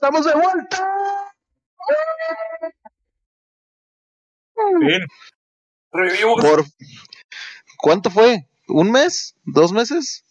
Estamos 0.00 0.24
de 0.24 0.32
vuelta. 0.32 0.78
Bien. 4.78 5.00
Revivimos 5.90 6.40
Por... 6.40 6.64
¿Cuánto 7.78 8.08
fue? 8.08 8.46
¿Un 8.68 8.92
mes? 8.92 9.34
¿Dos 9.44 9.72
meses? 9.72 10.24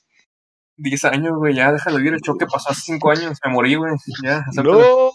10 0.78 1.04
años, 1.04 1.34
güey. 1.38 1.54
Ya 1.54 1.74
déjalo 1.74 2.00
ir. 2.00 2.14
El 2.14 2.22
choque 2.22 2.46
pasó 2.46 2.70
hace 2.70 2.80
5 2.86 3.12
años. 3.12 3.40
Me 3.44 3.52
morí, 3.52 3.76
güey. 3.76 3.94
Ya. 4.24 4.46
No. 4.54 5.12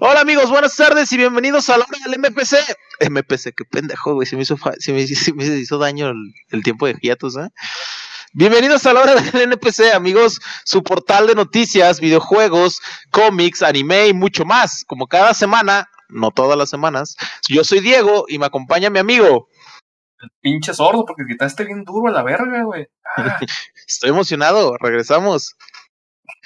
Hola 0.00 0.20
amigos, 0.20 0.48
buenas 0.50 0.76
tardes 0.76 1.10
y 1.10 1.16
bienvenidos 1.16 1.68
a 1.70 1.78
la 1.78 1.86
hora 1.86 1.98
del 2.06 2.20
MPC. 2.20 2.58
MPC, 3.10 3.54
qué 3.56 3.64
pendejo, 3.68 4.14
güey. 4.14 4.26
Se 4.26 4.36
me 4.36 4.42
hizo, 4.42 4.56
fa- 4.56 4.74
se 4.78 4.92
me, 4.92 5.04
se 5.08 5.32
me 5.32 5.44
hizo 5.44 5.78
daño 5.78 6.10
el, 6.10 6.32
el 6.50 6.62
tiempo 6.62 6.86
de 6.86 6.94
hiatus, 7.02 7.36
¿eh? 7.38 7.48
Bienvenidos 8.36 8.84
a 8.84 8.92
la 8.92 9.00
hora 9.00 9.14
del 9.14 9.42
NPC, 9.42 9.94
amigos. 9.94 10.40
Su 10.64 10.82
portal 10.82 11.28
de 11.28 11.36
noticias, 11.36 12.00
videojuegos, 12.00 12.80
cómics, 13.12 13.62
anime 13.62 14.08
y 14.08 14.12
mucho 14.12 14.44
más. 14.44 14.84
Como 14.88 15.06
cada 15.06 15.34
semana, 15.34 15.88
no 16.08 16.32
todas 16.32 16.58
las 16.58 16.68
semanas. 16.68 17.16
Yo 17.48 17.62
soy 17.62 17.78
Diego 17.78 18.24
y 18.26 18.40
me 18.40 18.46
acompaña 18.46 18.90
mi 18.90 18.98
amigo. 18.98 19.46
Pinche 20.40 20.74
sordo, 20.74 21.04
porque 21.06 21.22
gritaste 21.22 21.64
bien 21.64 21.84
duro 21.84 22.08
a 22.08 22.10
la 22.10 22.24
verga, 22.24 22.64
güey. 22.64 22.88
Ah, 23.16 23.38
Estoy 23.86 24.10
emocionado, 24.10 24.76
regresamos. 24.80 25.54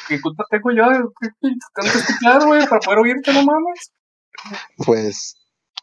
¿Qué 0.08 0.20
culpa 0.20 0.44
tengo 0.50 0.70
yo? 0.72 0.84
¿Qué 1.18 1.28
tengo 1.40 1.90
que 1.90 1.98
escuchar, 2.00 2.44
güey? 2.44 2.66
Para 2.66 2.80
poder 2.80 2.98
oírte, 2.98 3.32
no 3.32 3.44
mames. 3.44 3.92
Pues 4.84 5.36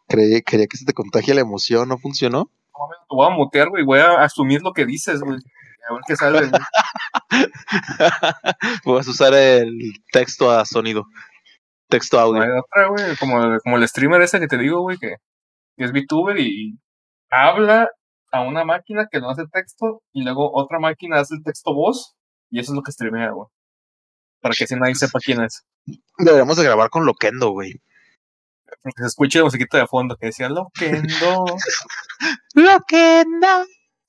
creí, 0.06 0.40
quería 0.42 0.68
que 0.68 0.76
se 0.76 0.84
te 0.84 0.92
contagie 0.92 1.34
la 1.34 1.40
emoción, 1.40 1.88
¿no 1.88 1.98
funcionó? 1.98 2.48
No 2.72 2.78
mames, 2.86 2.98
te 3.08 3.16
voy 3.16 3.26
a 3.26 3.30
mutear, 3.30 3.70
güey. 3.70 3.84
Voy 3.84 3.98
a 3.98 4.22
asumir 4.22 4.62
lo 4.62 4.72
que 4.72 4.86
dices, 4.86 5.20
güey. 5.20 5.40
A 5.88 6.30
güey. 6.30 6.50
Vas 8.84 9.06
a 9.06 9.10
usar 9.10 9.34
el 9.34 9.92
texto 10.12 10.50
a 10.50 10.64
sonido. 10.64 11.04
Texto 11.88 12.16
No 12.16 12.22
audio. 12.24 12.42
hay 12.42 12.48
otra, 12.50 12.88
güey. 12.88 13.16
Como, 13.16 13.58
como 13.60 13.76
el 13.76 13.88
streamer 13.88 14.20
ese 14.22 14.40
que 14.40 14.48
te 14.48 14.58
digo, 14.58 14.80
güey, 14.80 14.98
que, 14.98 15.16
que 15.76 15.84
es 15.84 15.92
VTuber 15.92 16.38
y 16.38 16.78
habla 17.30 17.88
a 18.32 18.40
una 18.40 18.64
máquina 18.64 19.06
que 19.10 19.20
no 19.20 19.30
hace 19.30 19.44
texto 19.52 20.02
y 20.12 20.22
luego 20.24 20.50
otra 20.52 20.78
máquina 20.80 21.20
hace 21.20 21.36
el 21.36 21.44
texto 21.44 21.72
voz 21.72 22.14
y 22.50 22.58
eso 22.60 22.72
es 22.72 22.76
lo 22.76 22.82
que 22.82 22.92
streamea, 22.92 23.30
güey. 23.30 23.48
Para 24.40 24.54
que 24.54 24.66
si 24.66 24.74
nadie 24.76 24.94
sepa 24.94 25.18
quién 25.24 25.42
es. 25.42 25.64
Deberíamos 26.18 26.56
de 26.56 26.64
grabar 26.64 26.90
con 26.90 27.06
Loquendo, 27.06 27.50
güey. 27.50 27.80
Porque 28.82 29.02
se 29.02 29.06
escuche 29.06 29.38
la 29.38 29.44
musiquita 29.44 29.78
de 29.78 29.86
fondo 29.86 30.16
que 30.16 30.26
decía 30.26 30.48
Loquendo. 30.48 31.44
Loquendo. 32.54 33.46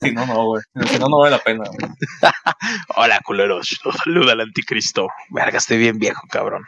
Si 0.01 0.11
no, 0.11 0.25
no, 0.25 0.45
güey. 0.45 0.61
Si 0.89 0.99
no, 0.99 1.07
no 1.09 1.19
vale 1.19 1.31
la 1.31 1.43
pena, 1.43 1.63
güey. 1.65 1.91
Hola, 2.97 3.19
culeros. 3.25 3.79
Los 3.83 3.95
saluda 3.95 4.33
el 4.33 4.41
anticristo. 4.41 5.07
Verga, 5.31 5.57
estoy 5.57 5.77
bien 5.77 5.97
viejo, 5.97 6.21
cabrón. 6.29 6.63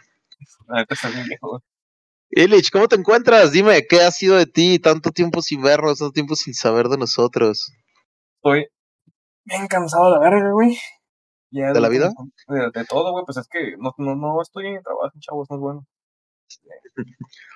Está 0.89 1.09
bien 1.09 1.27
viejo, 1.27 1.50
güey. 1.50 1.61
Illich, 2.31 2.72
¿cómo 2.72 2.88
te 2.88 2.95
encuentras? 2.95 3.52
Dime, 3.52 3.85
¿qué 3.88 4.02
ha 4.02 4.11
sido 4.11 4.35
de 4.35 4.45
ti? 4.45 4.80
Tanto 4.80 5.11
tiempo 5.11 5.41
sin 5.41 5.61
vernos, 5.61 6.00
tanto 6.00 6.11
tiempo 6.11 6.35
sin 6.35 6.53
saber 6.53 6.88
de 6.88 6.97
nosotros. 6.97 7.72
Estoy 8.35 8.67
bien 9.45 9.67
cansado 9.67 10.05
de 10.05 10.11
la 10.11 10.19
verga, 10.19 10.52
güey. 10.52 10.77
Ya 11.52 11.73
¿De 11.73 11.81
la 11.81 11.89
vida? 11.89 12.11
De, 12.47 12.69
de 12.72 12.85
todo, 12.85 13.11
güey. 13.11 13.25
Pues 13.25 13.38
es 13.38 13.47
que 13.47 13.75
no, 13.80 13.94
no, 13.97 14.16
no 14.16 14.41
estoy 14.41 14.67
en 14.67 14.83
trabajo, 14.83 15.11
chavos, 15.19 15.47
no 15.50 15.55
es 15.55 15.59
bueno. 15.59 15.88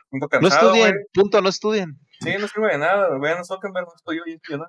Siento 0.10 0.26
No 0.26 0.28
cansado, 0.30 0.74
estudien, 0.74 0.96
punto, 1.14 1.42
no 1.42 1.50
estudien. 1.50 2.00
Sí, 2.20 2.32
no 2.40 2.48
sirve 2.48 2.72
de 2.74 2.78
nada. 2.80 3.10
güey. 3.10 3.22
Vean 3.22 3.46
Zuckerberg, 3.46 3.86
no 3.86 3.94
estoy 3.96 4.18
yo 4.18 4.24
y 4.26 4.40
yo, 4.50 4.58
¿no? 4.58 4.66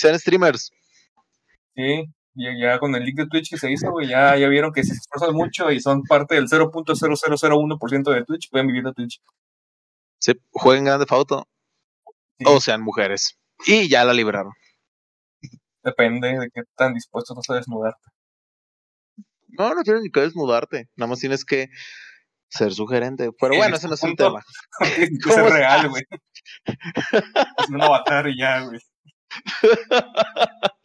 Sean 0.00 0.18
streamers. 0.18 0.72
Sí, 1.76 2.06
ya, 2.32 2.50
ya 2.58 2.78
con 2.78 2.94
el 2.94 3.04
link 3.04 3.18
de 3.18 3.26
Twitch 3.26 3.50
que 3.50 3.58
se 3.58 3.70
hizo, 3.70 3.90
güey, 3.90 4.08
ya, 4.08 4.34
ya 4.38 4.48
vieron 4.48 4.72
que 4.72 4.82
si 4.82 4.94
se 4.94 4.94
esfuerzan 4.94 5.34
mucho 5.34 5.70
y 5.70 5.78
son 5.78 6.04
parte 6.04 6.36
del 6.36 6.48
0.0001% 6.48 8.14
de 8.14 8.24
Twitch, 8.24 8.48
pueden 8.50 8.68
vivir 8.68 8.82
de 8.82 8.94
Twitch. 8.94 9.20
Sí, 10.18 10.32
jueguen 10.52 10.86
grande 10.86 11.04
Fauto. 11.04 11.46
Sí. 12.38 12.44
O 12.46 12.60
sean 12.62 12.80
mujeres. 12.80 13.38
Y 13.66 13.90
ya 13.90 14.06
la 14.06 14.14
libraron. 14.14 14.52
Depende 15.82 16.28
de 16.28 16.48
qué 16.50 16.62
tan 16.76 16.94
dispuestos 16.94 17.36
estás 17.36 17.54
a 17.54 17.58
desnudarte. 17.58 18.08
No, 19.48 19.74
no 19.74 19.82
tienes 19.82 20.02
ni 20.02 20.10
que 20.10 20.20
desnudarte. 20.20 20.88
Nada 20.96 21.10
más 21.10 21.18
tienes 21.18 21.44
que 21.44 21.68
ser 22.48 22.72
sugerente. 22.72 23.30
Pero 23.38 23.54
bueno, 23.54 23.76
ese 23.76 23.86
no 23.86 23.94
es 23.94 24.02
el 24.02 24.16
tema. 24.16 24.42
Tienes 24.78 25.10
que 25.10 25.28
¿Cómo 25.28 25.34
ser 25.34 25.52
real, 25.52 25.88
güey. 25.90 26.02
Es 27.58 27.68
un 27.68 27.82
avatar 27.82 28.28
y 28.28 28.38
ya, 28.38 28.60
güey. 28.62 28.80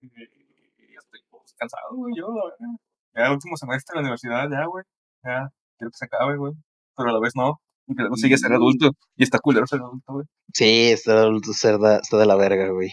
Estoy 0.00 1.20
pues, 1.30 1.54
cansado, 1.58 1.94
güey, 1.96 2.14
yo, 2.16 2.28
la 2.28 2.44
verdad. 2.44 2.76
Ya 3.14 3.26
el 3.26 3.32
último 3.32 3.56
semestre 3.56 3.92
de 3.94 3.96
la 3.96 4.00
universidad, 4.02 4.48
ya, 4.50 4.66
güey. 4.66 4.84
Ya, 5.24 5.50
quiero 5.78 5.90
que 5.90 5.96
se 5.96 6.04
acabe, 6.04 6.36
güey. 6.36 6.52
Pero 6.96 7.10
a 7.10 7.12
la 7.12 7.20
vez 7.20 7.34
no. 7.34 7.60
Y 7.86 7.94
luego 7.94 8.16
sigue 8.16 8.36
ser 8.36 8.52
adulto. 8.52 8.90
Y 9.16 9.22
está 9.24 9.38
culero 9.38 9.66
ser 9.66 9.80
adulto, 9.80 10.12
güey. 10.12 10.26
Sí, 10.52 10.90
está 10.92 11.14
de 11.14 11.20
adulto 11.20 11.52
ser 11.52 11.78
da- 11.78 11.98
está 11.98 12.18
de 12.18 12.26
la 12.26 12.36
verga, 12.36 12.68
güey. 12.70 12.90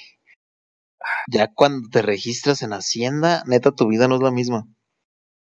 Ya 1.29 1.47
cuando 1.53 1.89
te 1.89 2.01
registras 2.01 2.61
en 2.63 2.73
Hacienda, 2.73 3.43
neta, 3.45 3.71
tu 3.71 3.87
vida 3.87 4.07
no 4.07 4.15
es 4.15 4.21
la 4.21 4.31
misma. 4.31 4.63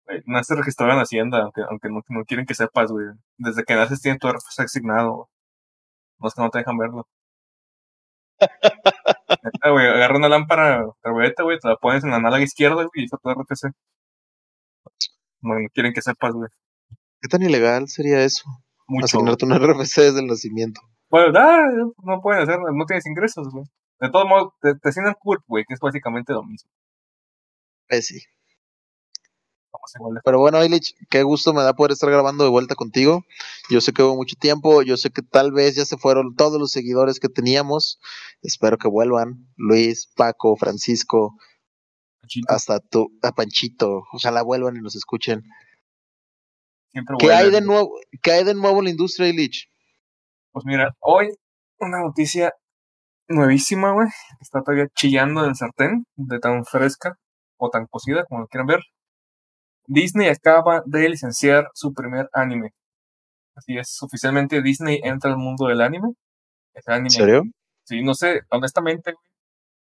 Güey, 0.07 0.23
Naces 0.27 0.57
registrado 0.59 0.93
en 0.93 1.01
Hacienda, 1.01 1.43
aunque, 1.43 1.63
aunque 1.69 1.89
no, 1.89 2.03
no 2.09 2.25
quieren 2.25 2.47
que 2.47 2.55
sepas, 2.55 2.91
güey. 2.93 3.07
Desde 3.39 3.65
que 3.65 3.75
naces 3.75 4.01
tienes 4.01 4.21
tu 4.21 4.29
RFC 4.29 4.61
asignado. 4.63 5.15
güey. 5.15 5.27
No 6.21 6.29
es 6.29 6.35
que 6.35 6.43
no 6.43 6.51
te 6.51 6.59
dejan 6.59 6.77
verlo. 6.79 7.09
Güey, 9.71 9.87
agarra 9.87 10.17
una 10.17 10.29
lámpara 10.29 10.85
güey, 11.05 11.33
te 11.35 11.69
la 11.69 11.77
pones 11.77 12.05
en 12.05 12.11
la 12.11 12.21
nalga 12.21 12.41
izquierda, 12.41 12.77
güey, 12.77 12.89
y 12.95 13.05
está 13.05 13.17
tu 13.19 13.31
RFC. 13.31 13.71
No, 15.41 15.55
no 15.55 15.69
quieren 15.73 15.93
que 15.93 16.03
sepas, 16.03 16.33
güey. 16.33 16.49
¿Qué 17.21 17.29
tan 17.29 17.43
ilegal 17.43 17.89
sería 17.89 18.23
eso? 18.23 18.45
Mucho. 18.87 19.05
Asignarte 19.05 19.45
un 19.45 19.53
RFC 19.59 20.01
desde 20.03 20.21
el 20.21 20.27
nacimiento. 20.27 20.81
Bueno, 21.11 21.39
ah, 21.39 21.67
no 22.03 22.21
pueden 22.21 22.43
hacer, 22.43 22.59
no 22.59 22.85
tienes 22.87 23.07
ingresos, 23.07 23.49
güey. 23.51 23.65
De 24.01 24.11
todos 24.11 24.27
modos, 24.29 24.53
te, 24.61 24.75
te 24.75 24.89
asignan 24.89 25.15
CURP, 25.19 25.43
güey, 25.47 25.65
que 25.67 25.75
es 25.75 25.81
básicamente 25.81 26.33
lo 26.33 26.45
mismo. 26.45 26.71
Eh, 27.89 28.03
sí. 28.03 28.21
Pero 30.25 30.39
bueno, 30.39 30.65
Illich, 30.65 30.95
qué 31.11 31.23
gusto 31.23 31.53
me 31.55 31.63
da 31.63 31.75
poder 31.75 31.93
estar 31.93 32.11
grabando 32.11 32.45
de 32.45 32.51
vuelta 32.51 32.75
contigo. 32.75 33.25
Yo 33.71 33.81
sé 33.81 33.93
que 33.93 34.03
hubo 34.03 34.17
mucho 34.17 34.37
tiempo, 34.39 34.83
yo 34.83 34.97
sé 34.97 35.11
que 35.11 35.23
tal 35.23 35.53
vez 35.53 35.77
ya 35.77 35.85
se 35.85 35.97
fueron 35.97 36.35
todos 36.35 36.61
los 36.61 36.71
seguidores 36.71 37.21
que 37.21 37.29
teníamos. 37.29 37.99
Espero 38.43 38.79
que 38.79 38.89
vuelvan. 38.89 39.47
Luis, 39.57 40.11
Paco, 40.17 40.57
Francisco, 40.57 41.35
hasta 42.49 42.81
tú, 42.81 43.09
a 43.23 43.33
Panchito. 43.33 44.03
Ojalá 44.13 44.43
vuelvan 44.43 44.77
y 44.77 44.81
nos 44.81 44.97
escuchen. 44.97 45.43
Siempre 46.91 47.17
¿Qué 47.19 47.27
vuelven, 47.27 47.45
hay 47.45 47.51
de 47.51 47.61
nuevo? 47.61 47.91
¿Qué 48.23 48.33
hay 48.33 48.45
de 48.45 48.55
nuevo 48.55 48.79
en 48.79 48.85
la 48.85 48.91
industria, 48.91 49.29
Illich? 49.29 49.69
Pues 50.53 50.65
mira, 50.65 50.95
hoy 51.01 51.31
una 51.79 52.01
noticia 52.01 52.53
nuevísima, 53.29 53.93
güey, 53.93 54.09
que 54.09 54.43
está 54.43 54.63
todavía 54.63 54.89
chillando 54.95 55.43
en 55.45 55.51
el 55.51 55.57
sartén, 55.57 56.05
de 56.17 56.39
tan 56.39 56.65
fresca 56.65 57.17
o 57.59 57.71
tan 57.71 57.87
cocida, 57.87 58.25
como 58.25 58.43
lo 58.43 58.47
quieran 58.49 58.67
ver. 58.67 58.81
Disney 59.89 60.29
acaba 60.29 60.83
de 60.85 61.09
licenciar 61.09 61.71
su 61.73 61.95
primer 61.95 62.29
anime. 62.35 62.75
Así 63.55 63.77
es, 63.77 64.03
oficialmente 64.03 64.63
Disney 64.63 65.01
entra 65.03 65.31
al 65.31 65.39
mundo 65.39 65.67
del 65.67 65.81
anime. 65.81 66.11
Es 66.75 66.87
anime. 66.89 67.07
¿En 67.07 67.11
serio? 67.11 67.43
Sí, 67.85 68.03
no 68.03 68.15
sé, 68.15 68.43
honestamente, 68.51 69.15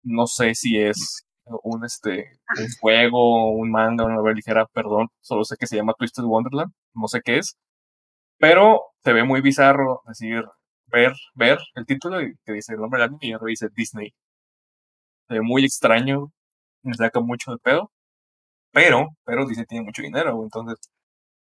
no 0.04 0.26
sé 0.26 0.56
si 0.56 0.80
es 0.80 1.26
un 1.64 1.86
este 1.86 2.40
un 2.58 2.68
juego, 2.80 3.52
un 3.52 3.70
manga, 3.70 4.06
una 4.06 4.16
novela 4.16 4.36
ligera, 4.36 4.66
perdón, 4.68 5.10
solo 5.22 5.44
sé 5.44 5.58
que 5.58 5.68
se 5.68 5.76
llama 5.76 5.94
Twisted 5.94 6.24
Wonderland, 6.24 6.72
no 6.94 7.08
sé 7.08 7.22
qué 7.22 7.38
es, 7.40 7.58
pero 8.40 8.84
se 9.04 9.14
ve 9.14 9.26
muy 9.26 9.42
bizarro 9.42 10.04
decir 10.08 10.46
ver 10.88 11.14
ver 11.36 11.60
el 11.76 11.86
título 11.86 12.22
y 12.22 12.36
que 12.46 12.54
dice 12.54 12.74
el 12.74 12.80
nombre 12.80 13.02
del 13.02 13.10
anime 13.10 13.28
y 13.28 13.34
ahora 13.34 13.48
dice 13.48 13.68
Disney. 13.76 14.14
Se 15.28 15.36
ve 15.36 15.42
muy 15.42 15.66
extraño, 15.66 16.32
me 16.84 16.94
saca 16.94 17.20
mucho 17.20 17.52
de 17.52 17.58
pedo, 17.58 17.92
pero 18.78 19.00
pero 19.26 19.46
Disney 19.48 19.66
tiene 19.66 19.86
mucho 19.86 20.02
dinero, 20.04 20.44
entonces 20.44 20.78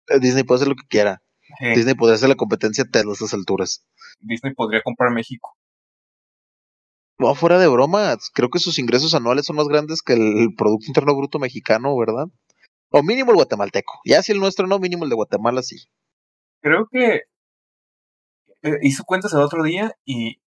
Eh, 0.08 0.20
Disney 0.20 0.44
puede 0.44 0.58
hacer 0.60 0.68
lo 0.70 0.76
que 0.76 0.88
quiera. 0.88 1.22
eh, 1.62 1.76
Disney 1.76 1.96
podría 1.96 2.16
hacer 2.16 2.30
la 2.30 2.36
competencia 2.36 2.84
a 2.84 3.00
estas 3.12 3.34
alturas. 3.34 3.86
Disney 4.20 4.54
podría 4.56 4.82
comprar 4.82 5.12
México. 5.12 5.56
No, 7.18 7.34
fuera 7.36 7.58
de 7.58 7.68
broma, 7.68 8.16
creo 8.36 8.50
que 8.50 8.60
sus 8.60 8.78
ingresos 8.78 9.14
anuales 9.16 9.46
son 9.46 9.56
más 9.56 9.68
grandes 9.68 10.02
que 10.04 10.14
el 10.14 10.54
Producto 10.56 10.86
Interno 10.88 11.16
Bruto 11.16 11.40
mexicano, 11.40 11.98
¿verdad? 11.98 12.26
O 12.92 13.04
mínimo 13.04 13.32
el 13.32 13.38
guatemalteco. 13.38 14.02
Ya 14.06 14.22
si 14.24 14.32
el 14.34 14.40
nuestro 14.40 14.68
no, 14.68 14.80
mínimo 14.80 15.04
el 15.06 15.10
de 15.10 15.16
Guatemala 15.16 15.64
sí. 15.64 15.78
Creo 16.62 16.88
que 16.92 17.22
eh, 18.64 18.80
hizo 18.82 19.04
cuentas 19.04 19.34
el 19.34 19.40
otro 19.42 19.64
día 19.64 19.92
y, 20.06 20.42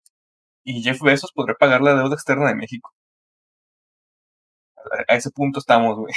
y 0.65 0.83
Jeff 0.83 1.01
Bezos 1.03 1.33
podría 1.33 1.57
pagar 1.57 1.83
la 1.83 1.95
deuda 1.97 2.15
externa 2.15 2.49
de 2.49 2.57
México. 2.57 2.93
A, 5.09 5.13
a 5.13 5.17
ese 5.17 5.31
punto 5.31 5.59
estamos, 5.61 5.97
güey. 5.99 6.13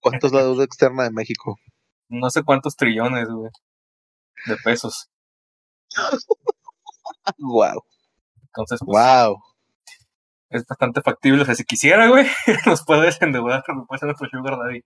¿Cuánto 0.00 0.26
es 0.26 0.32
la 0.32 0.42
deuda 0.42 0.64
externa 0.64 1.04
de 1.04 1.10
México? 1.10 1.56
No 2.08 2.30
sé 2.30 2.42
cuántos 2.44 2.76
trillones, 2.76 3.28
güey, 3.28 3.50
de 4.46 4.56
pesos. 4.64 5.08
Wow. 7.38 7.82
Entonces, 8.48 8.80
pues, 8.84 8.96
Wow. 8.96 9.36
es 10.50 10.64
bastante 10.66 11.00
factible. 11.02 11.42
O 11.42 11.44
sea, 11.44 11.54
si 11.54 11.64
quisiera, 11.64 12.08
güey, 12.08 12.26
nos 12.66 12.84
puede 12.84 13.02
desendeudar, 13.06 13.62
nos 13.74 13.86
puede 13.86 13.98
ser 14.00 14.06
nuestro 14.08 14.28
sugar 14.28 14.56
daddy. 14.58 14.82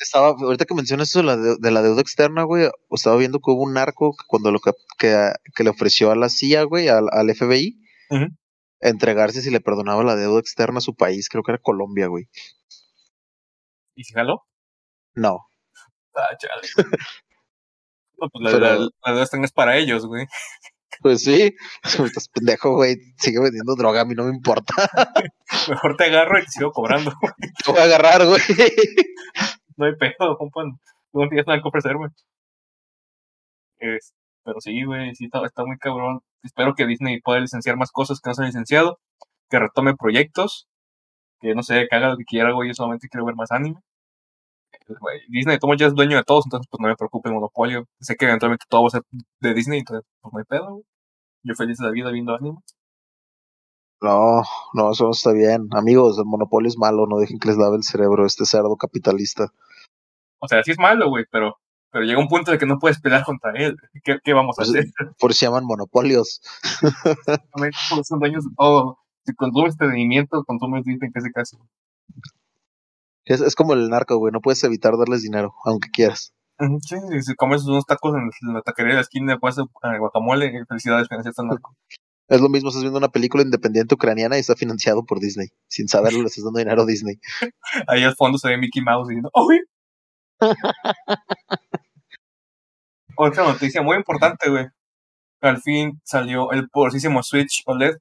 estaba, 0.00 0.28
ahorita 0.28 0.64
que 0.64 0.74
mencionas 0.74 1.08
eso 1.10 1.20
de 1.20 1.24
la, 1.26 1.36
de, 1.36 1.56
de 1.58 1.70
la 1.70 1.82
deuda 1.82 2.00
externa, 2.00 2.42
güey, 2.44 2.68
estaba 2.90 3.16
viendo 3.16 3.38
que 3.38 3.50
hubo 3.50 3.62
un 3.62 3.74
narco 3.74 4.12
que 4.16 4.24
cuando 4.26 4.50
lo 4.52 4.58
que, 4.60 4.72
que, 4.98 5.32
que 5.54 5.64
le 5.64 5.70
ofreció 5.70 6.10
a 6.10 6.16
la 6.16 6.28
CIA, 6.28 6.64
güey, 6.64 6.88
al, 6.88 7.08
al 7.12 7.34
FBI, 7.34 7.78
entregarse 8.80 9.42
si 9.42 9.50
le 9.50 9.60
perdonaba 9.60 10.02
la 10.04 10.16
deuda 10.16 10.40
externa 10.40 10.78
a 10.78 10.82
su 10.82 10.94
país, 10.94 11.28
creo 11.28 11.42
que 11.42 11.52
era 11.52 11.60
Colombia, 11.62 12.06
güey. 12.08 12.28
¿Y 14.00 14.04
si 14.04 14.14
jaló? 14.14 14.46
No, 15.14 15.46
Ah, 16.14 16.34
chale. 16.38 16.62
No, 18.18 18.28
pues 18.30 18.42
la, 18.44 18.50
Pero- 18.50 18.60
la, 18.60 18.78
la 18.78 19.10
deuda 19.12 19.22
externa 19.22 19.44
es 19.46 19.52
para 19.52 19.76
ellos, 19.76 20.06
güey. 20.06 20.26
pues 21.02 21.22
sí, 21.22 21.54
estás 21.82 22.28
pendejo, 22.28 22.74
güey, 22.76 22.96
sigue 23.18 23.40
vendiendo 23.40 23.74
droga, 23.76 24.00
a 24.02 24.04
mí 24.04 24.14
no 24.14 24.24
me 24.24 24.30
importa, 24.34 24.74
Mejor 25.68 25.96
te 25.96 26.04
agarro 26.04 26.38
y 26.38 26.44
te 26.44 26.50
sigo 26.50 26.70
cobrando. 26.72 27.12
te 27.64 27.70
voy 27.72 27.80
a 27.80 27.84
agarrar, 27.84 28.26
güey. 28.26 28.40
no 29.76 29.86
hay 29.86 29.96
pedo, 29.96 30.36
compa. 30.38 30.64
No 31.12 31.28
tienes 31.28 31.46
nada 31.46 31.60
que 31.62 31.68
ofrecer, 31.68 31.96
güey. 31.96 32.10
Es- 33.78 34.14
pero 34.44 34.60
sí, 34.60 34.84
güey, 34.84 35.14
sí 35.14 35.26
está, 35.26 35.44
está 35.46 35.64
muy 35.64 35.76
cabrón. 35.78 36.20
Espero 36.42 36.74
que 36.74 36.86
Disney 36.86 37.20
pueda 37.20 37.40
licenciar 37.40 37.76
más 37.76 37.90
cosas 37.92 38.20
que 38.20 38.30
no 38.30 38.34
se 38.34 38.42
han 38.42 38.46
licenciado, 38.48 38.98
que 39.50 39.58
retome 39.58 39.94
proyectos, 39.96 40.66
que 41.40 41.54
no 41.54 41.62
sé, 41.62 41.86
que 41.88 41.96
haga 41.96 42.08
lo 42.10 42.16
que 42.16 42.24
quiera, 42.24 42.52
güey. 42.52 42.68
Yo 42.68 42.74
solamente 42.74 43.08
quiero 43.08 43.26
ver 43.26 43.34
más 43.34 43.50
anime. 43.52 43.80
Pues, 44.98 45.22
Disney, 45.28 45.58
como 45.58 45.74
ya 45.74 45.86
es 45.86 45.94
dueño 45.94 46.16
de 46.16 46.24
todos, 46.24 46.46
entonces 46.46 46.66
pues 46.70 46.80
no 46.80 46.88
me 46.88 46.96
preocupe 46.96 47.28
el 47.28 47.34
monopolio. 47.34 47.86
Sé 48.00 48.16
que 48.16 48.24
eventualmente 48.26 48.64
todo 48.68 48.82
va 48.82 48.86
a 48.88 48.90
ser 48.90 49.02
de 49.40 49.54
Disney, 49.54 49.80
entonces 49.80 50.04
pues 50.20 50.32
no 50.32 50.38
hay 50.38 50.44
pedo, 50.44 50.70
güey. 50.72 50.84
Yo 51.42 51.54
feliz 51.54 51.78
de 51.78 51.86
la 51.86 51.90
vida 51.92 52.10
viendo 52.10 52.34
anime. 52.34 52.58
No, 54.02 54.42
no, 54.72 54.92
eso 54.92 55.04
no 55.04 55.10
está 55.10 55.32
bien. 55.32 55.68
Amigos, 55.72 56.18
el 56.18 56.24
monopolio 56.24 56.68
es 56.68 56.78
malo, 56.78 57.06
no 57.06 57.18
dejen 57.18 57.38
que 57.38 57.48
les 57.48 57.58
lave 57.58 57.76
el 57.76 57.82
cerebro 57.82 58.24
este 58.24 58.46
cerdo 58.46 58.76
capitalista. 58.76 59.48
O 60.38 60.48
sea, 60.48 60.62
sí 60.62 60.70
es 60.70 60.78
malo, 60.78 61.10
güey, 61.10 61.24
pero, 61.30 61.56
pero 61.90 62.04
llega 62.04 62.18
un 62.18 62.28
punto 62.28 62.50
de 62.50 62.58
que 62.58 62.64
no 62.64 62.78
puedes 62.78 62.98
pelear 63.00 63.24
contra 63.24 63.52
él. 63.52 63.76
¿Qué, 64.02 64.18
qué 64.24 64.32
vamos 64.32 64.58
a 64.58 64.62
Pues, 64.62 64.70
hacer? 64.70 64.86
Por 65.18 65.34
si 65.34 65.44
llaman 65.44 65.66
monopolios. 65.66 66.40
Son 68.04 68.18
dueños 68.20 68.44
de 68.44 68.50
todo. 68.56 68.98
Si 69.26 69.34
consumes 69.34 69.74
entretenimiento, 69.74 70.44
consumes 70.44 70.84
Disney 70.84 71.10
ese 71.14 71.30
caso. 71.30 71.58
Es, 73.30 73.40
es 73.40 73.54
como 73.54 73.74
el 73.74 73.88
narco, 73.90 74.16
güey, 74.16 74.32
no 74.32 74.40
puedes 74.40 74.64
evitar 74.64 74.98
darles 74.98 75.22
dinero, 75.22 75.54
aunque 75.64 75.88
quieras. 75.90 76.34
Sí, 76.80 76.96
y 77.16 77.22
si 77.22 77.36
comes 77.36 77.64
unos 77.64 77.86
tacos 77.86 78.12
en, 78.16 78.52
la 78.52 78.60
taquería 78.60 78.90
de 78.90 78.96
la 78.96 79.02
esquina, 79.02 79.32
después 79.34 79.54
de 79.54 79.62
guacamole, 79.98 80.46
eh, 80.46 80.64
felicidades, 80.68 81.06
financiaste 81.06 81.40
al 81.40 81.46
narco. 81.46 81.76
Es 82.26 82.40
lo 82.40 82.48
mismo, 82.48 82.70
estás 82.70 82.82
viendo 82.82 82.98
una 82.98 83.10
película 83.10 83.44
independiente 83.44 83.94
ucraniana 83.94 84.36
y 84.36 84.40
está 84.40 84.56
financiado 84.56 85.04
por 85.04 85.20
Disney. 85.20 85.46
Sin 85.68 85.86
saberlo, 85.86 86.22
le 86.22 86.26
estás 86.26 86.42
dando 86.42 86.58
dinero 86.58 86.82
a 86.82 86.86
Disney. 86.86 87.20
Ahí 87.86 88.02
al 88.02 88.16
fondo 88.16 88.36
se 88.36 88.48
ve 88.48 88.58
Mickey 88.58 88.82
Mouse 88.82 89.06
diciendo, 89.06 89.30
¡Uy! 89.32 89.60
Otra 93.16 93.44
noticia 93.44 93.80
muy 93.80 93.96
importante, 93.96 94.50
güey. 94.50 94.66
Al 95.40 95.62
fin 95.62 96.00
salió 96.02 96.50
el 96.50 96.68
poderosísimo 96.68 97.22
Switch 97.22 97.62
OLED 97.66 97.94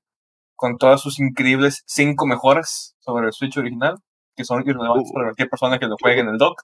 con 0.55 0.77
todas 0.77 1.01
sus 1.01 1.19
increíbles 1.19 1.83
cinco 1.85 2.25
mejoras 2.25 2.95
sobre 2.99 3.27
el 3.27 3.33
Switch 3.33 3.57
original, 3.57 3.99
que 4.39 4.45
son 4.45 4.61
irrelevantes 4.65 5.09
Uh. 5.09 5.13
para 5.13 5.25
cualquier 5.25 5.49
persona 5.49 5.77
que 5.79 5.87
lo 5.87 5.97
juegue 6.01 6.21
en 6.21 6.29
el 6.29 6.37
dock. 6.37 6.61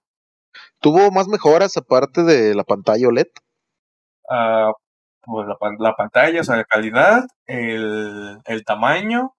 ¿Tuvo 0.80 1.12
más 1.12 1.28
mejoras 1.28 1.76
aparte 1.76 2.24
de 2.24 2.56
la 2.56 2.64
pantalla 2.64 3.10
OLED? 3.10 3.28
Ah, 4.30 4.72
pues 5.24 5.46
la, 5.48 5.58
pan- 5.58 5.76
la 5.80 5.94
pantalla, 5.96 6.40
o 6.40 6.44
sea, 6.46 6.56
la 6.56 6.64
calidad, 6.64 7.26
el, 7.48 8.40
el 8.46 8.64
tamaño, 8.64 9.36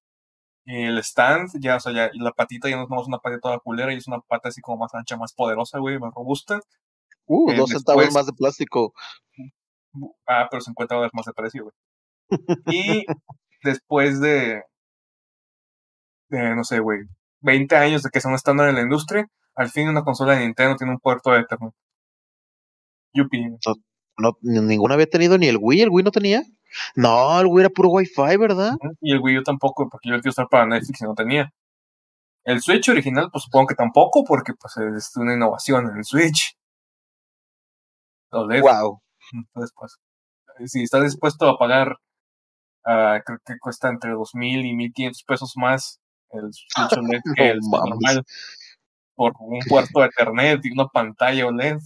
el 0.67 0.99
stand, 0.99 1.49
ya, 1.61 1.77
o 1.77 1.81
sea, 1.81 1.93
ya 1.95 2.11
la 2.13 2.33
patita 2.33 2.69
ya 2.69 2.77
no 2.77 2.83
es 3.01 3.09
una 3.09 3.19
pata 3.19 3.39
toda 3.41 3.59
culera, 3.61 3.95
y 3.95 3.97
es 3.97 4.07
una 4.07 4.21
pata 4.21 4.51
así 4.51 4.61
como 4.61 4.77
más 4.79 4.95
ancha, 4.95 5.17
más 5.17 5.33
poderosa, 5.33 5.79
güey, 5.79 5.99
más 5.99 6.13
robusta. 6.15 6.61
Uh, 7.25 7.51
Eh, 7.51 7.57
dos 7.57 7.71
centavos 7.71 8.13
más 8.13 8.27
de 8.27 8.33
plástico. 8.35 8.93
Ah, 10.27 10.47
pero 10.51 10.61
50 10.61 10.95
dólares 10.95 11.15
más 11.15 11.25
de 11.25 11.33
precio, 11.33 11.63
güey. 11.65 11.75
Y 12.67 13.07
después 13.63 14.21
de, 14.21 14.63
de, 16.29 16.55
no 16.57 16.65
sé, 16.65 16.81
güey, 16.81 17.01
20 17.41 17.77
años 17.77 18.03
de 18.03 18.11
que 18.11 18.21
sea 18.21 18.31
un 18.31 18.35
estándar 18.35 18.69
en 18.69 18.75
la 18.77 18.83
industria, 18.83 19.27
al 19.55 19.71
fin 19.71 19.89
una 19.89 20.03
consola 20.05 20.35
de 20.35 20.41
Nintendo 20.45 20.77
tiene 20.77 20.93
un 20.93 20.99
puerto 21.01 21.31
de 21.31 21.41
Ethernet. 21.41 21.73
Yupi. 23.15 23.57
No, 24.19 24.33
ni- 24.43 24.61
ninguna 24.61 24.95
había 24.95 25.07
tenido 25.09 25.39
ni 25.39 25.47
el 25.49 25.59
Wii, 25.61 25.83
el 25.83 25.91
Wii 25.91 26.05
no 26.05 26.11
tenía. 26.11 26.43
No, 26.95 27.41
el 27.41 27.47
Wii 27.47 27.61
era 27.65 27.71
puro 27.71 27.89
Wi-Fi, 27.91 28.37
¿verdad? 28.39 28.73
Y 29.01 29.13
el 29.13 29.21
Wii 29.21 29.39
U 29.39 29.43
tampoco, 29.43 29.89
porque 29.89 30.09
yo 30.09 30.15
lo 30.17 30.21
quiero 30.21 30.31
usar 30.33 30.49
para 30.49 30.67
Netflix 30.67 31.01
y 31.01 31.05
no 31.05 31.15
tenía. 31.15 31.51
El 32.45 32.61
Switch 32.61 32.89
original, 32.89 33.29
pues 33.33 33.45
supongo 33.45 33.69
que 33.69 33.75
tampoco, 33.75 34.25
porque 34.25 34.53
pues 34.55 34.77
es 34.77 35.17
una 35.17 35.35
innovación 35.35 35.89
en 35.91 35.97
el 35.99 36.05
Switch. 36.05 36.57
OLED. 38.31 38.61
Wow. 38.63 39.01
Entonces, 39.33 39.73
pues, 39.77 39.97
si 40.71 40.83
estás 40.83 41.03
dispuesto 41.05 41.49
a 41.49 41.59
pagar, 41.59 41.97
ah, 42.85 43.21
creo 43.25 43.39
que 43.45 43.55
cuesta 43.61 43.89
entre 43.89 44.13
2.000 44.13 44.65
y 44.65 44.75
1.500 44.75 45.25
pesos 45.27 45.53
más 45.57 46.01
el 46.31 46.53
Switch 46.53 46.99
OLED 46.99 47.21
que 47.37 47.51
el 47.51 47.61
No 47.61 47.85
normal, 47.87 48.25
por 49.15 49.33
un 49.39 49.61
puerto 49.69 50.01
de 50.01 50.07
Ethernet 50.07 50.65
y 50.65 50.71
una 50.73 50.87
pantalla 50.89 51.47
OLED 51.47 51.79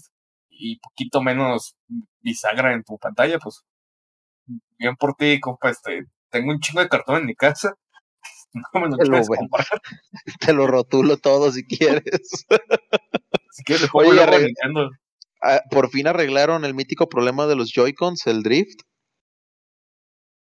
y 0.48 0.78
poquito 0.78 1.22
menos 1.22 1.76
bisagra 2.20 2.72
en 2.74 2.82
tu 2.84 2.98
pantalla, 2.98 3.38
pues, 3.38 3.62
bien 4.78 4.96
por 4.96 5.14
ti, 5.14 5.40
compa, 5.40 5.70
este, 5.70 6.04
tengo 6.28 6.50
un 6.50 6.60
chingo 6.60 6.80
de 6.80 6.88
cartón 6.88 7.16
en 7.20 7.26
mi 7.26 7.34
casa, 7.34 7.74
no 8.52 8.80
me 8.80 8.88
lo 8.88 8.96
Te 8.96 9.06
lo 9.06 9.22
comprar, 9.24 9.66
Te 10.40 10.52
lo 10.52 10.66
rotulo 10.66 11.16
todo 11.16 11.50
si 11.52 11.64
quieres. 11.64 12.46
si 13.50 13.64
quieres 13.64 13.82
le 13.82 13.88
pongo 13.88 14.08
Oye, 14.08 14.20
el 14.20 14.26
logo 14.26 14.30
de 14.32 14.36
arre- 14.38 14.46
Nintendo. 14.46 14.90
Ah, 15.42 15.62
por 15.70 15.88
fin 15.88 16.06
arreglaron 16.06 16.66
el 16.66 16.74
mítico 16.74 17.08
problema 17.08 17.46
de 17.46 17.56
los 17.56 17.72
Joy-Cons, 17.72 18.26
el 18.26 18.42
drift. 18.42 18.80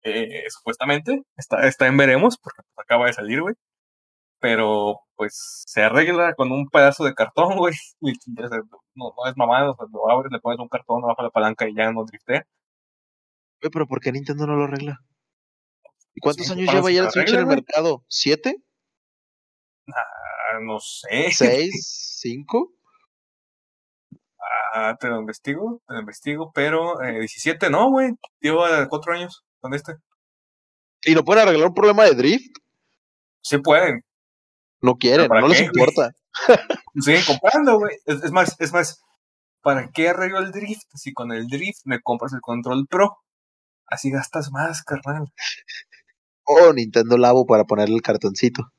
Eh, 0.03 0.43
supuestamente, 0.49 1.23
está, 1.35 1.67
está 1.67 1.87
en 1.87 1.97
veremos, 1.97 2.37
porque 2.37 2.61
acaba 2.77 3.07
de 3.07 3.13
salir, 3.13 3.41
güey. 3.41 3.55
Pero, 4.45 4.99
pues, 5.15 5.63
se 5.65 5.81
arregla 5.81 6.35
con 6.35 6.51
un 6.51 6.69
pedazo 6.69 7.03
de 7.03 7.15
cartón, 7.15 7.57
güey. 7.57 7.73
No, 8.93 9.11
no 9.17 9.27
es 9.27 9.35
mamada, 9.35 9.71
o 9.71 9.75
sea, 9.75 9.87
lo 9.91 10.07
abres, 10.11 10.31
le 10.31 10.39
pones 10.39 10.59
un 10.59 10.69
cartón 10.69 11.01
de 11.01 11.23
la 11.23 11.29
palanca 11.31 11.67
y 11.67 11.73
ya 11.75 11.91
no 11.91 12.05
driftea. 12.05 12.45
Oye, 13.63 13.71
pero 13.73 13.87
¿por 13.87 13.99
qué 13.99 14.11
Nintendo 14.11 14.45
no 14.45 14.55
lo 14.55 14.65
arregla? 14.65 14.99
¿Y 16.13 16.19
cuántos 16.21 16.45
Sí, 16.45 16.53
años 16.53 16.71
lleva 16.71 16.91
ya 16.91 17.01
lo 17.01 17.07
el 17.07 17.11
Switch 17.11 17.29
en 17.29 17.39
el 17.39 17.45
güey. 17.45 17.55
mercado? 17.57 18.05
¿Siete? 18.07 18.57
Ah, 19.87 20.59
no 20.61 20.79
sé. 20.79 21.31
¿Seis? 21.31 21.71
¿Cinco? 22.21 22.71
Ah, 24.75 24.95
te 24.99 25.07
lo 25.07 25.19
investigo, 25.19 25.81
te 25.87 25.93
lo 25.95 26.01
investigo, 26.01 26.51
pero 26.53 27.01
eh, 27.01 27.19
17, 27.21 27.71
no, 27.71 27.89
güey. 27.89 28.11
Lleva 28.39 28.87
cuatro 28.89 29.13
años 29.13 29.43
con 29.59 29.73
este. 29.73 29.93
¿Y 31.03 31.15
no 31.15 31.23
pueden 31.23 31.47
arreglar 31.47 31.69
un 31.69 31.73
problema 31.73 32.03
de 32.03 32.13
drift? 32.13 32.55
Sí 33.41 33.57
pueden, 33.57 34.01
No 34.85 34.97
quieren, 34.97 35.27
¿Para 35.27 35.41
no 35.41 35.47
les 35.47 35.57
qué, 35.57 35.65
importa. 35.65 36.11
siguen 36.99 37.23
comprando, 37.25 37.79
güey. 37.79 37.95
Es, 38.05 38.23
es 38.23 38.31
más, 38.31 38.55
es 38.59 38.71
más, 38.71 39.01
¿para 39.61 39.89
qué 39.89 40.09
arreglo 40.09 40.37
el 40.37 40.51
drift? 40.51 40.83
Si 40.93 41.11
con 41.11 41.31
el 41.31 41.47
drift 41.47 41.81
me 41.85 42.01
compras 42.01 42.33
el 42.33 42.41
control 42.41 42.85
pro, 42.87 43.17
así 43.87 44.11
gastas 44.11 44.51
más, 44.51 44.83
carnal. 44.83 45.33
O 46.43 46.71
Nintendo 46.71 47.17
Labo 47.17 47.47
para 47.47 47.63
ponerle 47.63 47.95
el 47.95 48.03
cartoncito. 48.03 48.71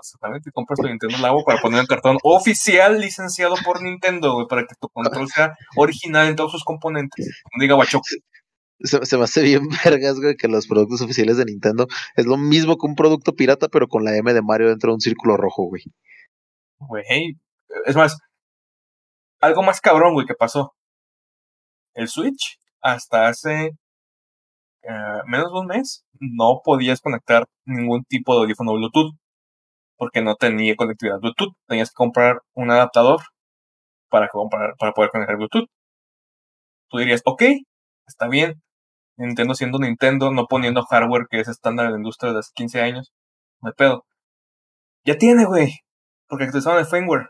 Exactamente, 0.00 0.52
compras 0.52 0.78
tu 0.78 0.86
Nintendo 0.86 1.18
Labo 1.18 1.44
para 1.44 1.60
poner 1.60 1.80
el 1.80 1.88
cartón 1.88 2.18
oficial 2.22 3.00
licenciado 3.00 3.56
por 3.64 3.82
Nintendo, 3.82 4.34
güey, 4.34 4.46
para 4.46 4.62
que 4.62 4.76
tu 4.80 4.88
control 4.88 5.28
sea 5.28 5.56
original 5.74 6.28
en 6.28 6.36
todos 6.36 6.52
sus 6.52 6.62
componentes. 6.62 7.42
No 7.52 7.60
diga 7.60 7.74
guacho. 7.74 8.00
Se, 8.80 9.16
me 9.16 9.24
hace 9.24 9.42
bien 9.42 9.62
vergas, 9.84 10.20
güey, 10.20 10.36
que 10.36 10.48
los 10.48 10.66
productos 10.66 11.00
oficiales 11.00 11.36
de 11.36 11.44
Nintendo 11.44 11.86
es 12.16 12.26
lo 12.26 12.36
mismo 12.36 12.76
que 12.76 12.86
un 12.86 12.94
producto 12.94 13.34
pirata, 13.34 13.68
pero 13.68 13.88
con 13.88 14.04
la 14.04 14.16
M 14.16 14.32
de 14.32 14.42
Mario 14.42 14.68
dentro 14.68 14.90
de 14.90 14.94
un 14.94 15.00
círculo 15.00 15.36
rojo, 15.36 15.64
güey. 15.64 15.82
Güey, 16.78 17.36
es 17.86 17.96
más, 17.96 18.18
algo 19.40 19.62
más 19.62 19.80
cabrón, 19.80 20.14
güey, 20.14 20.26
que 20.26 20.34
pasó. 20.34 20.74
El 21.94 22.08
Switch, 22.08 22.58
hasta 22.80 23.28
hace 23.28 23.72
eh, 24.82 25.22
menos 25.26 25.52
de 25.52 25.58
un 25.58 25.66
mes, 25.66 26.04
no 26.20 26.60
podías 26.64 27.00
conectar 27.00 27.44
ningún 27.66 28.04
tipo 28.04 28.34
de 28.34 28.42
audífono 28.42 28.74
Bluetooth, 28.74 29.12
porque 29.96 30.22
no 30.22 30.36
tenía 30.36 30.76
conectividad 30.76 31.20
Bluetooth. 31.20 31.54
Tenías 31.66 31.90
que 31.90 31.94
comprar 31.94 32.42
un 32.54 32.70
adaptador 32.70 33.20
para, 34.10 34.28
comprar, 34.28 34.74
para 34.78 34.92
poder 34.92 35.10
conectar 35.10 35.36
Bluetooth. 35.36 35.68
Tú 36.90 36.98
dirías, 36.98 37.22
ok, 37.24 37.42
está 38.06 38.28
bien. 38.28 38.62
Nintendo 39.18 39.54
siendo 39.54 39.78
Nintendo, 39.78 40.30
no 40.30 40.46
poniendo 40.46 40.82
hardware 40.84 41.26
que 41.28 41.40
es 41.40 41.48
estándar 41.48 41.86
en 41.86 41.92
la 41.92 41.98
industria 41.98 42.30
desde 42.30 42.40
hace 42.40 42.52
15 42.54 42.80
años. 42.80 43.12
Hay 43.62 43.72
pedo. 43.72 44.04
Ya 45.04 45.16
tiene, 45.18 45.44
güey. 45.44 45.72
Porque 46.28 46.44
actualizaron 46.44 46.78
el 46.78 46.86
firmware. 46.86 47.28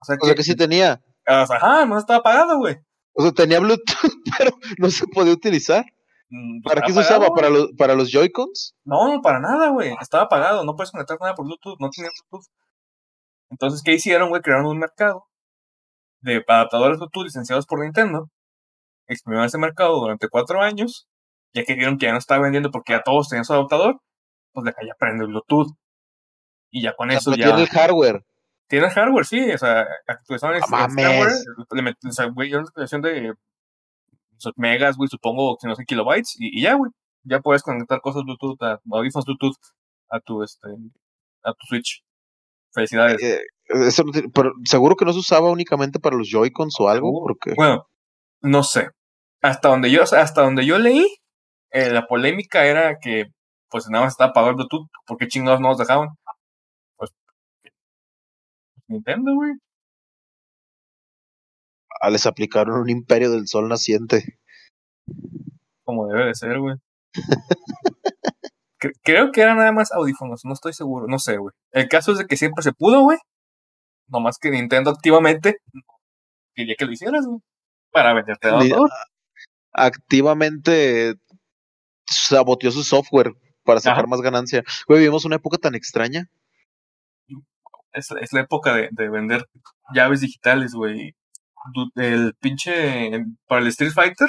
O 0.00 0.04
sea 0.04 0.16
O 0.20 0.26
sea 0.26 0.34
que 0.34 0.42
sí 0.42 0.54
tenía. 0.54 1.00
o 1.26 1.46
sea, 1.46 1.56
ajá, 1.56 1.86
no 1.86 1.98
estaba 1.98 2.18
apagado, 2.20 2.58
güey. 2.58 2.76
O 3.12 3.22
sea, 3.22 3.32
tenía 3.32 3.60
Bluetooth, 3.60 4.12
pero 4.38 4.50
no 4.78 4.90
se 4.90 5.06
podía 5.06 5.32
utilizar. 5.32 5.84
Mm, 6.28 6.62
¿Para 6.62 6.82
qué 6.82 6.92
se 6.92 7.00
usaba? 7.00 7.28
¿Para 7.34 7.50
los, 7.50 7.70
para 7.76 7.94
los 7.94 8.10
Joy-Cons? 8.10 8.74
No, 8.84 9.08
no, 9.12 9.20
para 9.22 9.40
nada, 9.40 9.70
güey. 9.70 9.94
Estaba 10.00 10.24
apagado. 10.24 10.64
No 10.64 10.76
puedes 10.76 10.90
conectar 10.90 11.18
nada 11.20 11.34
por 11.34 11.46
Bluetooth. 11.46 11.78
No 11.80 11.90
tenía 11.90 12.10
Bluetooth. 12.10 12.46
Entonces, 13.50 13.82
¿qué 13.82 13.94
hicieron, 13.94 14.28
güey? 14.28 14.42
Crearon 14.42 14.66
un 14.66 14.78
mercado 14.78 15.24
de 16.20 16.44
adaptadores 16.46 16.98
Bluetooth 16.98 17.24
licenciados 17.24 17.66
por 17.66 17.80
Nintendo. 17.80 18.28
Exprimieron 19.10 19.46
ese 19.46 19.58
mercado 19.58 19.98
durante 20.00 20.28
cuatro 20.28 20.62
años, 20.62 21.08
ya 21.52 21.64
que 21.64 21.74
vieron 21.74 21.98
que 21.98 22.06
ya 22.06 22.12
no 22.12 22.18
estaba 22.18 22.42
vendiendo 22.42 22.70
porque 22.70 22.92
ya 22.92 23.02
todos 23.02 23.28
tenían 23.28 23.44
su 23.44 23.52
adaptador, 23.52 24.00
pues 24.52 24.64
de 24.64 24.70
acá 24.70 24.82
ya 24.86 24.94
prende 24.98 25.26
Bluetooth. 25.26 25.68
Y 26.70 26.82
ya 26.82 26.94
con 26.94 27.10
eso 27.10 27.32
ya. 27.34 27.46
Tiene 27.46 27.62
el 27.62 27.68
hardware. 27.68 28.24
Tiene 28.68 28.86
el 28.86 28.92
hardware, 28.92 29.26
sí, 29.26 29.50
o 29.50 29.58
sea, 29.58 29.84
actualizaron 30.06 30.56
el, 30.56 30.62
hardware, 30.62 31.18
mames. 31.18 31.44
le 31.72 31.82
met- 31.82 32.08
o 32.08 32.12
sea, 32.12 32.26
güey, 32.26 32.54
una 32.54 32.62
actualización 32.62 33.02
de 33.02 33.34
megas, 34.56 34.96
güey, 34.96 35.08
supongo, 35.08 35.56
si 35.60 35.66
no 35.66 35.74
sé, 35.74 35.84
kilobytes, 35.84 36.36
y, 36.38 36.60
y 36.60 36.62
ya, 36.62 36.74
güey, 36.74 36.92
ya 37.24 37.40
puedes 37.40 37.62
conectar 37.62 38.00
cosas 38.00 38.22
Bluetooth, 38.22 38.62
a, 38.62 38.80
audífonos 38.92 39.26
Bluetooth 39.26 39.56
a 40.08 40.20
tu, 40.20 40.42
este, 40.44 40.68
a 41.42 41.52
tu 41.52 41.66
Switch. 41.66 42.04
Felicidades. 42.72 43.20
Eh, 43.22 43.40
eso 43.88 44.04
pero 44.34 44.52
seguro 44.64 44.96
que 44.96 45.04
no 45.04 45.12
se 45.12 45.18
usaba 45.20 45.50
únicamente 45.50 45.98
para 45.98 46.16
los 46.16 46.28
Joy-Cons 46.30 46.74
o 46.80 46.88
algo, 46.88 47.20
porque 47.22 47.54
Bueno, 47.56 47.86
no 48.42 48.62
sé. 48.62 48.88
Hasta 49.42 49.68
donde 49.68 49.90
yo, 49.90 50.02
hasta 50.02 50.42
donde 50.42 50.66
yo 50.66 50.78
leí, 50.78 51.06
eh, 51.72 51.90
la 51.90 52.06
polémica 52.06 52.66
era 52.66 52.98
que, 52.98 53.26
pues 53.70 53.88
nada 53.88 54.04
más 54.04 54.12
estaba 54.14 54.48
el 54.48 54.54
Bluetooth, 54.56 54.88
¿por 55.06 55.16
qué 55.18 55.28
chingados 55.28 55.60
no 55.60 55.68
los 55.68 55.78
dejaban? 55.78 56.08
Pues, 56.96 57.10
Nintendo, 58.88 59.34
güey. 59.34 59.52
ah, 62.02 62.10
les 62.10 62.26
aplicaron 62.26 62.80
un 62.80 62.90
imperio 62.90 63.30
del 63.30 63.46
sol 63.46 63.68
naciente. 63.68 64.38
Como 65.84 66.06
debe 66.06 66.26
de 66.26 66.34
ser, 66.34 66.58
güey. 66.58 66.76
Cre- 68.80 68.98
Creo 69.02 69.30
que 69.32 69.42
eran 69.42 69.58
nada 69.58 69.72
más 69.72 69.92
audífonos, 69.92 70.44
no 70.44 70.52
estoy 70.54 70.72
seguro, 70.72 71.06
no 71.06 71.18
sé, 71.18 71.36
güey. 71.36 71.52
El 71.72 71.88
caso 71.88 72.12
es 72.12 72.18
de 72.18 72.26
que 72.26 72.36
siempre 72.36 72.62
se 72.62 72.72
pudo, 72.72 73.02
güey. 73.02 73.18
Nomás 74.08 74.38
que 74.38 74.50
Nintendo 74.50 74.90
activamente 74.90 75.58
quería 76.54 76.74
que 76.78 76.84
lo 76.86 76.92
hicieras, 76.92 77.26
güey. 77.26 77.40
Para 77.92 78.12
venderte 78.14 78.48
adaptador. 78.48 78.90
Activamente 79.72 81.14
saboteó 82.06 82.70
su 82.70 82.82
software 82.82 83.32
para 83.64 83.80
sacar 83.80 84.00
Ajá. 84.00 84.06
más 84.08 84.20
ganancia. 84.20 84.64
Güey, 84.88 85.00
vivimos 85.00 85.24
una 85.24 85.36
época 85.36 85.58
tan 85.58 85.74
extraña. 85.74 86.28
Es, 87.92 88.08
es 88.20 88.32
la 88.32 88.40
época 88.42 88.74
de, 88.74 88.88
de 88.92 89.08
vender 89.10 89.46
llaves 89.94 90.20
digitales, 90.20 90.72
güey. 90.74 91.14
El 91.96 92.34
pinche. 92.40 93.10
Para 93.46 93.60
el 93.62 93.66
Street 93.68 93.92
Fighter, 93.92 94.28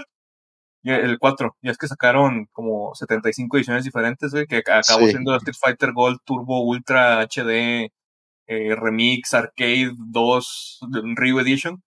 el 0.84 1.18
4, 1.20 1.56
ya 1.62 1.72
es 1.72 1.78
que 1.78 1.88
sacaron 1.88 2.48
como 2.52 2.94
75 2.96 3.58
ediciones 3.58 3.84
diferentes, 3.86 4.32
güey, 4.32 4.48
que 4.48 4.58
acabó 4.58 5.06
Sí. 5.06 5.12
siendo 5.12 5.32
el 5.34 5.38
Street 5.38 5.56
Fighter 5.60 5.94
Gold, 5.94 6.20
Turbo, 6.26 6.64
Ultra, 6.64 7.22
HD, 7.22 7.92
eh, 8.48 8.76
Remix, 8.76 9.34
Arcade 9.34 9.92
2, 9.98 10.80
Ryu 11.16 11.40
Edition. 11.40 11.82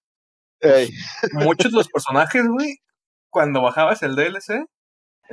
Ey, 0.61 0.91
Muchos 1.33 1.73
de 1.73 1.79
los 1.79 1.89
personajes, 1.89 2.47
güey, 2.49 2.77
cuando 3.35 3.61
bajabas 3.61 4.03
el 4.05 4.15
DLC, 4.17 4.65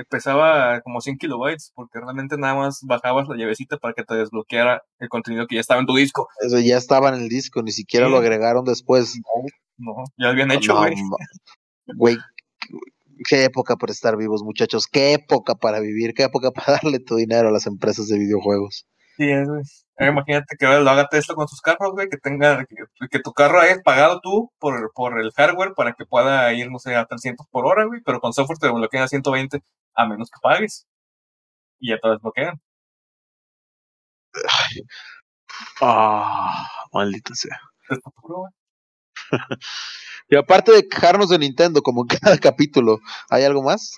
pesaba 0.09 0.81
como 0.81 0.99
100 1.01 1.17
kilobytes, 1.17 1.71
porque 1.75 1.99
realmente 1.99 2.35
nada 2.37 2.55
más 2.55 2.79
bajabas 2.83 3.27
la 3.27 3.35
llavecita 3.37 3.77
para 3.77 3.93
que 3.93 4.03
te 4.03 4.15
desbloqueara 4.15 4.81
el 4.99 5.09
contenido 5.09 5.45
que 5.47 5.55
ya 5.55 5.61
estaba 5.61 5.79
en 5.79 5.85
tu 5.85 5.95
disco. 5.95 6.27
eso 6.41 6.59
ya 6.59 6.77
estaba 6.77 7.09
en 7.09 7.15
el 7.21 7.29
disco, 7.29 7.61
ni 7.61 7.71
siquiera 7.71 8.07
Sí. 8.07 8.11
lo 8.11 8.17
agregaron 8.17 8.65
después. 8.65 9.19
No, 9.77 9.93
ya 10.17 10.25
lo 10.25 10.29
habían 10.31 10.51
hecho, 10.51 10.73
No, 10.73 10.79
güey. 10.79 10.95
ma- 11.03 11.17
Güey, 11.95 12.17
qué 13.27 13.43
época 13.45 13.75
para 13.75 13.91
estar 13.91 14.15
vivos, 14.17 14.43
muchachos. 14.43 14.87
Qué 14.87 15.13
época 15.13 15.55
para 15.55 15.79
vivir, 15.79 16.13
qué 16.13 16.23
época 16.23 16.51
para 16.51 16.73
darle 16.81 16.99
tu 16.99 17.15
dinero 17.17 17.49
a 17.49 17.51
las 17.51 17.67
empresas 17.67 18.07
de 18.07 18.17
videojuegos. 18.17 18.87
Sí, 19.21 19.29
es, 19.29 19.47
güey. 19.47 19.61
Ahora 19.97 20.11
imagínate 20.13 20.55
que 20.57 20.65
lo 20.65 20.89
haga 20.89 21.07
Tesla 21.07 21.35
con 21.35 21.47
sus 21.47 21.61
carros, 21.61 21.91
güey, 21.91 22.09
que 22.09 22.17
tenga, 22.17 22.65
que, 22.65 22.75
que 23.07 23.19
tu 23.19 23.33
carro 23.33 23.59
hayas 23.61 23.79
pagado 23.83 24.19
tú 24.19 24.51
por, 24.57 24.91
por 24.95 25.21
el 25.21 25.31
hardware 25.33 25.73
para 25.75 25.93
que 25.93 26.05
pueda 26.05 26.51
ir, 26.53 26.71
no 26.71 26.79
sé, 26.79 26.95
a 26.95 27.05
300 27.05 27.45
por 27.51 27.67
hora, 27.67 27.85
güey, 27.85 28.01
pero 28.03 28.19
con 28.19 28.33
software 28.33 28.57
te 28.57 28.71
bloquean 28.71 29.03
a 29.03 29.07
120 29.07 29.61
a 29.93 30.07
menos 30.07 30.31
que 30.31 30.39
pagues. 30.41 30.87
Y 31.79 31.89
ya 31.89 31.99
te 31.99 32.09
desbloquean. 32.09 32.59
Ah, 35.81 36.65
maldita 36.93 37.35
sea. 37.35 37.59
Es 37.89 37.99
futuro, 38.03 38.39
güey. 38.39 38.51
Y 40.29 40.37
aparte 40.37 40.71
de 40.71 40.87
quejarnos 40.87 41.29
de 41.29 41.39
Nintendo, 41.39 41.81
como 41.81 42.03
en 42.03 42.07
cada 42.19 42.37
capítulo, 42.37 42.99
¿hay 43.29 43.43
algo 43.43 43.63
más? 43.63 43.91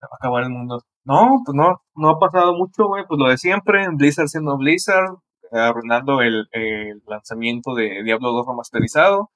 Se 0.00 0.06
va 0.06 0.10
a 0.12 0.16
acabar 0.16 0.44
el 0.44 0.50
mundo. 0.50 0.82
No, 1.06 1.40
pues 1.44 1.54
no, 1.54 1.82
no 1.94 2.10
ha 2.10 2.18
pasado 2.18 2.54
mucho, 2.54 2.86
güey, 2.88 3.04
pues 3.06 3.18
lo 3.20 3.28
de 3.28 3.38
siempre, 3.38 3.86
Blizzard 3.92 4.26
siendo 4.26 4.56
Blizzard, 4.58 5.14
eh, 5.52 5.58
arruinando 5.58 6.20
el, 6.20 6.48
lanzamiento 7.06 7.74
de 7.76 8.02
Diablo 8.02 8.32
2 8.32 8.46
remasterizado, 8.48 9.30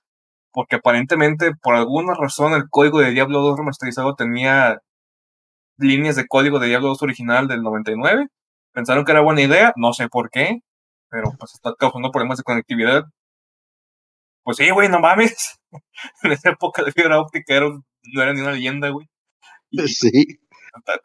porque 0.52 0.76
aparentemente, 0.76 1.52
por 1.62 1.76
alguna 1.76 2.14
razón, 2.14 2.54
el 2.54 2.68
código 2.70 2.98
de 3.00 3.12
Diablo 3.12 3.40
2 3.42 3.58
remasterizado 3.58 4.16
tenía 4.16 4.80
líneas 5.78 6.16
de 6.16 6.26
código 6.26 6.58
de 6.58 6.68
Diablo 6.68 6.88
2 6.88 7.02
original 7.02 7.46
del 7.46 7.62
99. 7.62 8.26
Pensaron 8.72 9.04
que 9.04 9.12
era 9.12 9.20
buena 9.22 9.42
idea, 9.42 9.72
no 9.76 9.92
sé 9.92 10.08
por 10.08 10.30
qué, 10.30 10.60
pero 11.08 11.32
pues 11.38 11.54
está 11.54 11.74
causando 11.78 12.10
problemas 12.10 12.38
de 12.38 12.44
conectividad. 12.44 13.04
Pues 14.42 14.56
sí, 14.56 14.70
güey, 14.70 14.88
no 14.88 14.98
mames. 15.00 15.60
en 16.24 16.32
esa 16.32 16.50
época 16.50 16.82
de 16.82 16.92
fibra 16.92 17.20
óptica 17.20 17.54
era, 17.54 17.68
no 17.68 18.22
era 18.22 18.32
ni 18.34 18.40
una 18.40 18.52
leyenda, 18.52 18.88
güey. 18.90 19.08
Sí. 19.86 20.40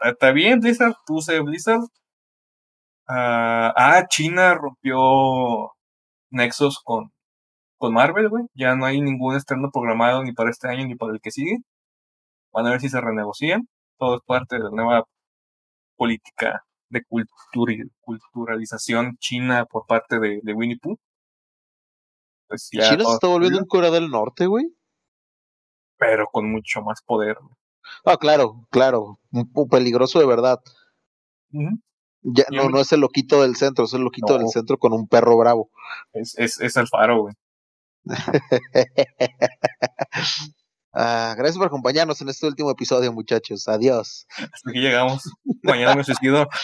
Está, 0.01 0.31
bien, 0.31 0.59
Blizzard, 0.59 0.95
tú 1.05 1.21
sé 1.21 1.39
Blizzard. 1.41 1.81
Ah, 3.07 3.73
ah, 3.75 4.07
China 4.07 4.55
rompió 4.55 5.71
nexos 6.31 6.79
con, 6.83 7.11
con 7.77 7.93
Marvel, 7.93 8.29
güey. 8.29 8.45
Ya 8.53 8.75
no 8.75 8.85
hay 8.85 9.01
ningún 9.01 9.35
estreno 9.35 9.69
programado 9.71 10.23
ni 10.23 10.33
para 10.33 10.49
este 10.49 10.67
año 10.69 10.85
ni 10.85 10.95
para 10.95 11.13
el 11.13 11.21
que 11.21 11.31
sigue. 11.31 11.57
Van 12.51 12.67
a 12.67 12.71
ver 12.71 12.81
si 12.81 12.89
se 12.89 13.01
renegocian. 13.01 13.67
Todo 13.97 14.15
es 14.17 14.21
parte 14.25 14.57
de 14.57 14.63
la 14.63 14.69
nueva 14.71 15.03
política 15.97 16.65
de 16.89 17.03
culturalización 18.01 19.17
china 19.19 19.65
por 19.65 19.85
parte 19.85 20.19
de, 20.19 20.39
de 20.43 20.53
Winnie 20.53 20.79
Pooh. 20.79 20.97
Pues 22.47 22.69
China 22.69 22.85
se 22.85 23.13
está 23.13 23.27
volviendo 23.27 23.59
un 23.59 23.65
Corea 23.65 23.91
del 23.91 24.09
Norte, 24.09 24.45
güey. 24.45 24.65
Pero 25.97 26.27
con 26.31 26.51
mucho 26.51 26.81
más 26.81 27.01
poder. 27.01 27.37
güey. 27.41 27.55
Ah, 28.05 28.17
claro, 28.17 28.67
claro. 28.71 29.19
Un 29.31 29.49
un 29.53 29.69
peligroso 29.69 30.19
de 30.19 30.25
verdad. 30.25 30.59
Ya, 32.21 32.45
no, 32.51 32.69
no 32.69 32.79
es 32.79 32.91
el 32.91 32.99
loquito 33.01 33.41
del 33.41 33.55
centro, 33.55 33.85
es 33.85 33.93
el 33.93 34.01
loquito 34.01 34.33
No. 34.33 34.39
del 34.39 34.49
centro 34.49 34.77
con 34.77 34.93
un 34.93 35.07
perro 35.07 35.37
bravo. 35.37 35.69
Es, 36.13 36.37
es, 36.37 36.59
es 36.59 36.75
el 36.75 36.87
faro, 36.87 37.21
güey. 37.21 37.35
Ah, 40.97 41.33
gracias 41.37 41.57
por 41.57 41.67
acompañarnos 41.67 42.21
en 42.21 42.29
este 42.29 42.47
último 42.47 42.71
episodio, 42.71 43.11
muchachos. 43.11 43.67
Adiós. 43.67 44.25
Hasta 44.37 44.69
aquí 44.69 44.79
llegamos. 44.79 45.23
Mañana 45.61 45.93
me 45.93 46.05
suicido. 46.05 46.47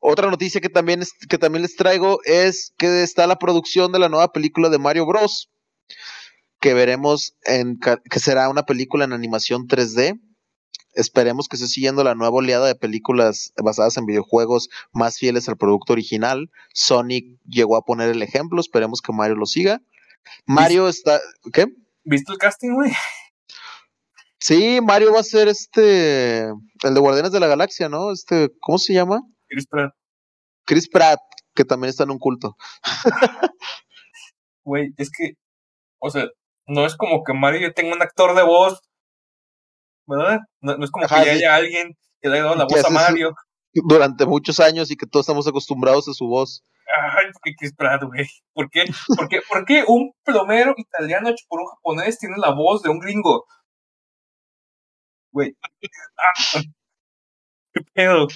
Otra 0.00 0.28
noticia 0.28 0.60
que 0.60 0.68
también, 0.68 1.02
es- 1.02 1.12
que 1.28 1.38
también 1.38 1.62
les 1.62 1.76
traigo 1.76 2.18
es 2.24 2.72
que 2.78 3.04
está 3.04 3.28
la 3.28 3.38
producción 3.38 3.92
de 3.92 4.00
la 4.00 4.08
nueva 4.08 4.32
película 4.32 4.70
de 4.70 4.78
Mario 4.78 5.06
Bros. 5.06 5.48
Que 6.60 6.74
veremos 6.74 7.36
en 7.44 7.78
que 7.78 8.20
será 8.20 8.48
una 8.48 8.64
película 8.64 9.04
en 9.04 9.12
animación 9.12 9.68
3D. 9.68 10.20
Esperemos 10.94 11.48
que 11.48 11.56
esté 11.56 11.68
siguiendo 11.68 12.02
la 12.02 12.14
nueva 12.14 12.36
oleada 12.36 12.66
de 12.66 12.74
películas 12.74 13.52
basadas 13.62 13.96
en 13.96 14.06
videojuegos 14.06 14.68
más 14.92 15.18
fieles 15.18 15.48
al 15.48 15.56
producto 15.56 15.92
original. 15.92 16.50
Sonic 16.72 17.38
llegó 17.46 17.76
a 17.76 17.84
poner 17.84 18.08
el 18.10 18.22
ejemplo, 18.22 18.60
esperemos 18.60 19.00
que 19.00 19.12
Mario 19.12 19.36
lo 19.36 19.46
siga. 19.46 19.80
Mario 20.46 20.88
está. 20.88 21.20
¿Qué? 21.52 21.66
¿Viste 22.04 22.32
el 22.32 22.38
casting, 22.38 22.74
güey? 22.74 22.92
Sí, 24.40 24.80
Mario 24.80 25.12
va 25.12 25.20
a 25.20 25.24
ser 25.24 25.48
este. 25.48 26.44
El 26.44 26.94
de 26.94 27.00
Guardianes 27.00 27.32
de 27.32 27.40
la 27.40 27.48
Galaxia, 27.48 27.88
¿no? 27.88 28.12
Este, 28.12 28.50
¿cómo 28.60 28.78
se 28.78 28.94
llama? 28.94 29.20
Chris 29.48 29.66
Pratt. 29.66 29.94
Chris 30.64 30.88
Pratt, 30.88 31.20
que 31.54 31.64
también 31.64 31.90
está 31.90 32.04
en 32.04 32.10
un 32.10 32.18
culto. 32.18 32.56
Güey, 34.64 34.92
es 34.98 35.08
que, 35.10 35.32
o 35.98 36.10
sea, 36.10 36.28
no 36.68 36.86
es 36.86 36.96
como 36.96 37.24
que 37.24 37.32
Mario 37.32 37.72
tenga 37.72 37.94
un 37.94 38.02
actor 38.02 38.36
de 38.36 38.42
voz, 38.42 38.80
¿verdad? 40.06 40.40
No, 40.60 40.76
no 40.76 40.84
es 40.84 40.90
como 40.90 41.06
Ajá, 41.06 41.20
que 41.20 41.26
ya 41.26 41.32
haya 41.32 41.54
alguien 41.56 41.96
que 42.20 42.28
le 42.28 42.36
haya 42.36 42.44
dado 42.44 42.56
la 42.56 42.64
voz 42.64 42.84
a 42.84 42.90
Mario. 42.90 43.34
Durante 43.72 44.26
muchos 44.26 44.60
años 44.60 44.90
y 44.90 44.96
que 44.96 45.06
todos 45.06 45.24
estamos 45.24 45.46
acostumbrados 45.46 46.08
a 46.08 46.12
su 46.12 46.26
voz. 46.26 46.62
Ay, 46.86 47.26
¿por 47.32 47.42
qué 47.42 47.70
Pratt, 47.76 48.02
güey? 48.02 48.26
¿Por 48.54 48.70
qué? 48.70 48.84
¿Por 49.16 49.28
qué? 49.28 49.40
¿Por 49.46 49.64
qué 49.64 49.84
un 49.86 50.12
plomero 50.24 50.74
italiano 50.76 51.28
hecho 51.28 51.44
por 51.48 51.60
un 51.60 51.66
japonés 51.66 52.18
tiene 52.18 52.36
la 52.38 52.50
voz 52.54 52.82
de 52.82 52.90
un 52.90 52.98
gringo? 52.98 53.46
Güey. 55.32 55.56
Ah, 56.16 56.32
¿Qué 57.74 57.80
pedo? 57.92 58.26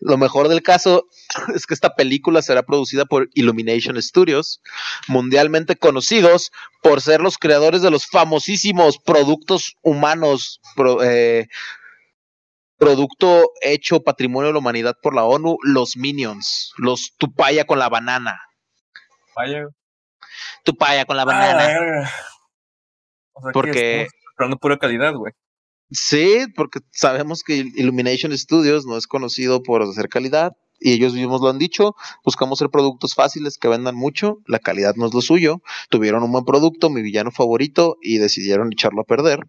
Lo 0.00 0.16
mejor 0.18 0.48
del 0.48 0.62
caso 0.62 1.06
es 1.54 1.66
que 1.66 1.74
esta 1.74 1.94
película 1.94 2.42
será 2.42 2.62
producida 2.62 3.04
por 3.04 3.28
Illumination 3.34 4.00
Studios, 4.02 4.60
mundialmente 5.08 5.76
conocidos 5.76 6.50
por 6.82 7.00
ser 7.00 7.20
los 7.20 7.38
creadores 7.38 7.82
de 7.82 7.90
los 7.90 8.06
famosísimos 8.06 8.98
productos 8.98 9.76
humanos 9.82 10.60
pro- 10.76 11.02
eh, 11.02 11.48
producto 12.78 13.50
hecho 13.60 14.02
patrimonio 14.02 14.48
de 14.48 14.52
la 14.54 14.58
humanidad 14.58 14.96
por 15.02 15.14
la 15.14 15.24
ONU, 15.24 15.58
los 15.62 15.96
Minions, 15.96 16.72
los 16.78 17.14
Tupaya 17.18 17.64
con 17.64 17.78
la 17.78 17.88
banana. 17.88 18.40
Vaya. 19.36 19.66
Tupaya 20.64 21.04
con 21.04 21.16
la 21.16 21.24
banana. 21.24 22.04
Ah, 22.04 22.10
o 23.32 23.42
sea, 23.42 23.52
Porque- 23.52 24.08
comprando 24.30 24.56
pura 24.56 24.78
calidad, 24.78 25.12
güey. 25.14 25.32
Sí, 25.90 26.46
porque 26.54 26.80
sabemos 26.92 27.42
que 27.42 27.56
Illumination 27.56 28.36
Studios 28.36 28.86
no 28.86 28.96
es 28.96 29.06
conocido 29.06 29.62
por 29.62 29.82
hacer 29.82 30.08
calidad 30.08 30.56
y 30.78 30.92
ellos 30.92 31.12
mismos 31.14 31.40
lo 31.42 31.48
han 31.48 31.58
dicho, 31.58 31.94
buscamos 32.24 32.58
hacer 32.60 32.70
productos 32.70 33.14
fáciles 33.14 33.58
que 33.58 33.68
vendan 33.68 33.96
mucho, 33.96 34.38
la 34.46 34.60
calidad 34.60 34.94
no 34.96 35.06
es 35.06 35.14
lo 35.14 35.20
suyo, 35.20 35.62
tuvieron 35.90 36.22
un 36.22 36.32
buen 36.32 36.44
producto, 36.44 36.88
mi 36.90 37.02
villano 37.02 37.30
favorito 37.32 37.96
y 38.00 38.18
decidieron 38.18 38.72
echarlo 38.72 39.02
a 39.02 39.04
perder. 39.04 39.40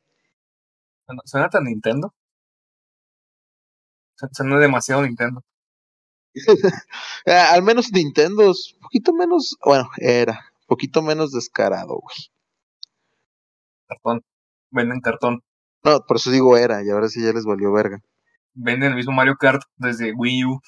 Suena- 1.25 1.50
tan 1.50 1.65
Nintendo. 1.65 2.13
Su- 4.15 4.27
Suena 4.31 4.60
demasiado 4.60 5.03
Nintendo. 5.03 5.41
Eh, 7.25 7.31
al 7.33 7.62
menos 7.62 7.91
Nintendo 7.91 8.50
es 8.50 8.74
un 8.74 8.79
poquito 8.81 9.13
menos, 9.13 9.55
bueno, 9.63 9.89
era 9.98 10.33
un 10.62 10.65
poquito 10.67 11.01
menos 11.03 11.31
descarado, 11.31 12.00
güey. 12.00 12.17
Cartón. 13.88 14.21
Venden 14.71 15.01
cartón. 15.01 15.43
No, 15.83 16.00
por 16.07 16.17
eso 16.17 16.31
digo 16.31 16.57
era 16.57 16.83
y 16.83 16.89
ahora 16.89 17.07
sí 17.09 17.23
ya 17.23 17.33
les 17.33 17.45
valió 17.45 17.71
verga. 17.71 18.00
Venden 18.53 18.91
el 18.91 18.95
mismo 18.95 19.13
Mario 19.13 19.35
Kart 19.39 19.61
desde 19.77 20.13
Wii 20.13 20.45
U. 20.45 20.59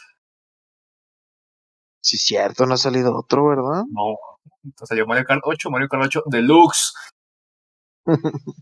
Sí, 2.02 2.18
cierto, 2.18 2.66
no 2.66 2.74
ha 2.74 2.78
salido 2.78 3.16
otro, 3.16 3.48
¿verdad? 3.48 3.84
No. 3.90 4.18
Entonces 4.64 4.90
salió 4.90 5.06
Mario 5.06 5.26
Kart 5.26 5.42
8, 5.44 5.70
Mario 5.70 5.88
Kart 5.88 6.04
8 6.06 6.24
Deluxe. 6.28 6.94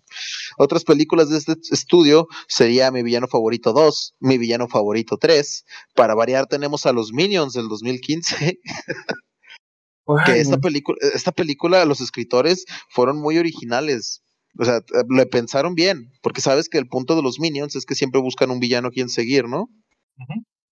Otras 0.57 0.83
películas 0.83 1.29
de 1.29 1.37
este 1.37 1.53
estudio 1.71 2.27
sería 2.47 2.91
Mi 2.91 3.03
Villano 3.03 3.27
Favorito 3.27 3.73
2, 3.73 4.15
Mi 4.19 4.37
Villano 4.37 4.67
Favorito 4.67 5.17
3. 5.17 5.65
Para 5.95 6.15
variar 6.15 6.47
tenemos 6.47 6.85
a 6.85 6.93
los 6.93 7.13
Minions 7.13 7.53
del 7.53 7.67
2015, 7.67 8.59
que 10.25 10.39
esta 10.39 10.57
película, 10.57 10.97
esta 11.13 11.31
película 11.31 11.85
los 11.85 12.01
escritores 12.01 12.65
fueron 12.89 13.19
muy 13.19 13.37
originales. 13.37 14.23
O 14.57 14.65
sea, 14.65 14.77
eh, 14.77 15.03
le 15.09 15.25
pensaron 15.25 15.75
bien, 15.75 16.11
porque 16.21 16.41
sabes 16.41 16.67
que 16.69 16.77
el 16.77 16.87
punto 16.87 17.15
de 17.15 17.21
los 17.23 17.39
Minions 17.39 17.75
es 17.75 17.85
que 17.85 17.95
siempre 17.95 18.21
buscan 18.21 18.51
un 18.51 18.59
villano 18.59 18.89
a 18.89 18.91
quien 18.91 19.09
seguir, 19.09 19.47
¿no? 19.47 19.69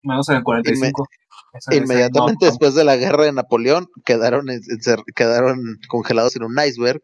Menos 0.04 0.30
en 0.30 0.38
el 0.38 0.44
45. 0.44 1.08
Ese- 1.54 1.70
ese 1.72 1.78
Inmediatamente 1.84 2.46
no, 2.46 2.52
después 2.52 2.76
de 2.76 2.84
la 2.84 2.96
guerra 2.98 3.26
de 3.26 3.32
Napoleón 3.34 3.88
quedaron, 4.06 4.50
en- 4.50 4.62
quedaron 5.16 5.80
congelados 5.88 6.36
en 6.36 6.44
un 6.44 6.56
iceberg 6.60 7.02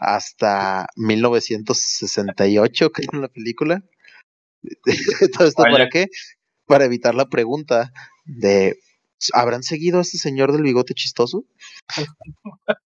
hasta 0.00 0.86
1968, 0.96 2.90
que 2.90 3.02
en 3.12 3.20
la 3.22 3.28
película. 3.28 3.82
¿Todo 5.38 5.48
esto 5.48 5.62
para 5.62 5.88
qué? 5.90 6.06
Para 6.66 6.84
evitar 6.84 7.14
la 7.14 7.28
pregunta 7.28 7.92
de 8.24 8.78
¿habrán 9.32 9.62
seguido 9.62 9.98
a 9.98 10.02
este 10.02 10.18
señor 10.18 10.52
del 10.52 10.62
bigote 10.62 10.94
chistoso? 10.94 11.44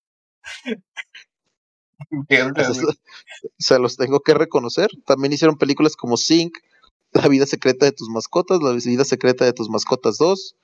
Güey. 2.12 2.26
se 3.58 3.78
los 3.78 3.96
tengo 3.96 4.20
que 4.20 4.34
reconocer. 4.34 4.90
También 5.06 5.32
hicieron 5.32 5.56
películas 5.56 5.96
como 5.96 6.16
Sync, 6.16 6.58
La 7.12 7.28
vida 7.28 7.46
secreta 7.46 7.86
de 7.86 7.92
tus 7.92 8.08
mascotas, 8.10 8.60
La 8.60 8.72
vida 8.72 9.04
secreta 9.04 9.44
de 9.44 9.52
tus 9.52 9.70
mascotas 9.70 10.18
2, 10.18 10.54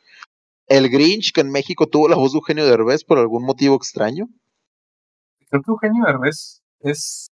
El 0.66 0.90
Grinch, 0.90 1.32
que 1.32 1.40
en 1.40 1.50
México 1.50 1.86
tuvo 1.86 2.08
la 2.08 2.16
voz 2.16 2.32
de 2.32 2.38
Eugenio 2.38 2.66
Derbez 2.66 3.04
por 3.04 3.18
algún 3.18 3.44
motivo 3.44 3.76
extraño. 3.76 4.26
Creo 5.48 5.62
que 5.62 5.70
Eugenio 5.70 6.04
Derbez 6.06 6.60
es. 6.80 7.30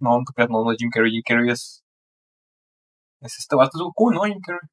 No, 0.00 0.18
no, 0.18 0.64
no, 0.64 0.74
Jim 0.76 0.90
Carrey. 0.90 1.12
Jim 1.12 1.22
Carrey 1.24 1.50
es. 1.50 1.82
Es 3.20 3.38
este 3.38 3.56
vato, 3.56 3.78
es 3.78 3.82
Goku, 3.82 4.10
¿no? 4.10 4.22
Jim 4.24 4.40
Carrey. 4.44 4.68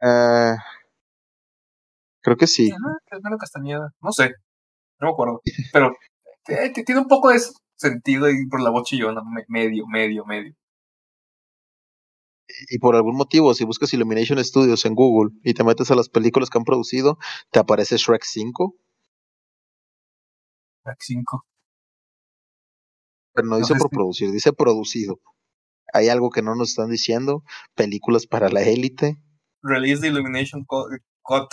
Ah, 0.00 0.56
creo 2.22 2.36
que 2.36 2.46
sí. 2.46 2.70
Ajá, 2.70 3.18
es 3.32 3.38
Castañeda. 3.38 3.90
No 4.00 4.12
sé. 4.12 4.32
No 4.98 5.08
me 5.08 5.12
acuerdo. 5.12 5.40
Pero 5.72 5.92
eh, 6.48 6.72
tiene 6.84 7.00
un 7.00 7.08
poco 7.08 7.30
de 7.30 7.40
sentido 7.76 8.26
ahí 8.26 8.46
por 8.50 8.60
la 8.62 8.70
voz 8.70 8.84
chillona. 8.88 9.22
me- 9.22 9.44
medio, 9.48 9.86
medio, 9.86 10.24
medio. 10.24 10.54
Y 12.70 12.78
por 12.78 12.94
algún 12.94 13.16
motivo, 13.16 13.52
si 13.54 13.64
buscas 13.64 13.92
Illumination 13.92 14.42
Studios 14.44 14.84
en 14.86 14.94
Google 14.94 15.36
y 15.42 15.54
te 15.54 15.64
metes 15.64 15.90
a 15.90 15.94
las 15.96 16.08
películas 16.08 16.48
que 16.48 16.58
han 16.58 16.64
producido, 16.64 17.18
te 17.50 17.58
aparece 17.58 17.96
Shrek 17.96 18.22
5, 18.24 18.74
Track 20.84 20.98
5. 21.00 21.44
pero 23.34 23.48
no 23.48 23.58
dice 23.58 23.74
por 23.74 23.90
producir, 23.90 24.30
dice 24.30 24.52
producido. 24.52 25.20
Hay 25.92 26.08
algo 26.08 26.30
que 26.30 26.42
no 26.42 26.54
nos 26.54 26.70
están 26.70 26.90
diciendo, 26.90 27.42
películas 27.74 28.26
para 28.26 28.48
la 28.48 28.62
élite. 28.62 29.16
Release 29.62 30.00
the 30.00 30.08
Illumination 30.08 30.64
Cut. 30.64 31.48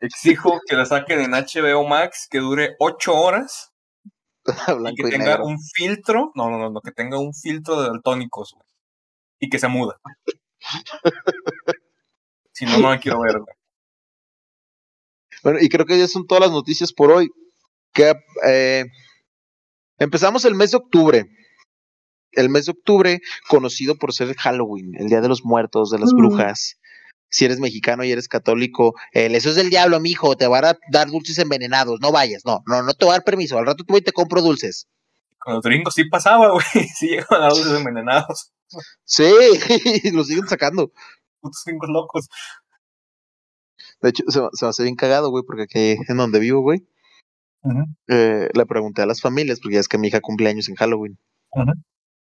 Exijo 0.00 0.60
que 0.66 0.76
la 0.76 0.86
saquen 0.86 1.20
en 1.20 1.32
HBO 1.32 1.86
Max, 1.86 2.26
que 2.30 2.38
dure 2.38 2.74
8 2.78 3.14
horas 3.14 3.72
y 4.46 4.94
que 4.94 5.08
y 5.08 5.10
tenga 5.10 5.24
negro. 5.36 5.44
un 5.46 5.58
filtro. 5.74 6.32
No, 6.34 6.48
no, 6.50 6.58
no, 6.58 6.70
no, 6.70 6.80
que 6.80 6.92
tenga 6.92 7.18
un 7.18 7.34
filtro 7.34 7.80
de 7.80 7.88
daltónicos, 7.88 8.52
güey. 8.54 8.66
Y 9.40 9.48
que 9.50 9.58
se 9.58 9.68
muda. 9.68 10.00
si 12.52 12.64
no, 12.66 12.78
no 12.78 12.90
la 12.90 12.98
quiero 13.00 13.20
ver, 13.20 13.38
güey. 13.38 13.56
Bueno, 15.42 15.58
y 15.60 15.68
creo 15.68 15.86
que 15.86 15.98
ya 15.98 16.06
son 16.08 16.26
todas 16.26 16.42
las 16.42 16.50
noticias 16.52 16.92
por 16.92 17.10
hoy. 17.10 17.30
Que 17.92 18.12
eh, 18.46 18.84
empezamos 19.98 20.44
el 20.44 20.54
mes 20.54 20.70
de 20.72 20.76
octubre. 20.78 21.26
El 22.32 22.48
mes 22.48 22.66
de 22.66 22.72
octubre, 22.72 23.20
conocido 23.48 23.96
por 23.96 24.12
ser 24.12 24.34
Halloween, 24.36 24.92
el 24.98 25.08
Día 25.08 25.20
de 25.20 25.28
los 25.28 25.44
Muertos, 25.44 25.90
de 25.90 25.98
las 25.98 26.12
Mm. 26.12 26.16
brujas. 26.18 26.76
Si 27.30 27.44
eres 27.44 27.60
mexicano 27.60 28.04
y 28.04 28.10
eres 28.12 28.28
católico, 28.28 28.94
el, 29.12 29.34
eso 29.34 29.50
es 29.50 29.54
del 29.56 29.70
diablo, 29.70 30.00
mijo, 30.00 30.36
te 30.36 30.46
van 30.48 30.64
a 30.64 30.78
dar 30.90 31.08
dulces 31.08 31.38
envenenados, 31.38 32.00
no 32.00 32.10
vayas, 32.12 32.42
no, 32.44 32.62
no, 32.66 32.82
no 32.82 32.92
te 32.94 33.04
voy 33.04 33.12
a 33.12 33.18
dar 33.18 33.24
permiso, 33.24 33.56
al 33.58 33.66
rato 33.66 33.84
tú 33.84 33.92
voy 33.92 34.00
y 34.00 34.04
te 34.04 34.12
compro 34.12 34.42
dulces. 34.42 34.88
Con 35.38 35.54
los 35.54 35.62
gringos 35.62 35.94
sí 35.94 36.04
pasaba, 36.04 36.50
güey. 36.50 36.64
Sí 36.96 37.08
llegaban 37.08 37.42
a 37.42 37.48
los 37.48 37.66
envenenados. 37.66 38.52
Sí, 39.04 39.24
lo 40.12 40.22
siguen 40.24 40.46
sacando. 40.46 40.92
Putos 41.40 41.62
gringos 41.64 41.88
locos. 41.88 42.28
De 44.02 44.10
hecho, 44.10 44.24
se, 44.28 44.40
me- 44.40 44.48
se 44.52 44.64
me 44.64 44.68
hace 44.70 44.82
bien 44.82 44.96
cagado, 44.96 45.30
güey, 45.30 45.44
porque 45.44 45.62
aquí 45.62 45.96
en 46.08 46.16
donde 46.16 46.38
vivo, 46.40 46.60
güey, 46.60 46.86
Ujú, 47.62 47.84
eh, 48.08 48.48
le 48.52 48.66
pregunté 48.66 49.02
a 49.02 49.06
las 49.06 49.20
familias, 49.20 49.60
porque 49.60 49.74
ya 49.74 49.80
es 49.80 49.88
que 49.88 49.98
mi 49.98 50.08
hija 50.08 50.20
cumple 50.20 50.48
años 50.48 50.68
en 50.68 50.74
Halloween. 50.76 51.18
ujú. 51.52 51.72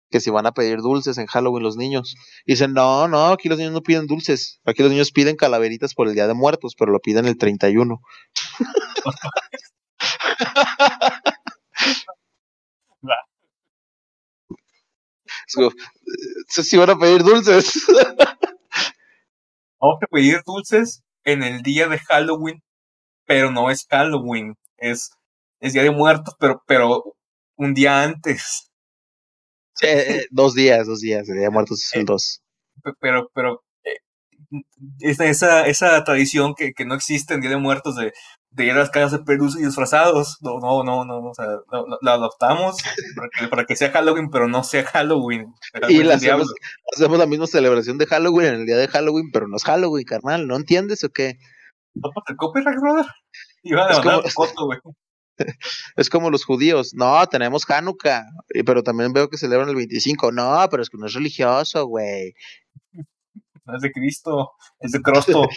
Que 0.10 0.20
si 0.20 0.30
van 0.30 0.46
a 0.46 0.54
pedir 0.54 0.82
dulces 0.82 1.18
en 1.18 1.28
Halloween 1.28 1.64
los 1.64 1.78
niños. 1.78 2.16
Y 2.46 2.54
dicen, 2.54 2.74
no, 2.74 3.08
no, 3.08 3.28
aquí 3.28 3.50
los 3.50 3.58
niños 3.58 3.74
no 3.74 3.82
piden 3.82 4.08
dulces. 4.08 4.60
Aquí 4.66 4.82
los 4.82 4.92
niños 4.92 5.12
piden 5.12 5.36
calaveritas 5.36 5.94
por 5.94 6.08
el 6.08 6.16
Día 6.16 6.28
de 6.28 6.34
Muertos, 6.34 6.76
pero 6.78 6.92
lo 6.92 7.00
piden 7.00 7.26
el 7.26 7.38
31. 7.38 8.00
So, 15.48 15.68
eh, 15.68 15.72
si 16.48 16.78
van 16.78 16.90
a 16.90 16.98
pedir 16.98 17.24
dulces. 17.24 17.86
Vamos 19.80 20.00
a 20.02 20.08
pedir 20.08 20.42
dulces 20.46 21.04
en 21.24 21.44
el 21.44 21.62
día 21.62 21.88
de 21.88 22.00
Halloween, 22.00 22.64
pero 23.26 23.52
no 23.52 23.70
es 23.70 23.86
Halloween, 23.90 24.56
es, 24.78 25.12
es 25.60 25.74
Día 25.74 25.84
de 25.84 25.92
Muertos, 25.92 26.36
pero, 26.40 26.64
pero 26.66 27.04
un 27.56 27.74
día 27.74 28.04
antes. 28.04 28.72
Sí, 29.76 29.88
eh, 29.88 30.26
dos 30.32 30.54
días, 30.56 30.88
dos 30.88 31.02
días. 31.02 31.28
El 31.30 31.36
Día 31.36 31.46
de 31.46 31.50
Muertos 31.52 31.84
es 31.84 31.96
el 31.96 32.06
2. 32.06 32.42
Pe- 32.84 32.94
Pero, 33.00 33.30
pero 33.34 33.64
eh, 33.84 34.62
esa, 35.00 35.26
esa, 35.26 35.68
esa 35.68 36.04
tradición 36.04 36.54
que, 36.56 36.74
que 36.74 36.86
no 36.86 36.96
existe 36.96 37.34
en 37.34 37.42
Día 37.42 37.50
de 37.52 37.58
Muertos 37.58 37.96
de, 37.96 38.14
de 38.52 38.66
ir 38.66 38.72
a 38.72 38.76
las 38.76 38.90
casas 38.90 39.24
de 39.26 39.38
dulces 39.38 39.62
y 39.62 39.66
disfrazados, 39.66 40.38
no, 40.42 40.60
no, 40.60 40.84
no, 40.84 41.04
no, 41.04 41.18
o 41.30 41.34
sea, 41.34 41.46
la 42.02 42.14
adoptamos 42.14 42.78
para 43.16 43.30
que, 43.38 43.48
para 43.50 43.66
que 43.66 43.76
sea 43.76 43.92
Halloween, 43.92 44.30
pero 44.30 44.48
no 44.48 44.64
sea 44.64 44.84
Halloween. 44.86 45.54
Y 45.90 46.04
la 46.04 46.16
hacemos, 46.16 46.48
hacemos 46.96 47.18
la 47.20 47.26
misma 47.26 47.48
celebración 47.48 47.98
de 47.98 48.06
Halloween 48.06 48.48
en 48.48 48.56
el 48.62 48.66
día 48.66 48.78
de 48.78 48.88
Halloween, 48.88 49.30
pero 49.34 49.48
no 49.48 49.58
es 49.58 49.64
Halloween, 49.66 50.06
carnal. 50.06 50.48
¿No 50.48 50.56
entiendes 50.56 51.04
o 51.04 51.10
qué? 51.10 51.38
Tópate 52.02 52.32
el 52.34 52.38
copyright, 52.38 52.80
brother. 52.80 53.06
Iban 53.64 53.88
a 53.88 53.92
Es 53.92 53.98
demandar 53.98 54.16
como- 54.16 54.28
el 54.28 54.34
costo, 54.34 54.66
güey. 54.66 54.80
Es 55.96 56.10
como 56.10 56.30
los 56.30 56.46
judíos. 56.46 56.94
No, 56.94 57.26
tenemos 57.28 57.70
Hanukkah, 57.70 58.24
pero 58.66 58.84
también 58.84 59.14
veo 59.14 59.30
que 59.30 59.38
celebran 59.38 59.70
el 59.70 59.76
25. 59.76 60.32
No, 60.32 60.68
pero 60.70 60.84
es 60.84 60.90
que 60.90 60.98
no 60.98 61.06
es 61.06 61.14
religioso, 61.14 61.86
güey. 61.88 62.34
No 63.66 63.76
es 63.76 63.82
de 63.82 63.92
Cristo, 63.92 64.52
es 64.80 64.92
de 64.92 65.02
Crosto. 65.02 65.48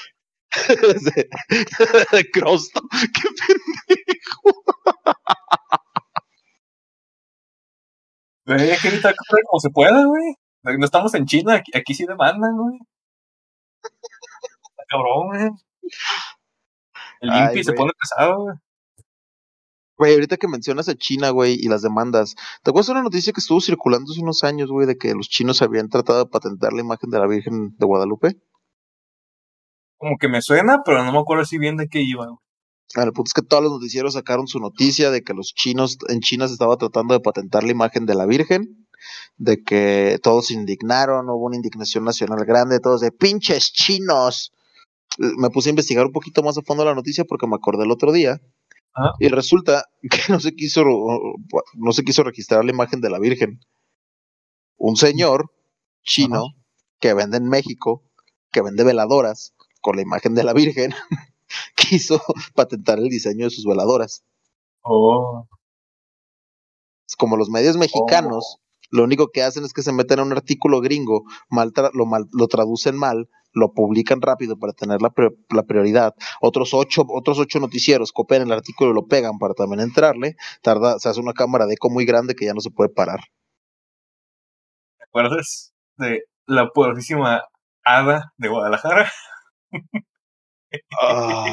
de, 0.68 1.28
de 2.12 2.30
Crosto. 2.30 2.80
Qué 2.90 3.28
pendejo. 3.46 4.64
Hay 8.46 8.78
que 8.80 8.88
evitar 8.88 9.14
como 9.46 9.60
se 9.60 9.70
pueda, 9.70 10.04
güey. 10.06 10.34
No 10.62 10.84
estamos 10.84 11.14
en 11.14 11.26
China, 11.26 11.54
aquí, 11.56 11.70
aquí 11.76 11.94
sí 11.94 12.06
demandan, 12.06 12.56
güey. 12.56 12.78
Cabrón, 14.88 15.26
güey. 15.28 15.50
El 17.20 17.30
Ay, 17.30 17.44
Impi 17.48 17.64
se 17.64 17.72
güey. 17.72 17.76
pone 17.78 17.92
pesado, 17.98 18.38
güey. 18.42 18.56
Güey, 19.98 20.14
ahorita 20.14 20.36
que 20.36 20.46
mencionas 20.46 20.88
a 20.88 20.94
China, 20.94 21.30
güey, 21.30 21.54
y 21.54 21.68
las 21.68 21.82
demandas, 21.82 22.36
¿te 22.62 22.70
acuerdas 22.70 22.86
de 22.86 22.92
una 22.92 23.02
noticia 23.02 23.32
que 23.32 23.40
estuvo 23.40 23.60
circulando 23.60 24.12
hace 24.12 24.22
unos 24.22 24.44
años, 24.44 24.70
güey, 24.70 24.86
de 24.86 24.96
que 24.96 25.12
los 25.12 25.28
chinos 25.28 25.60
habían 25.60 25.88
tratado 25.88 26.20
de 26.20 26.30
patentar 26.30 26.72
la 26.72 26.82
imagen 26.82 27.10
de 27.10 27.18
la 27.18 27.26
Virgen 27.26 27.74
de 27.76 27.86
Guadalupe? 27.86 28.36
Como 29.96 30.16
que 30.16 30.28
me 30.28 30.40
suena, 30.40 30.82
pero 30.84 31.04
no 31.04 31.10
me 31.10 31.18
acuerdo 31.18 31.44
si 31.44 31.58
bien 31.58 31.76
de 31.76 31.88
qué 31.88 32.00
iba, 32.00 32.26
güey. 32.26 32.38
Ah, 32.94 33.02
el 33.02 33.12
punto 33.12 33.28
es 33.28 33.34
que 33.34 33.42
todos 33.42 33.62
los 33.62 33.72
noticieros 33.72 34.14
sacaron 34.14 34.46
su 34.46 34.60
noticia 34.60 35.10
de 35.10 35.22
que 35.22 35.34
los 35.34 35.52
chinos, 35.52 35.98
en 36.08 36.20
China 36.20 36.46
se 36.46 36.54
estaba 36.54 36.76
tratando 36.76 37.14
de 37.14 37.20
patentar 37.20 37.64
la 37.64 37.72
imagen 37.72 38.06
de 38.06 38.14
la 38.14 38.24
Virgen, 38.24 38.86
de 39.36 39.62
que 39.64 40.18
todos 40.22 40.46
se 40.46 40.54
indignaron, 40.54 41.28
hubo 41.28 41.46
una 41.46 41.56
indignación 41.56 42.04
nacional 42.04 42.44
grande, 42.46 42.78
todos 42.78 43.00
de 43.00 43.10
pinches 43.10 43.72
chinos. 43.72 44.52
Me 45.18 45.50
puse 45.50 45.68
a 45.68 45.70
investigar 45.70 46.06
un 46.06 46.12
poquito 46.12 46.42
más 46.44 46.56
a 46.56 46.62
fondo 46.62 46.84
la 46.84 46.94
noticia 46.94 47.24
porque 47.24 47.48
me 47.48 47.56
acordé 47.56 47.84
el 47.84 47.90
otro 47.90 48.12
día. 48.12 48.40
Ajá. 48.98 49.12
Y 49.20 49.28
resulta 49.28 49.84
que 50.02 50.32
no 50.32 50.40
se 50.40 50.54
quiso, 50.54 50.82
no 51.74 51.92
se 51.92 52.04
quiso 52.04 52.22
registrar 52.24 52.64
la 52.64 52.72
imagen 52.72 53.00
de 53.00 53.10
la 53.10 53.18
Virgen. 53.18 53.60
Un 54.76 54.96
señor 54.96 55.50
chino 56.02 56.44
que 57.00 57.14
vende 57.14 57.36
en 57.36 57.48
México, 57.48 58.02
que 58.52 58.62
vende 58.62 58.84
veladoras 58.84 59.54
con 59.80 59.96
la 59.96 60.02
imagen 60.02 60.34
de 60.34 60.44
la 60.44 60.52
Virgen, 60.52 60.92
quiso 61.76 62.20
patentar 62.54 62.98
el 62.98 63.08
diseño 63.08 63.44
de 63.46 63.50
sus 63.50 63.64
veladoras. 63.64 64.24
Oh. 64.82 65.46
Como 67.16 67.36
los 67.36 67.50
medios 67.50 67.76
mexicanos, 67.76 68.58
lo 68.90 69.04
único 69.04 69.28
que 69.28 69.42
hacen 69.42 69.64
es 69.64 69.72
que 69.72 69.82
se 69.82 69.92
meten 69.92 70.18
a 70.20 70.22
un 70.22 70.32
artículo 70.32 70.80
gringo, 70.80 71.24
mal 71.48 71.72
tra- 71.72 71.90
lo, 71.92 72.06
mal- 72.06 72.28
lo 72.32 72.46
traducen 72.48 72.96
mal, 72.96 73.28
lo 73.52 73.72
publican 73.72 74.20
rápido 74.20 74.58
para 74.58 74.72
tener 74.72 75.00
la, 75.02 75.12
la 75.50 75.62
prioridad. 75.62 76.14
Otros 76.40 76.74
ocho, 76.74 77.04
otros 77.08 77.38
ocho 77.38 77.60
noticieros 77.60 78.12
copian 78.12 78.42
el 78.42 78.52
artículo 78.52 78.90
y 78.90 78.94
lo 78.94 79.06
pegan 79.06 79.38
para 79.38 79.54
también 79.54 79.80
entrarle. 79.80 80.36
Tarda, 80.62 80.98
se 80.98 81.08
hace 81.08 81.20
una 81.20 81.32
cámara 81.32 81.66
de 81.66 81.74
eco 81.74 81.90
muy 81.90 82.04
grande 82.04 82.34
que 82.34 82.46
ya 82.46 82.54
no 82.54 82.60
se 82.60 82.70
puede 82.70 82.90
parar. 82.90 83.20
¿Te 84.98 85.04
acuerdas 85.04 85.72
de 85.96 86.22
la 86.46 86.68
poderosísima 86.68 87.42
hada 87.84 88.32
de 88.36 88.48
Guadalajara? 88.48 89.10
Ah, 91.00 91.46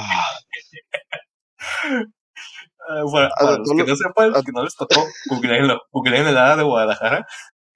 Ah, 2.88 3.02
para, 3.12 3.30
para 3.30 3.58
los 3.58 3.70
que 3.72 3.84
no 3.84 3.96
sepan, 3.96 4.32
los 4.32 4.44
que 4.44 4.52
no 4.52 4.64
les 4.64 4.76
tocó, 4.76 5.04
googleenlo. 5.30 5.82
Googleen 5.92 6.28
el 6.28 6.38
hada 6.38 6.58
de 6.58 6.64
Guadalajara. 6.64 7.26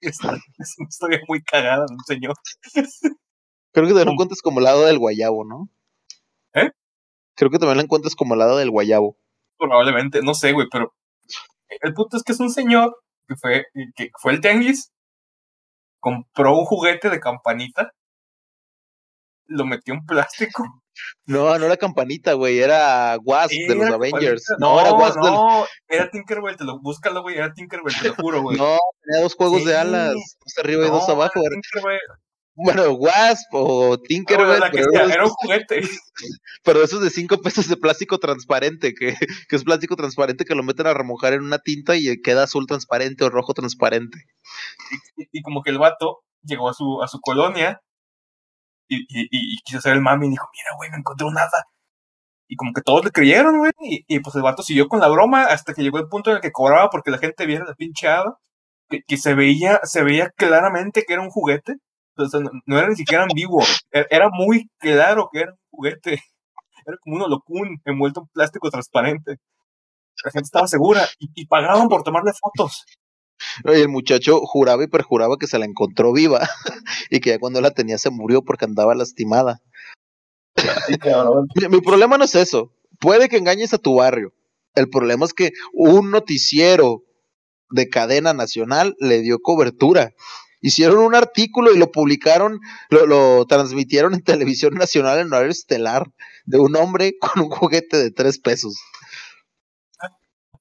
Es, 0.00 0.18
es 0.58 0.74
una 0.78 0.88
historia 0.88 1.20
muy 1.28 1.42
cagada 1.42 1.86
de 1.86 1.94
un 1.94 2.04
señor. 2.06 2.34
Creo 3.72 3.86
que 3.86 3.90
también 3.92 4.06
lo 4.06 4.10
¿Cómo? 4.10 4.12
encuentras 4.14 4.40
como 4.42 4.60
lado 4.60 4.84
del 4.86 4.98
guayabo, 4.98 5.44
¿no? 5.44 5.68
¿Eh? 6.54 6.70
Creo 7.36 7.50
que 7.50 7.58
también 7.58 7.78
lo 7.78 7.82
encuentras 7.84 8.14
como 8.14 8.36
lado 8.36 8.56
del 8.58 8.70
guayabo. 8.70 9.16
Probablemente, 9.58 10.20
no 10.22 10.34
sé, 10.34 10.52
güey, 10.52 10.66
pero 10.70 10.94
el 11.80 11.94
punto 11.94 12.16
es 12.16 12.22
que 12.22 12.32
es 12.32 12.40
un 12.40 12.50
señor 12.50 12.96
que 13.28 13.36
fue, 13.36 13.64
que 13.94 14.10
fue 14.20 14.32
el 14.32 14.40
tianguis, 14.40 14.90
compró 16.00 16.56
un 16.58 16.64
juguete 16.64 17.10
de 17.10 17.20
campanita, 17.20 17.92
lo 19.46 19.64
metió 19.66 19.94
en 19.94 20.04
plástico. 20.04 20.64
No, 21.24 21.56
no 21.58 21.64
era 21.64 21.78
campanita, 21.78 22.34
güey, 22.34 22.58
era 22.58 23.16
Wasp 23.24 23.52
de 23.52 23.74
los 23.74 23.86
Avengers. 23.88 24.44
No, 24.58 24.78
era 24.80 24.92
Wasp 24.92 25.18
del- 25.22 25.32
no, 25.32 25.64
era 25.88 26.10
Tinkerbell, 26.10 26.56
te 26.58 26.64
lo, 26.64 26.78
búscalo, 26.80 27.22
güey, 27.22 27.36
era 27.38 27.54
Tinkerbell, 27.54 27.94
te 28.02 28.08
lo 28.08 28.14
juro, 28.16 28.42
güey. 28.42 28.58
No, 28.60 28.76
tenía 29.00 29.22
dos 29.22 29.34
juegos 29.34 29.64
de 29.64 29.76
alas, 29.78 30.12
dos 30.14 30.58
arriba 30.58 30.86
y 30.86 30.90
dos 30.90 31.08
abajo. 31.08 31.40
era- 31.40 31.54
Tinkerbell. 31.54 32.00
Bueno, 32.64 32.92
Wasp 32.92 33.52
o 33.52 33.90
No, 33.90 33.98
Tinkerbell, 33.98 34.62
pero, 34.72 35.08
era 35.08 35.24
un 35.24 35.30
juguete. 35.30 35.80
pero 36.64 36.82
esos 36.82 37.00
de 37.02 37.10
5 37.10 37.40
pesos 37.42 37.68
de 37.68 37.76
plástico 37.76 38.18
transparente, 38.18 38.94
que, 38.94 39.14
que 39.48 39.56
es 39.56 39.64
plástico 39.64 39.96
transparente 39.96 40.44
que 40.44 40.54
lo 40.54 40.62
meten 40.62 40.86
a 40.86 40.94
remojar 40.94 41.32
en 41.32 41.42
una 41.42 41.58
tinta 41.58 41.96
y 41.96 42.20
queda 42.22 42.44
azul 42.44 42.66
transparente 42.66 43.24
o 43.24 43.30
rojo 43.30 43.54
transparente. 43.54 44.18
Y, 45.16 45.28
y 45.32 45.42
como 45.42 45.62
que 45.62 45.70
el 45.70 45.78
vato 45.78 46.20
llegó 46.42 46.68
a 46.68 46.74
su, 46.74 47.02
a 47.02 47.08
su 47.08 47.20
colonia 47.20 47.80
y, 48.90 49.06
y, 49.08 49.56
quiso 49.64 49.78
hacer 49.78 49.92
el 49.92 50.00
mami 50.00 50.26
y 50.26 50.30
dijo, 50.30 50.48
mira, 50.52 50.76
güey, 50.76 50.90
me 50.90 50.98
encontré 50.98 51.26
un 51.26 51.38
hada. 51.38 51.64
Y 52.48 52.56
como 52.56 52.72
que 52.72 52.82
todos 52.82 53.04
le 53.04 53.12
creyeron, 53.12 53.58
güey. 53.58 53.70
Y, 53.80 54.04
y, 54.08 54.20
pues 54.20 54.34
el 54.34 54.42
vato 54.42 54.62
siguió 54.62 54.88
con 54.88 55.00
la 55.00 55.08
broma 55.08 55.44
hasta 55.44 55.74
que 55.74 55.82
llegó 55.82 55.98
el 55.98 56.08
punto 56.08 56.30
en 56.30 56.36
el 56.36 56.42
que 56.42 56.50
cobraba 56.52 56.90
porque 56.90 57.12
la 57.12 57.18
gente 57.18 57.46
viera 57.46 57.64
la 57.64 57.74
pinche 57.74 58.08
hada. 58.08 58.36
Que, 58.88 59.02
que 59.06 59.16
se 59.16 59.34
veía, 59.34 59.80
se 59.84 60.02
veía 60.02 60.30
claramente 60.30 61.04
que 61.06 61.12
era 61.12 61.22
un 61.22 61.30
juguete. 61.30 61.76
O 62.16 62.28
sea, 62.28 62.40
no, 62.40 62.50
no 62.66 62.78
era 62.78 62.88
ni 62.88 62.96
siquiera 62.96 63.24
ambiguo. 63.24 63.62
Era, 63.90 64.06
era 64.10 64.28
muy 64.30 64.68
claro 64.78 65.28
que 65.32 65.40
era 65.40 65.52
un 65.52 65.58
juguete. 65.70 66.22
Era 66.86 66.96
como 67.02 67.16
un 67.16 67.22
holocún 67.22 67.78
envuelto 67.84 68.20
en 68.22 68.26
plástico 68.28 68.70
transparente. 68.70 69.36
La 70.24 70.30
gente 70.30 70.46
estaba 70.46 70.66
segura 70.66 71.06
y, 71.18 71.28
y 71.34 71.46
pagaban 71.46 71.88
por 71.88 72.02
tomarle 72.02 72.32
fotos. 72.32 72.86
Y 73.64 73.80
el 73.80 73.88
muchacho 73.88 74.40
juraba 74.40 74.82
y 74.84 74.88
perjuraba 74.88 75.36
que 75.38 75.46
se 75.46 75.58
la 75.58 75.66
encontró 75.66 76.12
viva 76.12 76.40
y 77.10 77.20
que 77.20 77.30
ya 77.30 77.38
cuando 77.38 77.60
la 77.60 77.70
tenía 77.70 77.98
se 77.98 78.10
murió 78.10 78.42
porque 78.42 78.64
andaba 78.64 78.94
lastimada. 78.94 79.60
Mi 81.70 81.80
problema 81.80 82.18
no 82.18 82.24
es 82.24 82.34
eso. 82.34 82.72
Puede 82.98 83.28
que 83.28 83.38
engañes 83.38 83.72
a 83.72 83.78
tu 83.78 83.96
barrio. 83.96 84.32
El 84.74 84.88
problema 84.88 85.24
es 85.24 85.32
que 85.32 85.50
un 85.72 86.10
noticiero 86.10 87.02
de 87.70 87.88
cadena 87.88 88.34
nacional 88.34 88.94
le 88.98 89.20
dio 89.20 89.38
cobertura. 89.40 90.12
Hicieron 90.62 90.98
un 90.98 91.14
artículo 91.14 91.72
y 91.72 91.78
lo 91.78 91.90
publicaron, 91.90 92.60
lo, 92.90 93.06
lo 93.06 93.46
transmitieron 93.46 94.14
en 94.14 94.22
televisión 94.24 94.74
nacional 94.74 95.18
en 95.18 95.28
horario 95.32 95.50
estelar 95.50 96.06
de 96.44 96.58
un 96.58 96.76
hombre 96.76 97.14
con 97.20 97.44
un 97.44 97.50
juguete 97.50 97.96
de 97.96 98.10
tres 98.10 98.38
pesos. 98.38 98.76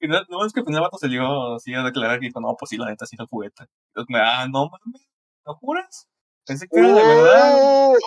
No, 0.01 0.17
no 0.29 0.45
es 0.45 0.53
que 0.53 0.61
final 0.63 0.75
el 0.77 0.81
vato 0.83 0.97
se 0.97 1.09
llegó 1.09 1.55
así 1.55 1.73
a 1.73 1.83
declarar 1.83 2.19
que 2.21 2.27
dijo, 2.27 2.39
no, 2.39 2.55
pues 2.57 2.69
sí, 2.69 2.77
la 2.77 2.85
neta 2.85 3.05
sí 3.05 3.17
es 3.17 3.19
el 3.19 3.25
juguete. 3.27 3.65
Entonces, 3.93 4.15
ah, 4.23 4.47
no 4.49 4.69
mames, 4.69 5.05
¿lo 5.45 5.55
juras? 5.55 6.07
Pensé 6.45 6.67
que 6.69 6.79
era 6.79 6.87
de 6.87 6.93
verdad. 6.93 7.51
¡Oh! 7.57 7.97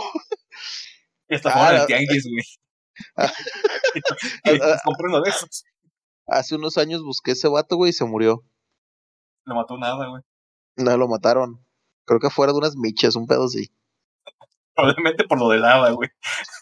Y 1.29 1.35
hasta 1.35 1.51
Ah, 1.55 1.71
del 1.73 1.81
la- 1.81 1.87
tianguis, 1.87 2.25
güey. 2.31 2.45
Ah. 3.17 3.31
y 4.45 4.59
pues, 4.59 4.81
compré 4.85 5.07
uno 5.09 5.21
de 5.21 5.29
esos. 5.31 5.65
Hace 6.27 6.55
unos 6.55 6.79
años 6.79 7.03
busqué 7.03 7.33
ese 7.33 7.49
vato, 7.49 7.77
güey, 7.77 7.91
y 7.91 7.93
se 7.93 8.07
murió. 8.07 8.43
No 9.45 9.55
mató 9.55 9.77
nada, 9.77 10.09
güey. 10.09 10.23
No, 10.77 10.97
lo 10.97 11.09
mataron. 11.09 11.63
Creo 12.05 12.21
que 12.21 12.31
fuera 12.31 12.53
de 12.53 12.59
unas 12.59 12.77
michas, 12.77 13.17
un 13.17 13.27
pedo 13.27 13.45
así. 13.45 13.71
Probablemente 14.75 15.25
por 15.25 15.39
lo 15.39 15.49
del 15.49 15.65
hada, 15.65 15.91
güey. 15.91 16.09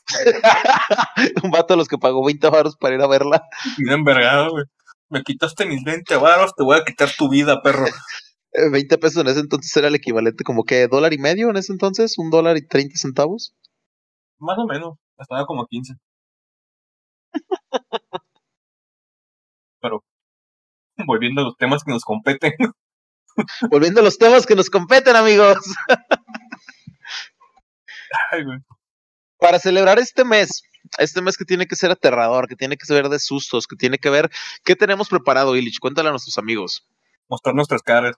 un 1.45 1.51
vato 1.51 1.75
de 1.75 1.79
los 1.79 1.89
que 1.89 1.99
pagó 1.99 2.25
20 2.25 2.49
baros 2.51 2.77
para 2.77 2.95
ir 2.95 3.01
a 3.01 3.07
verla. 3.07 3.43
Bien 3.79 3.99
envergado, 4.01 4.51
güey. 4.51 4.65
Me 5.09 5.23
quitaste 5.23 5.67
mis 5.67 5.83
20 5.85 6.17
varos, 6.17 6.55
te 6.55 6.63
voy 6.63 6.77
a 6.77 6.85
quitar 6.85 7.09
tu 7.17 7.29
vida, 7.29 7.63
perro. 7.63 7.87
Eh, 8.53 8.69
20 8.71 8.99
pesos 8.99 9.23
en 9.23 9.29
ese 9.29 9.41
entonces 9.41 9.77
era 9.77 9.89
el 9.89 9.95
equivalente 9.95 10.43
como 10.45 10.65
que 10.65 10.89
dólar 10.89 11.13
y 11.13 11.19
medio 11.19 11.51
en 11.51 11.57
ese 11.57 11.73
entonces, 11.73 12.19
un 12.19 12.31
dólar 12.31 12.57
y 12.57 12.67
30 12.67 12.97
centavos. 12.97 13.55
Más 14.39 14.59
o 14.59 14.67
menos. 14.67 14.99
Estaba 15.19 15.47
como 15.47 15.63
a 15.63 15.67
15. 15.71 15.95
Pero, 19.81 20.03
volviendo 21.07 21.43
a 21.43 21.45
los 21.45 21.57
temas 21.57 21.83
que 21.85 21.93
nos 21.93 22.05
competen. 22.05 22.53
Volviendo 23.71 24.01
a 24.01 24.05
los 24.05 24.19
temas 24.19 24.47
que 24.47 24.55
nos 24.55 24.71
competen, 24.71 25.17
amigos. 25.17 25.59
Ay, 28.33 28.45
güey. 28.45 28.59
Para 29.39 29.59
celebrar 29.59 29.99
este 29.99 30.25
mes, 30.25 30.63
este 30.99 31.23
mes 31.23 31.37
que 31.37 31.45
tiene 31.45 31.67
que 31.67 31.77
ser 31.77 31.91
aterrador, 31.91 32.49
que 32.49 32.57
tiene 32.57 32.77
que 32.77 32.85
ser 32.85 33.09
de 33.09 33.19
sustos, 33.19 33.67
que 33.67 33.77
tiene 33.77 33.99
que 33.99 34.11
ver, 34.11 34.31
¿qué 34.65 34.77
tenemos 34.77 35.09
preparado, 35.09 35.57
Illich? 35.57 35.79
Cuéntale 35.81 36.09
a 36.09 36.13
nuestros 36.13 36.39
amigos. 36.39 36.87
Mostrar 37.29 37.55
nuestras 37.55 37.83
caras. 37.83 38.17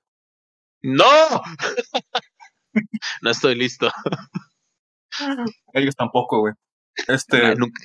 ¡No! 0.82 1.04
no 3.22 3.30
estoy 3.30 3.54
listo. 3.54 3.92
Ellos 5.74 5.94
tampoco, 5.94 6.40
güey. 6.40 6.54
Este. 7.06 7.40
No, 7.40 7.54
nunca- 7.54 7.82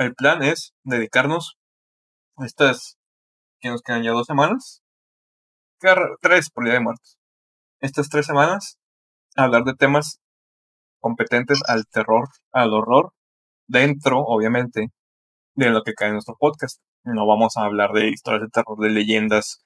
El 0.00 0.14
plan 0.14 0.42
es 0.42 0.72
dedicarnos 0.82 1.58
estas 2.38 2.96
que 3.60 3.68
nos 3.70 3.82
quedan 3.82 4.02
ya 4.02 4.12
dos 4.12 4.26
semanas, 4.26 4.82
tres 6.20 6.50
por 6.50 6.64
día 6.64 6.74
de 6.74 6.80
muertos. 6.80 7.16
Estas 7.80 8.08
tres 8.08 8.26
semanas 8.26 8.78
hablar 9.36 9.64
de 9.64 9.74
temas 9.74 10.20
competentes 11.00 11.60
al 11.68 11.86
terror, 11.86 12.28
al 12.52 12.72
horror, 12.74 13.12
dentro, 13.68 14.20
obviamente, 14.20 14.88
de 15.56 15.70
lo 15.70 15.82
que 15.84 15.94
cae 15.94 16.08
en 16.08 16.14
nuestro 16.14 16.36
podcast. 16.38 16.80
No 17.04 17.26
vamos 17.26 17.56
a 17.56 17.64
hablar 17.64 17.92
de 17.92 18.08
historias 18.10 18.42
de 18.42 18.48
terror, 18.50 18.78
de 18.78 18.90
leyendas 18.90 19.62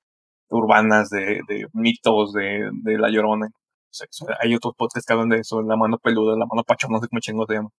urbanas, 0.51 1.11
de, 1.11 1.41
de 1.49 1.67
mitos, 1.73 2.33
de, 2.35 2.71
de 2.85 2.99
la 2.99 3.11
llorona. 3.11 3.49
O 3.49 3.95
sea, 3.95 4.07
eso- 4.11 4.27
hay 4.41 4.55
otros 4.57 4.75
podcasts 4.77 5.07
que 5.07 5.13
hablan 5.15 5.31
de 5.31 5.41
eso, 5.41 5.63
la 5.63 5.77
mano 5.77 5.99
peluda, 5.99 6.37
la 6.39 6.47
mano 6.47 6.65
pachona, 6.65 6.95
no 6.99 7.03
sé 7.03 7.09
cómo 7.09 7.21
chingo 7.21 7.47
se 7.47 7.55
llama. 7.55 7.71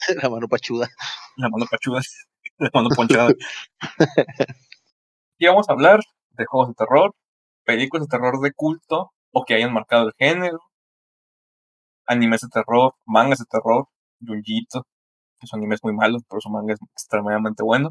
La 0.22 0.30
mano 0.30 0.48
pachuda. 0.48 0.88
La 1.36 1.48
mano 1.50 1.66
pachuda, 1.70 2.00
la 2.58 2.70
mano 2.74 2.88
ponchada. 2.96 3.32
y 5.38 5.46
vamos 5.46 5.68
a 5.68 5.72
hablar 5.72 6.00
de 6.30 6.46
juegos 6.46 6.68
de 6.68 6.74
terror, 6.74 7.14
películas 7.64 8.06
de 8.06 8.10
terror 8.10 8.40
de 8.40 8.52
culto 8.52 9.12
o 9.32 9.44
que 9.44 9.54
hayan 9.54 9.72
marcado 9.72 10.08
el 10.08 10.14
género, 10.18 10.60
animes 12.06 12.40
de 12.42 12.48
terror, 12.48 12.94
mangas 13.04 13.38
de 13.40 13.46
terror, 13.50 13.88
Junjito, 14.26 14.86
su 15.42 15.56
anime 15.56 15.74
es 15.74 15.84
muy 15.84 15.94
malo, 15.94 16.18
pero 16.28 16.40
su 16.40 16.50
manga 16.50 16.74
es 16.74 16.80
extremadamente 16.92 17.62
bueno. 17.62 17.90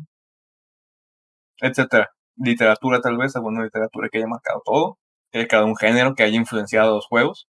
Etcétera. 1.62 2.10
Literatura, 2.38 3.02
tal 3.02 3.18
vez, 3.18 3.36
alguna 3.36 3.64
literatura 3.64 4.10
que 4.10 4.18
haya 4.20 4.28
marcado 4.28 4.62
todo, 4.66 4.98
que 5.32 5.40
haya 5.40 5.48
creado 5.48 5.68
un 5.68 5.76
género 5.78 6.16
que 6.16 6.24
haya 6.24 6.36
influenciado 6.38 6.96
los 6.96 7.08
juegos. 7.08 7.48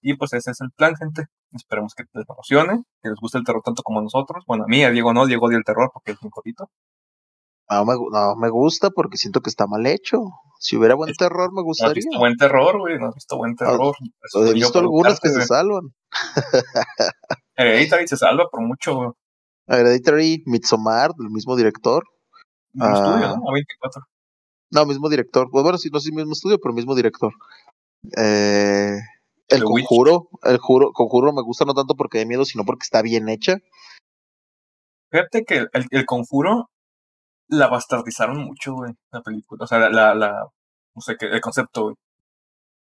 Y 0.00 0.14
pues 0.16 0.32
ese 0.32 0.50
es 0.52 0.60
el 0.60 0.70
plan, 0.70 0.94
gente. 0.96 1.26
Esperemos 1.52 1.94
que 1.94 2.04
les 2.14 2.28
emocione, 2.28 2.84
que 3.02 3.10
les 3.10 3.18
guste 3.20 3.38
el 3.38 3.44
terror 3.44 3.62
tanto 3.62 3.82
como 3.82 4.00
a 4.00 4.02
nosotros. 4.02 4.44
Bueno, 4.46 4.64
a 4.64 4.66
mí, 4.68 4.84
a 4.84 4.90
Diego 4.90 5.12
no, 5.12 5.26
Diego 5.26 5.46
odia 5.46 5.58
el 5.58 5.64
terror 5.64 5.90
porque 5.92 6.12
es 6.12 6.22
un 6.22 6.30
jodito. 6.30 6.70
No 7.68 7.84
me, 7.84 7.94
no 7.94 8.36
me 8.36 8.48
gusta 8.50 8.90
porque 8.90 9.16
siento 9.16 9.40
que 9.40 9.50
está 9.50 9.66
mal 9.66 9.86
hecho. 9.86 10.20
Si 10.60 10.76
hubiera 10.76 10.94
buen 10.94 11.12
terror, 11.14 11.50
me 11.52 11.56
No 11.56 11.60
has 11.60 11.64
gustaría. 11.64 11.94
visto 11.94 12.18
buen 12.18 12.36
terror, 12.36 12.78
güey, 12.78 12.98
no 12.98 13.08
has 13.08 13.14
visto 13.14 13.36
buen 13.36 13.54
terror. 13.56 13.94
Eso 14.24 14.46
He 14.46 14.52
visto 14.54 14.78
algunas 14.78 15.20
que 15.20 15.28
se 15.28 15.42
salvan. 15.44 15.92
Hereditary 17.56 18.06
se 18.08 18.16
salva 18.16 18.46
por 18.50 18.60
mucho, 18.62 18.94
güey. 18.96 19.10
Hereditary, 19.68 20.42
Midsommar, 20.46 21.12
del 21.14 21.30
mismo 21.30 21.56
director. 21.56 22.04
Un 22.74 22.82
estudio, 22.82 23.26
Ah. 23.26 23.36
¿no? 23.36 23.42
A24. 23.42 24.02
No, 24.70 24.86
mismo 24.86 25.08
director. 25.08 25.48
Pues 25.50 25.62
bueno, 25.62 25.78
sí, 25.78 25.88
no 25.92 25.98
sé 26.00 26.10
si 26.10 26.14
mismo 26.14 26.32
estudio, 26.32 26.58
pero 26.60 26.74
mismo 26.74 26.94
director. 26.94 27.32
Eh, 28.16 28.98
el 29.48 29.60
The 29.60 29.66
Witch. 29.66 29.86
conjuro, 29.86 30.28
el 30.42 30.58
juro, 30.58 30.92
conjuro 30.92 31.32
me 31.32 31.42
gusta 31.42 31.64
no 31.64 31.74
tanto 31.74 31.94
porque 31.94 32.18
de 32.18 32.26
miedo, 32.26 32.44
sino 32.44 32.64
porque 32.64 32.84
está 32.84 33.02
bien 33.02 33.28
hecha. 33.28 33.56
Fíjate 35.10 35.44
que 35.44 35.66
el, 35.72 35.86
el 35.90 36.04
conjuro 36.06 36.68
la 37.48 37.68
bastardizaron 37.68 38.38
mucho, 38.44 38.74
güey, 38.74 38.92
la 39.12 39.22
película. 39.22 39.64
O 39.64 39.66
sea, 39.66 39.78
la, 39.78 39.88
la, 39.90 40.14
la- 40.14 40.46
no 40.94 41.02
sé 41.02 41.16
qué, 41.18 41.26
el 41.26 41.40
concepto, 41.40 41.82
güey. 41.84 41.94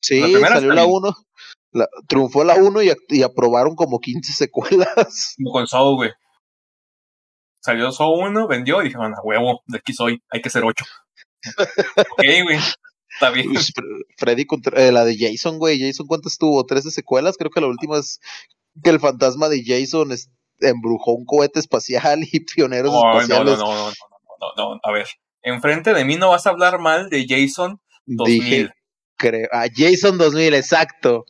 Sí, 0.01 0.19
La 0.19 0.27
primera 0.27 0.55
salió 0.55 0.73
la 0.73 0.83
bien. 0.85 0.93
1, 0.95 1.15
triunfó 2.07 2.43
la 2.43 2.55
1 2.55 2.81
y, 2.83 2.91
y 3.09 3.21
aprobaron 3.23 3.75
como 3.75 3.99
15 3.99 4.31
secuelas. 4.33 5.35
Como 5.37 5.51
con 5.51 5.67
Saw, 5.67 5.95
güey. 5.95 6.11
Salió 7.61 7.91
Saw 7.91 8.11
1, 8.13 8.47
vendió 8.47 8.81
y 8.81 8.85
dijeron, 8.85 9.13
a 9.13 9.21
huevo, 9.21 9.61
de 9.67 9.77
aquí 9.77 9.93
soy, 9.93 10.21
hay 10.29 10.41
que 10.41 10.49
ser 10.49 10.63
8. 10.63 10.85
ok, 11.57 12.23
güey, 12.43 12.57
está 13.09 13.29
bien. 13.31 13.49
Fre- 13.53 14.05
Freddy 14.17 14.45
contra 14.45 14.81
eh, 14.81 14.91
la 14.91 15.03
de 15.05 15.17
Jason, 15.17 15.57
güey. 15.59 15.79
Jason, 15.79 16.07
¿cuántas 16.07 16.37
tuvo? 16.37 16.65
¿13 16.65 16.89
secuelas? 16.89 17.35
Creo 17.37 17.51
que 17.51 17.61
la 17.61 17.67
última 17.67 17.97
es 17.97 18.19
que 18.83 18.89
el 18.89 18.99
fantasma 18.99 19.49
de 19.49 19.63
Jason 19.65 20.11
es- 20.13 20.29
embrujó 20.61 21.11
un 21.13 21.25
cohete 21.25 21.59
espacial 21.59 22.19
y 22.31 22.39
pioneros 22.41 22.91
no, 22.93 23.19
espaciales. 23.19 23.57
no, 23.59 23.65
no, 23.65 23.73
no, 23.75 23.87
no, 23.89 23.93
no, 24.39 24.53
no, 24.57 24.79
a 24.83 24.91
ver. 24.91 25.07
Enfrente 25.41 25.93
de 25.93 26.05
mí 26.05 26.15
no 26.15 26.29
vas 26.29 26.45
a 26.47 26.51
hablar 26.51 26.79
mal 26.79 27.09
de 27.09 27.25
Jason 27.27 27.81
2000. 28.05 28.39
Dije, 28.39 28.69
creo. 29.17 29.47
Ah, 29.51 29.67
Jason 29.73 30.17
2000, 30.17 30.53
exacto. 30.53 31.25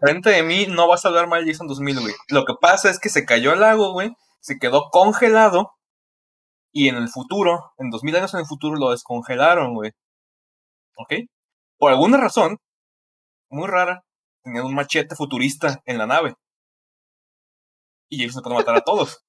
Enfrente 0.00 0.30
de 0.30 0.42
mí 0.42 0.66
no 0.68 0.88
vas 0.88 1.04
a 1.04 1.08
hablar 1.08 1.28
mal 1.28 1.44
de 1.44 1.52
Jason 1.52 1.66
2000, 1.66 2.00
güey. 2.00 2.14
Lo 2.28 2.44
que 2.44 2.54
pasa 2.60 2.90
es 2.90 2.98
que 2.98 3.08
se 3.08 3.24
cayó 3.24 3.52
al 3.52 3.60
lago, 3.60 3.92
güey. 3.92 4.10
Se 4.40 4.58
quedó 4.58 4.88
congelado. 4.90 5.72
Y 6.72 6.88
en 6.88 6.96
el 6.96 7.08
futuro, 7.08 7.72
en 7.78 7.90
2000 7.90 8.16
años 8.16 8.34
en 8.34 8.40
el 8.40 8.46
futuro, 8.46 8.76
lo 8.76 8.90
descongelaron, 8.90 9.74
güey. 9.74 9.90
¿Ok? 10.96 11.14
Por 11.78 11.90
alguna 11.90 12.18
razón, 12.18 12.58
muy 13.48 13.66
rara, 13.66 14.04
tenían 14.44 14.66
un 14.66 14.74
machete 14.74 15.16
futurista 15.16 15.82
en 15.84 15.98
la 15.98 16.06
nave. 16.06 16.34
Y 18.08 18.18
Jason 18.18 18.34
se 18.34 18.42
puede 18.42 18.56
matar 18.56 18.76
a 18.76 18.82
todos. 18.82 19.24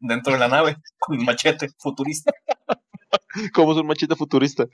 Dentro 0.00 0.32
de 0.32 0.38
la 0.38 0.48
nave, 0.48 0.76
con 0.98 1.18
un 1.18 1.24
machete 1.24 1.68
futurista. 1.78 2.32
Como 3.52 3.72
es 3.72 3.78
un 3.78 3.86
machete 3.86 4.16
futurista. 4.16 4.66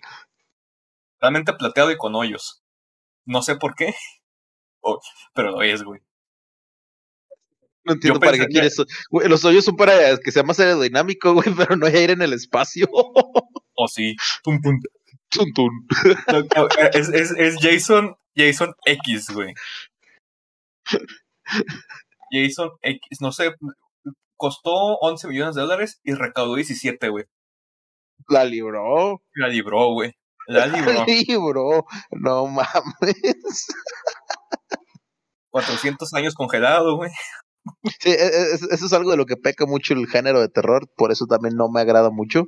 Realmente 1.20 1.52
plateado 1.52 1.90
y 1.90 1.96
con 1.96 2.14
hoyos. 2.14 2.62
No 3.24 3.42
sé 3.42 3.56
por 3.56 3.74
qué. 3.74 3.94
pero 5.34 5.52
lo 5.52 5.62
es, 5.62 5.82
güey. 5.82 6.00
No 7.84 7.92
entiendo 7.94 8.18
para 8.18 8.36
qué 8.36 8.46
quieres. 8.46 8.76
Güey, 9.10 9.28
los 9.28 9.44
hoyos 9.44 9.64
son 9.64 9.76
para 9.76 10.16
que 10.18 10.32
sea 10.32 10.42
más 10.42 10.58
aerodinámico, 10.58 11.34
güey, 11.34 11.46
pero 11.56 11.76
no 11.76 11.86
hay 11.86 11.96
aire 11.96 12.12
en 12.14 12.22
el 12.22 12.32
espacio. 12.32 12.88
O 12.92 13.88
sí. 13.88 14.16
Tum, 14.42 14.60
tum. 14.60 14.80
Es, 16.92 17.08
es, 17.08 17.30
es 17.32 17.56
Jason, 17.60 18.16
Jason 18.34 18.74
X, 18.84 19.30
güey. 19.30 19.54
Jason 22.30 22.70
X, 22.82 23.20
no 23.20 23.32
sé, 23.32 23.54
costó 24.36 24.98
11 25.00 25.28
millones 25.28 25.54
de 25.54 25.62
dólares 25.62 26.00
y 26.04 26.14
recaudó 26.14 26.54
17, 26.54 27.08
güey. 27.08 27.24
La 28.28 28.44
libró. 28.44 29.22
La 29.34 29.48
libró, 29.48 29.92
güey. 29.92 30.12
La 30.46 30.66
libró. 30.66 30.92
La 30.92 31.04
libró. 31.06 31.86
No 32.10 32.46
mames. 32.46 33.66
400 35.50 36.12
años 36.14 36.34
congelado, 36.34 36.96
güey. 36.96 37.10
Sí, 38.00 38.10
e- 38.10 38.12
e- 38.12 38.54
es- 38.54 38.62
eso 38.62 38.86
es 38.86 38.92
algo 38.92 39.10
de 39.10 39.16
lo 39.16 39.26
que 39.26 39.36
peca 39.36 39.66
mucho 39.66 39.94
el 39.94 40.06
género 40.06 40.40
de 40.40 40.48
terror, 40.48 40.88
por 40.96 41.10
eso 41.12 41.26
también 41.26 41.56
no 41.56 41.68
me 41.68 41.80
agrada 41.80 42.10
mucho. 42.10 42.44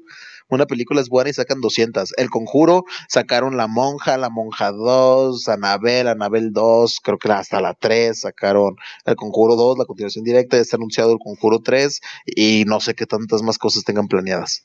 Una 0.49 0.67
película 0.67 1.01
es 1.01 1.09
buena 1.09 1.31
y 1.31 1.33
sacan 1.35 1.61
200. 1.61 2.13
El 2.17 2.31
Conjuro 2.31 2.85
sacaron 3.09 3.57
La 3.57 3.67
Monja, 3.67 4.17
La 4.17 4.31
Monja 4.31 4.71
2, 4.73 5.49
Anabel, 5.49 6.09
Anabel 6.09 6.53
2, 6.53 7.01
creo 7.03 7.19
que 7.19 7.31
hasta 7.33 7.61
la 7.61 7.75
3 7.75 8.21
sacaron 8.21 8.77
El 9.05 9.17
Conjuro 9.17 9.57
2, 9.57 9.79
la 9.79 9.85
continuación 9.85 10.25
directa, 10.25 10.57
ya 10.57 10.63
está 10.63 10.77
anunciado 10.77 11.13
El 11.13 11.19
Conjuro 11.19 11.61
3 11.61 12.01
y 12.27 12.65
no 12.67 12.81
sé 12.81 12.95
qué 12.95 13.07
tantas 13.07 13.43
más 13.43 13.59
cosas 13.59 13.85
tengan 13.85 14.09
planeadas. 14.09 14.65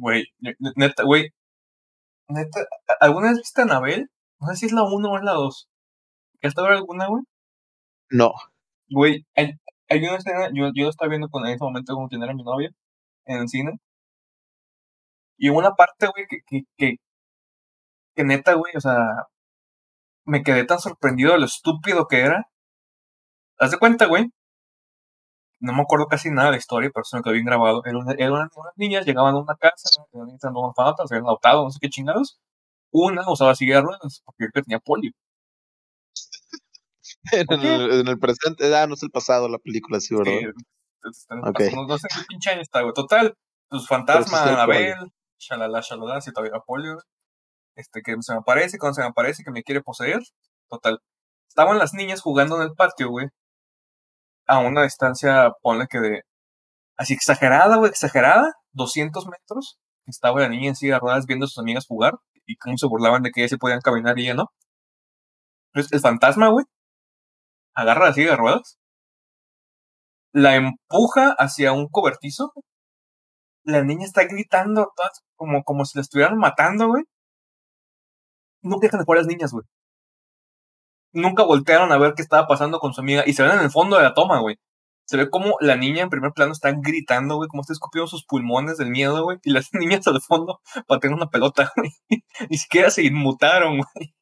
Güey, 0.00 0.24
ne- 0.40 0.56
neta, 0.76 1.04
güey. 1.04 1.30
Neta, 2.28 2.66
¿alguna 3.00 3.28
vez 3.30 3.38
viste 3.38 3.60
a 3.62 3.64
Anabel? 3.64 4.10
No 4.40 4.48
sé 4.48 4.56
si 4.56 4.66
es 4.66 4.72
la 4.72 4.82
1 4.84 5.10
o 5.10 5.16
es 5.16 5.24
la 5.24 5.32
2. 5.32 5.68
¿Has 6.42 6.54
ver 6.54 6.72
alguna, 6.72 7.06
güey? 7.08 7.22
No, 8.10 8.32
Güey, 8.88 9.26
hay, 9.88 10.04
una 10.04 10.16
escena, 10.16 10.50
yo, 10.54 10.70
yo 10.74 10.88
estaba 10.88 11.08
viendo 11.10 11.28
con 11.28 11.46
en 11.46 11.54
ese 11.54 11.64
momento 11.64 11.94
como 11.94 12.08
tener 12.08 12.30
a 12.30 12.34
mi 12.34 12.42
novia 12.44 12.70
en 13.26 13.38
el 13.42 13.48
cine. 13.48 13.80
Y 15.38 15.48
una 15.48 15.74
parte, 15.74 16.08
güey, 16.08 16.26
que, 16.28 16.38
que, 16.46 16.64
que, 16.76 16.96
que 18.14 18.24
neta, 18.24 18.54
güey, 18.54 18.72
o 18.76 18.80
sea, 18.80 19.26
me 20.26 20.42
quedé 20.42 20.64
tan 20.64 20.78
sorprendido 20.78 21.32
de 21.32 21.38
lo 21.38 21.46
estúpido 21.46 22.06
que 22.06 22.20
era. 22.20 22.48
Haz 23.58 23.70
de 23.70 23.78
cuenta, 23.78 24.06
güey. 24.06 24.30
No 25.60 25.72
me 25.72 25.82
acuerdo 25.82 26.06
casi 26.06 26.30
nada 26.30 26.46
de 26.46 26.52
la 26.52 26.58
historia, 26.58 26.90
pero 26.92 27.04
se 27.04 27.16
me 27.16 27.22
quedó 27.22 27.32
bien 27.32 27.44
grabado. 27.46 27.82
Era 27.84 27.98
una, 27.98 28.12
eran 28.12 28.32
unas 28.32 28.50
niñas, 28.76 29.06
llegaban 29.06 29.34
a 29.34 29.38
una 29.40 29.54
casa, 29.56 29.88
eran 30.12 30.26
niñas 30.26 30.44
en 30.44 30.50
un 30.50 30.64
orfanato, 30.64 31.06
se 31.06 31.14
habían 31.14 31.26
adoptado, 31.26 31.64
no 31.64 31.70
sé 31.70 31.78
qué 31.80 31.88
chingados. 31.88 32.38
Una 32.92 33.22
usaba 33.30 33.54
silla 33.54 33.76
de 33.76 33.82
ruedas, 33.82 34.22
porque 34.24 34.46
que 34.52 34.62
tenía 34.62 34.78
polio. 34.80 35.12
En, 37.32 37.60
el, 37.60 38.00
en 38.00 38.08
el 38.08 38.18
presente, 38.18 38.74
ah, 38.76 38.86
no 38.86 38.94
es 38.94 39.02
el 39.02 39.10
pasado 39.10 39.48
la 39.48 39.58
película, 39.58 40.00
sí, 40.00 40.14
¿verdad? 40.14 40.32
Sí, 41.12 41.36
no 41.36 41.98
sé 41.98 42.08
qué 42.08 42.24
pinche 42.28 42.50
año 42.50 42.62
está, 42.62 42.82
güey. 42.82 42.92
Total, 42.94 43.34
pues 43.68 43.86
fantasma, 43.86 44.42
Anabel, 44.42 44.94
shalala, 45.38 45.80
shalala, 45.80 46.20
si 46.20 46.32
todavía 46.32 46.60
polio. 46.66 46.98
Este, 47.76 48.00
que 48.02 48.16
se 48.20 48.32
me 48.32 48.38
aparece, 48.38 48.78
cuando 48.78 48.94
se 48.94 49.02
me 49.02 49.08
aparece, 49.08 49.44
que 49.44 49.50
me 49.50 49.62
quiere 49.62 49.82
poseer. 49.82 50.20
Total. 50.68 50.98
Estaban 51.48 51.78
las 51.78 51.94
niñas 51.94 52.22
jugando 52.22 52.56
en 52.56 52.62
el 52.62 52.74
patio, 52.74 53.10
güey. 53.10 53.28
A 54.46 54.58
una 54.58 54.82
distancia, 54.82 55.52
ponle 55.62 55.86
que 55.88 55.98
de. 56.00 56.22
Así 56.96 57.14
exagerada, 57.14 57.76
güey, 57.76 57.90
exagerada. 57.90 58.54
200 58.72 59.26
metros. 59.26 59.78
Estaba 60.06 60.40
la 60.40 60.48
niña 60.48 60.68
en 60.68 60.76
silla 60.76 60.94
de 60.94 61.00
ruedas 61.00 61.26
viendo 61.26 61.44
a 61.44 61.48
sus 61.48 61.58
amigas 61.58 61.86
jugar. 61.86 62.14
Y 62.46 62.56
cómo 62.56 62.78
se 62.78 62.86
burlaban 62.86 63.22
de 63.22 63.30
que 63.30 63.40
ellas 63.40 63.50
sí 63.50 63.56
podían 63.56 63.80
caminar 63.80 64.18
y 64.18 64.24
ella 64.24 64.34
no. 64.34 64.46
Entonces, 65.74 65.92
el 65.92 66.00
fantasma, 66.00 66.48
güey, 66.48 66.64
agarra 67.76 68.06
la 68.06 68.14
silla 68.14 68.30
de 68.30 68.36
ruedas. 68.36 68.78
La 70.32 70.56
empuja 70.56 71.34
hacia 71.38 71.72
un 71.72 71.88
cobertizo. 71.88 72.52
La 73.64 73.82
niña 73.84 74.04
está 74.04 74.24
gritando 74.24 74.92
como, 75.36 75.62
como 75.62 75.84
si 75.84 75.98
la 75.98 76.02
estuvieran 76.02 76.38
matando, 76.38 76.88
güey. 76.88 77.04
Nunca 78.62 78.86
dejan 78.86 79.00
de 79.00 79.04
jugar 79.04 79.18
las 79.20 79.28
niñas, 79.28 79.52
güey. 79.52 79.64
Nunca 81.12 81.44
voltearon 81.44 81.92
a 81.92 81.98
ver 81.98 82.14
qué 82.14 82.22
estaba 82.22 82.46
pasando 82.46 82.78
con 82.78 82.92
su 82.92 83.00
amiga. 83.00 83.24
Y 83.26 83.32
se 83.34 83.42
ven 83.42 83.52
en 83.52 83.60
el 83.60 83.70
fondo 83.70 83.96
de 83.96 84.02
la 84.02 84.14
toma, 84.14 84.40
güey. 84.40 84.56
Se 85.06 85.16
ve 85.16 85.30
como 85.30 85.56
la 85.60 85.76
niña 85.76 86.02
en 86.02 86.10
primer 86.10 86.32
plano 86.32 86.52
está 86.52 86.72
gritando, 86.72 87.36
güey, 87.36 87.48
como 87.48 87.62
está 87.62 87.72
escupiendo 87.72 88.08
sus 88.08 88.24
pulmones 88.24 88.76
del 88.76 88.90
miedo, 88.90 89.22
güey. 89.22 89.38
Y 89.44 89.52
las 89.52 89.68
niñas 89.72 90.06
al 90.06 90.20
fondo 90.20 90.60
pateando 90.86 91.16
una 91.16 91.30
pelota, 91.30 91.72
güey. 91.76 91.90
Ni 92.50 92.58
siquiera 92.58 92.90
se 92.90 93.04
inmutaron, 93.04 93.78
güey. 93.78 94.14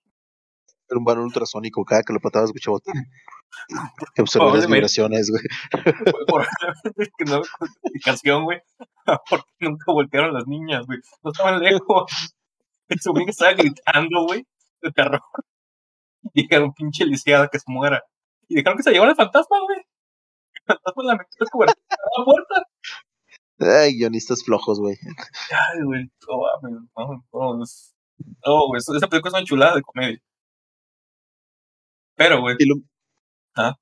Era 0.89 0.99
un 0.99 1.05
balón 1.05 1.25
ultrasónico, 1.25 1.85
cada 1.85 2.03
que 2.03 2.13
lo 2.13 2.21
patabas 2.21 2.51
escuchaba. 2.51 2.79
Que 4.15 4.23
absorbía 4.23 4.25
las 4.25 4.33
Probablemente. 4.33 4.75
vibraciones, 4.75 5.31
güey. 5.31 5.43
Que 7.19 7.25
no 7.25 7.39
explicación, 7.39 8.45
güey. 8.45 8.61
Porque 9.31 9.47
nunca 9.61 9.93
voltearon 9.93 10.35
las 10.35 10.47
niñas, 10.47 10.87
güey. 10.87 10.99
No 11.23 11.31
estaban 11.31 11.61
lejos. 11.61 12.35
Su 13.01 13.11
amiga 13.11 13.31
estaba 13.31 13.53
gritando, 13.55 14.25
güey, 14.27 14.47
de 14.83 14.91
terror. 14.93 15.21
Y 16.35 16.43
dijeron, 16.43 16.73
pinche 16.75 17.05
lisiada 17.05 17.49
que 17.49 17.59
se 17.59 17.65
muera. 17.69 18.03
Y 18.49 18.57
dijeron 18.57 18.77
que 18.77 18.83
se 18.83 18.93
llevó 18.93 19.07
el 19.07 19.17
fantasma, 19.17 19.59
güey. 19.61 19.79
El 19.79 20.63
fantasma 20.67 21.05
la 21.05 21.17
metió 21.17 21.47
a 21.47 21.67
la 21.67 22.25
puerta. 22.25 22.63
Ay, 23.59 23.97
guionistas 23.97 24.45
flojos, 24.45 24.81
güey. 24.81 24.97
Ay, 25.51 25.83
güey. 25.85 26.11
Mames, 26.97 27.23
no, 27.33 27.55
no, 28.47 28.67
güey. 28.69 28.79
Esa 28.79 29.09
película 29.09 29.31
es 29.31 29.35
una 29.35 29.45
chulada 29.45 29.75
de 29.77 29.83
comedia. 29.83 30.19
Pero, 32.17 32.41
güey. 32.41 32.57
Y 32.59 32.67
lo, 32.67 32.77
Ah. 33.57 33.75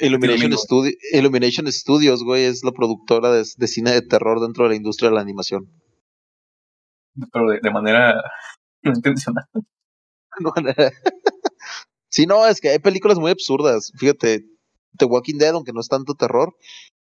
Illumination. 0.00 0.52
Studi- 0.52 0.96
Illumination 1.12 1.70
Studios, 1.72 2.22
güey, 2.22 2.44
es 2.44 2.64
la 2.64 2.72
productora 2.72 3.30
de, 3.32 3.44
de 3.56 3.68
cine 3.68 3.92
de 3.92 4.02
terror 4.02 4.40
dentro 4.40 4.64
de 4.64 4.70
la 4.70 4.76
industria 4.76 5.10
de 5.10 5.16
la 5.16 5.20
animación. 5.22 5.70
Pero 7.32 7.50
de, 7.50 7.60
de 7.62 7.70
manera 7.70 8.14
no 8.82 8.92
intencional. 8.94 9.44
No, 10.38 10.52
no. 10.62 10.70
sí, 12.10 12.26
no, 12.26 12.46
es 12.46 12.60
que 12.60 12.68
hay 12.68 12.78
películas 12.78 13.18
muy 13.18 13.30
absurdas. 13.30 13.90
Fíjate, 13.96 14.44
The 14.98 15.06
Walking 15.06 15.38
Dead, 15.38 15.54
aunque 15.54 15.72
no 15.72 15.80
es 15.80 15.88
tanto 15.88 16.12
terror, 16.14 16.54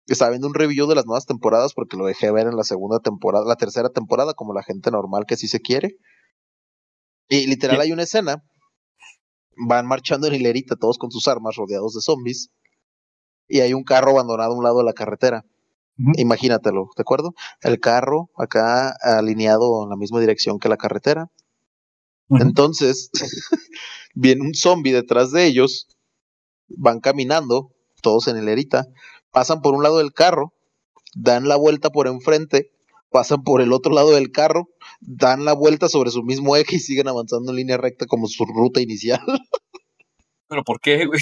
estaba 0.06 0.32
viendo 0.32 0.48
un 0.48 0.54
review 0.54 0.86
de 0.86 0.94
las 0.96 1.06
nuevas 1.06 1.24
temporadas 1.24 1.72
porque 1.72 1.96
lo 1.96 2.04
dejé 2.04 2.30
ver 2.30 2.46
en 2.46 2.56
la 2.56 2.64
segunda 2.64 2.98
temporada, 2.98 3.46
la 3.46 3.56
tercera 3.56 3.88
temporada, 3.88 4.34
como 4.34 4.52
la 4.52 4.62
gente 4.62 4.90
normal 4.90 5.24
que 5.26 5.38
sí 5.38 5.48
se 5.48 5.60
quiere. 5.60 5.96
Y 7.30 7.46
literal 7.46 7.76
Sí. 7.76 7.82
hay 7.84 7.92
una 7.92 8.02
escena, 8.02 8.42
van 9.56 9.86
marchando 9.86 10.26
en 10.26 10.34
hilerita 10.34 10.76
todos 10.76 10.98
con 10.98 11.10
sus 11.10 11.28
armas 11.28 11.56
rodeados 11.56 11.94
de 11.94 12.00
zombies 12.00 12.50
y 13.48 13.60
hay 13.60 13.74
un 13.74 13.84
carro 13.84 14.12
abandonado 14.12 14.52
a 14.52 14.56
un 14.56 14.64
lado 14.64 14.78
de 14.78 14.84
la 14.84 14.92
carretera. 14.92 15.44
Imagínatelo, 16.16 16.88
¿de 16.96 17.02
acuerdo? 17.02 17.34
El 17.60 17.78
carro 17.78 18.30
acá 18.36 18.96
alineado 19.02 19.84
en 19.84 19.90
la 19.90 19.96
misma 19.96 20.20
dirección 20.20 20.58
que 20.58 20.68
la 20.68 20.76
carretera. 20.76 21.30
Entonces, 22.30 23.10
viene 24.14 24.42
un 24.42 24.54
zombie 24.54 24.92
detrás 24.92 25.32
de 25.32 25.46
ellos, 25.46 25.86
van 26.68 27.00
caminando, 27.00 27.72
todos 28.00 28.26
en 28.28 28.38
hilerita, 28.38 28.86
pasan 29.30 29.60
por 29.60 29.74
un 29.74 29.82
lado 29.82 29.98
del 29.98 30.12
carro, 30.12 30.54
dan 31.14 31.46
la 31.46 31.56
vuelta 31.56 31.90
por 31.90 32.06
enfrente, 32.06 32.70
pasan 33.10 33.42
por 33.42 33.60
el 33.60 33.72
otro 33.72 33.92
lado 33.92 34.12
del 34.12 34.32
carro, 34.32 34.68
dan 35.04 35.44
la 35.44 35.52
vuelta 35.52 35.88
sobre 35.88 36.10
su 36.10 36.22
mismo 36.22 36.56
eje 36.56 36.76
y 36.76 36.80
siguen 36.80 37.08
avanzando 37.08 37.50
en 37.52 37.56
línea 37.56 37.76
recta 37.76 38.06
como 38.06 38.26
su 38.28 38.44
ruta 38.44 38.80
inicial. 38.80 39.20
Pero 40.48 40.64
¿por 40.64 40.80
qué, 40.80 41.06
güey? 41.06 41.18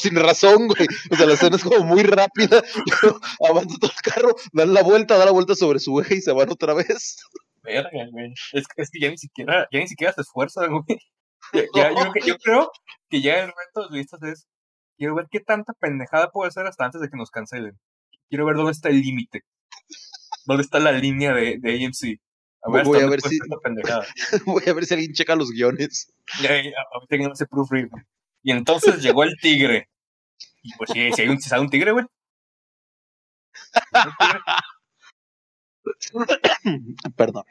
Sin 0.00 0.14
razón, 0.16 0.68
güey. 0.68 0.86
O 1.10 1.16
sea, 1.16 1.24
la 1.26 1.32
escena 1.34 1.56
es 1.56 1.64
como 1.64 1.84
muy 1.86 2.02
rápida. 2.02 2.62
Avanza 3.48 3.76
todo 3.80 3.90
el 3.90 4.12
carro, 4.12 4.34
dan 4.52 4.74
la 4.74 4.82
vuelta, 4.82 5.16
dan 5.16 5.24
la 5.26 5.32
vuelta 5.32 5.54
sobre 5.54 5.78
su 5.78 5.98
eje 6.00 6.16
y 6.16 6.20
se 6.20 6.32
van 6.32 6.50
otra 6.50 6.74
vez. 6.74 7.16
Verga, 7.62 7.88
güey. 8.12 8.34
Es, 8.52 8.66
que- 8.68 8.82
es 8.82 8.90
que 8.90 9.00
ya 9.00 9.08
ni 9.10 9.16
siquiera, 9.16 9.66
ya 9.72 9.80
ni 9.80 9.88
siquiera 9.88 10.12
se 10.12 10.20
esfuerzan, 10.20 10.70
güey. 10.70 10.98
Ya, 11.54 11.62
ya- 11.74 11.90
yo, 11.90 11.94
creo 11.96 12.12
que- 12.12 12.20
yo 12.28 12.36
creo 12.38 12.70
que 13.08 13.22
ya 13.22 13.36
el 13.40 13.46
reto 13.46 13.80
de 13.80 13.82
los 13.86 13.90
listas 13.92 14.22
es 14.22 14.46
quiero 14.98 15.14
ver 15.14 15.26
qué 15.30 15.40
tanta 15.40 15.72
pendejada 15.80 16.30
puede 16.30 16.50
ser 16.50 16.66
hasta 16.66 16.84
antes 16.84 17.00
de 17.00 17.08
que 17.08 17.16
nos 17.16 17.30
cancelen. 17.30 17.78
Quiero 18.28 18.44
ver 18.44 18.56
dónde 18.56 18.72
está 18.72 18.90
el 18.90 19.00
límite. 19.00 19.40
¿Dónde 20.44 20.62
está 20.62 20.78
la 20.78 20.92
línea 20.92 21.32
de, 21.32 21.56
de 21.58 21.84
AMC? 21.86 22.20
A 22.64 22.70
ver, 22.70 22.84
Voy 22.84 23.00
a 23.00 23.06
ver 23.06 23.20
si-. 23.20 23.38
Voy 24.46 24.62
a 24.66 24.72
ver 24.72 24.86
si 24.86 24.94
alguien 24.94 25.12
checa 25.12 25.36
los 25.36 25.50
guiones. 25.50 26.12
Ya, 26.40 26.62
ya, 26.62 26.70
ahorita 26.94 27.18
que 27.18 27.28
no 27.28 27.34
se 27.34 27.46
proofread. 27.46 27.88
Y 28.42 28.52
entonces 28.52 29.02
llegó 29.02 29.24
el 29.24 29.36
tigre. 29.40 29.88
Y 30.62 30.74
pues 30.76 30.90
si, 30.90 31.12
si 31.12 31.22
hay 31.22 31.28
un, 31.28 31.40
si 31.40 31.48
sale 31.48 31.62
un 31.62 31.70
tigre, 31.70 31.92
güey. 31.92 32.04
Perdón. 37.16 37.44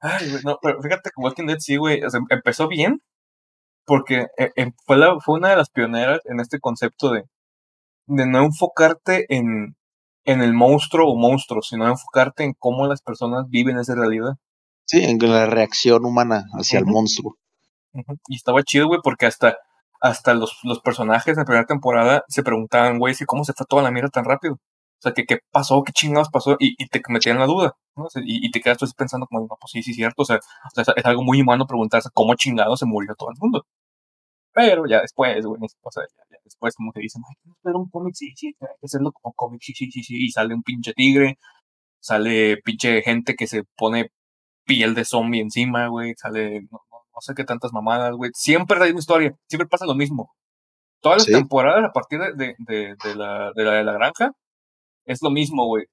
Ay, 0.00 0.30
güey, 0.30 0.42
no, 0.44 0.58
pero 0.60 0.82
fíjate 0.82 1.10
que 1.10 1.20
Walking 1.20 1.46
Dead 1.46 1.58
sí, 1.60 1.76
güey, 1.76 2.02
o 2.02 2.10
sea, 2.10 2.20
empezó 2.30 2.66
bien 2.68 3.00
porque 3.84 4.26
eh, 4.38 4.50
eh, 4.56 4.72
fue, 4.86 4.96
la, 4.96 5.18
fue 5.20 5.36
una 5.36 5.50
de 5.50 5.56
las 5.56 5.70
pioneras 5.70 6.20
en 6.24 6.40
este 6.40 6.60
concepto 6.60 7.12
de, 7.12 7.24
de 8.06 8.26
no 8.26 8.44
enfocarte 8.44 9.26
en, 9.28 9.76
en 10.24 10.42
el 10.42 10.52
monstruo 10.52 11.10
o 11.10 11.16
monstruos, 11.16 11.68
sino 11.68 11.86
enfocarte 11.86 12.44
en 12.44 12.54
cómo 12.58 12.86
las 12.86 13.02
personas 13.02 13.48
viven 13.48 13.78
esa 13.78 13.94
realidad. 13.94 14.34
Sí, 14.84 15.04
en 15.04 15.18
la 15.18 15.46
reacción 15.46 16.04
humana 16.04 16.44
hacia 16.54 16.78
el 16.78 16.86
monstruo. 16.86 17.36
Y 18.28 18.36
estaba 18.36 18.62
chido, 18.62 18.88
güey, 18.88 19.00
porque 19.02 19.26
hasta, 19.26 19.56
hasta 20.00 20.34
los, 20.34 20.58
los 20.64 20.80
personajes 20.80 21.34
en 21.34 21.40
la 21.40 21.44
primera 21.44 21.66
temporada 21.66 22.24
se 22.28 22.42
preguntaban, 22.42 22.98
güey, 22.98 23.14
si 23.14 23.24
cómo 23.24 23.44
se 23.44 23.52
fue 23.52 23.66
toda 23.66 23.82
la 23.82 23.90
mierda 23.90 24.10
tan 24.10 24.24
rápido. 24.24 24.54
O 24.54 25.02
sea, 25.02 25.12
que 25.12 25.24
qué 25.24 25.38
pasó, 25.50 25.82
qué 25.82 25.92
chingados 25.92 26.28
pasó, 26.30 26.56
y, 26.60 26.74
y 26.78 26.88
te 26.88 27.02
metían 27.08 27.38
la 27.38 27.46
duda, 27.46 27.74
¿no? 27.96 28.06
Y, 28.24 28.46
y 28.46 28.50
te 28.52 28.60
quedas 28.60 28.78
tú 28.78 28.84
así 28.84 28.94
pensando 28.96 29.26
como, 29.26 29.40
no, 29.42 29.56
pues 29.60 29.72
sí, 29.72 29.82
sí, 29.82 29.94
cierto. 29.94 30.22
O 30.22 30.24
sea, 30.24 30.36
o 30.36 30.70
sea, 30.74 30.82
es, 30.82 30.88
es 30.96 31.04
algo 31.04 31.22
muy 31.22 31.40
humano 31.40 31.66
preguntarse 31.66 32.08
cómo 32.14 32.34
chingados 32.34 32.78
se 32.78 32.86
murió 32.86 33.14
todo 33.16 33.30
el 33.30 33.36
mundo. 33.40 33.66
Pero 34.52 34.86
ya 34.86 35.00
después, 35.00 35.44
güey, 35.44 35.60
o 35.82 35.90
sea, 35.90 36.04
después 36.44 36.74
como 36.76 36.92
que 36.92 37.00
dicen, 37.00 37.22
ay, 37.28 37.36
¿quieres 37.42 37.58
ver 37.64 37.76
un 37.76 37.88
cómic? 37.90 38.14
Sí, 38.14 38.32
sí, 38.36 38.48
hay 38.60 38.68
que 38.80 38.86
hacerlo 38.86 39.12
como 39.12 39.32
cómic, 39.34 39.60
sí, 39.62 39.72
sí, 39.74 39.90
sí, 39.90 40.02
sí. 40.02 40.16
Y 40.26 40.30
sale 40.30 40.54
un 40.54 40.62
pinche 40.62 40.92
tigre, 40.94 41.38
sale 42.00 42.58
pinche 42.64 43.02
gente 43.02 43.34
que 43.36 43.46
se 43.48 43.64
pone 43.76 44.10
piel 44.66 44.94
de 44.94 45.04
zombie 45.06 45.40
encima, 45.42 45.88
güey, 45.88 46.14
sale, 46.16 46.62
no, 46.70 46.80
no- 46.90 46.98
no 47.14 47.20
sé 47.22 47.34
qué 47.34 47.44
tantas 47.44 47.72
mamadas, 47.72 48.14
güey. 48.16 48.30
Siempre 48.34 48.82
hay 48.82 48.90
una 48.92 49.00
historia, 49.00 49.34
siempre 49.48 49.68
pasa 49.68 49.86
lo 49.86 49.94
mismo. 49.96 50.32
Todas 51.02 51.18
las 51.18 51.26
Sí. 51.26 51.32
temporadas, 51.34 51.84
a 51.84 51.92
partir 51.92 52.20
de, 52.20 52.32
de, 52.34 52.54
de, 52.58 52.96
de 53.04 53.14
la, 53.16 53.52
de, 53.54 53.64
la, 53.64 53.72
de 53.74 53.84
la 53.84 53.92
granja, 53.94 54.32
es 55.06 55.20
lo 55.22 55.30
mismo, 55.30 55.66
güey. 55.66 55.86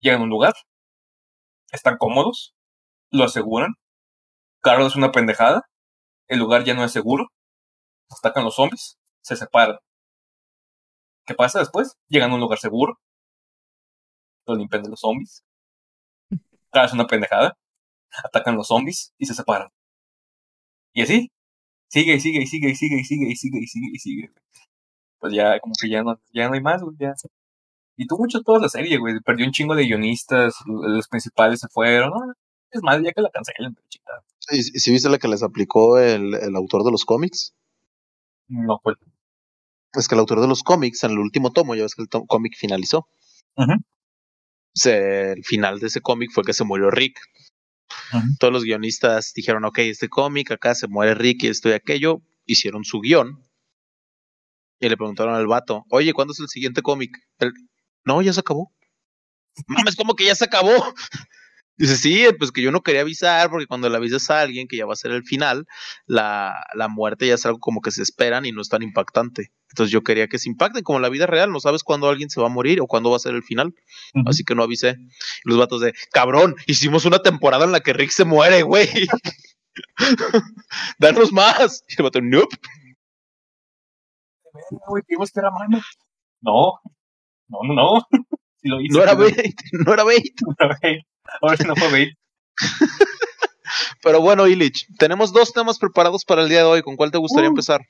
Llegan 0.00 0.20
a 0.22 0.24
un 0.24 0.30
lugar, 0.30 0.54
están 1.72 1.96
cómodos, 1.98 2.54
lo 3.10 3.24
aseguran, 3.24 3.72
Carlos 4.62 4.92
es 4.92 4.96
una 4.96 5.12
pendejada, 5.12 5.62
el 6.28 6.38
lugar 6.40 6.64
ya 6.64 6.74
no 6.74 6.84
es 6.84 6.92
seguro, 6.92 7.26
atacan 8.10 8.44
los 8.44 8.56
zombies, 8.56 8.98
se 9.22 9.36
separan. 9.36 9.76
¿Qué 11.26 11.34
pasa 11.34 11.58
después? 11.58 11.96
Llegan 12.08 12.30
a 12.30 12.34
un 12.34 12.40
lugar 12.40 12.58
seguro, 12.58 12.98
lo 14.46 14.54
limpian 14.54 14.82
de 14.82 14.90
los 14.90 15.00
zombies, 15.00 15.44
es 16.30 16.92
una 16.92 17.06
pendejada, 17.06 17.58
atacan 18.24 18.56
los 18.56 18.68
zombies 18.68 19.12
y 19.18 19.26
se 19.26 19.34
separan. 19.34 19.68
Y 20.92 21.02
así, 21.02 21.30
sigue 21.88 22.14
y 22.14 22.20
sigue 22.20 22.42
y 22.42 22.46
sigue 22.46 22.70
y 22.70 22.74
sigue 22.76 23.00
y 23.00 23.04
sigue 23.04 23.28
y 23.28 23.36
sigue 23.36 23.58
y 23.58 23.66
sigue 23.66 23.90
y 23.92 23.98
sigue. 23.98 24.30
Pues 25.18 25.34
ya, 25.34 25.58
como 25.60 25.74
que 25.80 25.88
ya 25.88 26.02
no, 26.02 26.18
ya 26.32 26.48
no 26.48 26.54
hay 26.54 26.60
más, 26.62 26.82
güey, 26.82 26.96
ya. 26.98 27.14
Y 27.96 28.06
tú 28.06 28.16
mucho 28.18 28.42
toda 28.42 28.60
la 28.60 28.68
serie, 28.68 28.98
güey. 28.98 29.20
Perdió 29.20 29.46
un 29.46 29.52
chingo 29.52 29.74
de 29.74 29.84
guionistas, 29.84 30.54
los 30.66 31.08
principales 31.08 31.60
se 31.60 31.68
fueron. 31.68 32.10
¿no? 32.10 32.34
Es 32.70 32.82
más, 32.82 33.02
ya 33.02 33.12
que 33.12 33.22
la 33.22 33.30
cancelen, 33.30 33.74
pero 33.74 33.88
chingada. 33.88 34.22
¿Y 34.50 34.62
si 34.62 34.92
viste 34.92 35.08
la 35.08 35.18
que 35.18 35.28
les 35.28 35.42
aplicó 35.42 35.98
el, 35.98 36.34
el 36.34 36.56
autor 36.56 36.84
de 36.84 36.90
los 36.90 37.04
cómics? 37.04 37.54
No 38.48 38.78
fue. 38.82 38.94
Es 39.96 40.08
que 40.08 40.14
el 40.14 40.20
autor 40.20 40.40
de 40.40 40.48
los 40.48 40.62
cómics, 40.62 41.02
en 41.04 41.12
el 41.12 41.18
último 41.18 41.52
tomo, 41.52 41.74
ya 41.74 41.82
ves 41.82 41.94
que 41.94 42.02
el 42.02 42.08
cómic 42.26 42.54
finalizó. 42.56 43.08
Se- 44.74 45.32
el 45.32 45.44
final 45.44 45.78
de 45.80 45.86
ese 45.86 46.00
cómic 46.00 46.30
fue 46.32 46.44
que 46.44 46.52
se 46.52 46.64
murió 46.64 46.90
Rick. 46.90 47.18
Todos 48.38 48.52
los 48.52 48.64
guionistas 48.64 49.32
dijeron, 49.34 49.64
ok, 49.64 49.78
este 49.78 50.08
cómic, 50.08 50.50
acá 50.50 50.74
se 50.74 50.86
muere 50.88 51.14
Rick 51.14 51.44
y 51.44 51.48
esto 51.48 51.68
y 51.68 51.72
aquello. 51.72 52.20
Hicieron 52.44 52.84
su 52.84 53.00
guion. 53.00 53.42
Y 54.80 54.88
le 54.88 54.96
preguntaron 54.96 55.34
al 55.34 55.46
vato, 55.46 55.84
oye, 55.90 56.12
¿cuándo 56.12 56.32
es 56.32 56.40
el 56.40 56.48
siguiente 56.48 56.82
cómic? 56.82 57.16
No, 58.04 58.20
ya 58.22 58.32
se 58.32 58.40
acabó. 58.40 58.72
Mames, 59.66 59.96
¿cómo 59.96 60.14
que 60.14 60.26
ya 60.26 60.34
se 60.34 60.44
acabó? 60.44 60.70
Dice, 61.78 61.96
sí, 61.96 62.24
pues 62.38 62.52
que 62.52 62.62
yo 62.62 62.72
no 62.72 62.82
quería 62.82 63.02
avisar, 63.02 63.50
porque 63.50 63.66
cuando 63.66 63.88
le 63.88 63.96
avisas 63.96 64.30
a 64.30 64.40
alguien 64.40 64.66
que 64.66 64.76
ya 64.76 64.86
va 64.86 64.94
a 64.94 64.96
ser 64.96 65.10
el 65.10 65.24
final, 65.24 65.66
la, 66.06 66.64
la 66.74 66.88
muerte 66.88 67.26
ya 67.26 67.34
es 67.34 67.44
algo 67.44 67.58
como 67.58 67.80
que 67.82 67.90
se 67.90 68.02
esperan 68.02 68.46
y 68.46 68.52
no 68.52 68.62
es 68.62 68.68
tan 68.68 68.82
impactante. 68.82 69.52
Entonces 69.70 69.92
yo 69.92 70.02
quería 70.02 70.28
que 70.28 70.38
se 70.38 70.48
impacten 70.48 70.82
como 70.82 70.98
en 70.98 71.02
la 71.02 71.08
vida 71.10 71.26
real, 71.26 71.52
no 71.52 71.60
sabes 71.60 71.82
cuándo 71.82 72.08
alguien 72.08 72.30
se 72.30 72.40
va 72.40 72.46
a 72.46 72.50
morir 72.50 72.80
o 72.80 72.86
cuándo 72.86 73.10
va 73.10 73.16
a 73.16 73.20
ser 73.20 73.34
el 73.34 73.42
final. 73.42 73.74
Así 74.24 74.42
que 74.44 74.54
no 74.54 74.62
avisé. 74.62 74.96
Y 75.44 75.50
los 75.50 75.58
vatos 75.58 75.80
de, 75.82 75.92
cabrón, 76.12 76.54
hicimos 76.66 77.04
una 77.04 77.18
temporada 77.18 77.64
en 77.64 77.72
la 77.72 77.80
que 77.80 77.92
Rick 77.92 78.10
se 78.10 78.24
muere, 78.24 78.62
güey. 78.62 78.88
Danos 80.98 81.32
más. 81.32 81.84
Y 81.88 81.94
el 81.98 82.04
vato, 82.04 82.20
nope. 82.22 82.56
Que 84.70 85.40
era 85.40 85.50
mano. 85.50 85.80
No, 86.40 86.80
no, 87.48 87.58
no, 87.62 87.74
no. 87.74 88.06
Sí 88.56 88.68
lo 88.68 88.80
hice, 88.80 88.96
No 88.96 89.02
era 89.02 89.14
bait, 89.14 89.60
no 89.72 89.92
era 89.92 90.04
bait. 90.04 90.40
no 90.46 90.54
era 90.58 90.78
bait. 90.82 91.02
Ahora 91.42 91.56
sí 91.56 91.64
no 91.64 91.76
fue 91.76 91.90
bait. 91.90 92.14
Pero 94.02 94.20
bueno, 94.20 94.46
Illich, 94.46 94.86
tenemos 94.98 95.32
dos 95.32 95.52
temas 95.52 95.78
preparados 95.78 96.24
para 96.24 96.42
el 96.42 96.48
día 96.48 96.58
de 96.58 96.64
hoy. 96.64 96.82
¿Con 96.82 96.96
cuál 96.96 97.10
te 97.10 97.18
gustaría 97.18 97.48
Uh. 97.48 97.52
empezar? 97.52 97.80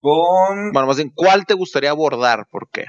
Con. 0.00 0.72
Bueno, 0.72 0.86
más 0.88 0.96
bien, 0.96 1.10
¿cuál 1.14 1.46
te 1.46 1.54
gustaría 1.54 1.90
abordar? 1.90 2.46
¿Por 2.50 2.68
qué? 2.70 2.84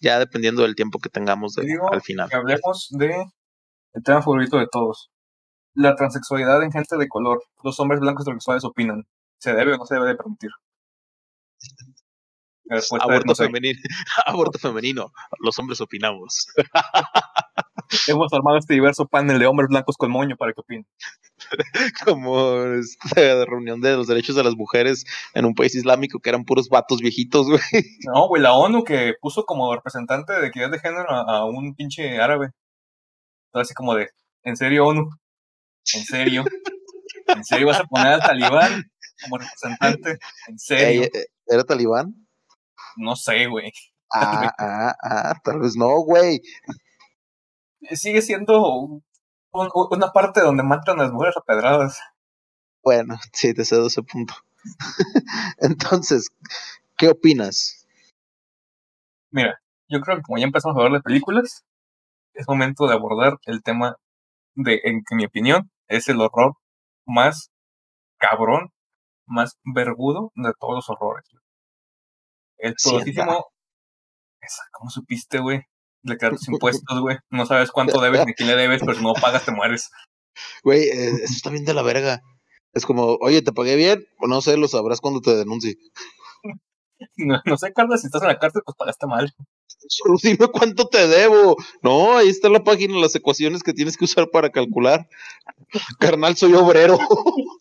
Ya 0.00 0.18
dependiendo 0.18 0.62
del 0.62 0.74
tiempo 0.74 0.98
que 0.98 1.08
tengamos 1.08 1.54
de- 1.54 1.64
Digo 1.64 1.92
al 1.92 2.02
final. 2.02 2.28
que 2.28 2.36
hablemos 2.36 2.88
de 2.90 3.14
el 3.94 4.02
tema 4.02 4.22
favorito 4.22 4.58
de 4.58 4.66
todos. 4.70 5.10
La 5.74 5.94
transexualidad 5.94 6.62
en 6.62 6.72
gente 6.72 6.96
de 6.96 7.08
color. 7.08 7.42
Los 7.62 7.78
hombres 7.80 8.00
blancos 8.00 8.24
transexuales 8.24 8.64
opinan. 8.64 9.04
¿Se 9.38 9.52
debe 9.54 9.74
o 9.74 9.78
no 9.78 9.86
se 9.86 9.94
debe 9.94 10.08
de 10.08 10.16
permitir? 10.16 10.50
Aborto 13.00 13.24
no 13.26 13.34
sé. 13.34 13.44
femenino. 13.46 13.78
Aborto 14.26 14.58
femenino. 14.58 15.12
Los 15.40 15.58
hombres 15.58 15.80
opinamos. 15.80 16.46
Hemos 18.06 18.32
armado 18.32 18.58
este 18.58 18.74
diverso 18.74 19.06
panel 19.06 19.38
de 19.38 19.46
hombres 19.46 19.68
blancos 19.68 19.96
con 19.96 20.10
moño 20.10 20.36
para 20.36 20.52
que 20.52 20.60
opinen. 20.60 20.86
Como 22.04 22.62
esta 22.62 23.44
reunión 23.44 23.80
de 23.80 23.96
los 23.96 24.06
derechos 24.06 24.36
de 24.36 24.44
las 24.44 24.54
mujeres 24.54 25.04
en 25.34 25.44
un 25.44 25.54
país 25.54 25.74
islámico 25.74 26.20
que 26.20 26.30
eran 26.30 26.44
puros 26.44 26.68
vatos 26.68 27.00
viejitos, 27.00 27.48
güey. 27.48 27.60
No, 28.06 28.28
güey, 28.28 28.42
la 28.42 28.54
ONU 28.54 28.84
que 28.84 29.14
puso 29.20 29.44
como 29.44 29.74
representante 29.74 30.32
de 30.32 30.48
equidad 30.48 30.70
de 30.70 30.78
género 30.78 31.10
a, 31.10 31.38
a 31.38 31.44
un 31.44 31.74
pinche 31.74 32.20
árabe. 32.20 32.50
Todo 33.50 33.62
así 33.62 33.74
como 33.74 33.94
de, 33.94 34.08
¿en 34.44 34.56
serio, 34.56 34.86
ONU? 34.86 35.10
¿En 35.94 36.04
serio? 36.04 36.44
¿En 37.26 37.44
serio 37.44 37.66
vas 37.66 37.80
a 37.80 37.84
poner 37.84 38.14
al 38.14 38.20
talibán 38.20 38.90
como 39.22 39.38
representante? 39.38 40.18
¿En 40.48 40.58
serio? 40.58 41.02
Ey, 41.02 41.10
eh, 41.12 41.26
¿Era 41.46 41.64
talibán? 41.64 42.14
No 42.96 43.16
sé, 43.16 43.46
güey. 43.46 43.72
Ah, 44.12 44.52
ah, 44.58 44.94
ah, 45.02 45.34
tal 45.42 45.60
vez 45.60 45.74
no, 45.76 46.00
güey. 46.02 46.40
Sigue 47.90 48.22
siendo 48.22 49.02
una 49.52 50.12
parte 50.12 50.40
donde 50.40 50.62
matan 50.62 51.00
a 51.00 51.04
las 51.04 51.12
mujeres 51.12 51.36
a 51.36 51.42
pedradas. 51.42 52.00
Bueno, 52.82 53.16
sí, 53.32 53.54
te 53.54 53.64
cedo 53.64 53.86
ese 53.86 54.02
punto. 54.02 54.34
Entonces, 55.58 56.30
¿qué 56.96 57.08
opinas? 57.08 57.86
Mira, 59.30 59.60
yo 59.88 60.00
creo 60.00 60.16
que 60.16 60.22
como 60.22 60.38
ya 60.38 60.44
empezamos 60.44 60.76
a 60.76 60.80
hablar 60.80 61.00
de 61.00 61.02
películas, 61.02 61.64
es 62.34 62.48
momento 62.48 62.86
de 62.86 62.94
abordar 62.94 63.38
el 63.44 63.62
tema 63.62 63.96
de, 64.54 64.80
en 64.84 65.02
que 65.04 65.14
mi 65.14 65.24
opinión, 65.24 65.70
es 65.88 66.08
el 66.08 66.20
horror 66.20 66.56
más 67.06 67.50
cabrón, 68.18 68.72
más 69.26 69.58
vergudo 69.64 70.32
de 70.34 70.52
todos 70.58 70.74
los 70.74 70.90
horrores. 70.90 71.28
El 72.58 72.74
poderosísimo... 72.82 73.46
¿Cómo 74.72 74.90
supiste, 74.90 75.38
güey? 75.38 75.62
De 76.02 76.16
quedar 76.16 76.32
tus 76.32 76.48
impuestos, 76.48 77.00
güey. 77.00 77.16
No 77.30 77.46
sabes 77.46 77.70
cuánto 77.70 78.00
debes 78.00 78.26
ni 78.26 78.34
quién 78.34 78.48
le 78.48 78.56
debes, 78.56 78.80
pero 78.80 78.94
si 78.94 79.02
no 79.02 79.14
pagas 79.14 79.44
te 79.44 79.52
mueres. 79.52 79.90
Güey, 80.62 80.84
eh, 80.84 81.10
eso 81.22 81.34
está 81.34 81.50
bien 81.50 81.64
de 81.64 81.74
la 81.74 81.82
verga. 81.82 82.20
Es 82.72 82.86
como, 82.86 83.18
oye, 83.20 83.42
¿te 83.42 83.52
pagué 83.52 83.76
bien? 83.76 84.06
O 84.18 84.26
no 84.26 84.40
sé, 84.40 84.56
lo 84.56 84.66
sabrás 84.66 85.00
cuando 85.00 85.20
te 85.20 85.34
denuncie. 85.34 85.76
No, 87.16 87.56
sé, 87.56 87.72
Carlos, 87.72 88.00
si 88.00 88.06
estás 88.06 88.22
en 88.22 88.28
la 88.28 88.38
cárcel, 88.38 88.62
pues 88.64 88.76
pagaste 88.76 89.08
mal. 89.08 89.32
Solo 89.88 90.16
dime 90.22 90.46
cuánto 90.52 90.86
te 90.86 91.08
debo. 91.08 91.56
No, 91.82 92.16
ahí 92.16 92.28
está 92.28 92.48
la 92.48 92.62
página, 92.62 92.96
las 92.96 93.16
ecuaciones 93.16 93.64
que 93.64 93.72
tienes 93.72 93.96
que 93.96 94.04
usar 94.04 94.30
para 94.30 94.50
calcular. 94.50 95.08
Carnal, 95.98 96.36
soy 96.36 96.54
obrero. 96.54 96.96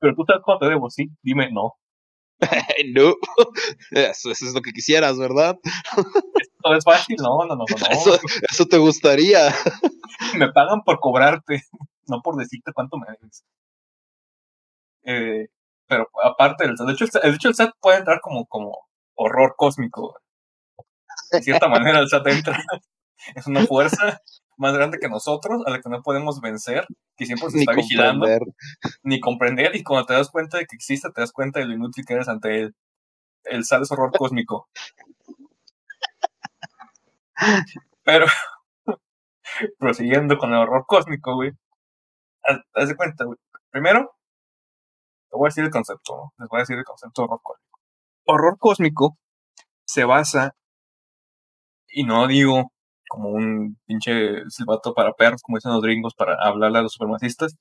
Pero 0.00 0.14
tú 0.16 0.24
sabes 0.26 0.42
cuánto 0.44 0.66
te 0.66 0.72
debo, 0.72 0.90
sí. 0.90 1.06
Dime, 1.22 1.50
no. 1.52 1.74
no. 2.94 3.14
Eso, 3.92 4.30
es 4.32 4.52
lo 4.52 4.60
que 4.60 4.72
quisieras, 4.72 5.16
¿verdad? 5.16 5.56
Esto 6.74 6.74
es 6.74 6.84
fácil, 6.84 7.16
no, 7.18 7.44
no, 7.44 7.56
no, 7.56 7.64
no. 7.68 7.86
Eso, 7.90 8.18
eso 8.48 8.66
te 8.66 8.78
gustaría. 8.78 9.54
Me 10.38 10.52
pagan 10.52 10.82
por 10.82 10.98
cobrarte, 10.98 11.62
no 12.06 12.20
por 12.22 12.36
decirte 12.36 12.72
cuánto 12.72 12.96
me 12.96 13.06
debes. 13.06 13.44
Eh, 15.04 15.48
pero 15.86 16.08
aparte 16.22 16.66
del 16.66 16.74
de 16.74 16.92
hecho, 16.92 17.04
el, 17.04 17.30
de 17.30 17.36
hecho 17.36 17.48
el 17.48 17.54
SAT 17.54 17.70
puede 17.80 17.98
entrar 17.98 18.20
como, 18.20 18.46
como 18.46 18.76
horror 19.14 19.54
cósmico. 19.56 20.16
De 21.30 21.42
cierta 21.42 21.68
manera 21.68 22.00
el 22.00 22.08
SAT 22.08 22.26
entra. 22.28 22.58
Es 23.34 23.46
una 23.46 23.66
fuerza 23.66 24.20
más 24.56 24.74
grande 24.74 24.98
que 24.98 25.08
nosotros, 25.08 25.62
a 25.66 25.70
la 25.70 25.80
que 25.80 25.88
no 25.88 26.02
podemos 26.02 26.40
vencer, 26.40 26.86
que 27.16 27.26
siempre 27.26 27.50
se 27.50 27.60
está 27.60 27.72
vigilando, 27.72 28.26
ni 29.02 29.20
comprender, 29.20 29.74
y 29.74 29.82
cuando 29.82 30.06
te 30.06 30.14
das 30.14 30.30
cuenta 30.30 30.58
de 30.58 30.66
que 30.66 30.76
existe, 30.76 31.08
te 31.10 31.22
das 31.22 31.32
cuenta 31.32 31.58
de 31.58 31.66
lo 31.66 31.74
inútil 31.74 32.04
que 32.06 32.14
eres 32.14 32.28
ante 32.28 32.60
él. 32.60 32.74
El 33.44 33.64
SAT 33.64 33.82
es 33.82 33.90
horror 33.90 34.12
cósmico. 34.16 34.68
Pero, 38.04 38.26
prosiguiendo 39.78 40.38
con 40.38 40.50
el 40.50 40.58
horror 40.58 40.84
cósmico, 40.86 41.34
güey. 41.34 41.52
Haz 42.74 42.88
de 42.88 42.96
cuenta, 42.96 43.24
güey. 43.24 43.38
Primero, 43.70 44.16
te 45.30 45.36
voy 45.36 45.46
a 45.46 45.50
decir 45.50 45.64
el 45.64 45.70
concepto, 45.70 46.32
les 46.38 46.48
voy 46.48 46.58
a 46.58 46.62
decir 46.62 46.78
el 46.78 46.84
concepto 46.84 47.22
de 47.22 47.26
horror 47.26 47.40
cósmico. 47.42 47.80
Horror 48.26 48.58
cósmico 48.58 49.18
se 49.84 50.04
basa, 50.04 50.54
y 51.88 52.04
no 52.04 52.26
digo 52.26 52.72
como 53.08 53.30
un 53.30 53.78
pinche 53.86 54.48
silbato 54.50 54.94
para 54.94 55.12
perros, 55.14 55.42
como 55.42 55.58
dicen 55.58 55.72
los 55.72 55.82
gringos, 55.82 56.14
para 56.14 56.36
hablarle 56.40 56.78
a 56.78 56.82
los 56.82 56.92
supremacistas, 56.92 57.56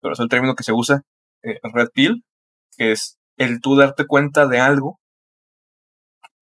pero 0.00 0.14
es 0.14 0.20
el 0.20 0.28
término 0.28 0.54
que 0.54 0.64
se 0.64 0.72
usa, 0.72 1.02
eh, 1.42 1.58
red 1.74 1.88
pill, 1.94 2.24
que 2.76 2.92
es 2.92 3.18
el 3.36 3.60
tú 3.60 3.76
darte 3.76 4.06
cuenta 4.06 4.46
de 4.46 4.60
algo 4.60 4.98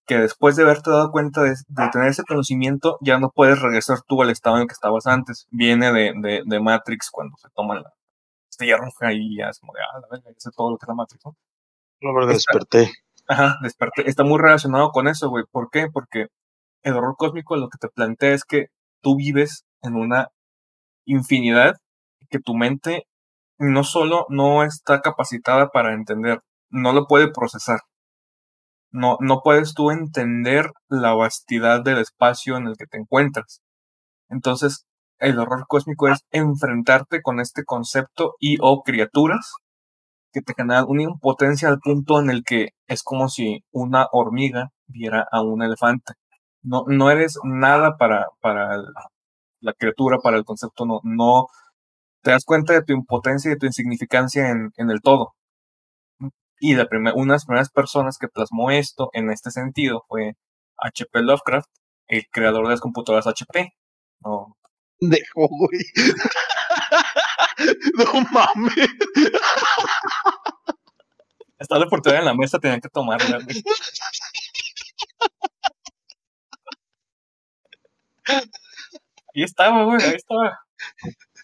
que 0.07 0.17
después 0.19 0.57
de 0.57 0.65
haberte 0.65 0.91
dado 0.91 1.13
cuenta 1.13 1.43
de, 1.43 1.55
tener 1.93 2.09
ese 2.09 2.25
conocimiento, 2.25 2.99
ya 3.01 3.19
no 3.19 3.31
puedes 3.31 3.61
regresar 3.61 3.99
tú 4.07 4.23
al 4.23 4.31
estado 4.31 4.57
en 4.57 4.63
el 4.63 4.69
que 4.69 4.75
estabas 4.75 5.07
antes. 5.07 5.47
Viene 5.51 5.93
de, 5.93 6.43
de 6.45 6.61
Matrix 6.61 7.11
cuando 7.11 7.37
se 7.37 7.49
toma 7.55 7.77
la, 7.77 7.93
ya 8.67 8.77
roja 8.77 9.13
y 9.13 9.37
ya 9.37 9.49
es 9.49 9.61
como 9.61 9.73
de, 9.75 9.81
ah, 9.81 10.01
la 10.01 10.09
verga, 10.11 10.31
sé 10.37 10.51
todo 10.55 10.71
lo 10.71 10.79
que 10.79 10.85
es 10.85 10.89
la 10.89 10.95
Matrix, 10.95 11.25
¿no? 11.25 11.37
No, 12.03 12.27
desperté. 12.27 12.91
Ajá, 13.29 13.57
desperté. 13.63 14.09
Está 14.09 14.25
muy 14.25 14.39
relacionado 14.39 14.91
con 14.91 15.07
eso, 15.07 15.29
güey. 15.29 15.45
¿Por 15.51 15.71
qué? 15.71 15.89
Porque 15.93 16.29
el 16.83 16.95
horror 16.95 17.17
cósmico 17.17 17.57
lo 17.57 17.69
que 17.69 17.79
te 17.79 17.89
plantea 17.89 18.33
es 18.33 18.45
que 18.45 18.67
tú 19.03 19.17
vives 19.17 19.65
en 19.83 19.97
una 19.97 20.29
infinidad 21.05 21.77
que 22.31 22.39
tu 22.39 22.55
mente 22.55 23.07
no 23.59 23.85
solo 23.85 24.27
no 24.31 24.65
está 24.65 25.01
capacitada 25.01 25.69
para 25.69 25.93
entender, 25.93 26.41
no 26.71 26.93
lo 26.93 27.07
puede 27.07 27.31
procesar. 27.31 27.81
No, 28.93 29.17
no 29.21 29.41
puedes 29.43 29.75
tú 29.75 29.91
entender 29.91 30.71
la 30.89 31.15
vastidad 31.15 31.83
del 31.83 31.99
espacio 31.99 32.57
en 32.57 32.67
el 32.67 32.77
que 32.77 32.87
te 32.87 32.99
encuentras. 32.99 33.61
Entonces, 34.29 34.87
el 35.19 35.39
horror 35.39 35.67
cósmico 35.69 36.09
es 36.09 36.21
enfrentarte 36.31 37.23
con 37.23 37.41
este 37.41 37.65
concepto 37.65 38.35
y 38.41 38.57
o 38.61 38.83
criaturas 38.83 39.53
que 40.33 40.43
te 40.43 40.55
generan 40.57 40.87
una 40.89 41.03
impotencia 41.05 41.69
al 41.69 41.81
punto 41.81 42.21
en 42.21 42.31
el 42.31 42.45
que 42.45 42.71
es 42.87 43.03
como 43.03 43.29
si 43.29 43.65
una 43.73 44.07
hormiga 44.13 44.71
viera 44.87 45.27
a 45.31 45.43
un 45.43 45.63
elefante. 45.63 46.15
No, 46.63 46.85
no 46.89 47.11
eres 47.11 47.39
nada 47.45 47.97
para, 47.99 48.27
para 48.41 48.77
la 49.61 49.73
criatura, 49.75 50.19
para 50.19 50.37
el 50.37 50.45
concepto, 50.45 50.87
no, 50.87 51.01
no 51.05 51.47
te 52.23 52.33
das 52.33 52.45
cuenta 52.45 52.73
de 52.75 52.83
tu 52.83 52.93
impotencia 52.93 53.51
y 53.51 53.55
de 53.55 53.59
tu 53.59 53.67
insignificancia 53.67 54.51
en, 54.51 54.71
en 54.77 54.91
el 54.91 55.01
todo. 55.03 55.35
Y 56.61 56.75
la 56.75 56.87
una 57.15 57.33
de 57.33 57.37
las 57.37 57.47
primeras 57.47 57.71
personas 57.71 58.19
que 58.19 58.29
plasmó 58.29 58.71
esto 58.71 59.09
en 59.15 59.31
este 59.31 59.51
sentido 59.51 60.05
fue 60.09 60.35
H.P. 60.77 61.23
Lovecraft, 61.23 61.71
el 62.07 62.27
creador 62.31 62.65
de 62.65 62.73
las 62.73 62.81
computadoras 62.81 63.27
HP. 63.27 63.73
No, 64.21 64.57
Dejo, 65.01 65.49
güey. 65.49 65.81
no 67.97 68.21
mames. 68.31 68.89
Estaba 71.59 71.81
la 71.81 71.87
oportunidad 71.87 72.21
en 72.21 72.27
la 72.27 72.35
mesa, 72.35 72.59
tenían 72.59 72.81
que 72.81 72.91
tomarla, 72.91 73.39
güey. 73.39 73.63
Ahí 79.35 79.43
estaba, 79.43 79.85
güey, 79.85 80.03
ahí 80.03 80.15
estaba. 80.15 80.61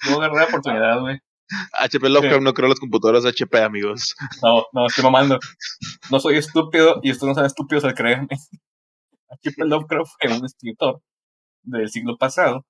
No 0.08 0.16
agarré 0.16 0.36
la 0.36 0.44
oportunidad, 0.44 1.00
güey. 1.00 1.18
HP 1.72 2.08
Lovecraft 2.08 2.42
no 2.42 2.52
creo 2.52 2.68
las 2.68 2.80
computadoras 2.80 3.24
HP, 3.24 3.62
amigos. 3.62 4.14
No, 4.42 4.64
no, 4.72 4.86
estoy 4.86 5.04
mamando. 5.04 5.38
No 6.10 6.20
soy 6.20 6.36
estúpido 6.36 7.00
y 7.02 7.10
ustedes 7.12 7.28
no 7.28 7.34
son 7.34 7.46
estúpidos 7.46 7.84
al 7.84 7.94
creerme. 7.94 8.36
HP 9.28 9.64
Lovecraft 9.64 10.12
fue 10.20 10.38
un 10.38 10.44
escritor 10.44 11.00
del 11.62 11.88
siglo 11.90 12.16
pasado 12.16 12.64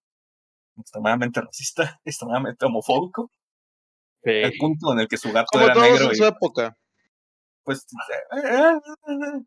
extremadamente 0.79 1.41
racista, 1.41 2.01
extremadamente 2.05 2.66
homofóbico. 2.66 3.31
El 4.22 4.53
punto 4.59 4.93
en 4.93 5.01
el 5.01 5.09
que 5.09 5.18
su 5.18 5.31
gato 5.31 5.61
era 5.61 5.74
negro. 5.74 6.11
En 6.11 6.16
su 6.16 6.24
época. 6.24 6.77
Pues. 7.62 7.87
Eh, 8.33 8.43
eh, 8.43 9.43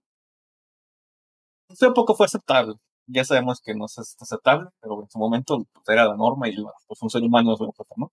en 1.70 1.76
su 1.76 1.86
época 1.86 2.14
fue 2.14 2.26
aceptable. 2.28 2.76
Ya 3.06 3.26
sabemos 3.26 3.60
que 3.62 3.76
no 3.76 3.86
es 3.86 3.98
aceptable, 3.98 4.70
pero 4.80 5.02
en 5.02 5.10
su 5.10 5.20
momento 5.20 5.58
pues, 5.74 5.90
era 5.90 6.06
la 6.06 6.16
norma 6.16 6.48
y 6.48 6.56
pues, 6.88 7.02
un 7.02 7.10
ser 7.10 7.24
humano 7.24 7.54
es 7.54 7.60
lo 7.60 7.74
que 7.74 7.84
¿no? 7.98 8.12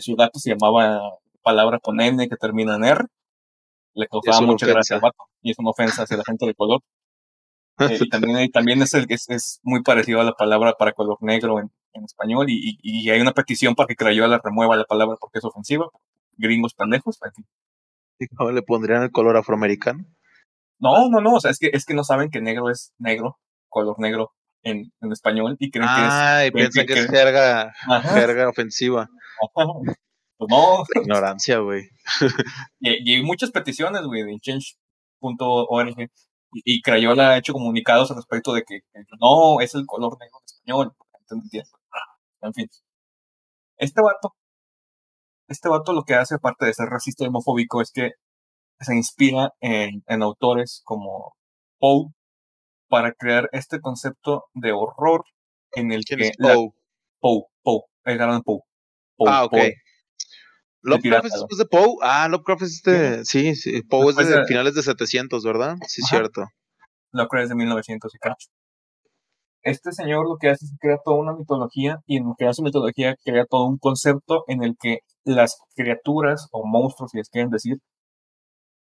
Su 0.00 0.14
gato 0.16 0.38
se 0.38 0.50
llamaba 0.50 1.18
palabra 1.42 1.78
con 1.78 2.00
N 2.00 2.28
que 2.28 2.36
termina 2.36 2.76
en 2.76 2.84
R. 2.84 3.04
Le 3.94 4.08
causaba 4.08 4.40
mucha 4.40 4.66
gracia 4.66 4.96
al 4.96 5.02
gato. 5.02 5.24
Y 5.42 5.52
es 5.52 5.58
una 5.58 5.70
ofensa 5.70 6.02
hacia 6.02 6.16
la 6.16 6.24
gente 6.24 6.46
de 6.46 6.54
color. 6.54 6.80
Eh, 7.76 7.98
y 8.00 8.08
también, 8.08 8.48
también 8.52 8.80
es, 8.82 8.94
el, 8.94 9.04
es, 9.08 9.28
es, 9.28 9.58
muy 9.64 9.82
parecido 9.82 10.20
a 10.20 10.24
la 10.24 10.30
palabra 10.30 10.74
para 10.78 10.92
color 10.92 11.18
negro 11.22 11.58
en, 11.58 11.72
en 11.92 12.04
español 12.04 12.46
y, 12.48 12.78
y, 12.80 13.10
hay 13.10 13.20
una 13.20 13.32
petición 13.32 13.74
para 13.74 13.88
que 13.88 13.96
Crayola 13.96 14.40
remueva 14.44 14.76
la 14.76 14.84
palabra 14.84 15.16
porque 15.18 15.40
es 15.40 15.44
ofensiva. 15.44 15.88
Gringos 16.36 16.74
pendejos. 16.74 17.18
¿Y 18.20 18.28
cómo 18.28 18.52
le 18.52 18.62
pondrían 18.62 19.02
el 19.02 19.10
color 19.10 19.36
afroamericano? 19.36 20.04
No, 20.78 21.08
no, 21.08 21.20
no, 21.20 21.34
o 21.34 21.40
sea, 21.40 21.50
es 21.50 21.58
que, 21.58 21.70
es 21.72 21.84
que 21.84 21.94
no 21.94 22.04
saben 22.04 22.30
que 22.30 22.40
negro 22.40 22.70
es 22.70 22.92
negro, 22.98 23.38
color 23.68 23.98
negro 23.98 24.32
en, 24.62 24.92
en 25.00 25.12
español 25.12 25.56
y 25.58 25.70
creen 25.70 25.88
que 25.88 26.00
es... 26.00 26.08
Ah, 26.10 26.46
y 26.46 26.50
piensan 26.50 26.86
que, 26.86 26.92
es 26.92 27.10
jerga, 27.10 27.72
jerga 28.02 28.48
ofensiva. 28.48 29.08
Pues 29.54 29.66
no. 30.50 30.84
ignorancia, 31.00 31.58
güey. 31.58 31.88
y, 32.80 33.10
y, 33.10 33.16
hay 33.16 33.22
muchas 33.22 33.50
peticiones, 33.50 34.02
güey, 34.02 34.24
de 34.24 34.38
change.org 34.40 36.10
y, 36.54 36.82
Crayola 36.82 37.30
ha 37.30 37.38
hecho 37.38 37.52
comunicados 37.52 38.10
al 38.10 38.16
respecto 38.16 38.52
de 38.52 38.62
que, 38.62 38.80
no, 39.20 39.60
es 39.60 39.74
el 39.74 39.86
color 39.86 40.16
negro 40.20 40.38
en 40.38 40.44
español. 40.44 40.92
En 42.42 42.54
fin. 42.54 42.68
Este 43.76 44.00
vato, 44.00 44.34
este 45.48 45.68
vato 45.68 45.92
lo 45.92 46.04
que 46.04 46.14
hace, 46.14 46.36
aparte 46.36 46.66
de 46.66 46.74
ser 46.74 46.86
racista 46.86 47.24
y 47.24 47.28
homofóbico, 47.28 47.80
es 47.80 47.90
que 47.90 48.12
se 48.80 48.94
inspira 48.94 49.52
en, 49.60 50.02
autores 50.22 50.82
como 50.84 51.34
Poe 51.78 52.12
para 52.88 53.12
crear 53.12 53.48
este 53.52 53.80
concepto 53.80 54.44
de 54.54 54.72
horror 54.72 55.24
en 55.72 55.92
el 55.92 56.04
que... 56.04 56.16
Poe? 56.38 56.70
Poe, 57.20 57.44
Poe, 57.62 57.82
el 58.04 58.18
gran 58.18 58.42
Poe. 58.42 58.60
Ah, 59.26 59.44
ok. 59.44 59.56
Lovecraft 60.82 61.26
es 61.50 61.58
de 61.58 61.64
Poe. 61.64 61.96
Ah, 62.02 62.28
Lovecraft 62.28 62.62
es 62.62 62.82
de. 62.82 63.24
Sí, 63.24 63.54
sí. 63.54 63.82
Poe 63.82 64.10
es 64.10 64.16
de, 64.16 64.44
finales 64.44 64.74
de 64.74 64.82
700, 64.82 65.42
¿verdad? 65.44 65.76
Sí, 65.86 66.02
es 66.02 66.08
cierto. 66.08 66.44
Lovecraft 67.12 67.44
es 67.44 67.48
de 67.50 67.54
1900 67.54 68.14
y 68.14 68.18
cacho. 68.18 68.48
Este 69.62 69.92
señor 69.92 70.28
lo 70.28 70.36
que 70.38 70.50
hace 70.50 70.66
es 70.66 70.72
crea 70.78 70.98
toda 71.02 71.16
una 71.16 71.32
mitología 71.32 72.00
y 72.06 72.18
en 72.18 72.24
lo 72.24 72.34
que 72.38 72.46
hace 72.46 72.62
mitología 72.62 73.16
crea 73.24 73.46
todo 73.48 73.66
un 73.66 73.78
concepto 73.78 74.44
en 74.46 74.62
el 74.62 74.76
que 74.78 74.98
las 75.24 75.56
criaturas 75.74 76.48
o 76.52 76.66
monstruos, 76.66 77.12
si 77.12 77.16
les 77.16 77.30
quieren 77.30 77.50
decir, 77.50 77.78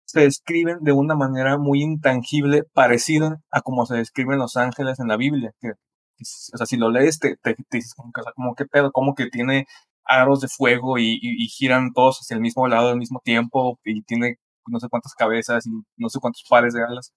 se 0.06 0.20
describen 0.20 0.78
de 0.80 0.92
una 0.92 1.14
manera 1.14 1.58
muy 1.58 1.82
intangible, 1.82 2.64
parecida 2.72 3.38
a 3.50 3.60
como 3.62 3.86
se 3.86 3.96
describen 3.96 4.38
los 4.38 4.56
ángeles 4.56 4.98
en 5.00 5.08
la 5.08 5.16
Biblia. 5.16 5.52
Que, 5.60 5.70
o 5.70 6.56
sea, 6.56 6.66
si 6.66 6.76
lo 6.76 6.90
lees, 6.90 7.18
te, 7.18 7.36
te, 7.36 7.54
dices, 7.70 7.94
como, 7.94 8.54
que 8.54 8.66
pedo, 8.66 8.92
como 8.92 9.14
que 9.14 9.28
tiene 9.28 9.66
aros 10.04 10.40
de 10.40 10.48
fuego 10.48 10.98
y, 10.98 11.18
giran 11.48 11.92
todos 11.92 12.18
hacia 12.20 12.34
el 12.34 12.40
mismo 12.40 12.66
lado 12.68 12.88
al 12.90 12.98
mismo 12.98 13.20
tiempo 13.24 13.78
y 13.84 14.02
tiene 14.02 14.36
no 14.66 14.80
sé 14.80 14.88
cuántas 14.88 15.14
cabezas 15.14 15.66
y 15.66 15.70
no 15.96 16.08
sé 16.08 16.18
cuántos 16.20 16.44
pares 16.48 16.74
de 16.74 16.82
alas. 16.84 17.12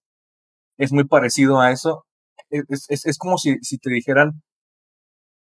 Es 0.78 0.92
muy 0.92 1.04
parecido 1.04 1.60
a 1.60 1.72
eso. 1.72 2.04
Es, 2.50 2.86
es, 2.88 3.06
es 3.06 3.18
como 3.18 3.38
si, 3.38 3.56
si 3.62 3.78
te 3.78 3.90
dijeran, 3.90 4.42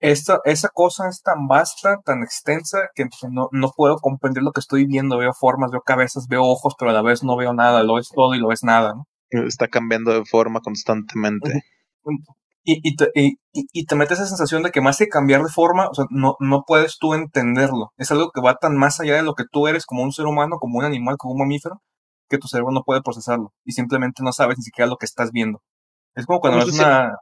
esta, 0.01 0.39
esa 0.45 0.69
cosa 0.69 1.07
es 1.09 1.21
tan 1.21 1.47
vasta, 1.47 2.01
tan 2.03 2.23
extensa, 2.23 2.89
que 2.95 3.05
no, 3.29 3.49
no 3.51 3.71
puedo 3.75 3.97
comprender 3.97 4.41
lo 4.41 4.51
que 4.51 4.59
estoy 4.59 4.87
viendo. 4.87 5.19
Veo 5.19 5.31
formas, 5.31 5.69
veo 5.69 5.81
cabezas, 5.81 6.27
veo 6.27 6.43
ojos, 6.43 6.73
pero 6.77 6.89
a 6.89 6.93
la 6.93 7.03
vez 7.03 7.23
no 7.23 7.37
veo 7.37 7.53
nada. 7.53 7.83
Lo 7.83 7.99
es 7.99 8.09
todo 8.09 8.33
y 8.33 8.39
lo 8.39 8.51
es 8.51 8.63
nada. 8.63 8.95
¿no? 8.95 9.05
Está 9.45 9.67
cambiando 9.67 10.11
de 10.11 10.25
forma 10.25 10.59
constantemente. 10.61 11.63
Y, 12.63 12.79
y, 12.83 12.95
te, 12.95 13.09
y, 13.15 13.37
y, 13.53 13.85
te 13.85 13.95
mete 13.95 14.13
esa 14.13 14.27
sensación 14.27 14.61
de 14.61 14.69
que 14.69 14.81
más 14.81 14.97
que 14.97 15.07
cambiar 15.07 15.41
de 15.41 15.49
forma, 15.49 15.87
o 15.89 15.95
sea, 15.95 16.05
no, 16.11 16.35
no 16.39 16.63
puedes 16.65 16.99
tú 16.99 17.15
entenderlo. 17.15 17.91
Es 17.97 18.11
algo 18.11 18.29
que 18.31 18.41
va 18.41 18.55
tan 18.55 18.77
más 18.77 18.99
allá 18.99 19.15
de 19.15 19.23
lo 19.23 19.33
que 19.33 19.45
tú 19.51 19.67
eres 19.67 19.85
como 19.85 20.03
un 20.03 20.11
ser 20.11 20.27
humano, 20.27 20.57
como 20.59 20.77
un 20.77 20.85
animal, 20.85 21.17
como 21.17 21.33
un 21.33 21.39
mamífero, 21.39 21.81
que 22.29 22.37
tu 22.37 22.47
cerebro 22.47 22.71
no 22.71 22.83
puede 22.83 23.01
procesarlo. 23.01 23.51
Y 23.65 23.71
simplemente 23.71 24.23
no 24.23 24.31
sabes 24.31 24.57
ni 24.57 24.63
siquiera 24.63 24.87
lo 24.89 24.97
que 24.97 25.07
estás 25.07 25.31
viendo. 25.31 25.61
Es 26.15 26.25
como 26.25 26.39
cuando 26.39 26.65
ves 26.65 26.75
una... 26.75 27.15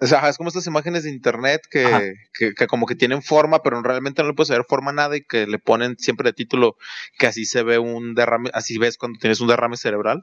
O 0.00 0.06
sea, 0.06 0.28
es 0.28 0.36
como 0.36 0.48
estas 0.48 0.66
imágenes 0.68 1.02
de 1.02 1.10
internet 1.10 1.62
que, 1.68 2.12
que, 2.32 2.66
como 2.68 2.86
que 2.86 2.94
tienen 2.94 3.20
forma, 3.20 3.62
pero 3.62 3.82
realmente 3.82 4.22
no 4.22 4.28
le 4.28 4.34
puedes 4.34 4.50
ver 4.50 4.64
forma 4.68 4.92
nada 4.92 5.16
y 5.16 5.24
que 5.24 5.46
le 5.48 5.58
ponen 5.58 5.96
siempre 5.98 6.28
de 6.28 6.34
título 6.34 6.76
que 7.18 7.26
así 7.26 7.44
se 7.44 7.64
ve 7.64 7.80
un 7.80 8.14
derrame, 8.14 8.50
así 8.54 8.78
ves 8.78 8.96
cuando 8.96 9.18
tienes 9.18 9.40
un 9.40 9.48
derrame 9.48 9.76
cerebral. 9.76 10.22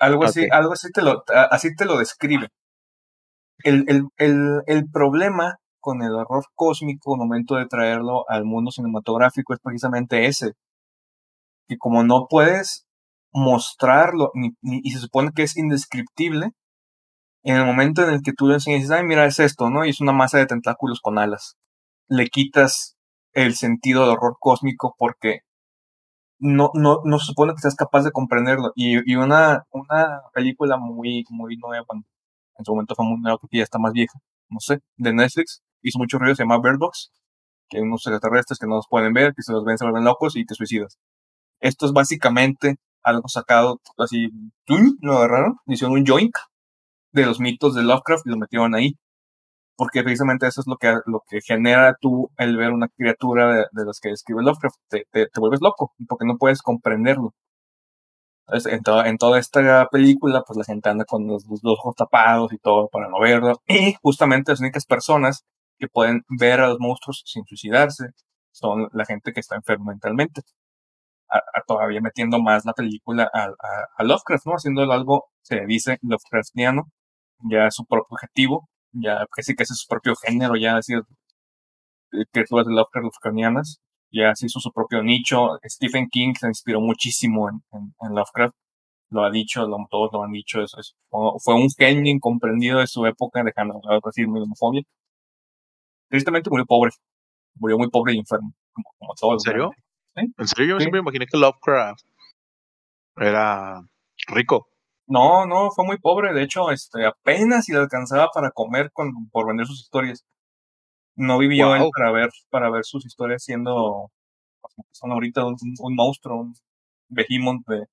Algo 0.00 0.24
así, 0.24 0.46
algo 0.50 0.72
así 0.72 0.90
te 0.92 1.02
lo, 1.02 1.24
así 1.50 1.74
te 1.74 1.84
lo 1.84 1.98
describe. 1.98 2.48
El, 3.64 3.84
el, 3.88 4.08
el, 4.16 4.62
el 4.66 4.90
problema 4.90 5.58
con 5.80 6.02
el 6.02 6.12
horror 6.12 6.44
cósmico 6.54 7.14
al 7.14 7.20
momento 7.20 7.56
de 7.56 7.66
traerlo 7.66 8.24
al 8.28 8.44
mundo 8.44 8.70
cinematográfico 8.70 9.54
es 9.54 9.60
precisamente 9.62 10.26
ese. 10.26 10.52
Que 11.68 11.76
como 11.78 12.04
no 12.04 12.26
puedes 12.28 12.86
mostrarlo, 13.32 14.30
ni, 14.34 14.52
y 14.62 14.90
se 14.90 14.98
supone 14.98 15.30
que 15.34 15.42
es 15.42 15.56
indescriptible, 15.56 16.50
en 17.44 17.56
el 17.56 17.64
momento 17.64 18.04
en 18.04 18.10
el 18.14 18.22
que 18.22 18.32
tú 18.32 18.46
le 18.46 18.54
enseñas, 18.54 18.90
ay, 18.90 19.04
mira, 19.04 19.26
es 19.26 19.40
esto, 19.40 19.70
¿no? 19.70 19.84
Y 19.84 19.90
es 19.90 20.00
una 20.00 20.12
masa 20.12 20.38
de 20.38 20.46
tentáculos 20.46 21.00
con 21.00 21.18
alas. 21.18 21.56
Le 22.08 22.28
quitas 22.28 22.96
el 23.32 23.54
sentido 23.54 24.04
de 24.04 24.12
horror 24.12 24.36
cósmico 24.38 24.94
porque 24.96 25.40
no, 26.42 26.70
no, 26.74 27.00
no 27.04 27.18
se 27.20 27.26
supone 27.26 27.54
que 27.54 27.60
seas 27.60 27.76
capaz 27.76 28.02
de 28.02 28.10
comprenderlo. 28.12 28.72
Y, 28.74 28.98
y 29.10 29.16
una, 29.16 29.64
una 29.70 30.22
película 30.34 30.76
muy, 30.76 31.24
muy 31.30 31.56
nueva, 31.56 31.86
en 32.58 32.64
su 32.64 32.72
momento 32.72 32.94
fue 32.96 33.06
muy 33.06 33.20
nueva 33.20 33.38
porque 33.38 33.58
ya 33.58 33.62
está 33.62 33.78
más 33.78 33.92
vieja, 33.92 34.18
no 34.50 34.58
sé, 34.60 34.80
de 34.96 35.12
Netflix, 35.14 35.62
hizo 35.82 35.98
mucho 35.98 36.18
ruido, 36.18 36.34
se 36.34 36.42
llama 36.42 36.58
Bird 36.58 36.78
Box, 36.78 37.12
que 37.68 37.78
hay 37.78 37.84
unos 37.84 38.06
extraterrestres 38.06 38.58
que 38.58 38.66
no 38.66 38.76
los 38.76 38.88
pueden 38.88 39.12
ver, 39.14 39.34
que 39.34 39.42
se 39.42 39.52
los 39.52 39.64
ven, 39.64 39.78
se 39.78 39.84
vuelven 39.84 40.04
locos 40.04 40.36
y 40.36 40.44
te 40.44 40.54
suicidas. 40.54 40.98
Esto 41.60 41.86
es 41.86 41.92
básicamente 41.92 42.76
algo 43.04 43.28
sacado 43.28 43.80
así, 43.98 44.28
lo 45.00 45.18
agarraron, 45.18 45.58
hicieron 45.66 45.96
un 45.96 46.06
joint 46.06 46.34
de 47.12 47.24
los 47.24 47.40
mitos 47.40 47.74
de 47.74 47.82
Lovecraft 47.82 48.26
y 48.26 48.30
lo 48.30 48.36
metieron 48.36 48.74
ahí. 48.74 48.96
Porque 49.76 50.02
precisamente 50.02 50.46
eso 50.46 50.60
es 50.60 50.66
lo 50.66 50.76
que, 50.76 50.94
lo 51.06 51.22
que 51.28 51.40
genera 51.40 51.96
tú 52.00 52.30
el 52.38 52.56
ver 52.56 52.72
una 52.72 52.88
criatura 52.88 53.68
de, 53.72 53.84
las 53.86 54.00
que 54.00 54.10
escribe 54.10 54.42
Lovecraft. 54.42 54.76
Te, 54.88 55.06
te, 55.10 55.28
vuelves 55.40 55.60
loco, 55.62 55.92
porque 56.08 56.26
no 56.26 56.36
puedes 56.38 56.62
comprenderlo. 56.62 57.34
en, 58.48 58.80
en, 59.06 59.18
toda 59.18 59.38
esta 59.38 59.88
película, 59.90 60.42
pues 60.46 60.56
la 60.58 60.64
gente 60.64 60.88
anda 60.88 61.04
con 61.04 61.26
los, 61.26 61.44
ojos 61.64 61.94
tapados 61.96 62.52
y 62.52 62.58
todo 62.58 62.88
para 62.88 63.08
no 63.08 63.20
verlo. 63.20 63.62
Y 63.66 63.94
justamente 64.02 64.52
las 64.52 64.60
únicas 64.60 64.86
personas 64.86 65.44
que 65.78 65.88
pueden 65.88 66.22
ver 66.28 66.60
a 66.60 66.68
los 66.68 66.78
monstruos 66.80 67.22
sin 67.26 67.44
suicidarse 67.46 68.10
son 68.52 68.88
la 68.92 69.04
gente 69.06 69.32
que 69.32 69.40
está 69.40 69.56
enferma 69.56 69.86
mentalmente. 69.92 70.42
todavía 71.66 72.00
metiendo 72.00 72.40
más 72.40 72.64
la 72.64 72.72
película 72.74 73.30
a, 73.32 73.48
a, 73.96 74.04
Lovecraft, 74.04 74.46
¿no? 74.46 74.52
Haciéndolo 74.54 74.92
algo, 74.92 75.24
se 75.42 75.66
dice, 75.66 75.98
Lovecraftiano, 76.02 76.84
ya 77.50 77.70
su 77.70 77.84
propio 77.86 78.06
objetivo, 78.10 78.68
ya 78.92 79.26
casi 79.30 79.54
que 79.54 79.62
es 79.64 79.68
su 79.68 79.86
propio 79.88 80.14
género, 80.16 80.56
ya 80.56 80.76
así 80.76 80.94
criaturas 82.30 82.66
de 82.66 82.74
Lovecraft 82.74 83.04
Lovecraftianas, 83.04 83.80
ya 84.10 84.34
se 84.34 84.46
hizo 84.46 84.60
su 84.60 84.72
propio 84.72 85.02
nicho. 85.02 85.58
Stephen 85.64 86.08
King 86.10 86.34
se 86.38 86.46
inspiró 86.46 86.80
muchísimo 86.80 87.48
en, 87.48 87.62
en, 87.72 88.14
Lovecraft, 88.14 88.54
lo 89.10 89.24
ha 89.24 89.30
dicho, 89.30 89.66
lo, 89.66 89.78
todos 89.90 90.10
lo 90.12 90.22
han 90.22 90.32
dicho, 90.32 90.62
eso 90.62 90.78
es, 90.80 90.94
fue 91.10 91.54
un 91.54 91.68
genio 91.70 92.12
incomprendido 92.12 92.80
de 92.80 92.86
su 92.86 93.06
época, 93.06 93.42
dejando 93.42 93.80
decir 94.04 94.28
mi 94.28 94.40
homofobia. 94.40 94.82
Tristemente 96.08 96.50
murió 96.50 96.66
pobre, 96.66 96.90
murió 97.54 97.78
muy 97.78 97.88
pobre 97.88 98.14
y 98.14 98.18
enfermo, 98.18 98.52
como, 98.72 98.88
como 98.98 99.14
todo. 99.14 99.32
¿En 99.32 99.40
serio? 99.40 99.70
¿En 100.14 100.46
serio? 100.46 100.74
Yo 100.74 100.80
siempre 100.80 101.00
imaginé 101.00 101.26
que 101.26 101.38
Lovecraft 101.38 102.04
era 103.16 103.82
rico. 104.28 104.68
No, 105.12 105.44
no, 105.44 105.70
fue 105.72 105.84
muy 105.84 105.98
pobre. 105.98 106.32
De 106.32 106.42
hecho, 106.42 106.70
este, 106.70 107.04
apenas 107.04 107.66
si 107.66 107.72
le 107.72 107.80
alcanzaba 107.80 108.28
para 108.32 108.50
comer 108.50 108.90
con, 108.92 109.28
por 109.30 109.46
vender 109.46 109.66
sus 109.66 109.80
historias. 109.80 110.24
No 111.16 111.36
vivió 111.36 111.76
él 111.76 111.82
para 111.94 112.10
ver, 112.12 112.30
para 112.48 112.70
ver 112.70 112.84
sus 112.84 113.04
historias 113.04 113.44
siendo, 113.44 114.10
son 114.90 115.12
ahorita 115.12 115.44
un, 115.44 115.56
monstruo, 115.94 116.40
un 116.40 116.54
behemoth 117.10 117.60
de, 117.66 117.84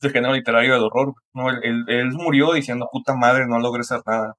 de 0.00 0.10
género 0.10 0.32
literario 0.32 0.72
del 0.72 0.84
horror. 0.84 1.12
No, 1.34 1.50
él, 1.50 1.84
él, 1.88 2.08
murió 2.12 2.54
diciendo, 2.54 2.88
puta 2.90 3.14
madre, 3.14 3.46
no 3.46 3.58
logré 3.58 3.82
hacer 3.82 4.00
nada. 4.06 4.34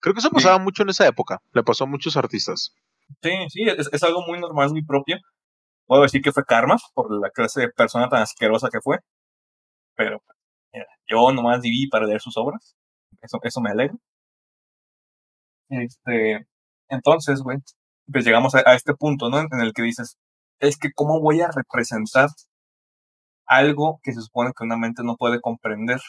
Creo 0.00 0.14
que 0.14 0.18
eso 0.18 0.30
pasaba 0.30 0.58
mucho 0.58 0.82
en 0.82 0.88
esa 0.88 1.06
época. 1.06 1.38
Le 1.52 1.62
pasó 1.62 1.84
a 1.84 1.86
muchos 1.86 2.16
artistas. 2.16 2.74
Sí, 3.22 3.30
sí, 3.50 3.62
es, 3.68 3.88
es 3.92 4.02
algo 4.02 4.22
muy 4.26 4.40
normal, 4.40 4.70
muy 4.70 4.84
propio. 4.84 5.18
Puedo 5.86 6.02
decir 6.02 6.22
que 6.22 6.32
fue 6.32 6.44
karma 6.44 6.76
por 6.92 7.16
la 7.20 7.30
clase 7.30 7.60
de 7.60 7.68
persona 7.68 8.08
tan 8.08 8.22
asquerosa 8.22 8.68
que 8.68 8.80
fue 8.80 8.98
pero 10.00 10.22
yo 11.06 11.30
nomás 11.32 11.60
viví 11.60 11.88
para 11.90 12.06
leer 12.06 12.22
sus 12.22 12.38
obras. 12.38 12.74
Eso, 13.20 13.38
eso 13.42 13.60
me 13.60 13.70
alegra. 13.70 13.96
Este, 15.68 16.46
entonces, 16.88 17.42
güey, 17.42 17.58
pues 18.10 18.24
llegamos 18.24 18.54
a, 18.54 18.60
este 18.74 18.94
punto, 18.94 19.28
¿no? 19.28 19.40
En 19.40 19.60
el 19.60 19.74
que 19.74 19.82
dices, 19.82 20.16
es 20.58 20.78
que 20.78 20.90
cómo 20.94 21.20
voy 21.20 21.42
a 21.42 21.50
representar 21.54 22.30
algo 23.46 24.00
que 24.02 24.12
se 24.14 24.22
supone 24.22 24.52
que 24.56 24.64
una 24.64 24.78
mente 24.78 25.02
no 25.04 25.16
puede 25.16 25.40
comprender 25.40 26.00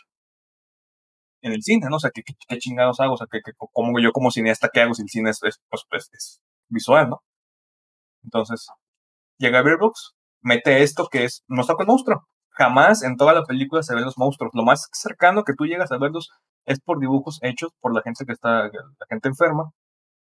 en 1.41 1.51
el 1.53 1.61
cine, 1.63 1.87
¿no? 1.89 1.97
O 1.97 1.99
sea, 1.99 2.11
¿qué, 2.13 2.21
qué, 2.23 2.57
chingados 2.59 3.01
hago? 3.01 3.15
O 3.15 3.17
sea, 3.17 3.27
que, 3.29 3.41
como 3.73 3.99
yo 3.99 4.13
como 4.13 4.31
cineasta, 4.31 4.69
¿qué 4.71 4.81
hago 4.81 4.93
si 4.93 5.01
el 5.01 5.09
cine 5.09 5.31
es, 5.31 5.39
pues, 5.41 5.59
pues, 5.89 6.09
es 6.13 6.41
visual, 6.69 7.09
¿no? 7.09 7.23
Entonces, 8.23 8.67
llega 9.37 9.59
a 9.59 9.63
Beerbox, 9.63 10.13
mete 10.41 10.83
esto 10.83 11.07
que 11.11 11.25
es, 11.25 11.43
no 11.47 11.61
está 11.61 11.75
con 11.75 11.87
monstruo 11.87 12.25
jamás 12.51 13.03
en 13.03 13.17
toda 13.17 13.33
la 13.33 13.43
película 13.43 13.83
se 13.83 13.95
ven 13.95 14.05
los 14.05 14.17
monstruos. 14.17 14.51
Lo 14.53 14.63
más 14.63 14.89
cercano 14.93 15.43
que 15.43 15.53
tú 15.53 15.65
llegas 15.65 15.91
a 15.91 15.97
verlos 15.97 16.31
es 16.65 16.79
por 16.79 16.99
dibujos 16.99 17.39
hechos 17.41 17.71
por 17.81 17.93
la 17.93 18.01
gente 18.01 18.25
que 18.25 18.33
está, 18.33 18.65
la 18.65 19.05
gente 19.09 19.29
enferma. 19.29 19.71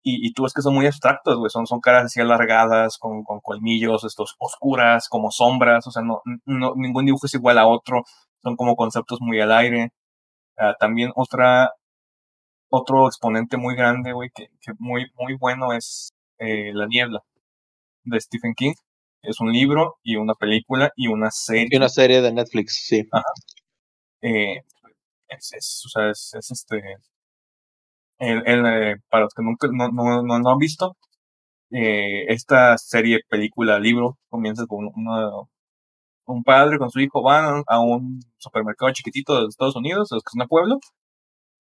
Y, 0.03 0.33
tú 0.33 0.45
ves 0.45 0.55
que 0.55 0.63
son 0.63 0.75
muy 0.75 0.87
abstractos, 0.87 1.37
güey. 1.37 1.51
Son, 1.51 1.67
son 1.67 1.81
caras 1.81 2.07
así 2.07 2.21
alargadas, 2.21 2.99
con, 2.99 3.23
con 3.25 3.41
colmillos, 3.41 4.05
estos 4.05 4.35
oscuras, 4.39 5.09
como 5.11 5.31
sombras. 5.31 5.87
O 5.87 5.91
sea, 5.91 6.03
no, 6.03 6.23
no, 6.47 6.73
ningún 6.77 7.05
dibujo 7.07 7.27
es 7.27 7.35
igual 7.35 7.59
a 7.59 7.67
otro. 7.67 8.05
Son 8.43 8.57
como 8.57 8.77
conceptos 8.77 9.19
muy 9.21 9.41
al 9.41 9.53
aire. 9.53 9.93
Ah, 10.59 10.75
también 10.79 11.13
otra, 11.17 11.73
otro 12.71 13.07
exponente 13.09 13.57
muy 13.59 13.77
grande, 13.77 14.13
güey, 14.13 14.31
que, 14.35 14.49
que, 14.63 14.73
muy, 14.79 15.11
muy 15.19 15.37
bueno 15.39 15.73
es 15.73 16.13
eh, 16.39 16.73
La 16.75 16.87
Niebla 16.87 17.23
de 18.05 18.21
Stephen 18.21 18.55
King 18.55 18.75
es 19.23 19.41
un 19.41 19.53
libro 19.53 19.99
y 20.03 20.17
una 20.17 20.35
película 20.35 20.91
y 20.97 21.09
una 21.09 21.31
serie. 21.31 21.69
Y 21.71 21.77
una 21.77 21.89
serie 21.89 22.23
de 22.23 22.33
Netflix, 22.33 22.85
sí. 22.87 23.03
Ajá. 23.13 23.25
Eh, 24.23 24.63
es, 25.29 25.83
o 25.87 25.89
sea, 25.89 26.11
es, 26.11 26.35
este. 26.51 26.83
El, 28.19 28.43
eh, 28.67 28.97
para 29.09 29.25
los 29.25 29.35
que 29.35 29.43
nunca 29.43 29.67
no, 29.73 29.89
no, 30.23 30.39
no, 30.39 30.51
han 30.51 30.59
visto, 30.59 30.97
eh, 31.73 32.25
esta 32.29 32.79
serie, 32.79 33.21
película, 33.29 33.79
libro, 33.81 34.19
comienza 34.31 34.67
con 34.67 34.91
una, 34.95 35.31
un 36.27 36.45
padre 36.45 36.79
con 36.79 36.91
su 36.91 37.01
hijo 37.01 37.23
van 37.23 37.63
a 37.67 37.81
un 37.81 38.21
supermercado 38.39 38.93
chiquitito 38.93 39.41
de 39.41 39.49
Estados 39.49 39.77
Unidos, 39.77 40.09
los 40.13 40.23
que 40.23 40.31
es 40.35 40.43
un 40.43 40.49
pueblo, 40.49 40.79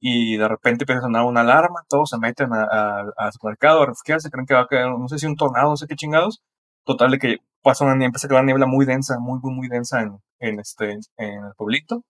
y 0.00 0.36
de 0.38 0.48
repente 0.48 0.84
empieza 0.84 1.00
a 1.00 1.02
sonar 1.04 1.24
una 1.26 1.42
alarma, 1.42 1.80
todos 1.88 2.10
se 2.10 2.18
meten 2.18 2.52
a, 2.54 2.64
a, 2.64 3.04
al 3.16 3.32
supermercado 3.32 3.82
a 3.82 3.86
refugiarse, 3.86 4.30
creen 4.30 4.46
que 4.46 4.54
va 4.54 4.62
a 4.62 4.66
caer, 4.68 4.88
no 4.90 5.08
sé 5.08 5.18
si 5.18 5.26
un 5.26 5.36
tornado, 5.36 5.70
no 5.70 5.76
sé 5.76 5.86
qué 5.88 5.96
chingados, 5.96 6.42
Total 6.84 7.10
de 7.10 7.18
que 7.18 7.36
pasa 7.62 7.84
una 7.84 8.04
empieza 8.04 8.26
a 8.26 8.30
quedar 8.30 8.44
niebla 8.44 8.66
muy 8.66 8.86
densa, 8.86 9.18
muy, 9.18 9.38
muy, 9.42 9.54
muy 9.54 9.68
densa 9.68 10.00
en, 10.02 10.18
en, 10.40 10.60
este, 10.60 10.92
en 11.16 11.44
el 11.44 11.54
pueblito. 11.56 12.02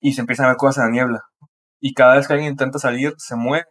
Y 0.00 0.12
se 0.12 0.20
empiezan 0.20 0.46
a 0.46 0.48
ver 0.50 0.56
cosas 0.56 0.78
en 0.78 0.84
la 0.84 0.90
niebla. 0.92 1.20
Y 1.80 1.94
cada 1.94 2.16
vez 2.16 2.26
que 2.26 2.34
alguien 2.34 2.52
intenta 2.52 2.78
salir, 2.78 3.14
se 3.18 3.36
mueve. 3.36 3.66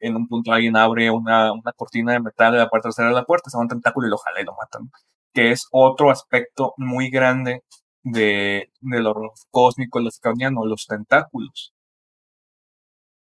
En 0.00 0.16
un 0.16 0.26
punto 0.28 0.52
alguien 0.52 0.76
abre 0.76 1.10
una, 1.10 1.52
una 1.52 1.72
cortina 1.72 2.12
de 2.12 2.20
metal 2.20 2.52
de 2.52 2.58
la 2.58 2.68
parte 2.68 2.84
trasera 2.84 3.08
de 3.08 3.14
la 3.14 3.24
puerta, 3.24 3.50
se 3.50 3.56
va 3.56 3.62
un 3.62 3.68
tentáculo 3.68 4.06
y 4.06 4.10
lo 4.10 4.18
jala 4.18 4.40
y 4.40 4.44
lo 4.44 4.54
matan. 4.54 4.90
Que 5.32 5.52
es 5.52 5.66
otro 5.70 6.10
aspecto 6.10 6.74
muy 6.76 7.10
grande 7.10 7.62
de, 8.02 8.70
del 8.80 9.06
horror 9.06 9.32
cósmico 9.50 10.00
lascaniano, 10.00 10.66
los 10.66 10.86
tentáculos. 10.86 11.72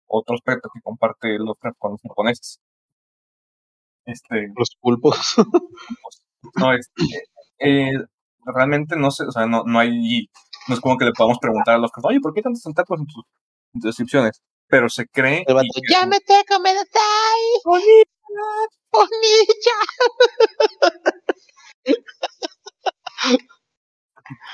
Otro 0.07 0.35
aspecto 0.35 0.69
que 0.73 0.81
comparte 0.81 1.37
los 1.37 1.55
japoneses. 2.03 2.59
Este, 4.05 4.47
los 4.55 4.75
pulpos. 4.79 5.35
no, 6.55 6.73
es, 6.73 6.89
eh, 7.59 7.91
realmente 8.45 8.95
no 8.95 9.11
sé, 9.11 9.23
o 9.25 9.31
sea, 9.31 9.45
no, 9.45 9.63
no 9.65 9.79
hay, 9.79 10.29
no 10.67 10.75
es 10.75 10.81
como 10.81 10.97
que 10.97 11.05
le 11.05 11.11
podamos 11.13 11.39
preguntar 11.39 11.75
a 11.75 11.77
los 11.79 11.91
que, 11.91 12.01
oye, 12.03 12.19
¿por 12.19 12.33
qué 12.33 12.41
tantos 12.41 12.63
tentáculos 12.63 13.01
en 13.01 13.07
tus, 13.07 13.23
en 13.73 13.81
tus 13.81 13.89
descripciones? 13.89 14.41
Pero 14.67 14.89
se 14.89 15.07
cree. 15.07 15.43
Y- 15.63 15.91
ya 15.91 16.05
me 16.05 16.19
tengo, 16.19 16.59
me 16.61 16.73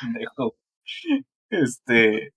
pendejo. 0.02 0.56
Este, 1.50 2.34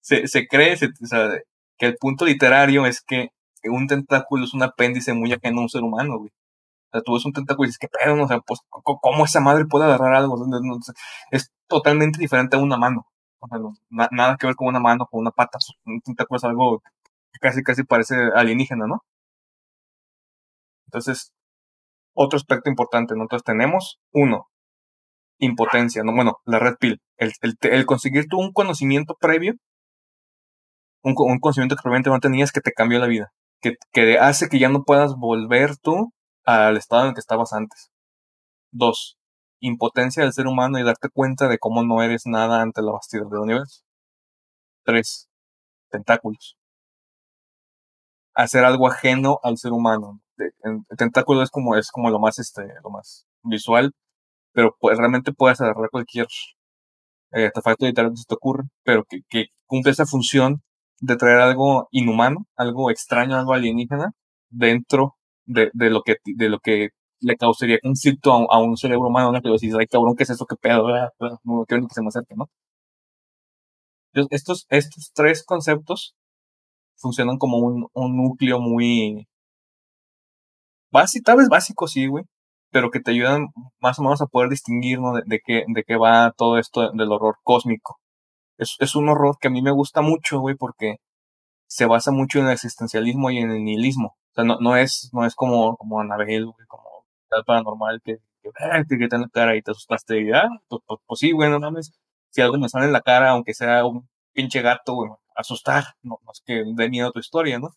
se, 0.00 0.26
se 0.28 0.46
cree 0.46 0.76
se- 0.76 0.86
o 0.86 1.06
sea, 1.06 1.30
que 1.78 1.86
el 1.86 1.96
punto 1.96 2.24
literario 2.24 2.86
es 2.86 3.00
que 3.02 3.28
un 3.64 3.86
tentáculo 3.86 4.44
es 4.44 4.54
un 4.54 4.62
apéndice 4.62 5.12
muy 5.14 5.32
ajeno 5.32 5.60
a 5.60 5.62
un 5.62 5.68
ser 5.68 5.82
humano, 5.82 6.18
güey. 6.18 6.30
Tú 7.04 7.14
ves 7.14 7.24
un 7.26 7.32
tentáculo 7.32 7.66
y 7.66 7.68
dices, 7.68 7.78
¿qué 7.78 7.88
pedo? 7.88 8.22
O 8.22 8.28
sea, 8.28 8.40
pues, 8.40 8.60
¿cómo 8.70 9.24
esa 9.24 9.40
madre 9.40 9.66
puede 9.66 9.84
agarrar 9.84 10.14
algo? 10.14 10.36
Es 11.30 11.52
totalmente 11.66 12.18
diferente 12.18 12.56
a 12.56 12.60
una 12.60 12.76
mano. 12.76 13.06
O 13.40 13.48
sea, 13.48 13.58
nada 14.10 14.36
que 14.36 14.46
ver 14.46 14.56
con 14.56 14.68
una 14.68 14.80
mano, 14.80 15.06
con 15.06 15.20
una 15.20 15.30
pata. 15.30 15.58
Un 15.84 16.00
tentáculo 16.00 16.38
es 16.38 16.44
algo 16.44 16.82
que 17.32 17.38
casi, 17.40 17.62
casi 17.62 17.84
parece 17.84 18.16
alienígena, 18.34 18.86
¿no? 18.86 19.02
Entonces, 20.86 21.32
otro 22.14 22.36
aspecto 22.38 22.70
importante, 22.70 23.14
¿no? 23.14 23.22
Entonces 23.22 23.44
tenemos, 23.44 24.00
uno, 24.12 24.48
impotencia, 25.38 26.02
¿no? 26.02 26.14
Bueno, 26.14 26.38
la 26.44 26.58
red 26.58 26.74
pill. 26.80 27.00
El, 27.16 27.32
el, 27.60 27.86
conseguir 27.86 28.26
tú 28.28 28.38
un 28.38 28.52
conocimiento 28.52 29.16
previo, 29.20 29.54
un, 31.02 31.14
un 31.16 31.38
conocimiento 31.40 31.76
que 31.76 31.82
probablemente 31.82 32.10
no 32.10 32.20
tenías 32.20 32.52
que 32.52 32.60
te 32.60 32.72
cambió 32.72 32.98
la 32.98 33.06
vida. 33.06 33.28
Que, 33.60 33.74
que 33.92 34.18
hace 34.18 34.48
que 34.48 34.58
ya 34.58 34.68
no 34.68 34.84
puedas 34.84 35.14
volver 35.16 35.76
tú 35.78 36.12
al 36.48 36.78
estado 36.78 37.02
en 37.02 37.08
el 37.08 37.14
que 37.14 37.20
estabas 37.20 37.52
antes. 37.52 37.90
Dos, 38.72 39.18
impotencia 39.60 40.22
del 40.22 40.32
ser 40.32 40.46
humano 40.46 40.78
y 40.78 40.82
darte 40.82 41.10
cuenta 41.10 41.46
de 41.46 41.58
cómo 41.58 41.82
no 41.82 42.02
eres 42.02 42.22
nada 42.26 42.62
ante 42.62 42.80
la 42.82 42.92
vastidad 42.92 43.26
del 43.30 43.40
universo. 43.40 43.82
Tres, 44.82 45.28
tentáculos. 45.90 46.56
Hacer 48.34 48.64
algo 48.64 48.88
ajeno 48.88 49.40
al 49.42 49.58
ser 49.58 49.72
humano. 49.72 50.20
El 50.38 50.84
tentáculo 50.96 51.42
es 51.42 51.50
como, 51.50 51.76
es 51.76 51.90
como 51.90 52.08
lo 52.08 52.18
más, 52.18 52.38
este, 52.38 52.62
lo 52.82 52.90
más 52.90 53.26
visual, 53.42 53.92
pero 54.52 54.74
pues, 54.80 54.96
realmente 54.96 55.32
puedes 55.32 55.60
agarrar 55.60 55.90
cualquier 55.90 56.28
eh, 57.32 57.46
artefacto 57.46 57.84
que 57.86 57.92
se 57.94 58.24
te 58.26 58.34
ocurre, 58.34 58.64
pero 58.84 59.04
que, 59.04 59.20
que 59.28 59.46
cumple 59.66 59.92
esa 59.92 60.06
función 60.06 60.62
de 61.00 61.16
traer 61.16 61.40
algo 61.40 61.88
inhumano, 61.90 62.46
algo 62.56 62.90
extraño, 62.90 63.36
algo 63.36 63.52
alienígena 63.52 64.12
dentro 64.50 65.17
de, 65.48 65.70
de 65.74 65.90
lo 65.90 66.02
que 66.02 66.16
de 66.26 66.48
lo 66.50 66.60
que 66.60 66.90
le 67.20 67.36
causaría 67.36 67.80
conflicto 67.82 68.32
a, 68.34 68.56
a 68.56 68.60
un 68.60 68.76
cerebro 68.76 69.08
humano, 69.08 69.32
¿no? 69.32 69.42
Que 69.42 69.50
decís, 69.50 69.74
ay 69.78 69.86
cabrón, 69.88 70.16
¿qué 70.16 70.24
es 70.24 70.30
eso? 70.30 70.46
¿Qué 70.46 70.56
pedo? 70.56 70.88
Ah, 70.88 71.10
ah, 71.20 71.38
No 71.44 71.64
quiero 71.66 71.82
ni 71.82 71.88
que 71.88 71.94
se 71.94 72.02
me 72.02 72.08
acerque, 72.08 72.34
¿no? 72.36 72.48
Estos, 74.30 74.66
estos 74.68 75.12
tres 75.14 75.42
conceptos 75.46 76.14
funcionan 76.96 77.38
como 77.38 77.58
un, 77.58 77.88
un 77.94 78.16
núcleo 78.16 78.60
muy 78.60 79.26
básico, 80.92 81.24
tal 81.24 81.38
vez 81.38 81.48
básico, 81.48 81.86
sí, 81.88 82.06
güey, 82.06 82.24
pero 82.70 82.90
que 82.90 83.00
te 83.00 83.10
ayudan 83.12 83.46
más 83.80 83.98
o 83.98 84.02
menos 84.02 84.20
a 84.22 84.26
poder 84.26 84.50
distinguir, 84.50 85.00
¿no? 85.00 85.12
De, 85.14 85.22
de 85.26 85.40
qué, 85.44 85.64
de 85.68 85.84
qué 85.84 85.96
va 85.96 86.32
todo 86.36 86.58
esto 86.58 86.90
del 86.92 87.12
horror 87.12 87.36
cósmico. 87.42 87.98
Es, 88.58 88.76
es 88.80 88.96
un 88.96 89.08
horror 89.10 89.36
que 89.40 89.48
a 89.48 89.52
mí 89.52 89.62
me 89.62 89.72
gusta 89.72 90.02
mucho, 90.02 90.40
güey, 90.40 90.56
porque 90.56 90.96
se 91.68 91.86
basa 91.86 92.10
mucho 92.10 92.40
en 92.40 92.46
el 92.46 92.52
existencialismo 92.52 93.30
y 93.30 93.38
en 93.38 93.50
el 93.50 93.62
nihilismo. 93.64 94.16
O 94.32 94.34
sea, 94.34 94.44
no, 94.44 94.58
no 94.60 94.76
es, 94.76 95.10
no 95.12 95.24
es 95.24 95.34
como, 95.34 95.76
como 95.76 96.02
güey, 96.02 96.66
como 96.66 97.06
tal 97.28 97.44
paranormal 97.44 98.00
que, 98.02 98.16
que, 98.42 98.50
ah, 98.58 98.82
te 98.88 98.96
grita 98.96 99.16
en 99.16 99.22
la 99.22 99.28
cara 99.28 99.56
y 99.56 99.62
te 99.62 99.70
asustaste 99.70 100.20
y 100.20 100.32
ah, 100.32 100.48
pues, 100.68 100.82
pues, 100.86 101.00
pues 101.06 101.20
sí, 101.20 101.32
güey, 101.32 101.50
no 101.50 101.60
mames. 101.60 101.92
Si 102.30 102.40
algo 102.40 102.58
me 102.58 102.68
sale 102.68 102.86
en 102.86 102.92
la 102.92 103.02
cara, 103.02 103.30
aunque 103.30 103.54
sea 103.54 103.84
un 103.84 104.08
pinche 104.32 104.62
gato, 104.62 104.94
güey, 104.94 105.10
asustar, 105.36 105.84
no, 106.02 106.18
no 106.24 106.32
es 106.32 106.42
que 106.44 106.64
dé 106.74 106.88
miedo 106.88 107.08
a 107.08 107.12
tu 107.12 107.20
historia, 107.20 107.58
¿no? 107.58 107.70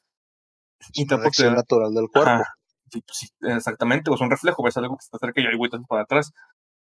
Y 0.94 1.04
Una 1.04 1.10
tampoco 1.10 1.32
te 1.36 1.44
reacción 1.44 1.56
natural 1.56 1.94
del 1.94 2.10
cuerpo. 2.10 2.32
Ajá. 2.32 2.46
Sí, 2.92 3.02
pues 3.02 3.18
sí, 3.18 3.28
exactamente, 3.42 4.12
o 4.12 4.16
es 4.16 4.22
un 4.22 4.32
reflejo, 4.32 4.64
ves 4.64 4.76
algo 4.78 4.98
que 4.98 5.04
está 5.04 5.18
cerca 5.18 5.42
y 5.42 5.46
hay 5.46 5.70
te 5.70 5.78
haces 5.78 5.88
para 5.88 6.04
atrás. 6.04 6.32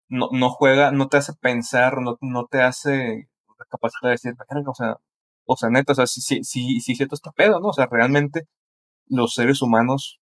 No, 0.09 0.29
no 0.31 0.49
juega, 0.49 0.91
no 0.91 1.07
te 1.07 1.17
hace 1.17 1.33
pensar, 1.33 2.01
no, 2.01 2.17
no 2.21 2.45
te 2.47 2.61
hace 2.61 3.29
la 3.57 3.65
capacidad 3.69 4.09
de 4.09 4.09
decir, 4.11 4.33
o 4.67 4.73
sea, 4.75 4.97
o 5.45 5.57
sea, 5.57 5.69
neta, 5.69 5.93
o 5.93 5.95
sea, 5.95 6.07
sí, 6.07 6.21
sí, 6.21 6.43
sí, 6.43 6.79
sí, 6.81 6.95
cierto 6.95 7.15
está 7.15 7.31
pedo, 7.31 7.59
¿no? 7.59 7.69
O 7.69 7.73
sea, 7.73 7.87
realmente 7.91 8.43
los 9.07 9.33
seres 9.35 9.61
humanos, 9.61 10.19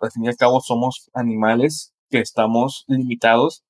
al 0.00 0.10
fin 0.12 0.24
y 0.24 0.28
al 0.28 0.36
cabo, 0.36 0.60
somos 0.60 1.10
animales 1.14 1.94
que 2.10 2.20
estamos 2.20 2.84
limitados 2.88 3.64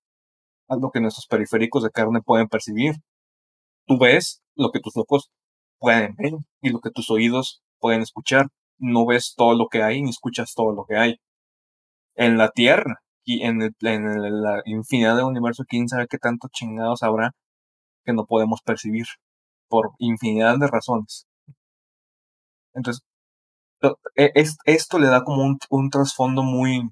a 0.68 0.76
lo 0.76 0.90
que 0.92 1.00
nuestros 1.00 1.26
periféricos 1.28 1.82
de 1.84 1.90
carne 1.90 2.22
pueden 2.22 2.48
percibir. 2.48 2.96
Tú 3.86 3.98
ves 3.98 4.42
lo 4.54 4.70
que 4.70 4.80
tus 4.80 4.96
ojos 4.96 5.30
pueden 5.78 6.14
ver 6.16 6.32
y 6.62 6.70
lo 6.70 6.80
que 6.80 6.90
tus 6.90 7.10
oídos 7.10 7.62
pueden 7.80 8.02
escuchar. 8.02 8.48
No 8.78 9.06
ves 9.06 9.34
todo 9.36 9.54
lo 9.56 9.68
que 9.68 9.82
hay 9.82 10.02
ni 10.02 10.10
escuchas 10.10 10.54
todo 10.54 10.72
lo 10.72 10.84
que 10.86 10.96
hay. 10.96 11.16
En 12.16 12.36
la 12.36 12.50
Tierra 12.50 12.96
y 13.24 13.44
en, 13.44 13.62
el, 13.62 13.74
en 13.80 14.06
el- 14.06 14.42
la 14.42 14.60
infinidad 14.66 15.16
del 15.16 15.24
universo, 15.26 15.64
quién 15.68 15.88
sabe 15.88 16.06
qué 16.08 16.18
tanto 16.18 16.48
chingados 16.52 17.02
habrá 17.02 17.32
que 18.04 18.12
no 18.14 18.26
podemos 18.26 18.62
percibir 18.62 19.06
por 19.68 19.92
infinidad 19.98 20.58
de 20.58 20.68
razones. 20.68 21.26
Entonces, 22.74 23.02
e- 24.16 24.32
es- 24.34 24.58
esto 24.64 24.98
le 24.98 25.06
da 25.08 25.24
como 25.24 25.42
un, 25.44 25.58
un 25.70 25.90
trasfondo 25.90 26.42
muy, 26.42 26.90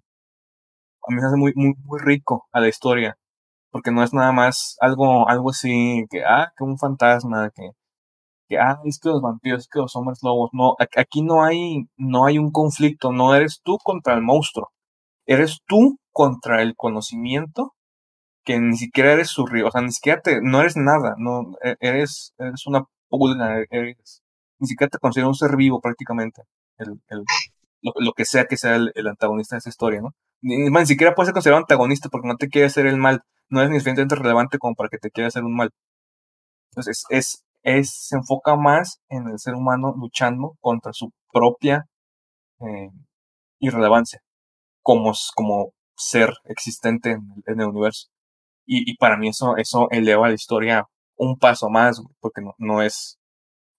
a 1.07 1.13
mí 1.13 1.21
me 1.21 1.27
hace 1.27 1.37
muy, 1.37 1.53
muy, 1.55 1.75
muy 1.85 1.99
rico 2.01 2.47
a 2.53 2.61
la 2.61 2.69
historia, 2.69 3.17
porque 3.71 3.91
no 3.93 4.03
es 4.05 4.15
nada 4.15 4.33
más 4.33 4.77
algo, 4.81 5.29
algo 5.29 5.51
así 5.51 6.07
que, 6.11 6.25
ah, 6.25 6.53
que 6.57 6.65
un 6.65 6.79
fantasma, 6.79 7.51
que, 7.51 7.71
que, 8.49 8.59
ah, 8.59 8.81
es 8.85 9.01
que 9.01 9.11
los 9.11 9.23
vampiros, 9.23 9.63
es 9.63 9.69
que 9.69 9.81
los 9.81 9.97
hombres 9.97 10.21
lobos, 10.23 10.51
no, 10.55 10.77
aquí 10.97 11.23
no 11.23 11.45
hay, 11.45 11.89
no 11.99 12.27
hay 12.27 12.39
un 12.39 12.53
conflicto, 12.53 13.13
no 13.13 13.35
eres 13.35 13.61
tú 13.65 13.79
contra 13.85 14.15
el 14.15 14.23
monstruo, 14.23 14.73
eres 15.27 15.61
tú 15.67 15.99
contra 16.13 16.63
el 16.63 16.77
conocimiento 16.77 17.75
que 18.45 18.59
ni 18.61 18.77
siquiera 18.77 19.13
eres 19.13 19.29
su 19.29 19.47
río, 19.47 19.69
o 19.69 19.71
sea, 19.71 19.81
ni 19.83 19.93
siquiera 19.93 20.21
te, 20.21 20.41
no 20.43 20.61
eres 20.61 20.77
nada, 20.77 21.15
no, 21.19 21.55
e- 21.63 21.77
eres, 21.81 22.35
eres 22.39 22.67
una 22.67 22.85
pulga, 23.09 23.65
eres, 23.71 24.23
ni 24.59 24.69
siquiera 24.69 24.91
te 24.91 24.99
considero 24.99 25.29
un 25.29 25.35
ser 25.35 25.57
vivo 25.57 25.81
prácticamente, 25.81 26.43
el, 26.79 27.01
el, 27.09 27.25
lo, 27.83 28.13
que 28.15 28.25
sea 28.25 28.47
que 28.47 28.57
sea 28.57 28.77
el, 28.77 28.93
el 28.95 29.09
antagonista 29.09 29.57
de 29.57 29.59
esa 29.61 29.71
historia, 29.71 30.01
¿no? 30.03 30.15
Ni, 30.43 30.59
ni- 30.71 30.87
siquiera 30.87 31.15
puedes 31.15 31.29
ser 31.29 31.35
considerado 31.35 31.63
antagonista 31.63 32.09
porque 32.11 32.29
no 32.29 32.37
te 32.37 32.49
quiere 32.49 32.67
hacer 32.67 32.87
el 32.87 32.97
mal, 32.99 33.23
no 33.51 33.63
es 33.63 33.71
ni 33.71 33.77
suficientemente 33.77 34.17
relevante 34.17 34.59
como 34.59 34.75
para 34.75 34.89
que 34.91 34.99
te 34.99 35.11
quiera 35.11 35.29
hacer 35.29 35.45
un 35.45 35.57
mal. 35.57 35.71
Entonces, 36.73 37.05
es, 37.09 37.45
es, 37.63 37.91
se 38.09 38.17
enfoca 38.17 38.57
más 38.57 39.01
en 39.09 39.29
el 39.29 39.39
ser 39.39 39.55
humano 39.55 39.95
luchando 39.97 40.57
contra 40.61 40.93
su 40.93 41.11
propia 41.33 41.87
eh, 42.61 42.91
irrelevancia 43.61 44.21
como, 44.83 45.13
como 45.37 45.73
ser 45.97 46.31
existente 46.47 47.13
en, 47.13 47.23
en 47.47 47.61
el 47.61 47.69
universo. 47.69 48.09
Y, 48.67 48.91
y 48.91 48.97
para 48.97 49.17
mí 49.17 49.29
eso, 49.29 49.57
eso 49.57 49.89
eleva 49.91 50.29
la 50.29 50.35
historia 50.35 50.89
un 51.17 51.39
paso 51.39 51.69
más, 51.71 52.03
porque 52.21 52.41
no, 52.43 52.55
no 52.59 52.83
es, 52.83 53.19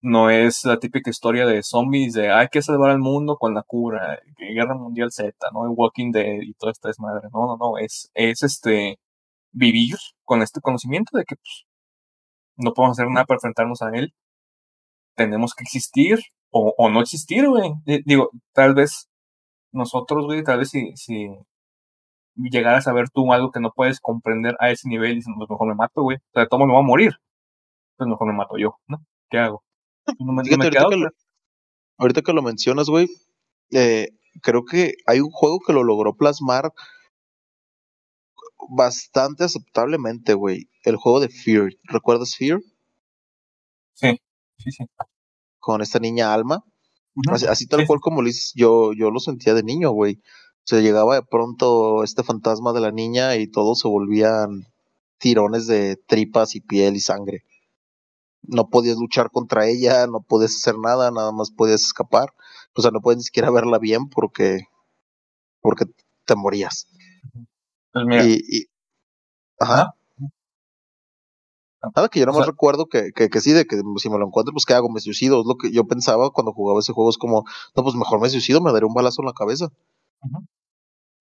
no 0.02 0.30
es 0.30 0.66
la 0.66 0.80
típica 0.80 1.10
historia 1.10 1.46
de 1.48 1.64
zombies 1.64 2.14
de 2.14 2.32
hay 2.32 2.48
que 2.50 2.62
salvar 2.62 2.92
al 2.92 3.00
mundo 3.00 3.38
con 3.38 3.54
la 3.56 3.64
cura, 3.64 4.20
que 4.38 4.54
Guerra 4.54 4.76
Mundial 4.76 5.12
Z, 5.12 5.34
¿no? 5.54 5.66
El 5.66 5.74
Walking 5.76 6.12
Dead 6.12 6.42
y 6.42 6.54
toda 6.56 6.72
esta 6.74 6.90
desmadre. 6.90 7.30
No, 7.34 7.48
no, 7.48 7.58
no, 7.58 7.78
es, 7.80 8.12
es 8.16 8.44
este 8.44 9.00
vivir 9.54 9.98
con 10.26 10.42
este 10.44 10.62
conocimiento 10.62 11.18
de 11.18 11.26
que 11.26 11.36
pues, 11.38 11.66
no 12.58 12.74
podemos 12.74 13.00
hacer 13.00 13.10
nada 13.12 13.26
para 13.26 13.38
enfrentarnos 13.38 13.82
a 13.82 13.90
él. 13.96 14.14
Tenemos 15.16 15.54
que 15.54 15.64
existir 15.64 16.20
o, 16.52 16.74
o 16.78 16.90
no 16.90 17.02
existir, 17.02 17.48
güey. 17.50 17.72
Di- 17.86 18.04
Digo, 18.06 18.32
tal 18.54 18.74
vez 18.74 19.10
nosotros, 19.74 20.26
güey, 20.26 20.44
tal 20.44 20.60
vez 20.60 20.70
si, 20.72 20.96
si 20.98 21.30
llegaras 22.36 22.88
a 22.88 22.94
ver 22.94 23.10
tú 23.10 23.32
algo 23.34 23.52
que 23.52 23.60
no 23.60 23.72
puedes 23.72 24.00
comprender 24.00 24.56
a 24.60 24.70
ese 24.72 24.88
nivel 24.88 25.12
y 25.12 25.16
dices, 25.16 25.34
pues 25.38 25.50
mejor 25.50 25.68
me 25.68 25.76
mato, 25.76 26.02
güey. 26.02 26.18
O 26.18 26.34
sea, 26.34 26.48
modo 26.52 26.66
me 26.66 26.74
voy 26.74 26.84
a 26.84 26.86
morir. 26.86 27.14
Pues 27.98 28.10
mejor 28.10 28.28
me 28.28 28.34
mato 28.34 28.58
yo, 28.58 28.78
¿no? 28.88 29.06
¿Qué 29.30 29.38
hago? 29.38 29.64
No 30.20 30.34
me, 30.34 30.44
no 30.44 30.44
Fíjate, 30.44 30.58
me 30.58 30.66
ahorita 30.66 30.90
que, 30.90 30.98
lo, 30.98 31.10
ahorita 31.98 32.22
que 32.22 32.34
lo 32.34 32.42
mencionas, 32.44 32.88
güey, 32.88 33.08
eh, 33.72 34.10
creo 34.42 34.66
que 34.66 34.94
hay 35.08 35.20
un 35.20 35.32
juego 35.32 35.60
que 35.66 35.74
lo 35.74 35.84
logró 35.84 36.16
plasmar 36.16 36.74
bastante 38.70 39.44
aceptablemente, 39.44 40.34
güey, 40.34 40.70
el 40.84 40.96
juego 40.98 41.20
de 41.20 41.30
Fear. 41.30 41.72
¿Recuerdas 41.84 42.36
Fear? 42.36 42.60
Sí, 43.94 44.22
sí, 44.58 44.72
sí. 44.72 44.86
Con 45.60 45.82
esta 45.82 46.00
niña 46.00 46.34
Alma. 46.34 46.64
Así, 47.32 47.66
tal 47.68 47.88
cual 47.88 48.02
como 48.02 48.22
lo 48.22 48.28
dices, 48.28 48.52
yo, 48.56 48.92
yo 48.94 49.10
lo 49.10 49.20
sentía 49.20 49.54
de 49.54 49.64
niño, 49.64 49.92
güey. 49.92 50.22
O 50.66 50.68
sea, 50.68 50.80
llegaba 50.82 51.14
de 51.14 51.22
pronto 51.22 52.04
este 52.04 52.24
fantasma 52.24 52.74
de 52.74 52.80
la 52.80 52.92
niña 52.92 53.36
y 53.36 53.46
todos 53.46 53.80
se 53.82 53.88
volvían 53.88 54.66
tirones 55.20 55.68
de 55.68 55.96
tripas 55.96 56.56
y 56.56 56.62
piel 56.62 56.96
y 56.96 57.02
sangre. 57.02 57.44
No 58.42 58.68
podías 58.70 58.98
luchar 58.98 59.30
contra 59.30 59.68
ella, 59.68 60.08
no 60.08 60.22
podías 60.22 60.56
hacer 60.56 60.80
nada, 60.80 61.12
nada 61.12 61.32
más 61.32 61.52
podías 61.52 61.84
escapar. 61.84 62.34
O 62.76 62.82
sea, 62.82 62.90
no 62.90 63.02
puedes 63.02 63.18
ni 63.18 63.24
siquiera 63.24 63.52
verla 63.52 63.78
bien 63.78 64.10
porque, 64.10 64.62
porque 65.62 65.86
te 66.26 66.36
morías. 66.36 66.88
Pues 67.94 68.06
mira. 68.08 68.24
Y, 68.26 68.66
ajá. 69.60 69.94
Nada, 71.96 72.10
que 72.10 72.20
yo 72.20 72.26
no 72.26 72.34
más 72.34 72.48
recuerdo 72.48 72.88
que, 72.88 73.12
que, 73.12 73.30
que, 73.30 73.40
sí, 73.40 73.52
de 73.52 73.68
que 73.68 73.80
si 73.98 74.10
me 74.10 74.18
lo 74.18 74.26
encuentro, 74.26 74.52
pues 74.52 74.66
¿qué 74.66 74.74
hago? 74.74 74.90
Me 74.90 75.00
suicido. 75.00 75.42
Es 75.42 75.46
lo 75.46 75.58
que 75.58 75.72
yo 75.72 75.86
pensaba 75.86 76.32
cuando 76.32 76.54
jugaba 76.54 76.80
ese 76.80 76.92
juego. 76.92 77.12
Es 77.12 77.20
como, 77.20 77.46
no, 77.76 77.84
pues 77.84 77.94
mejor 77.94 78.20
me 78.20 78.32
suicido, 78.32 78.62
me 78.62 78.72
daré 78.74 78.88
un 78.88 78.96
balazo 78.96 79.22
en 79.22 79.28
la 79.28 79.34
cabeza. 79.34 79.70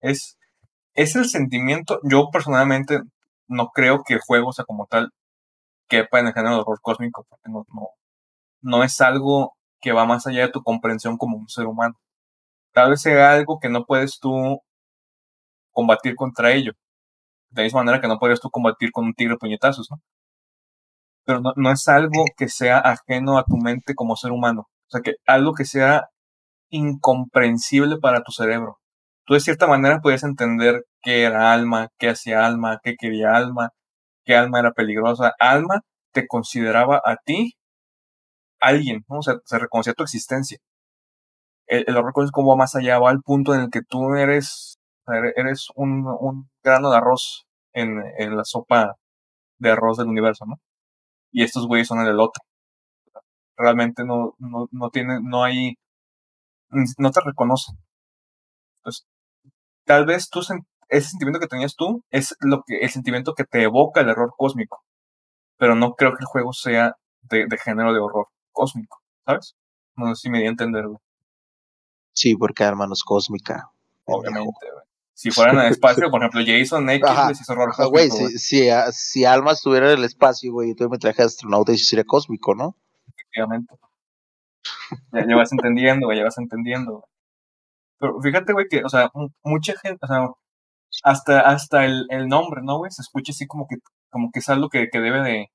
Es, 0.01 0.37
es 0.95 1.15
el 1.15 1.25
sentimiento. 1.25 1.99
Yo 2.03 2.29
personalmente 2.31 3.01
no 3.47 3.69
creo 3.73 4.03
que 4.03 4.15
el 4.15 4.21
juego, 4.21 4.53
sea, 4.53 4.65
como 4.65 4.87
tal, 4.87 5.11
quepa 5.89 6.19
en 6.19 6.27
el 6.27 6.33
género 6.33 6.55
de 6.55 6.61
horror 6.61 6.81
cósmico, 6.81 7.25
porque 7.29 7.49
no, 7.49 7.65
no, 7.73 7.89
no 8.61 8.83
es 8.83 9.01
algo 9.01 9.55
que 9.81 9.93
va 9.93 10.05
más 10.05 10.27
allá 10.27 10.41
de 10.43 10.51
tu 10.51 10.63
comprensión 10.63 11.17
como 11.17 11.37
un 11.37 11.49
ser 11.49 11.67
humano. 11.67 11.95
Tal 12.73 12.91
vez 12.91 13.01
sea 13.01 13.33
algo 13.33 13.59
que 13.59 13.69
no 13.69 13.85
puedes 13.85 14.19
tú 14.19 14.61
combatir 15.71 16.15
contra 16.15 16.51
ello. 16.53 16.73
De 17.51 17.61
la 17.61 17.65
misma 17.65 17.81
manera 17.81 18.01
que 18.01 18.07
no 18.07 18.19
podrías 18.19 18.41
tú 18.41 18.49
combatir 18.51 18.91
con 18.91 19.05
un 19.05 19.13
tigre 19.13 19.37
puñetazos, 19.37 19.89
¿no? 19.91 20.01
Pero 21.25 21.39
no, 21.41 21.53
no 21.55 21.71
es 21.71 21.87
algo 21.87 22.25
que 22.37 22.47
sea 22.49 22.79
ajeno 22.79 23.37
a 23.37 23.43
tu 23.45 23.57
mente 23.57 23.95
como 23.95 24.15
ser 24.15 24.31
humano. 24.31 24.61
O 24.87 24.89
sea, 24.89 25.01
que 25.01 25.15
algo 25.25 25.53
que 25.53 25.65
sea 25.65 26.09
incomprensible 26.69 27.97
para 27.99 28.23
tu 28.23 28.31
cerebro. 28.31 28.79
Tú 29.25 29.33
de 29.33 29.39
cierta 29.39 29.67
manera 29.67 30.01
puedes 30.01 30.23
entender 30.23 30.85
qué 31.01 31.23
era 31.23 31.53
alma, 31.53 31.89
qué 31.99 32.09
hacía 32.09 32.45
alma, 32.45 32.79
qué 32.83 32.95
quería 32.95 33.35
alma, 33.35 33.71
qué 34.25 34.35
alma 34.35 34.59
era 34.59 34.71
peligrosa. 34.73 35.33
Alma 35.39 35.81
te 36.13 36.27
consideraba 36.27 37.01
a 37.05 37.17
ti 37.17 37.53
alguien, 38.59 39.05
¿no? 39.09 39.19
O 39.19 39.21
sea, 39.23 39.35
se 39.45 39.59
reconocía 39.59 39.93
tu 39.93 40.03
existencia. 40.03 40.57
El, 41.67 41.83
el 41.87 41.97
horror 41.97 42.25
es 42.25 42.31
como 42.31 42.49
va 42.49 42.55
más 42.57 42.75
allá, 42.75 42.99
va 42.99 43.09
al 43.11 43.21
punto 43.21 43.53
en 43.55 43.61
el 43.61 43.69
que 43.71 43.81
tú 43.81 44.15
eres, 44.15 44.77
eres 45.35 45.67
un, 45.75 46.05
un 46.19 46.49
grano 46.63 46.91
de 46.91 46.97
arroz 46.97 47.45
en, 47.73 48.01
en, 48.17 48.35
la 48.37 48.43
sopa 48.45 48.95
de 49.59 49.71
arroz 49.71 49.97
del 49.97 50.07
universo, 50.09 50.45
¿no? 50.47 50.57
Y 51.31 51.43
estos 51.43 51.67
güeyes 51.67 51.87
son 51.87 52.01
el 52.01 52.19
otro. 52.19 52.43
Realmente 53.57 54.05
no, 54.05 54.33
no, 54.39 54.67
no 54.71 54.89
tiene, 54.91 55.19
no 55.21 55.43
hay, 55.43 55.75
no 56.97 57.11
te 57.11 57.21
reconocen. 57.21 57.75
Entonces, 58.79 59.05
tal 59.85 60.05
vez 60.05 60.29
tú, 60.29 60.41
ese 60.89 61.09
sentimiento 61.09 61.39
que 61.39 61.47
tenías 61.47 61.75
tú 61.75 62.03
es 62.11 62.35
lo 62.39 62.63
que, 62.63 62.79
el 62.79 62.89
sentimiento 62.89 63.33
que 63.33 63.45
te 63.45 63.63
evoca 63.63 64.01
el 64.01 64.09
error 64.09 64.33
cósmico. 64.37 64.83
Pero 65.57 65.75
no 65.75 65.95
creo 65.95 66.11
que 66.11 66.21
el 66.21 66.25
juego 66.25 66.53
sea 66.53 66.95
de, 67.21 67.45
de 67.47 67.57
género 67.57 67.93
de 67.93 67.99
horror 67.99 68.27
cósmico, 68.51 69.01
¿sabes? 69.25 69.55
No 69.95 70.13
sé 70.13 70.23
si 70.23 70.29
me 70.29 70.39
di 70.39 70.45
a 70.45 70.49
entenderlo. 70.49 71.01
Sí, 72.13 72.35
porque 72.35 72.63
hermano 72.63 72.93
es 72.93 73.03
cósmica. 73.03 73.71
Obviamente, 74.05 74.71
güey. 74.71 74.85
Si 75.13 75.31
fueran 75.31 75.57
al 75.57 75.71
espacio, 75.71 76.11
por 76.11 76.21
ejemplo, 76.21 76.41
Jason 76.45 76.89
X 76.89 77.09
les 77.29 77.41
hizo 77.41 77.53
horror 77.53 77.73
cósmico. 77.73 77.91
Güey, 77.91 78.11
si, 78.11 78.37
si, 78.37 78.69
si, 78.91 79.23
Alma 79.23 79.53
estuviera 79.53 79.91
en 79.91 79.99
el 79.99 80.03
espacio, 80.03 80.51
güey, 80.51 80.71
y 80.71 80.75
tú 80.75 80.89
me 80.89 80.97
traje 80.97 81.23
astronauta 81.23 81.71
y 81.71 81.77
sería 81.77 82.03
cósmico, 82.03 82.53
¿no? 82.53 82.75
Efectivamente. 83.07 83.75
Ya, 85.13 85.25
ya 85.27 85.35
vas 85.37 85.51
entendiendo, 85.53 86.07
güey, 86.07 86.17
ya 86.17 86.25
vas 86.25 86.37
entendiendo. 86.37 87.07
Pero 87.99 88.21
fíjate, 88.21 88.53
güey, 88.53 88.67
que, 88.69 88.83
o 88.83 88.89
sea, 88.89 89.09
mucha 89.43 89.73
gente, 89.81 89.99
o 90.01 90.07
sea, 90.07 90.27
hasta, 91.03 91.41
hasta 91.41 91.85
el, 91.85 92.05
el 92.09 92.27
nombre, 92.27 92.61
¿no, 92.63 92.77
güey? 92.77 92.91
Se 92.91 93.01
escucha 93.01 93.31
así 93.31 93.47
como 93.47 93.67
que, 93.67 93.77
como 94.09 94.31
que 94.31 94.39
es 94.39 94.49
algo 94.49 94.69
que, 94.69 94.89
que 94.91 94.99
debe 94.99 95.21
de, 95.21 95.47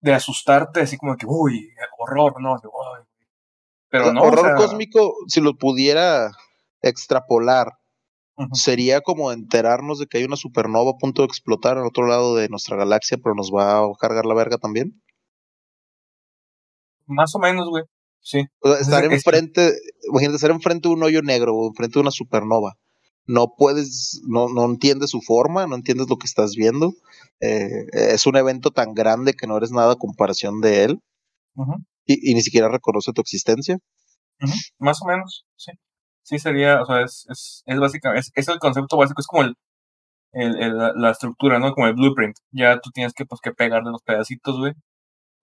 de 0.00 0.14
asustarte, 0.14 0.80
así 0.80 0.96
como 0.98 1.16
que, 1.16 1.26
uy, 1.26 1.70
horror, 1.98 2.40
¿no? 2.40 2.56
Pero 3.88 4.12
no. 4.12 4.22
Horror 4.22 4.56
cósmico, 4.56 5.14
si 5.28 5.40
lo 5.40 5.54
pudiera 5.54 6.30
extrapolar, 6.82 7.78
sería 8.52 9.00
como 9.00 9.32
enterarnos 9.32 9.98
de 9.98 10.06
que 10.06 10.18
hay 10.18 10.24
una 10.24 10.36
supernova 10.36 10.92
a 10.92 10.98
punto 10.98 11.22
de 11.22 11.26
explotar 11.26 11.78
en 11.78 11.84
otro 11.84 12.06
lado 12.06 12.34
de 12.34 12.48
nuestra 12.48 12.76
galaxia, 12.76 13.18
pero 13.22 13.34
nos 13.34 13.50
va 13.50 13.78
a 13.78 13.88
cargar 13.98 14.26
la 14.26 14.34
verga 14.34 14.58
también. 14.58 15.00
Más 17.06 17.34
o 17.34 17.38
menos, 17.38 17.68
güey. 17.68 17.84
Sí. 18.24 18.46
estar 18.80 19.04
enfrente, 19.04 19.74
imagínate, 20.08 20.36
estar 20.36 20.50
enfrente 20.50 20.88
de 20.88 20.94
un 20.94 21.02
hoyo 21.02 21.20
negro 21.20 21.54
o 21.54 21.68
enfrente 21.68 21.94
de 21.94 22.00
una 22.00 22.10
supernova. 22.10 22.72
No 23.26 23.54
puedes, 23.56 24.22
no, 24.26 24.48
no 24.48 24.64
entiendes 24.64 25.10
su 25.10 25.20
forma, 25.20 25.66
no 25.66 25.74
entiendes 25.76 26.08
lo 26.08 26.16
que 26.16 26.26
estás 26.26 26.54
viendo. 26.56 26.94
Eh, 27.40 27.84
es 27.92 28.26
un 28.26 28.36
evento 28.36 28.70
tan 28.70 28.94
grande 28.94 29.34
que 29.34 29.46
no 29.46 29.58
eres 29.58 29.72
nada 29.72 29.92
a 29.92 29.96
comparación 29.96 30.62
de 30.62 30.84
él. 30.84 31.00
y, 32.06 32.30
y, 32.30 32.34
ni 32.34 32.40
siquiera 32.40 32.68
reconoce 32.68 33.12
tu 33.12 33.20
existencia. 33.20 33.78
Más 34.78 35.02
o 35.02 35.06
menos, 35.06 35.44
sí. 35.56 35.72
Sí 36.22 36.38
sería, 36.38 36.80
o 36.80 36.86
sea, 36.86 37.02
es, 37.02 37.26
es, 37.28 37.62
es 37.66 37.78
básicamente, 37.78 38.20
es, 38.20 38.30
es, 38.34 38.48
el 38.48 38.58
concepto 38.58 38.96
básico, 38.96 39.20
es 39.20 39.26
como 39.26 39.42
el, 39.42 39.54
el, 40.32 40.62
el, 40.62 40.78
la 40.96 41.10
estructura, 41.10 41.58
¿no? 41.58 41.74
Como 41.74 41.86
el 41.88 41.94
blueprint. 41.94 42.36
Ya 42.52 42.78
tú 42.80 42.90
tienes 42.90 43.12
que, 43.12 43.26
pues, 43.26 43.42
que 43.42 43.52
pegarle 43.52 43.90
los 43.90 44.02
pedacitos, 44.02 44.58
güey. 44.58 44.72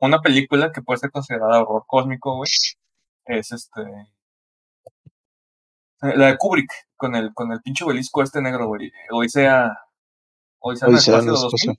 Una 0.01 0.19
película 0.19 0.71
que 0.71 0.81
puede 0.81 0.97
ser 0.97 1.11
considerada 1.11 1.61
horror 1.61 1.83
cósmico, 1.85 2.35
güey, 2.37 2.49
es 3.25 3.51
este... 3.51 3.81
La 6.01 6.27
de 6.27 6.37
Kubrick, 6.39 6.71
con 6.97 7.15
el, 7.15 7.31
con 7.35 7.51
el 7.51 7.61
pinche 7.61 7.85
obelisco 7.85 8.23
este 8.23 8.41
negro, 8.41 8.65
güey. 8.65 8.91
Odisea, 9.11 9.71
Odisea 10.57 10.87
en 10.87 10.93
el 10.95 10.99
espacio 11.35 11.73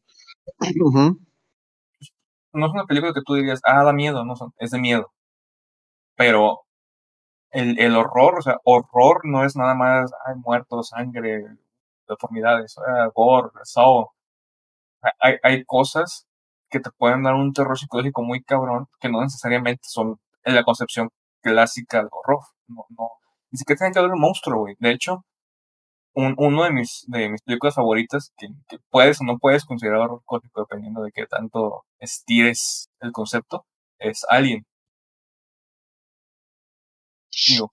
No 2.53 2.67
es 2.67 2.73
una 2.73 2.87
película 2.87 3.13
que 3.13 3.23
tú 3.23 3.35
dirías, 3.35 3.61
ah, 3.65 3.83
da 3.83 3.93
miedo, 3.93 4.25
no, 4.25 4.35
es 4.59 4.71
de 4.71 4.79
miedo. 4.79 5.13
Pero 6.15 6.61
el, 7.51 7.77
el 7.81 7.97
horror, 7.97 8.39
o 8.39 8.43
sea, 8.43 8.61
horror 8.63 9.23
no 9.25 9.45
es 9.45 9.57
nada 9.57 9.75
más, 9.75 10.13
hay 10.25 10.37
muertos, 10.37 10.91
sangre, 10.91 11.57
deformidades, 12.09 12.79
ah, 12.79 13.11
gore, 13.13 13.51
sao. 13.65 14.15
Hay, 15.19 15.39
hay 15.43 15.65
cosas 15.65 16.29
que 16.73 16.81
te 16.81 16.91
pueden 16.91 17.23
dar 17.23 17.35
un 17.35 17.53
terror 17.53 17.79
psicológico 17.79 18.23
muy 18.23 18.43
cabrón, 18.43 18.87
que 18.99 19.11
no 19.11 19.21
necesariamente 19.23 19.83
son 19.85 20.19
en 20.43 20.55
la 20.55 20.65
concepción 20.65 21.11
clásica 21.43 21.99
del 21.99 22.09
horror. 22.11 22.41
No, 22.67 22.87
no, 22.99 23.11
ni 23.51 23.59
siquiera 23.59 23.79
tiene 23.79 23.93
que 23.93 23.99
haber 24.01 24.13
un 24.13 24.21
monstruo, 24.21 24.61
güey. 24.61 24.75
De 24.79 24.91
hecho, 24.91 25.25
un, 26.15 26.35
uno 26.39 26.65
de 26.65 26.73
mis, 26.73 27.05
de 27.09 27.29
mis 27.29 27.43
películas 27.43 27.75
favoritas, 27.75 28.33
que, 28.39 28.49
que 28.69 28.79
puedes 28.91 29.21
o 29.21 29.25
no 29.25 29.39
puedes 29.39 29.65
considerar 29.65 30.01
horror 30.01 30.23
cósmico 30.25 30.63
dependiendo 30.63 31.03
de 31.03 31.13
qué 31.13 31.27
tanto 31.27 31.85
estires 31.99 32.89
el 33.01 33.13
concepto, 33.13 33.67
es 33.99 34.25
Alien. 34.29 34.65
Digo, 37.49 37.71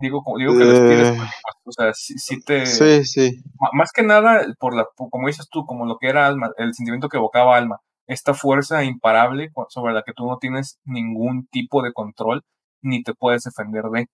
digo, 0.00 0.22
digo 0.38 0.52
que 0.58 0.64
lo 0.64 0.72
estires, 0.72 1.08
eh. 1.08 1.30
pues, 1.62 1.78
o 1.78 1.82
sea, 1.82 1.92
si, 1.94 2.40
te... 2.42 2.66
Sí, 2.66 3.04
sí. 3.04 3.42
Más 3.72 3.92
que 3.92 4.02
nada, 4.02 4.44
por 4.58 4.74
la, 4.74 4.86
como 4.96 5.28
dices 5.28 5.48
tú, 5.50 5.64
como 5.66 5.86
lo 5.86 5.98
que 5.98 6.08
era 6.08 6.26
Alma, 6.26 6.50
el 6.56 6.74
sentimiento 6.74 7.08
que 7.08 7.18
evocaba 7.18 7.56
Alma, 7.56 7.80
esta 8.10 8.34
fuerza 8.34 8.84
imparable 8.84 9.50
sobre 9.68 9.94
la 9.94 10.02
que 10.02 10.12
tú 10.12 10.26
no 10.26 10.38
tienes 10.38 10.78
ningún 10.84 11.46
tipo 11.46 11.82
de 11.82 11.92
control 11.92 12.42
ni 12.82 13.02
te 13.02 13.14
puedes 13.14 13.44
defender 13.44 13.84
de. 13.84 14.06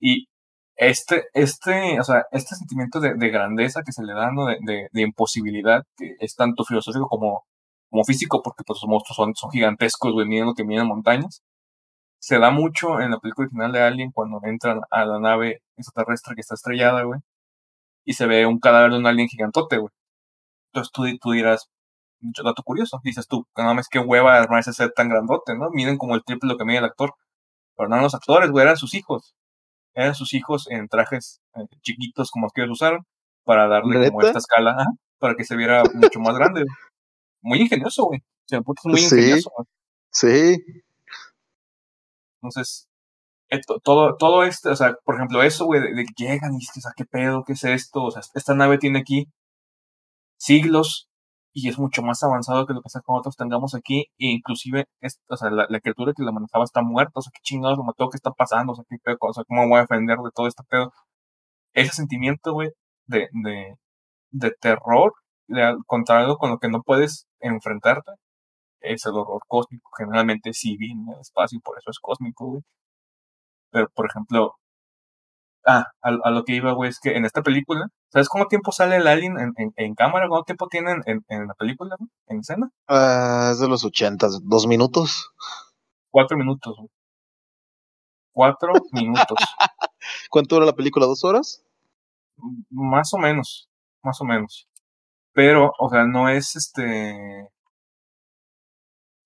Y 0.00 0.26
este, 0.76 1.24
este, 1.34 2.00
o 2.00 2.04
sea, 2.04 2.26
este 2.32 2.56
sentimiento 2.56 3.00
de, 3.00 3.14
de 3.14 3.30
grandeza 3.30 3.82
que 3.84 3.92
se 3.92 4.02
le 4.04 4.14
da, 4.14 4.32
¿no? 4.32 4.46
de, 4.46 4.88
imposibilidad, 4.94 5.84
que 5.96 6.16
es 6.20 6.34
tanto 6.34 6.64
filosófico 6.64 7.08
como, 7.08 7.44
como 7.90 8.04
físico, 8.04 8.42
porque 8.42 8.64
pues, 8.66 8.80
los 8.82 8.88
monstruos 8.88 9.34
son, 9.38 9.50
gigantescos, 9.52 10.12
güey, 10.12 10.26
miden 10.26 10.46
lo 10.46 10.54
que 10.54 10.64
miden 10.64 10.88
montañas, 10.88 11.42
se 12.20 12.38
da 12.38 12.50
mucho 12.50 13.00
en 13.00 13.12
la 13.12 13.18
película 13.20 13.46
original 13.46 13.72
de 13.72 13.82
Alien 13.82 14.12
cuando 14.12 14.40
entran 14.44 14.80
a 14.90 15.04
la 15.04 15.20
nave 15.20 15.62
extraterrestre 15.76 16.34
que 16.34 16.42
está 16.42 16.54
estrellada, 16.54 17.02
güey, 17.04 17.20
y 18.04 18.14
se 18.14 18.26
ve 18.26 18.46
un 18.46 18.58
cadáver 18.60 18.92
de 18.92 18.98
un 18.98 19.06
alien 19.06 19.28
gigantote, 19.28 19.78
güey. 19.78 19.92
Entonces 20.72 20.92
tú, 20.92 21.04
tú 21.20 21.32
dirás, 21.32 21.68
mucho 22.22 22.42
dato 22.42 22.62
curioso, 22.62 23.00
dices 23.04 23.26
tú, 23.28 23.46
no 23.56 23.64
mames, 23.64 23.88
qué 23.88 23.98
hueva 23.98 24.38
armar 24.38 24.60
ese 24.60 24.72
set 24.72 24.92
tan 24.94 25.08
grandote, 25.08 25.56
¿no? 25.56 25.70
Miden 25.70 25.98
como 25.98 26.14
el 26.14 26.24
triple 26.24 26.50
lo 26.50 26.58
que 26.58 26.64
mide 26.64 26.78
el 26.78 26.84
actor. 26.84 27.14
Pero 27.76 27.88
no 27.88 27.96
eran 27.96 28.04
los 28.04 28.14
actores, 28.14 28.50
güey, 28.50 28.64
eran 28.64 28.76
sus 28.76 28.94
hijos 28.94 29.34
eran 29.94 30.14
sus 30.14 30.34
hijos 30.34 30.66
en 30.70 30.88
trajes 30.88 31.40
eh, 31.54 31.66
chiquitos 31.82 32.30
como 32.30 32.46
los 32.46 32.52
que 32.52 32.62
ellos 32.62 32.72
usaron 32.72 33.04
para 33.44 33.68
darle 33.68 34.08
como 34.08 34.22
esta 34.22 34.38
escala, 34.38 34.76
para 35.18 35.34
que 35.34 35.44
se 35.44 35.56
viera 35.56 35.82
mucho 35.94 36.20
más 36.20 36.34
grande. 36.34 36.64
Muy 37.40 37.60
ingenioso, 37.60 38.04
güey. 38.04 38.20
O 38.20 38.46
sea, 38.46 38.60
muy 38.84 39.00
sí, 39.00 39.16
ingenioso. 39.16 39.50
Sí. 40.10 40.64
Entonces, 42.36 42.88
esto, 43.48 43.80
todo, 43.80 44.16
todo 44.16 44.44
esto, 44.44 44.70
o 44.70 44.76
sea, 44.76 44.94
por 45.04 45.16
ejemplo, 45.16 45.42
eso, 45.42 45.66
güey, 45.66 45.80
de, 45.80 46.04
que 46.04 46.24
llegan 46.24 46.54
y 46.54 46.58
dices, 46.58 46.84
¿qué 46.96 47.04
pedo? 47.04 47.44
¿Qué 47.44 47.54
es 47.54 47.64
esto? 47.64 48.04
O 48.04 48.10
sea, 48.10 48.22
esta 48.34 48.54
nave 48.54 48.78
tiene 48.78 49.00
aquí 49.00 49.26
siglos 50.38 51.08
y 51.52 51.68
es 51.68 51.78
mucho 51.78 52.02
más 52.02 52.22
avanzado 52.22 52.66
que 52.66 52.74
lo 52.74 52.80
que 52.82 52.88
nosotros 52.94 53.36
tengamos 53.36 53.74
aquí, 53.74 54.06
e 54.18 54.26
inclusive, 54.26 54.86
o 55.28 55.36
sea, 55.36 55.50
la, 55.50 55.80
criatura 55.80 56.12
que 56.16 56.22
la 56.22 56.32
manejaba 56.32 56.64
está 56.64 56.82
muerta, 56.82 57.12
o 57.14 57.22
sea, 57.22 57.32
qué 57.34 57.40
chingados 57.42 57.78
lo 57.78 57.84
mató, 57.84 58.08
qué 58.10 58.16
está 58.16 58.30
pasando, 58.32 58.72
o 58.72 58.76
sea, 58.76 58.84
qué 58.88 58.96
pedo, 59.02 59.16
o 59.20 59.32
sea, 59.32 59.44
cómo 59.44 59.68
voy 59.68 59.78
a 59.78 59.82
defender 59.82 60.18
de 60.18 60.30
todo 60.34 60.46
este 60.48 60.62
pedo. 60.68 60.92
Ese 61.74 61.92
sentimiento, 61.94 62.52
güey, 62.54 62.70
de, 63.06 63.28
de, 63.32 63.76
de 64.30 64.50
terror, 64.60 65.14
de, 65.48 65.76
contra 65.86 66.20
algo 66.20 66.38
con 66.38 66.50
lo 66.50 66.58
que 66.58 66.68
no 66.68 66.82
puedes 66.82 67.26
enfrentarte, 67.40 68.12
es 68.80 69.06
el 69.06 69.14
horror 69.14 69.42
cósmico. 69.48 69.90
Generalmente 69.98 70.52
sí 70.54 70.76
viene 70.76 71.02
en 71.02 71.14
el 71.14 71.20
espacio 71.20 71.60
por 71.64 71.78
eso 71.78 71.90
es 71.90 71.98
cósmico, 72.00 72.46
güey. 72.46 72.62
Pero, 73.70 73.88
por 73.94 74.06
ejemplo, 74.06 74.56
ah, 75.66 75.86
a, 76.02 76.30
lo 76.30 76.44
que 76.44 76.54
iba, 76.54 76.72
güey, 76.72 76.90
es 76.90 77.00
que 77.00 77.16
en 77.16 77.24
esta 77.24 77.42
película, 77.42 77.88
¿sabes 78.10 78.28
cuánto 78.28 78.48
tiempo 78.48 78.72
sale 78.72 78.96
el 78.96 79.06
alien 79.06 79.38
en, 79.38 79.72
en, 79.76 79.94
cámara? 79.94 80.28
¿Cuánto 80.28 80.44
tiempo 80.44 80.68
tienen 80.68 81.02
en, 81.06 81.24
en 81.28 81.46
la 81.46 81.54
película, 81.54 81.96
en 82.28 82.40
escena? 82.40 82.70
Uh, 82.88 83.52
es 83.52 83.60
de 83.60 83.68
los 83.68 83.84
ochentas, 83.84 84.40
dos 84.44 84.66
minutos. 84.66 85.32
Cuatro 86.10 86.36
minutos, 86.36 86.76
güey. 86.76 86.90
Cuatro 88.32 88.72
minutos. 88.92 89.38
¿Cuánto 90.30 90.56
dura 90.56 90.66
la 90.66 90.74
película? 90.74 91.06
¿Dos 91.06 91.24
horas? 91.24 91.62
Más 92.70 93.12
o 93.14 93.18
menos, 93.18 93.68
más 94.02 94.20
o 94.20 94.24
menos. 94.24 94.68
Pero, 95.32 95.72
o 95.78 95.88
sea, 95.88 96.04
no 96.04 96.28
es 96.28 96.56
este. 96.56 97.48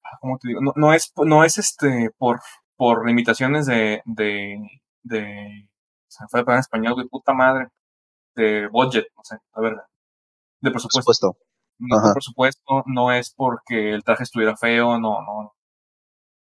Ah, 0.04 0.18
¿Cómo 0.20 0.38
te 0.38 0.48
digo? 0.48 0.60
No, 0.60 0.72
no 0.76 0.92
es, 0.92 1.12
no 1.16 1.44
es 1.44 1.58
este 1.58 2.10
por, 2.18 2.40
por 2.76 3.06
limitaciones 3.06 3.66
de, 3.66 4.02
de, 4.04 4.58
de 5.02 5.68
se 6.16 6.24
me 6.36 6.44
fue 6.44 6.54
en 6.54 6.60
español, 6.60 6.96
de 6.96 7.08
puta 7.08 7.32
madre, 7.32 7.68
de 8.34 8.68
budget, 8.68 9.06
no 9.16 9.22
sé, 9.24 9.36
a 9.52 9.60
ver, 9.60 9.76
de 10.60 10.70
presupuesto. 10.70 11.36
No, 11.78 11.96
por 12.14 12.22
supuesto, 12.22 12.82
no 12.86 13.12
es 13.12 13.34
porque 13.34 13.92
el 13.92 14.02
traje 14.02 14.22
estuviera 14.22 14.56
feo, 14.56 14.98
no, 14.98 15.20
no. 15.22 15.54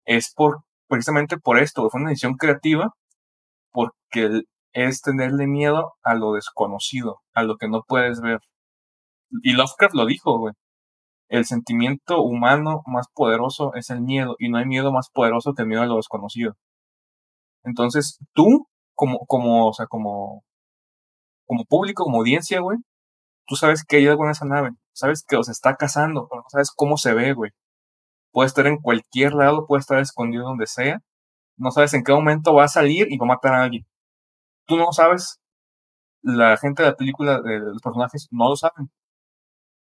Es 0.04 0.32
por, 0.34 0.64
precisamente 0.86 1.38
por 1.38 1.58
esto, 1.58 1.88
fue 1.88 2.00
una 2.00 2.10
decisión 2.10 2.36
creativa, 2.36 2.94
porque 3.72 4.42
es 4.72 5.00
tenerle 5.00 5.46
miedo 5.46 5.94
a 6.02 6.14
lo 6.14 6.34
desconocido, 6.34 7.22
a 7.32 7.42
lo 7.42 7.56
que 7.56 7.68
no 7.68 7.82
puedes 7.86 8.20
ver. 8.20 8.40
Y 9.42 9.52
Lovecraft 9.54 9.94
lo 9.94 10.06
dijo, 10.06 10.38
güey. 10.38 10.54
El 11.28 11.46
sentimiento 11.46 12.20
humano 12.22 12.82
más 12.86 13.08
poderoso 13.14 13.74
es 13.74 13.90
el 13.90 14.02
miedo, 14.02 14.36
y 14.38 14.50
no 14.50 14.58
hay 14.58 14.66
miedo 14.66 14.92
más 14.92 15.08
poderoso 15.10 15.54
que 15.54 15.62
el 15.62 15.68
miedo 15.68 15.82
a 15.82 15.86
lo 15.86 15.96
desconocido. 15.96 16.54
Entonces, 17.64 18.18
tú 18.34 18.68
como, 18.94 19.26
como, 19.26 19.68
o 19.68 19.72
sea, 19.74 19.86
como, 19.86 20.44
como 21.46 21.64
público, 21.64 22.04
como 22.04 22.18
audiencia, 22.18 22.60
güey, 22.60 22.78
tú 23.46 23.56
sabes 23.56 23.84
que 23.84 23.96
hay 23.98 24.08
algo 24.08 24.24
en 24.24 24.30
esa 24.32 24.46
nave, 24.46 24.70
sabes 24.92 25.24
que 25.26 25.36
os 25.36 25.48
está 25.48 25.76
cazando, 25.76 26.28
pero 26.28 26.42
no 26.42 26.50
sabes 26.50 26.70
cómo 26.74 26.96
se 26.98 27.14
ve, 27.14 27.34
güey. 27.34 27.52
Puede 28.32 28.48
estar 28.48 28.66
en 28.66 28.78
cualquier 28.78 29.34
lado, 29.34 29.66
puede 29.66 29.80
estar 29.80 29.98
escondido 30.00 30.44
donde 30.44 30.66
sea, 30.66 31.00
no 31.58 31.70
sabes 31.70 31.94
en 31.94 32.04
qué 32.04 32.12
momento 32.12 32.54
va 32.54 32.64
a 32.64 32.68
salir 32.68 33.06
y 33.10 33.18
va 33.18 33.26
a 33.26 33.28
matar 33.28 33.54
a 33.54 33.64
alguien. 33.64 33.86
Tú 34.66 34.76
no 34.76 34.92
sabes, 34.92 35.40
la 36.22 36.56
gente 36.58 36.82
de 36.82 36.90
la 36.90 36.96
película, 36.96 37.40
de 37.42 37.60
los 37.60 37.82
personajes, 37.82 38.28
no 38.32 38.48
lo 38.50 38.56
saben. 38.56 38.90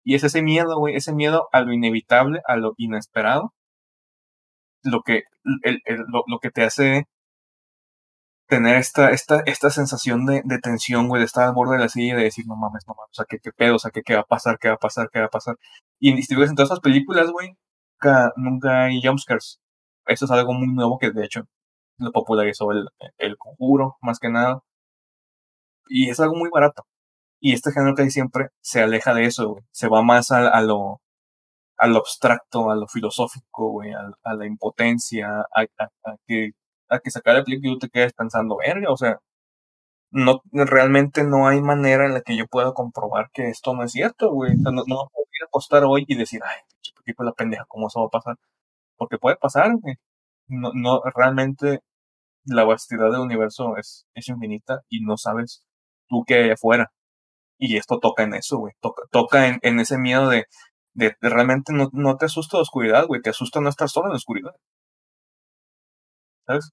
Y 0.03 0.15
es 0.15 0.23
ese 0.23 0.41
miedo, 0.41 0.77
güey, 0.79 0.95
ese 0.95 1.13
miedo 1.13 1.49
a 1.53 1.61
lo 1.61 1.73
inevitable, 1.73 2.41
a 2.47 2.57
lo 2.57 2.73
inesperado, 2.77 3.53
lo 4.83 5.01
que, 5.03 5.23
el, 5.63 5.81
lo, 6.07 6.23
lo 6.27 6.39
que 6.39 6.51
te 6.51 6.63
hace 6.63 7.05
tener 8.53 8.77
esta, 8.77 9.09
esta, 9.11 9.41
esta 9.45 9.69
sensación 9.71 10.25
de, 10.25 10.43
tensión, 10.61 11.07
güey, 11.07 11.19
de 11.21 11.25
estar 11.25 11.47
al 11.47 11.53
borde 11.53 11.77
de 11.77 11.81
la 11.83 11.89
silla 11.89 12.13
y 12.13 12.17
de 12.17 12.23
decir, 12.23 12.45
no 12.47 12.55
mames, 12.55 12.83
no 12.87 12.93
mames, 12.95 13.11
o 13.11 13.15
sea, 13.15 13.25
¿qué, 13.27 13.39
pedo? 13.51 13.75
O 13.75 13.79
sea, 13.79 13.91
¿qué, 13.91 14.03
¿qué, 14.03 14.15
va 14.15 14.21
a 14.21 14.25
pasar? 14.25 14.59
¿Qué 14.59 14.69
va 14.69 14.75
a 14.75 14.77
pasar? 14.77 15.09
¿Qué 15.11 15.19
va 15.19 15.25
a 15.25 15.29
pasar? 15.29 15.55
Y 15.99 16.13
ves 16.13 16.49
en 16.49 16.55
todas 16.55 16.69
esas 16.69 16.79
películas, 16.81 17.31
güey, 17.31 17.57
nunca, 18.01 18.33
nunca 18.37 18.85
hay 18.85 19.01
jumpscares. 19.03 19.59
Eso 20.05 20.25
es 20.25 20.31
algo 20.31 20.53
muy 20.53 20.67
nuevo 20.73 20.99
que, 20.99 21.11
de 21.11 21.25
hecho, 21.25 21.45
lo 21.97 22.11
popularizó 22.11 22.71
el, 22.71 22.87
el 23.17 23.37
conjuro, 23.37 23.97
más 24.01 24.19
que 24.19 24.29
nada. 24.29 24.61
Y 25.87 26.09
es 26.09 26.19
algo 26.19 26.35
muy 26.35 26.49
barato. 26.51 26.83
Y 27.39 27.53
este 27.53 27.71
género 27.71 27.95
que 27.95 28.03
hay 28.03 28.11
siempre 28.11 28.49
se 28.61 28.81
aleja 28.81 29.13
de 29.13 29.25
eso, 29.25 29.49
güey. 29.49 29.63
Se 29.71 29.87
va 29.89 30.03
más 30.03 30.31
a, 30.31 30.47
a 30.49 30.61
lo 30.61 31.01
a 31.77 31.87
lo 31.87 31.99
abstracto, 31.99 32.69
a 32.71 32.75
lo 32.75 32.87
filosófico, 32.87 33.71
güey, 33.71 33.91
a, 33.93 34.11
a, 34.23 34.35
la 34.35 34.45
impotencia, 34.45 35.27
a, 35.53 35.61
a, 35.63 36.15
que 36.27 36.51
a 36.89 36.99
que 36.99 37.11
sacar 37.11 37.35
el 37.37 37.43
película 37.43 37.71
y 37.71 37.73
tú 37.75 37.79
te 37.87 37.89
quedes 37.89 38.13
pensando, 38.13 38.57
verga, 38.57 38.91
o 38.91 38.97
sea, 38.97 39.19
no, 40.11 40.41
realmente 40.51 41.23
no 41.23 41.47
hay 41.47 41.61
manera 41.61 42.05
en 42.05 42.13
la 42.13 42.21
que 42.21 42.37
yo 42.37 42.47
pueda 42.47 42.73
comprobar 42.73 43.31
que 43.33 43.49
esto 43.49 43.73
no 43.73 43.83
es 43.83 43.91
cierto, 43.91 44.31
güey. 44.31 44.53
O 44.53 44.61
sea, 44.61 44.71
no, 44.71 44.83
no 44.87 45.09
puedo 45.11 45.27
ir 45.33 45.43
a 45.43 45.47
acostar 45.47 45.83
hoy 45.85 46.05
y 46.07 46.15
decir, 46.15 46.41
ay, 46.45 46.61
la 47.17 47.33
pendeja, 47.33 47.65
¿cómo 47.67 47.87
eso 47.87 48.01
va 48.01 48.07
a 48.07 48.09
pasar? 48.09 48.37
Porque 48.97 49.17
puede 49.17 49.37
pasar, 49.37 49.75
güey. 49.81 49.95
No, 50.47 50.71
no, 50.75 51.01
realmente 51.15 51.81
la 52.45 52.65
vastedad 52.65 53.11
del 53.11 53.21
universo 53.21 53.77
es, 53.77 54.05
es 54.15 54.29
infinita 54.29 54.81
y 54.89 55.01
no 55.01 55.17
sabes 55.17 55.65
tú 56.09 56.23
qué 56.27 56.35
hay 56.35 56.51
afuera. 56.51 56.91
Y 57.59 57.77
esto 57.77 57.99
toca 57.99 58.23
en 58.23 58.35
eso, 58.35 58.59
güey. 58.59 58.73
Toca, 58.81 59.03
toca 59.11 59.47
en, 59.47 59.59
en, 59.63 59.79
ese 59.79 59.97
miedo 59.97 60.29
de, 60.29 60.47
de, 60.93 61.15
realmente 61.21 61.73
no, 61.73 61.89
no, 61.93 62.17
te 62.17 62.25
asusta 62.25 62.57
la 62.57 62.63
oscuridad, 62.63 63.07
güey. 63.07 63.21
Te 63.21 63.31
asusta 63.31 63.61
no 63.61 63.69
estar 63.69 63.89
solo 63.89 64.07
en 64.07 64.13
la 64.13 64.17
oscuridad. 64.17 64.53
¿Sabes? 66.45 66.71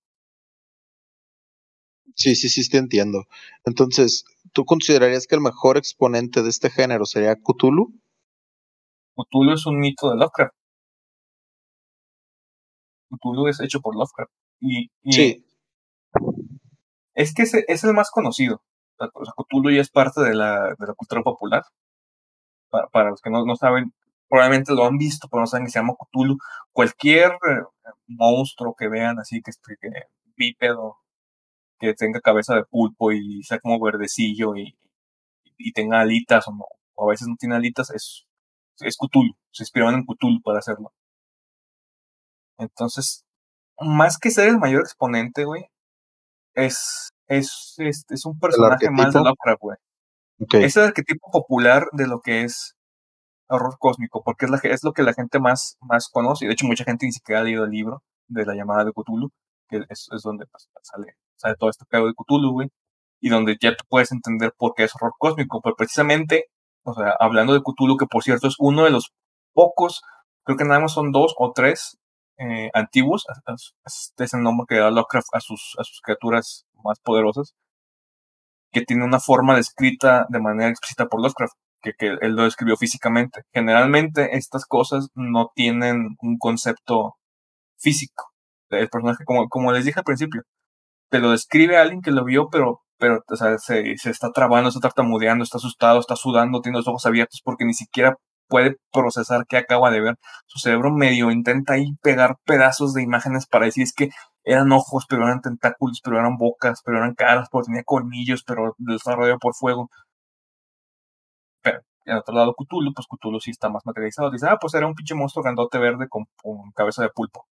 Sí, 2.15 2.35
sí, 2.35 2.49
sí, 2.49 2.69
te 2.69 2.79
entiendo. 2.79 3.25
Entonces, 3.65 4.25
¿tú 4.53 4.65
considerarías 4.65 5.27
que 5.27 5.37
el 5.37 5.41
mejor 5.41 5.77
exponente 5.77 6.43
de 6.43 6.51
este 6.51 6.71
género 6.71 7.07
sería 7.07 7.37
Cthulhu? 7.37 7.95
Cthulhu 9.17 9.53
es 9.55 9.67
un 9.67 9.79
mito 9.79 10.11
de 10.11 10.17
Lovecraft. 10.17 10.55
Cthulhu 13.11 13.49
es 13.49 13.61
hecho 13.61 13.81
por 13.81 13.95
Lovecraft. 13.95 14.33
Y, 14.61 14.91
sí. 15.11 15.45
Es 17.15 17.35
que 17.35 17.43
ese 17.43 17.65
es 17.69 17.85
el 17.85 17.95
más 17.95 18.11
conocido. 18.11 18.63
O 18.99 19.25
sea, 19.25 19.35
Cthulhu 19.37 19.71
ya 19.71 19.81
es 19.81 19.91
parte 19.91 20.21
de 20.21 20.35
la, 20.35 20.75
de 20.79 20.87
la 20.87 20.95
cultura 20.95 21.23
popular. 21.23 21.63
Para, 22.71 23.11
los 23.11 23.21
que 23.21 23.31
no, 23.31 23.45
no, 23.45 23.57
saben, 23.57 23.93
probablemente 24.31 24.73
lo 24.75 24.87
han 24.87 24.97
visto, 24.97 25.29
pero 25.29 25.41
no 25.41 25.47
saben 25.47 25.67
que 25.67 25.73
se 25.73 25.81
llama 25.81 25.97
Cthulhu. 25.99 26.39
Cualquier 26.73 27.33
eh, 27.33 27.63
monstruo 28.07 28.75
que 28.79 28.89
vean 28.89 29.19
así, 29.19 29.43
que, 29.43 29.51
que 29.81 29.89
bípedo, 30.37 30.99
que 31.79 31.95
tenga 31.95 32.21
cabeza 32.21 32.55
de 32.55 32.65
pulpo 32.65 33.13
y 33.13 33.43
sea 33.43 33.59
como 33.59 33.81
verdecillo 33.81 34.57
y, 34.57 34.79
y 35.59 35.73
tenga 35.73 36.01
alitas 36.01 36.47
o, 36.49 36.53
no, 36.53 36.65
o 36.95 37.09
a 37.09 37.11
veces 37.11 37.27
no 37.29 37.37
tiene 37.37 37.57
alitas, 37.57 37.91
es, 37.91 38.27
es 38.79 38.97
Cthulhu. 38.97 39.35
Se 39.51 39.65
inspiraron 39.65 39.97
en 39.97 40.05
Cthulhu 40.05 40.41
para 40.43 40.61
hacerlo. 40.61 40.93
Entonces, 42.57 43.25
más 43.81 44.17
que 44.19 44.31
ser 44.31 44.49
el 44.49 44.59
mayor 44.59 44.83
exponente, 44.83 45.45
güey, 45.45 45.67
es, 46.55 47.11
es, 47.27 47.75
es, 47.79 48.05
es 48.09 48.25
un 48.25 48.39
personaje 48.39 48.91
más 48.91 49.13
de 49.13 49.21
Lovecraft, 49.21 49.61
güey. 49.61 49.79
Es 50.53 50.77
el 50.77 50.85
arquetipo 50.85 51.31
popular 51.31 51.87
de 51.93 52.07
lo 52.07 52.21
que 52.21 52.45
es 52.45 52.77
horror 53.51 53.77
cósmico, 53.79 54.23
porque 54.25 54.47
es, 54.47 54.51
la, 54.51 54.59
es 54.63 54.85
lo 54.85 54.93
que 54.93 55.03
la 55.03 55.15
gente 55.15 55.39
más, 55.39 55.77
más 55.81 56.09
conoce. 56.09 56.47
De 56.47 56.53
hecho, 56.53 56.67
mucha 56.67 56.85
gente 56.85 57.07
ni 57.07 57.13
siquiera 57.13 57.41
ha 57.41 57.45
leído 57.45 57.65
el 57.65 57.71
libro 57.71 58.03
de 58.29 58.47
la 58.47 58.55
llamada 58.55 58.85
de 58.85 58.93
Cthulhu, 58.93 59.31
que 59.69 59.85
es, 59.89 60.09
donde 60.23 60.47
pues, 60.47 60.69
sale 60.83 61.57
todo 61.59 61.71
este 61.71 61.85
pedo 61.87 62.07
de 62.07 62.15
Cthulhu, 62.15 62.53
güey, 62.53 62.71
y 63.21 63.29
donde 63.29 63.57
ya 63.61 63.77
tú 63.77 63.85
puedes 63.89 64.13
entender 64.13 64.55
por 64.57 64.75
qué 64.75 64.85
es 64.85 64.95
horror 64.95 65.15
cósmico, 65.19 65.61
pero 65.63 65.77
precisamente, 65.77 66.47
o 66.85 66.95
sea, 66.95 67.15
hablando 67.19 67.53
de 67.53 67.61
Cthulhu, 67.61 67.97
que 67.97 68.07
por 68.07 68.23
cierto 68.23 68.49
es 68.49 68.57
uno 68.59 68.85
de 68.85 68.91
los 68.91 69.13
pocos, 69.53 70.03
creo 70.45 70.57
que 70.57 70.65
nada 70.65 70.81
más 70.81 70.93
son 70.93 71.13
dos 71.13 71.35
o 71.39 71.53
tres 71.53 71.99
eh, 72.39 72.71
antiguos, 72.73 73.27
este 73.85 74.25
es 74.25 74.35
el 74.35 74.43
nombre 74.43 74.67
que 74.69 74.77
da 74.77 74.91
Lovecraft 74.91 75.29
a 75.35 75.41
sus, 75.41 75.77
a 75.79 75.85
sus 75.85 76.01
criaturas 76.01 76.67
más 76.83 76.99
poderosas, 77.01 77.55
que 78.73 78.83
tiene 78.83 79.05
una 79.05 79.21
forma 79.21 79.57
descrita 79.57 80.27
de 80.29 80.41
manera 80.41 80.71
explícita 80.71 81.07
por 81.07 81.21
Lovecraft, 81.21 81.55
que, 81.83 81.93
que 81.99 82.17
él 82.21 82.35
lo 82.35 82.45
describió 82.45 82.77
físicamente. 82.77 83.43
Generalmente 83.53 84.37
estas 84.37 84.67
cosas 84.67 85.09
no 85.15 85.51
tienen 85.55 86.17
un 86.21 86.39
concepto 86.39 87.17
físico. 87.79 88.31
El 88.71 88.89
personaje, 88.89 89.25
como, 89.25 89.49
como 89.49 89.73
les 89.73 89.85
dije 89.85 90.01
al 90.01 90.05
principio, 90.05 90.43
te 91.11 91.21
lo 91.21 91.33
describe 91.33 91.79
alguien 91.79 92.03
que 92.03 92.13
lo 92.13 92.25
vio, 92.25 92.49
pero, 92.51 92.83
pero 92.99 93.21
o 93.29 93.37
sea, 93.37 93.59
se, 93.59 93.97
se 93.99 94.11
está 94.11 94.31
trabando, 94.33 94.69
está 94.69 94.81
tartamudeando, 94.81 95.45
está 95.45 95.59
asustado, 95.59 96.01
está 96.01 96.17
sudando, 96.17 96.61
tiene 96.61 96.79
los 96.79 96.89
ojos 96.89 97.07
abiertos 97.07 97.41
porque 97.45 97.65
ni 97.65 97.75
siquiera 97.75 98.17
puede 98.49 98.77
procesar 98.93 99.47
qué 99.49 99.57
acaba 99.59 99.91
de 99.91 100.01
ver. 100.01 100.17
Su 100.47 100.59
cerebro 100.59 100.93
medio 100.93 101.31
intenta 101.31 101.75
ahí 101.75 101.95
pegar 102.03 102.37
pedazos 102.45 102.95
de 102.95 103.03
imágenes 103.03 103.47
para 103.47 103.67
decir 103.67 103.85
es 103.85 103.95
que 103.95 104.11
eran 104.45 104.73
ojos, 104.73 105.07
pero 105.09 105.25
eran 105.25 105.41
tentáculos, 105.41 106.01
pero 106.03 106.19
eran 106.19 106.37
bocas, 106.37 106.83
pero 106.85 106.99
eran 106.99 107.15
caras, 107.15 107.49
pero 107.51 107.65
tenía 107.65 107.83
colmillos, 107.85 108.43
pero 108.45 108.75
estaba 108.95 109.17
rodeado 109.17 109.39
por 109.39 109.55
fuego. 109.55 109.91
Pero, 111.63 111.81
en 112.05 112.17
otro 112.17 112.35
lado, 112.35 112.55
Cthulhu, 112.55 112.93
pues 112.95 113.07
Cthulhu 113.07 113.41
sí 113.41 113.51
está 113.51 113.69
más 113.69 113.85
materializado. 113.85 114.31
Dice, 114.31 114.47
ah, 114.49 114.59
pues 114.61 114.75
era 114.75 114.87
un 114.87 114.95
pinche 114.95 115.15
monstruo 115.15 115.43
grandote 115.43 115.79
verde 115.79 116.09
con, 116.09 116.27
cabeza 116.75 117.03
de 117.03 117.11
pulpo. 117.11 117.47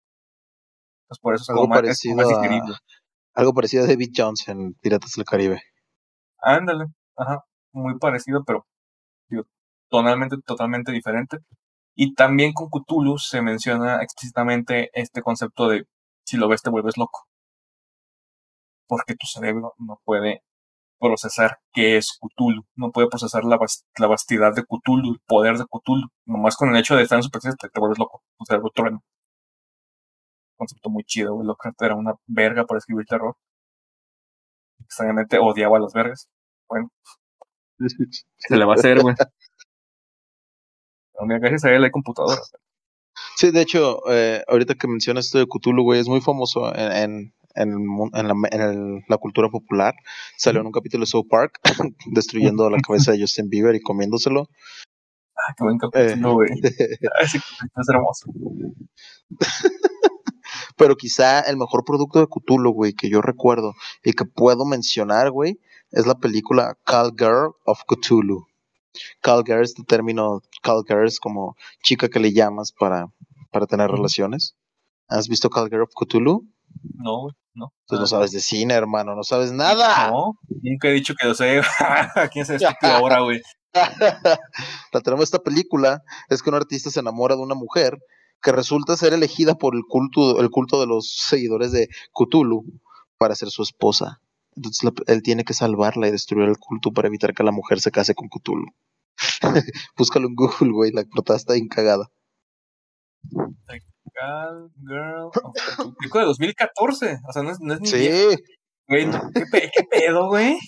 Pues 1.09 1.19
por 1.21 1.35
eso 1.35 1.43
es 1.43 1.51
algo, 1.51 1.69
más, 1.69 1.79
parecido 1.81 2.17
algo 3.35 3.53
parecido 3.53 3.85
a 3.85 3.87
David 3.87 4.13
Jones 4.17 4.49
en 4.49 4.75
Piratas 4.75 5.13
del 5.17 5.25
Caribe. 5.25 5.63
Ándale, 6.41 6.87
ajá, 7.17 7.45
muy 7.73 7.99
parecido, 7.99 8.45
pero 8.45 8.67
totalmente, 9.89 10.37
totalmente 10.45 10.93
diferente. 10.93 11.39
Y 11.97 12.15
también 12.15 12.53
con 12.53 12.69
Cthulhu 12.69 13.19
se 13.19 13.43
menciona 13.43 14.03
explícitamente 14.03 14.91
este 14.95 15.23
concepto 15.23 15.69
de 15.69 15.87
si 16.25 16.37
lo 16.37 16.49
ves 16.49 16.63
te 16.63 16.71
vuelves 16.71 16.97
loco. 16.97 17.27
Porque 18.87 19.15
tu 19.15 19.27
cerebro 19.27 19.75
no 19.79 20.01
puede 20.05 20.43
procesar 21.05 21.59
qué 21.73 21.97
es 21.99 22.19
Cthulhu, 22.21 22.65
no 22.77 22.91
puede 22.91 23.09
procesar 23.09 23.45
la, 23.45 23.59
vastidad 24.09 24.55
de 24.55 24.65
Cthulhu, 24.65 25.13
el 25.15 25.21
poder 25.27 25.59
de 25.59 25.65
Cthulhu. 25.67 26.09
Nomás 26.27 26.57
con 26.57 26.71
el 26.71 26.81
hecho 26.81 26.97
de 26.97 27.03
estar 27.03 27.19
en 27.19 27.23
superficie 27.23 27.57
te, 27.61 27.69
te 27.69 27.81
vuelves 27.81 27.99
loco, 27.99 28.23
tu 28.39 28.45
cerebro 28.47 28.71
trueno. 28.75 29.03
Concepto 30.57 30.89
muy 30.89 31.05
chido, 31.05 31.35
güey. 31.35 31.47
Lovecraft 31.47 31.83
era 31.83 31.95
una 31.95 32.15
verga 32.27 32.65
para 32.65 32.79
escribir 32.79 33.07
terror. 33.07 33.37
Extrañamente 34.81 35.39
odiaba 35.39 35.77
a 35.77 35.81
las 35.81 35.93
vergas. 35.93 36.29
Bueno, 36.69 36.91
se 38.39 38.57
le 38.57 38.65
va 38.65 38.73
a 38.73 38.77
hacer, 38.77 39.01
güey. 39.01 39.15
gracias 41.41 41.65
a 41.65 41.71
él 41.71 41.85
hay 41.85 41.91
computadoras. 41.91 42.53
Sí, 43.37 43.51
de 43.51 43.61
hecho, 43.61 44.01
eh, 44.11 44.43
ahorita 44.49 44.75
que 44.75 44.89
mencionas 44.89 45.27
esto 45.27 45.39
de 45.39 45.47
Cthulhu, 45.47 45.83
güey, 45.83 46.01
es 46.01 46.09
muy 46.09 46.21
famoso 46.21 46.75
en, 46.75 47.35
la, 47.55 49.19
cultura 49.19 49.49
popular. 49.49 49.95
Salió 50.37 50.61
en 50.61 50.67
un 50.67 50.73
capítulo 50.73 51.03
de 51.03 51.07
South 51.07 51.27
Park, 51.29 51.61
destruyendo 52.07 52.69
la 52.71 52.79
cabeza 52.79 53.13
de 53.13 53.21
Justin 53.21 53.49
Bieber 53.49 53.75
y 53.75 53.81
comiéndoselo. 53.81 54.49
Ah, 55.37 55.55
qué 55.57 55.65
buen 55.65 55.79
capítulo, 55.79 56.35
güey. 56.35 56.51
es 56.63 57.89
hermoso. 57.89 58.31
Pero 60.77 60.97
quizá 60.97 61.41
el 61.41 61.57
mejor 61.57 61.85
producto 61.85 62.21
de 62.21 62.27
Cthulhu, 62.27 62.73
güey, 62.73 62.93
que 62.93 63.09
yo 63.09 63.21
recuerdo 63.23 63.75
y 64.03 64.13
que 64.13 64.25
puedo 64.25 64.65
mencionar, 64.65 65.31
güey, 65.31 65.61
es 65.91 66.07
la 66.07 66.15
película 66.15 66.77
Call 66.85 67.13
Girl 67.17 67.55
of 67.65 67.83
Cthulhu. 67.87 68.47
Call 69.21 69.45
Girl, 69.45 69.63
este 69.63 69.83
término, 69.85 70.43
Call 70.63 70.85
Girl 70.87 71.07
es 71.07 71.19
como 71.19 71.57
chica 71.83 72.09
que 72.09 72.21
le 72.21 72.33
llamas 72.33 72.73
para, 72.73 73.09
para 73.51 73.67
tener 73.67 73.91
relaciones. 73.91 74.57
¿Has 75.09 75.29
visto 75.29 75.51
Call 75.51 75.69
Girl 75.69 75.83
of 75.83 75.93
Cthulhu? 75.95 76.49
No, 76.95 77.29
no. 77.55 77.73
Pues 77.87 78.01
no 78.01 78.07
sabes 78.07 78.33
de 78.33 78.41
cine, 78.41 78.75
hermano, 78.75 79.15
no 79.15 79.23
sabes 79.23 79.53
nada. 79.53 80.11
No, 80.11 80.39
nunca 80.63 80.89
he 80.89 80.93
dicho 80.93 81.15
que 81.19 81.27
lo 81.27 81.35
sé. 81.35 81.61
¿Quién 82.33 82.47
se 82.47 82.59
ahora, 82.83 83.21
güey? 83.21 83.41
la 84.93 85.01
tenemos 85.01 85.25
esta 85.25 85.41
película 85.41 86.03
es 86.29 86.43
que 86.43 86.51
un 86.51 86.57
artista 86.57 86.91
se 86.91 87.01
enamora 87.01 87.35
de 87.35 87.43
una 87.43 87.55
mujer 87.55 87.99
que 88.41 88.53
resulta 88.53 88.97
ser 88.97 89.13
elegida 89.13 89.55
por 89.55 89.75
el 89.75 89.83
culto, 89.89 90.41
el 90.41 90.51
culto 90.51 90.81
de 90.81 90.87
los 90.87 91.17
seguidores 91.17 91.73
de 91.73 91.89
Cthulhu 92.13 92.65
para 93.19 93.35
ser 93.35 93.49
su 93.49 93.63
esposa. 93.63 94.21
Entonces 94.55 94.93
él 95.07 95.23
tiene 95.23 95.45
que 95.45 95.55
salvarla 95.55 96.09
y 96.09 96.13
destruir 96.13 96.49
el 96.49 96.59
culto 96.59 96.93
para 96.93 97.09
evitar 97.09 97.35
que 97.35 97.43
la 97.43 97.53
mujer 97.53 97.81
se 97.81 97.91
case 97.91 98.15
con 98.15 98.29
Cthulhu. 98.29 98.67
Búscalo 99.97 100.29
en 100.29 100.35
Google, 100.35 100.73
güey, 100.73 100.93
la 100.93 101.05
portada 101.05 101.39
está 101.39 101.55
bien 101.55 101.69
cagada. 104.15 104.69
Girl 104.87 105.95
Pico 105.99 106.19
de 106.19 106.25
2014, 106.27 107.21
o 107.29 107.33
sea, 107.33 107.43
no 107.43 107.51
es, 107.51 107.61
no 107.61 107.75
es 107.75 107.81
ni. 107.81 107.89
Sí. 107.89 108.37
Güey, 108.87 109.11
¿qué, 109.11 109.71
¿qué, 109.75 109.85
pedo, 109.91 110.29
güey? 110.29 110.59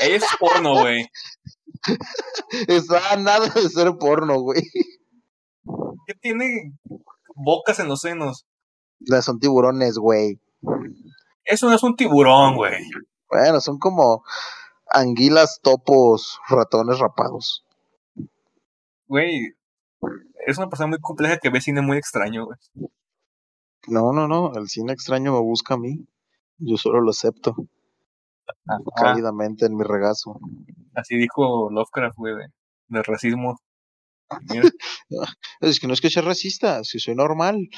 Ella 0.00 0.16
es 0.16 0.24
porno, 0.38 0.80
güey. 0.80 1.06
Está 2.68 3.16
nada 3.16 3.48
de 3.48 3.68
ser 3.68 3.96
porno, 3.98 4.40
güey. 4.40 4.62
¿Qué 6.06 6.14
tiene 6.14 6.72
bocas 7.34 7.78
en 7.78 7.88
los 7.88 8.00
senos? 8.00 8.46
Son 9.22 9.38
tiburones, 9.38 9.96
güey. 9.96 10.40
Eso 11.44 11.68
no 11.68 11.76
es 11.76 11.82
un 11.82 11.94
tiburón, 11.94 12.56
güey. 12.56 12.84
Bueno, 13.30 13.60
son 13.60 13.78
como 13.78 14.24
anguilas, 14.90 15.60
topos, 15.62 16.40
ratones 16.48 16.98
rapados. 16.98 17.64
Güey, 19.06 19.55
es 20.46 20.58
una 20.58 20.68
persona 20.68 20.88
muy 20.88 21.00
compleja 21.00 21.38
que 21.38 21.50
ve 21.50 21.60
cine 21.60 21.82
muy 21.82 21.98
extraño, 21.98 22.46
güey. 22.46 22.58
No, 23.88 24.12
no, 24.12 24.26
no, 24.26 24.52
el 24.54 24.68
cine 24.68 24.92
extraño 24.92 25.32
me 25.32 25.40
busca 25.40 25.74
a 25.74 25.78
mí. 25.78 26.06
Yo 26.58 26.76
solo 26.76 27.00
lo 27.00 27.10
acepto. 27.10 27.54
Ah, 28.68 28.78
cálidamente 28.96 29.66
en 29.66 29.76
mi 29.76 29.84
regazo. 29.84 30.38
Así 30.94 31.16
dijo 31.16 31.70
Lovecraft, 31.70 32.16
güey, 32.16 32.34
de, 32.34 32.46
de 32.88 33.02
racismo 33.02 33.58
es 35.60 35.80
que 35.80 35.86
no 35.86 35.94
es 35.94 36.00
que 36.00 36.10
sea 36.10 36.22
racista, 36.22 36.82
si 36.84 36.98
soy 36.98 37.14
normal. 37.14 37.68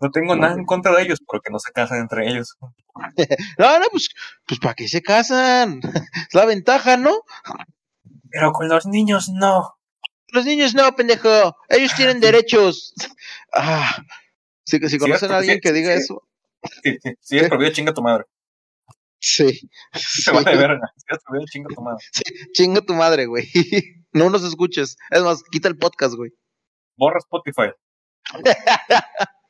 no 0.00 0.10
tengo 0.10 0.36
nada 0.36 0.54
en 0.54 0.64
contra 0.64 0.94
de 0.94 1.02
ellos, 1.02 1.20
porque 1.26 1.50
no 1.50 1.58
se 1.58 1.72
casan 1.72 2.00
entre 2.00 2.28
ellos. 2.28 2.56
no, 3.58 3.78
no, 3.78 3.86
pues, 3.90 4.10
pues 4.46 4.60
¿para 4.60 4.74
qué 4.74 4.88
se 4.88 5.02
casan? 5.02 5.80
Es 6.28 6.34
la 6.34 6.44
ventaja, 6.44 6.96
¿no? 6.96 7.22
Pero 8.32 8.52
con 8.52 8.68
los 8.68 8.86
niños 8.86 9.28
no. 9.28 9.76
Los 10.28 10.46
niños 10.46 10.74
no, 10.74 10.90
pendejo. 10.96 11.54
Ellos 11.68 11.94
tienen 11.94 12.20
derechos. 12.20 12.94
Ah, 13.54 13.94
si, 14.64 14.78
si 14.88 14.98
conocen 14.98 15.30
a 15.30 15.38
alguien 15.38 15.60
que 15.60 15.72
diga 15.72 15.92
eso. 15.92 16.26
Sí, 16.82 16.96
sí, 17.02 17.14
sí, 17.20 17.38
es 17.38 17.48
prohibido, 17.48 17.72
chinga 17.72 17.92
tu 17.92 18.02
madre. 18.02 18.24
Sí. 19.18 19.68
Se 19.94 20.32
va 20.32 20.40
a 20.40 20.42
ver, 20.42 20.80
chinga 21.50 21.68
tu 21.74 21.82
madre. 21.82 22.04
Sí, 22.12 22.22
chinga 22.52 22.80
tu 22.80 22.94
madre, 22.94 23.26
güey. 23.26 23.44
No 24.14 24.28
nos 24.28 24.44
escuches. 24.44 24.98
Es 25.08 25.22
más, 25.22 25.42
quita 25.50 25.68
el 25.68 25.78
podcast, 25.78 26.14
güey. 26.16 26.32
Borra 26.96 27.18
Spotify. 27.18 27.72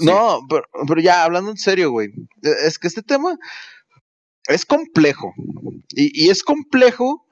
No, 0.00 0.38
pero, 0.48 1.00
ya, 1.00 1.24
hablando 1.24 1.50
en 1.50 1.56
serio, 1.56 1.90
güey. 1.90 2.12
Es 2.40 2.78
que 2.78 2.86
este 2.86 3.02
tema 3.02 3.36
es 4.48 4.66
complejo. 4.66 5.32
Y, 5.90 6.26
y 6.26 6.30
es 6.30 6.42
complejo 6.42 7.26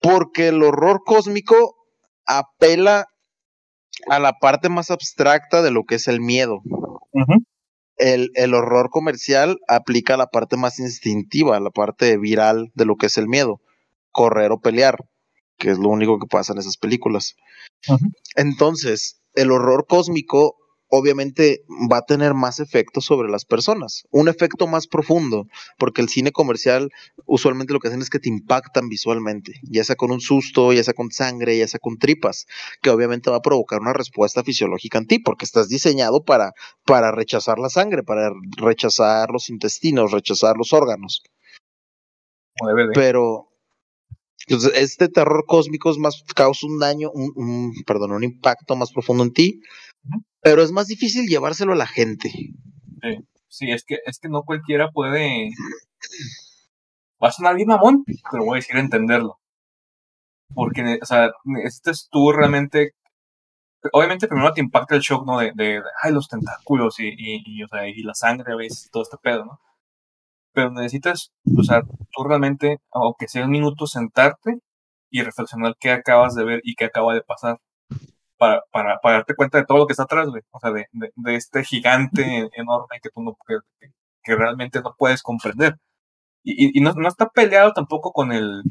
porque 0.00 0.48
el 0.48 0.62
horror 0.62 1.02
cósmico 1.04 1.76
apela 2.26 3.06
a 4.08 4.18
la 4.18 4.34
parte 4.38 4.68
más 4.68 4.90
abstracta 4.90 5.62
de 5.62 5.70
lo 5.70 5.84
que 5.84 5.96
es 5.96 6.08
el 6.08 6.20
miedo. 6.20 6.62
el, 7.96 8.30
el, 8.34 8.54
horror 8.54 8.90
comercial 8.90 9.58
aplica 9.68 10.16
la 10.16 10.26
parte 10.26 10.56
más 10.56 10.78
instintiva, 10.78 11.58
la 11.60 11.70
parte 11.70 12.18
viral 12.18 12.70
de 12.74 12.84
lo 12.84 12.96
que 12.96 13.06
es 13.06 13.16
el 13.16 13.26
miedo, 13.26 13.60
correr 14.10 14.52
o 14.52 14.60
pelear, 14.60 14.98
que 15.56 15.70
es 15.70 15.78
lo 15.78 15.88
único 15.88 16.18
que 16.18 16.26
pasa 16.26 16.52
en 16.52 16.58
esas 16.58 16.76
películas. 16.76 17.36
Entonces, 18.34 19.22
el 19.34 19.50
horror 19.50 19.86
cósmico 19.88 20.56
obviamente 20.88 21.64
va 21.90 21.98
a 21.98 22.04
tener 22.04 22.34
más 22.34 22.60
efecto 22.60 23.00
sobre 23.00 23.28
las 23.28 23.44
personas, 23.44 24.04
un 24.10 24.28
efecto 24.28 24.66
más 24.66 24.86
profundo, 24.86 25.46
porque 25.78 26.00
el 26.00 26.08
cine 26.08 26.32
comercial 26.32 26.90
usualmente 27.24 27.72
lo 27.72 27.80
que 27.80 27.88
hacen 27.88 28.02
es 28.02 28.10
que 28.10 28.18
te 28.18 28.28
impactan 28.28 28.88
visualmente, 28.88 29.54
ya 29.62 29.84
sea 29.84 29.96
con 29.96 30.10
un 30.10 30.20
susto, 30.20 30.72
ya 30.72 30.84
sea 30.84 30.94
con 30.94 31.10
sangre, 31.10 31.58
ya 31.58 31.68
sea 31.68 31.80
con 31.80 31.98
tripas, 31.98 32.46
que 32.82 32.90
obviamente 32.90 33.30
va 33.30 33.36
a 33.36 33.42
provocar 33.42 33.80
una 33.80 33.92
respuesta 33.92 34.42
fisiológica 34.42 34.98
en 34.98 35.06
ti, 35.06 35.18
porque 35.18 35.44
estás 35.44 35.68
diseñado 35.68 36.24
para, 36.24 36.52
para 36.84 37.12
rechazar 37.12 37.58
la 37.58 37.68
sangre, 37.68 38.02
para 38.02 38.30
rechazar 38.56 39.30
los 39.30 39.50
intestinos, 39.50 40.12
rechazar 40.12 40.56
los 40.56 40.72
órganos. 40.72 41.22
Pero 42.94 43.48
entonces, 44.46 44.72
este 44.76 45.08
terror 45.08 45.44
cósmico 45.46 45.90
es 45.90 45.98
más, 45.98 46.22
causa 46.34 46.66
un 46.66 46.78
daño, 46.78 47.10
un, 47.12 47.72
perdón, 47.84 48.12
un 48.12 48.22
impacto 48.22 48.76
más 48.76 48.92
profundo 48.92 49.24
en 49.24 49.32
ti, 49.32 49.60
pero 50.40 50.62
es 50.62 50.70
más 50.70 50.86
difícil 50.86 51.26
llevárselo 51.26 51.72
a 51.72 51.76
la 51.76 51.86
gente. 51.86 52.30
Sí, 53.48 53.70
es 53.70 53.84
que, 53.84 53.98
es 54.06 54.20
que 54.20 54.28
no 54.28 54.42
cualquiera 54.42 54.90
puede. 54.92 55.50
Va 57.22 57.28
a 57.28 57.32
sonar 57.32 57.56
bien 57.56 57.68
mamón, 57.68 58.04
pero 58.30 58.44
voy 58.44 58.56
a 58.56 58.60
decir 58.60 58.76
entenderlo. 58.76 59.38
Porque, 60.54 60.98
o 61.02 61.06
sea, 61.06 61.30
necesitas 61.44 62.08
tú 62.10 62.30
realmente. 62.30 62.92
Obviamente, 63.92 64.28
primero 64.28 64.52
te 64.52 64.60
impacta 64.60 64.94
el 64.94 65.00
shock, 65.00 65.26
¿no? 65.26 65.38
De, 65.38 65.52
de, 65.54 65.82
ay, 66.02 66.12
los 66.12 66.28
tentáculos 66.28 67.00
y, 67.00 67.14
y, 67.16 67.62
o 67.64 67.68
sea, 67.68 67.88
y 67.88 68.02
la 68.02 68.14
sangre 68.14 68.54
y 68.64 68.68
todo 68.90 69.02
este 69.02 69.16
pedo, 69.22 69.44
¿no? 69.44 69.60
Pero 70.56 70.70
necesitas, 70.70 71.32
o 71.54 71.62
sea, 71.62 71.82
tú 71.82 72.24
realmente, 72.24 72.78
aunque 72.90 73.28
sea 73.28 73.44
un 73.44 73.50
minuto, 73.50 73.86
sentarte 73.86 74.60
y 75.10 75.22
reflexionar 75.22 75.76
qué 75.78 75.90
acabas 75.90 76.34
de 76.34 76.44
ver 76.46 76.60
y 76.64 76.76
qué 76.76 76.86
acaba 76.86 77.12
de 77.12 77.20
pasar 77.20 77.58
para, 78.38 78.62
para, 78.72 78.98
para 79.02 79.16
darte 79.16 79.34
cuenta 79.34 79.58
de 79.58 79.66
todo 79.66 79.76
lo 79.76 79.86
que 79.86 79.92
está 79.92 80.04
atrás, 80.04 80.30
güey. 80.30 80.42
O 80.52 80.58
sea, 80.58 80.70
de, 80.72 80.86
de, 80.92 81.34
este 81.34 81.62
gigante 81.62 82.48
enorme 82.54 83.00
que 83.02 83.10
tú 83.10 83.22
no, 83.22 83.36
que, 83.46 83.56
que 84.22 84.34
realmente 84.34 84.80
no 84.80 84.94
puedes 84.96 85.22
comprender. 85.22 85.76
Y, 86.42 86.78
y, 86.78 86.80
no, 86.80 86.94
no, 86.94 87.06
está 87.06 87.28
peleado 87.28 87.74
tampoco 87.74 88.12
con 88.12 88.32
el, 88.32 88.62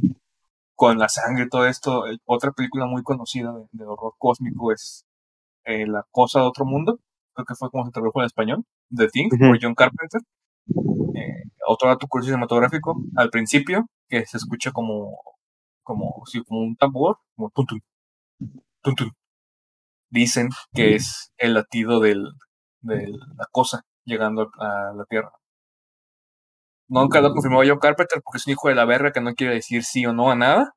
con 0.73 0.97
la 0.97 1.07
sangre 1.07 1.43
y 1.45 1.49
todo 1.49 1.67
esto. 1.67 2.05
Otra 2.25 2.51
película 2.51 2.87
muy 2.87 3.03
conocida 3.03 3.53
de, 3.71 3.85
horror 3.85 4.15
cósmico 4.17 4.71
es 4.71 5.05
eh, 5.65 5.85
La 5.85 6.03
cosa 6.09 6.39
de 6.39 6.47
otro 6.47 6.65
mundo. 6.65 6.97
Creo 7.35 7.45
que 7.45 7.53
fue 7.53 7.69
como 7.69 7.85
se 7.85 7.91
tradujo 7.91 8.21
en 8.21 8.25
español. 8.25 8.65
The 8.89 9.07
Thing, 9.09 9.29
por 9.29 9.59
John 9.61 9.75
Carpenter. 9.75 10.21
Eh, 10.67 11.43
otro 11.67 11.89
dato 11.89 12.07
curioso 12.07 12.29
cinematográfico. 12.29 12.95
Al 13.15 13.29
principio, 13.29 13.87
que 14.07 14.25
se 14.25 14.37
escucha 14.37 14.71
como, 14.71 15.19
como, 15.83 16.23
sí, 16.25 16.43
como 16.43 16.61
un 16.61 16.75
tambor, 16.75 17.17
como 17.35 17.49
tum, 17.51 17.65
tum, 18.81 18.95
tum, 18.95 19.11
dicen 20.09 20.49
que 20.73 20.95
es 20.95 21.31
el 21.37 21.53
latido 21.53 21.99
del, 21.99 22.25
de 22.81 23.07
la 23.09 23.47
cosa 23.51 23.83
llegando 24.05 24.49
a 24.59 24.93
la 24.95 25.05
Tierra. 25.05 25.31
Nunca 26.87 27.19
lo 27.19 27.33
confirmó 27.33 27.63
John 27.65 27.79
Carpenter 27.79 28.21
porque 28.23 28.37
es 28.37 28.47
un 28.47 28.53
hijo 28.53 28.69
de 28.69 28.75
la 28.75 28.85
verga 28.85 29.11
que 29.11 29.21
no 29.21 29.33
quiere 29.33 29.55
decir 29.55 29.83
sí 29.83 30.05
o 30.05 30.13
no 30.13 30.29
a 30.29 30.35
nada. 30.35 30.75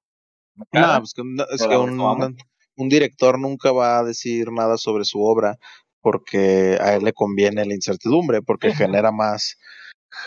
No, 0.54 0.98
pues 0.98 1.12
que, 1.14 1.22
es 1.54 1.66
que 1.66 1.76
un, 1.76 2.00
un, 2.00 2.88
director 2.88 3.38
nunca 3.38 3.70
va 3.70 3.98
a 3.98 4.04
decir 4.04 4.50
nada 4.50 4.76
sobre 4.76 5.04
su 5.04 5.22
obra 5.22 5.56
porque 6.00 6.78
a 6.80 6.94
él 6.94 7.04
le 7.04 7.12
conviene 7.12 7.64
la 7.64 7.74
incertidumbre, 7.74 8.42
porque 8.42 8.74
genera 8.74 9.12
más 9.12 9.56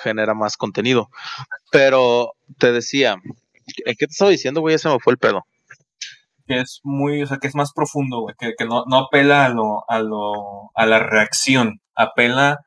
genera 0.04 0.34
más 0.34 0.58
contenido. 0.58 1.10
Pero 1.72 2.34
te 2.58 2.72
decía, 2.72 3.18
¿qué 3.86 3.94
te 3.96 4.06
estaba 4.06 4.32
diciendo, 4.32 4.62
güey? 4.62 4.76
Ese 4.76 4.90
me 4.90 5.00
fue 5.00 5.14
el 5.14 5.20
pedo. 5.20 5.46
Que 6.48 6.60
es 6.60 6.82
muy, 6.84 7.24
o 7.24 7.28
sea, 7.28 7.38
que 7.38 7.48
es 7.48 7.56
más 7.56 7.72
profundo, 7.74 8.22
güey, 8.22 8.36
que, 8.38 8.54
que 8.58 8.66
no, 8.66 8.84
no 8.88 8.98
apela 8.98 9.46
a 9.46 9.50
lo, 9.50 9.90
a 9.90 10.00
lo, 10.00 10.72
a 10.76 10.86
la 10.86 11.00
reacción, 11.00 11.82
apela 11.96 12.60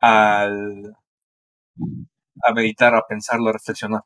al, 0.00 0.96
a 2.42 2.52
meditar, 2.54 2.94
a 2.94 3.06
pensarlo, 3.06 3.50
a 3.50 3.52
reflexionar. 3.52 4.02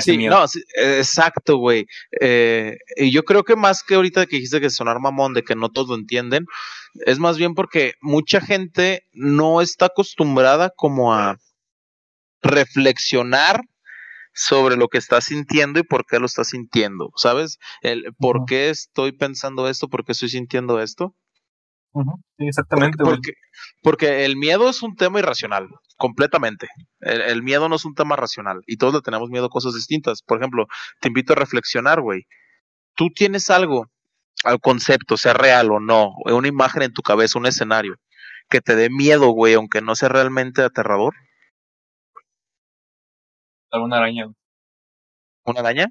Sí, 0.00 0.26
no, 0.26 0.44
exacto, 0.76 1.56
güey. 1.56 1.86
Eh, 2.20 2.76
y 2.96 3.10
yo 3.10 3.24
creo 3.24 3.44
que 3.44 3.56
más 3.56 3.82
que 3.82 3.94
ahorita 3.94 4.26
que 4.26 4.36
dijiste 4.36 4.60
que 4.60 4.70
sonar 4.70 5.00
mamón, 5.00 5.34
de 5.34 5.42
que 5.42 5.54
no 5.54 5.70
todos 5.70 5.88
lo 5.88 5.94
entienden, 5.94 6.46
es 7.06 7.18
más 7.18 7.38
bien 7.38 7.54
porque 7.54 7.94
mucha 8.00 8.40
gente 8.40 9.04
no 9.12 9.60
está 9.60 9.86
acostumbrada 9.86 10.70
como 10.76 11.14
a 11.14 11.38
reflexionar 12.42 13.62
sobre 14.34 14.76
lo 14.76 14.88
que 14.88 14.98
está 14.98 15.20
sintiendo 15.20 15.80
y 15.80 15.82
por 15.82 16.06
qué 16.06 16.20
lo 16.20 16.26
está 16.26 16.44
sintiendo, 16.44 17.10
¿sabes? 17.16 17.58
El 17.82 18.14
por 18.18 18.44
qué 18.46 18.70
estoy 18.70 19.12
pensando 19.12 19.68
esto, 19.68 19.88
por 19.88 20.04
qué 20.04 20.12
estoy 20.12 20.28
sintiendo 20.28 20.80
esto. 20.80 21.14
Exactamente. 22.38 23.02
Porque, 23.02 23.32
porque, 23.82 24.24
el 24.24 24.36
miedo 24.36 24.68
es 24.68 24.82
un 24.82 24.96
tema 24.96 25.18
irracional, 25.18 25.68
completamente. 25.96 26.68
El, 27.00 27.42
miedo 27.42 27.68
no 27.68 27.76
es 27.76 27.84
un 27.84 27.94
tema 27.94 28.16
racional 28.16 28.60
y 28.66 28.76
todos 28.76 28.94
le 28.94 29.00
tenemos 29.00 29.30
miedo 29.30 29.46
a 29.46 29.50
cosas 29.50 29.74
distintas. 29.74 30.22
Por 30.22 30.38
ejemplo, 30.38 30.66
te 31.00 31.08
invito 31.08 31.32
a 31.32 31.36
reflexionar, 31.36 32.00
güey. 32.00 32.22
Tú 32.94 33.08
tienes 33.14 33.50
algo 33.50 33.86
al 34.44 34.60
concepto, 34.60 35.16
sea 35.16 35.34
real 35.34 35.70
o 35.70 35.80
no, 35.80 36.12
una 36.24 36.48
imagen 36.48 36.82
en 36.82 36.92
tu 36.92 37.02
cabeza, 37.02 37.38
un 37.38 37.46
escenario, 37.46 37.96
que 38.48 38.60
te 38.60 38.76
dé 38.76 38.88
miedo, 38.90 39.30
güey, 39.30 39.54
aunque 39.54 39.80
no 39.80 39.94
sea 39.96 40.08
realmente 40.08 40.62
aterrador 40.62 41.14
una 43.76 43.98
araña. 43.98 44.32
¿Una 45.44 45.60
araña? 45.60 45.86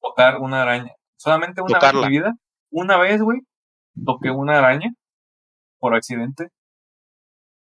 Tocar 0.00 0.38
una 0.38 0.62
araña. 0.62 0.92
Solamente 1.16 1.62
una 1.62 1.78
vez 1.78 1.92
en 1.92 2.00
mi 2.00 2.08
vida. 2.08 2.34
Una 2.70 2.98
vez, 2.98 3.20
güey, 3.20 3.40
toqué 4.04 4.30
una 4.30 4.58
araña 4.58 4.92
por 5.78 5.94
accidente. 5.94 6.48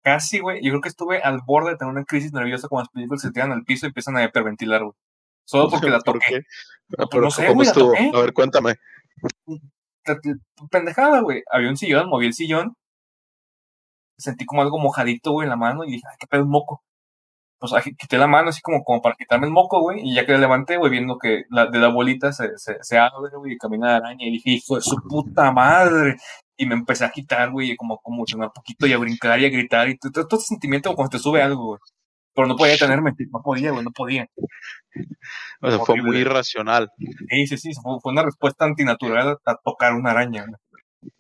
Casi, 0.03 0.39
güey. 0.39 0.63
Yo 0.63 0.71
creo 0.71 0.81
que 0.81 0.89
estuve 0.89 1.21
al 1.23 1.41
borde 1.45 1.71
de 1.71 1.77
tener 1.77 1.93
una 1.93 2.05
crisis 2.05 2.33
nerviosa 2.33 2.69
como 2.69 2.81
las 2.81 2.89
películas 2.89 3.23
se 3.23 3.31
tiran 3.33 3.53
al 3.53 3.65
piso 3.65 3.87
y 3.87 3.89
empiezan 3.89 4.17
a 4.17 4.25
hiperventilar, 4.25 4.83
güey. 4.83 4.95
Solo 5.45 5.69
porque 5.71 5.91
la 5.91 6.01
toqué. 6.01 6.43
Ah, 6.99 7.07
no 7.13 7.31
sé, 7.31 7.47
¿cómo 7.47 7.63
estuvo? 7.63 7.93
A 7.97 8.21
ver, 8.23 8.33
cuéntame. 8.33 8.75
Pendejada, 10.71 11.21
güey. 11.21 11.43
Había 11.51 11.69
un 11.69 11.77
sillón, 11.77 12.09
moví 12.09 12.27
el 12.27 12.35
sillón. 12.35 12.75
Sentí 14.17 14.45
como 14.45 14.63
algo 14.63 14.79
mojadito, 14.79 15.33
güey, 15.33 15.47
en 15.47 15.51
la 15.51 15.57
mano 15.57 15.85
y 15.85 15.93
dije, 15.93 16.05
ay, 16.11 16.17
qué 16.19 16.27
pedo, 16.27 16.45
un 16.45 16.51
moco 16.51 16.83
pues 17.61 17.73
quité 17.99 18.17
la 18.17 18.27
mano 18.27 18.49
así 18.49 18.63
como, 18.63 18.83
como 18.83 19.03
para 19.03 19.15
quitarme 19.17 19.47
el 19.47 19.53
moco, 19.53 19.81
güey, 19.81 20.01
y 20.03 20.15
ya 20.15 20.25
que 20.25 20.33
la 20.33 20.39
levanté, 20.39 20.79
güey, 20.79 20.91
viendo 20.91 21.19
que 21.19 21.45
la, 21.51 21.67
de 21.67 21.79
la 21.79 21.89
bolita 21.89 22.33
se, 22.33 22.57
se, 22.57 22.79
se 22.81 22.99
abre, 22.99 23.37
güey, 23.37 23.53
y 23.53 23.59
camina 23.59 23.89
la 23.89 23.97
araña, 23.97 24.27
y 24.27 24.33
dije, 24.33 24.51
hijo 24.51 24.77
de 24.77 24.81
su 24.81 24.97
puta 25.07 25.53
madre, 25.53 26.17
y 26.57 26.67
me 26.67 26.75
empecé 26.75 27.05
a 27.05 27.11
quitar, 27.11 27.51
güey, 27.51 27.77
como, 27.77 27.99
como 27.99 28.23
un 28.23 28.51
poquito 28.55 28.87
y 28.87 28.95
a 28.95 28.99
brincar 28.99 29.39
y 29.41 29.45
a 29.45 29.51
gritar, 29.51 29.91
y 29.91 29.99
todo, 29.99 30.27
ese 30.39 30.47
sentimiento 30.47 30.89
como 30.89 30.97
cuando 30.97 31.11
te 31.11 31.19
sube 31.19 31.43
algo, 31.43 31.67
güey. 31.67 31.81
Pero 32.35 32.47
no 32.47 32.57
podía 32.57 32.73
detenerme, 32.73 33.13
no 33.31 33.43
podía, 33.43 33.73
güey, 33.73 33.85
no 33.85 33.91
podía. 33.91 34.27
O 35.61 35.71
sea, 35.71 35.81
fue 35.81 36.01
muy 36.01 36.19
irracional. 36.19 36.91
Sí, 37.29 37.47
sí, 37.47 37.59
sí, 37.59 37.71
fue, 37.83 38.13
una 38.13 38.23
respuesta 38.23 38.65
antinatural 38.65 39.37
a, 39.45 39.57
tocar 39.57 39.95
una 39.95 40.13
araña. 40.13 40.47
Güey. 40.47 41.13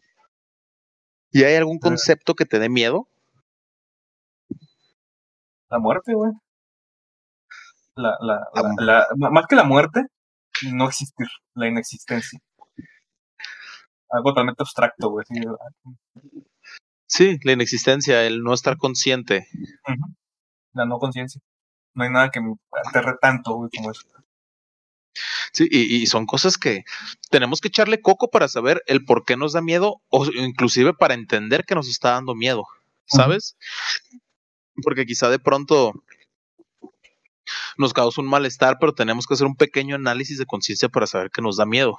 ¿Y 1.33 1.45
hay 1.45 1.57
algún 1.57 1.79
concepto 1.79 2.35
que 2.35 2.47
te 2.47 2.59
dé 2.59 2.69
miedo? 2.69 3.10
La 5.71 5.79
muerte, 5.79 6.15
güey. 6.15 6.33
La, 7.95 8.17
la, 8.21 8.49
la, 8.79 9.07
más 9.31 9.47
que 9.47 9.57
la 9.57 9.65
muerte, 9.65 10.07
no 10.73 10.89
existir, 10.89 11.27
la 11.55 11.69
inexistencia. 11.69 12.41
Algo 14.09 14.31
totalmente 14.31 14.63
abstracto, 14.63 15.11
güey. 15.11 15.25
Sí, 17.07 17.39
la 17.45 17.53
inexistencia, 17.53 18.25
el 18.25 18.43
no 18.43 18.53
estar 18.53 18.77
consciente. 18.77 19.47
La 20.73 20.87
no 20.87 20.99
conciencia. 20.99 21.41
No 21.95 22.05
hay 22.05 22.11
nada 22.11 22.31
que 22.31 22.41
me 22.41 22.55
aterre 22.87 23.17
tanto, 23.21 23.55
güey, 23.55 23.71
como 23.77 23.91
eso. 23.91 24.03
Sí, 25.53 25.69
y, 25.71 26.03
y, 26.03 26.07
son 26.07 26.27
cosas 26.27 26.57
que 26.57 26.85
tenemos 27.31 27.61
que 27.61 27.69
echarle 27.69 28.01
coco 28.01 28.31
para 28.31 28.47
saber 28.47 28.83
el 28.87 29.05
por 29.05 29.25
qué 29.25 29.37
nos 29.37 29.53
da 29.53 29.61
miedo 29.61 30.01
o 30.09 30.25
inclusive 30.27 30.95
para 30.95 31.15
entender 31.15 31.65
que 31.65 31.75
nos 31.75 31.89
está 31.89 32.13
dando 32.13 32.37
miedo, 32.37 32.65
¿sabes? 33.07 33.57
Porque 34.81 35.07
quizá 35.07 35.31
de 35.31 35.39
pronto 35.39 35.93
nos 37.77 37.93
causa 37.93 38.21
un 38.21 38.29
malestar, 38.29 38.79
pero 38.81 38.95
tenemos 38.95 39.27
que 39.27 39.35
hacer 39.35 39.47
un 39.47 39.57
pequeño 39.57 39.97
análisis 39.97 40.39
de 40.39 40.47
conciencia 40.47 40.89
para 40.89 41.07
saber 41.07 41.31
que 41.31 41.43
nos 41.43 41.57
da 41.57 41.67
miedo. 41.67 41.99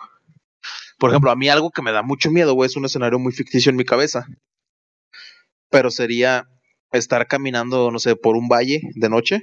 Por 0.98 1.10
ejemplo, 1.10 1.32
a 1.32 1.36
mí 1.36 1.50
algo 1.50 1.72
que 1.72 1.82
me 1.82 1.92
da 1.92 2.04
mucho 2.04 2.32
miedo, 2.32 2.54
güey, 2.54 2.68
es 2.68 2.76
un 2.76 2.86
escenario 2.86 3.20
muy 3.20 3.34
ficticio 3.34 3.70
en 3.70 3.76
mi 3.76 3.86
cabeza. 3.86 4.28
Pero 5.70 5.90
sería 5.90 6.48
estar 6.92 7.28
caminando, 7.28 7.92
no 7.92 8.00
sé, 8.00 8.16
por 8.16 8.36
un 8.36 8.48
valle 8.48 8.82
de 8.96 9.10
noche 9.10 9.42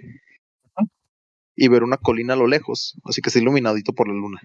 y 1.56 1.68
ver 1.68 1.82
una 1.82 1.96
colina 1.96 2.34
a 2.34 2.36
lo 2.36 2.46
lejos, 2.46 2.96
así 3.04 3.20
que 3.20 3.30
está 3.30 3.40
iluminadito 3.40 3.92
por 3.92 4.06
la 4.06 4.14
luna. 4.14 4.40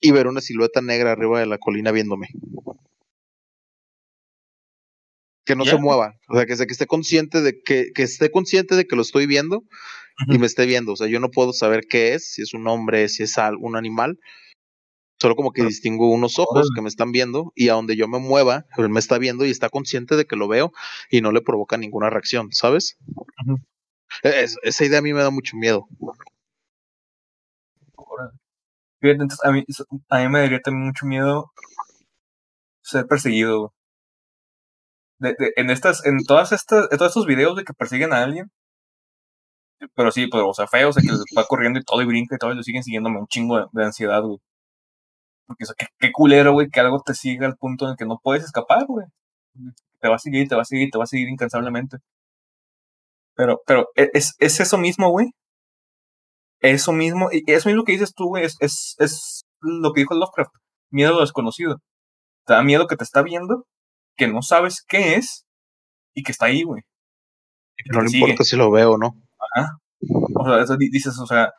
Y 0.00 0.10
ver 0.10 0.26
una 0.26 0.40
silueta 0.40 0.82
negra 0.82 1.12
arriba 1.12 1.40
de 1.40 1.46
la 1.46 1.58
colina 1.58 1.92
viéndome 1.92 2.28
que 5.50 5.56
no 5.56 5.64
se 5.64 5.78
mueva, 5.78 6.14
o 6.28 6.36
sea, 6.36 6.46
que, 6.46 6.54
que 6.54 6.72
esté 6.72 6.86
consciente 6.86 7.42
de 7.42 7.60
que, 7.60 7.90
que 7.92 8.04
esté 8.04 8.30
consciente 8.30 8.76
de 8.76 8.86
que 8.86 8.94
lo 8.94 9.02
estoy 9.02 9.26
viendo 9.26 9.64
y 10.28 10.38
me 10.38 10.46
esté 10.46 10.64
viendo, 10.64 10.92
o 10.92 10.96
sea, 10.96 11.08
yo 11.08 11.18
no 11.18 11.30
puedo 11.30 11.52
saber 11.52 11.86
qué 11.88 12.14
es, 12.14 12.32
si 12.32 12.42
es 12.42 12.54
un 12.54 12.68
hombre, 12.68 13.08
si 13.08 13.24
es 13.24 13.36
un 13.58 13.74
animal, 13.74 14.20
solo 15.18 15.34
como 15.34 15.52
que 15.52 15.64
distingo 15.64 16.08
unos 16.12 16.38
ojos 16.38 16.70
que 16.72 16.82
me 16.82 16.88
están 16.88 17.10
viendo 17.10 17.52
y 17.56 17.68
a 17.68 17.72
donde 17.72 17.96
yo 17.96 18.06
me 18.06 18.20
mueva, 18.20 18.66
él 18.76 18.90
me 18.90 19.00
está 19.00 19.18
viendo 19.18 19.44
y 19.44 19.50
está 19.50 19.70
consciente 19.70 20.14
de 20.14 20.24
que 20.24 20.36
lo 20.36 20.46
veo 20.46 20.72
y 21.10 21.20
no 21.20 21.32
le 21.32 21.40
provoca 21.40 21.76
ninguna 21.76 22.10
reacción, 22.10 22.52
¿sabes? 22.52 22.96
E, 24.22 24.46
esa 24.62 24.84
idea 24.84 25.00
a 25.00 25.02
mí 25.02 25.12
me 25.12 25.22
da 25.22 25.30
mucho 25.30 25.56
miedo. 25.56 25.88
a 29.42 29.50
mí, 29.50 29.64
a 30.10 30.18
mí 30.18 30.28
me 30.28 30.40
daría 30.40 30.60
también 30.60 30.86
mucho 30.86 31.06
miedo 31.06 31.50
ser 32.82 33.06
perseguido 33.06 33.74
en 35.20 35.70
estas, 35.70 36.04
en 36.06 36.24
todas 36.24 36.52
estas, 36.52 36.88
en 36.90 36.98
todos 36.98 37.10
estos 37.10 37.26
videos 37.26 37.56
de 37.56 37.64
que 37.64 37.74
persiguen 37.74 38.12
a 38.12 38.22
alguien. 38.22 38.50
Pero 39.94 40.10
sí, 40.10 40.26
pues, 40.26 40.42
o 40.46 40.52
sea, 40.54 40.66
feo, 40.66 40.90
o 40.90 40.92
sea, 40.92 41.02
que 41.02 41.08
va 41.36 41.46
corriendo 41.46 41.78
y 41.78 41.84
todo 41.84 42.02
y 42.02 42.06
brinca 42.06 42.34
y 42.34 42.38
todo, 42.38 42.52
y 42.52 42.56
lo 42.56 42.62
siguen 42.62 42.82
siguiéndome 42.82 43.18
un 43.18 43.26
chingo 43.26 43.68
de, 43.72 43.84
ansiedad, 43.84 44.22
güey. 44.22 44.38
Porque, 45.46 45.64
o 45.64 45.66
sea, 45.66 45.74
qué, 45.98 46.12
culero, 46.12 46.52
güey, 46.52 46.68
que 46.70 46.80
algo 46.80 47.02
te 47.02 47.14
siga 47.14 47.46
al 47.46 47.56
punto 47.56 47.86
en 47.86 47.92
el 47.92 47.96
que 47.96 48.06
no 48.06 48.18
puedes 48.22 48.44
escapar, 48.44 48.84
güey. 48.86 49.06
Te 50.00 50.08
va 50.08 50.16
a 50.16 50.18
seguir, 50.18 50.48
te 50.48 50.54
va 50.56 50.62
a 50.62 50.64
seguir, 50.64 50.90
te 50.90 50.98
va 50.98 51.04
a 51.04 51.06
seguir 51.06 51.28
incansablemente. 51.28 51.98
Pero, 53.34 53.60
pero, 53.66 53.88
e, 53.96 54.10
es, 54.12 54.34
es 54.38 54.60
eso 54.60 54.78
mismo, 54.78 55.10
güey. 55.10 55.28
Eso 56.60 56.92
mismo, 56.92 57.28
y 57.32 57.42
eso 57.50 57.68
mismo 57.68 57.84
que 57.84 57.92
dices 57.92 58.12
tú, 58.14 58.28
güey, 58.28 58.44
es, 58.44 58.56
es, 58.60 58.94
es 58.98 59.42
lo 59.60 59.92
que 59.92 60.00
dijo 60.02 60.14
Lovecraft. 60.14 60.52
Miedo 60.90 61.12
a 61.12 61.14
lo 61.14 61.20
desconocido. 61.20 61.76
Te 62.46 62.54
da 62.54 62.62
miedo 62.62 62.86
que 62.86 62.96
te 62.96 63.04
está 63.04 63.22
viendo 63.22 63.64
que 64.20 64.28
no 64.28 64.42
sabes 64.42 64.84
qué 64.86 65.14
es 65.14 65.46
y 66.14 66.22
que 66.22 66.32
está 66.32 66.46
ahí, 66.46 66.62
güey. 66.62 66.82
No 67.86 68.02
le 68.02 68.10
importa 68.10 68.44
si 68.44 68.54
lo 68.54 68.70
veo 68.70 68.92
o 68.92 68.98
no. 68.98 69.14
Ajá. 69.56 69.78
O 70.34 70.44
sea, 70.44 70.62
eso 70.62 70.76
dices, 70.76 71.18
o 71.18 71.26
sea, 71.26 71.50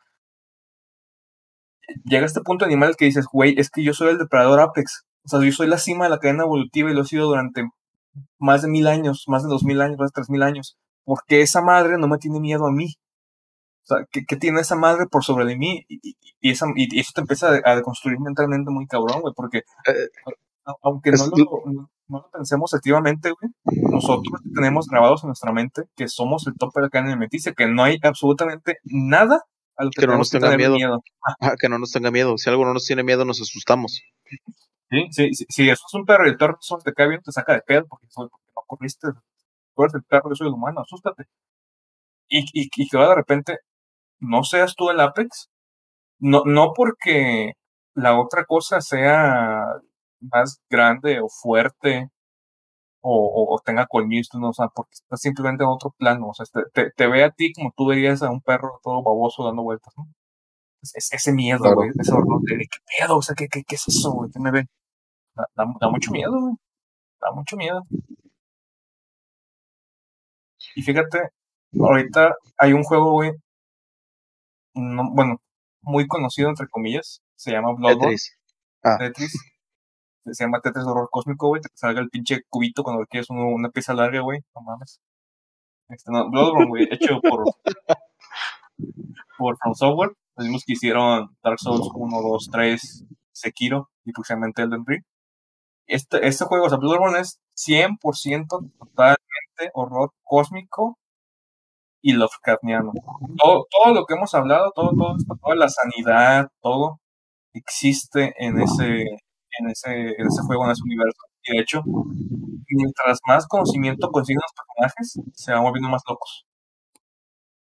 llega 2.05 2.21
a 2.21 2.27
este 2.27 2.41
punto 2.41 2.63
animal 2.63 2.95
que 2.95 3.05
dices, 3.05 3.25
güey, 3.31 3.55
es 3.57 3.71
que 3.71 3.83
yo 3.83 3.95
soy 3.95 4.09
el 4.09 4.19
depredador 4.19 4.59
Apex. 4.59 5.05
O 5.25 5.27
sea, 5.27 5.43
yo 5.43 5.51
soy 5.51 5.65
la 5.65 5.79
cima 5.79 6.03
de 6.03 6.11
la 6.11 6.19
cadena 6.19 6.43
evolutiva 6.43 6.91
y 6.91 6.93
lo 6.93 7.01
he 7.01 7.05
sido 7.05 7.25
durante 7.25 7.63
más 8.37 8.61
de 8.61 8.67
mil 8.67 8.85
años, 8.85 9.23
más 9.25 9.41
de 9.41 9.49
dos 9.49 9.63
mil 9.63 9.81
años, 9.81 9.97
más 9.97 10.11
de 10.11 10.15
tres 10.15 10.29
mil 10.29 10.43
años. 10.43 10.77
Porque 11.03 11.41
esa 11.41 11.63
madre 11.63 11.97
no 11.97 12.07
me 12.07 12.19
tiene 12.19 12.39
miedo 12.39 12.67
a 12.67 12.71
mí. 12.71 12.93
O 13.85 13.95
sea, 13.95 14.05
¿qué, 14.11 14.35
tiene 14.35 14.61
esa 14.61 14.75
madre 14.75 15.07
por 15.07 15.23
sobre 15.23 15.45
de 15.45 15.57
mí? 15.57 15.83
Y, 15.89 16.15
y, 16.39 16.51
eso 16.51 16.67
te 17.15 17.21
empieza 17.21 17.59
a, 17.65 17.75
deconstruir 17.75 18.19
mentalmente 18.19 18.69
muy 18.69 18.85
cabrón, 18.85 19.21
güey, 19.21 19.33
porque 19.35 19.63
eh, 19.87 20.09
aunque 20.81 21.11
no 21.11 21.27
lo, 21.27 21.89
no 22.07 22.19
lo 22.19 22.29
pensemos 22.31 22.73
activamente, 22.73 23.31
güey, 23.31 23.51
nosotros 23.89 24.41
tenemos 24.53 24.87
grabados 24.87 25.23
en 25.23 25.27
nuestra 25.29 25.51
mente 25.51 25.83
que 25.95 26.07
somos 26.07 26.45
el 26.47 26.55
tope 26.57 26.79
de 26.79 26.83
la 26.83 26.89
cadena 26.89 27.11
alimenticia, 27.11 27.53
que 27.53 27.67
no 27.67 27.83
hay 27.83 27.97
absolutamente 28.03 28.77
nada 28.83 29.43
a 29.77 29.85
lo 29.85 29.89
que, 29.91 30.05
no 30.05 30.17
nos 30.17 30.29
tenga 30.29 30.55
miedo. 30.57 30.75
que 31.59 31.69
no 31.69 31.79
nos 31.79 31.91
tenga 31.91 32.11
miedo. 32.11 32.37
Si 32.37 32.49
algo 32.49 32.65
no 32.65 32.73
nos 32.73 32.85
tiene 32.85 33.03
miedo, 33.03 33.25
nos 33.25 33.41
asustamos. 33.41 34.01
Sí, 34.89 35.07
sí, 35.11 35.33
sí. 35.33 35.45
Si 35.49 35.69
eso 35.69 35.83
es 35.87 35.93
un 35.93 36.05
perro 36.05 36.27
y 36.27 36.31
el 36.31 36.37
perro 36.37 36.59
te 36.83 36.93
cae 36.93 37.07
bien, 37.07 37.21
te 37.21 37.31
saca 37.31 37.53
de 37.53 37.61
pedo 37.61 37.85
porque, 37.87 38.07
porque 38.13 38.31
no 38.55 38.61
corriste. 38.67 39.07
Tú 39.75 39.83
eres 39.83 39.95
el 39.95 40.03
perro, 40.03 40.29
yo 40.29 40.35
soy 40.35 40.47
el 40.47 40.53
humano, 40.53 40.81
asústate. 40.81 41.23
Y, 42.27 42.39
y, 42.53 42.69
y 42.75 42.89
que 42.89 42.97
de 42.97 43.15
repente 43.15 43.57
no 44.19 44.43
seas 44.43 44.75
tú 44.75 44.89
el 44.89 44.99
Apex. 44.99 45.49
No, 46.19 46.43
no 46.45 46.73
porque 46.75 47.53
la 47.95 48.19
otra 48.19 48.45
cosa 48.45 48.81
sea 48.81 49.63
más 50.21 50.61
grande 50.69 51.19
o 51.21 51.27
fuerte 51.29 52.09
o, 53.01 53.59
tenga 53.65 53.87
colmillos, 53.87 54.29
no, 54.33 54.49
o 54.49 54.53
sea, 54.53 54.67
porque 54.67 54.91
está 54.93 55.17
simplemente 55.17 55.63
en 55.63 55.69
otro 55.69 55.91
plano, 55.97 56.29
o 56.29 56.33
sea, 56.33 56.45
te, 56.73 56.91
te, 56.91 57.07
ve 57.07 57.23
a 57.23 57.31
ti 57.31 57.51
como 57.53 57.73
tú 57.75 57.87
verías 57.87 58.21
a 58.21 58.29
un 58.29 58.41
perro 58.41 58.79
todo 58.83 59.01
baboso 59.01 59.43
dando 59.43 59.63
vueltas, 59.63 59.93
¿no? 59.97 60.07
Es, 60.81 61.11
ese 61.11 61.31
miedo, 61.33 61.73
güey, 61.73 61.91
ese 61.99 62.11
horror 62.13 62.41
de, 62.43 62.57
¿qué 62.57 62.79
pedo? 62.99 63.17
O 63.17 63.21
sea, 63.21 63.35
¿qué, 63.35 63.47
qué, 63.47 63.63
qué 63.63 63.75
es 63.75 63.87
eso, 63.87 64.11
güey? 64.11 64.29
¿Qué 64.31 64.39
me 64.39 64.51
ve? 64.51 64.65
Da, 65.35 65.45
da, 65.55 65.89
mucho 65.89 66.11
miedo, 66.11 66.31
güey, 66.31 66.55
da 67.21 67.31
mucho 67.31 67.57
miedo. 67.57 67.81
Y 70.75 70.81
fíjate, 70.83 71.29
ahorita 71.79 72.35
hay 72.57 72.73
un 72.73 72.83
juego, 72.83 73.13
güey, 73.13 73.31
bueno, 74.73 75.41
muy 75.81 76.07
conocido 76.07 76.49
entre 76.49 76.67
comillas, 76.67 77.21
se 77.35 77.51
llama 77.51 77.73
Bloodborne. 77.73 78.11
Tetris. 78.11 78.37
Ah. 78.83 78.97
Tetris 78.99 79.50
se 80.25 80.43
llama 80.43 80.61
Tetris 80.61 80.85
Horror 80.85 81.09
Cósmico, 81.11 81.47
güey, 81.47 81.61
te 81.61 81.69
salga 81.73 82.01
el 82.01 82.09
pinche 82.09 82.41
cubito 82.49 82.83
cuando 82.83 83.05
quieres 83.05 83.29
una 83.29 83.69
pieza 83.69 83.93
larga, 83.93 84.21
güey, 84.21 84.39
no 84.55 84.61
mames. 84.61 84.99
Este, 85.89 86.11
no, 86.11 86.29
Bloodborne, 86.29 86.67
güey, 86.67 86.87
hecho 86.91 87.19
por, 87.21 87.43
por 89.37 89.57
From 89.57 89.73
Software, 89.75 90.11
los 90.35 90.45
mismos 90.45 90.63
que 90.65 90.73
hicieron 90.73 91.35
Dark 91.43 91.59
Souls 91.59 91.89
1, 91.93 92.21
2, 92.21 92.49
3, 92.51 93.05
Sekiro 93.31 93.89
y 94.05 94.11
próximamente 94.11 94.61
Elden 94.61 94.85
Ring. 94.85 95.03
Este, 95.87 96.25
este 96.25 96.45
juego, 96.45 96.65
o 96.65 96.69
sea, 96.69 96.77
Bloodborne 96.77 97.19
es 97.19 97.39
100% 97.57 98.47
totalmente 98.47 99.71
horror 99.73 100.13
cósmico 100.23 100.97
y 102.01 102.13
Lovecraftiano. 102.13 102.93
Todo, 103.37 103.65
todo 103.69 103.93
lo 103.93 104.05
que 104.05 104.13
hemos 104.15 104.33
hablado, 104.33 104.71
todo, 104.73 104.91
todo 104.91 105.15
toda 105.41 105.55
la 105.55 105.69
sanidad, 105.69 106.49
todo 106.61 106.99
existe 107.53 108.33
en 108.37 108.61
ese, 108.61 109.05
en 109.61 109.69
ese, 109.69 109.91
en 109.91 110.27
ese 110.27 110.41
juego, 110.45 110.65
en 110.65 110.71
ese 110.71 110.83
universo. 110.83 111.21
Y 111.43 111.55
de 111.55 111.61
hecho, 111.61 111.81
mientras 112.69 113.19
más 113.27 113.47
conocimiento 113.47 114.09
consiguen 114.11 114.41
los 114.41 114.53
personajes, 114.53 115.19
se 115.33 115.51
van 115.53 115.63
volviendo 115.63 115.89
más 115.89 116.03
locos. 116.07 116.45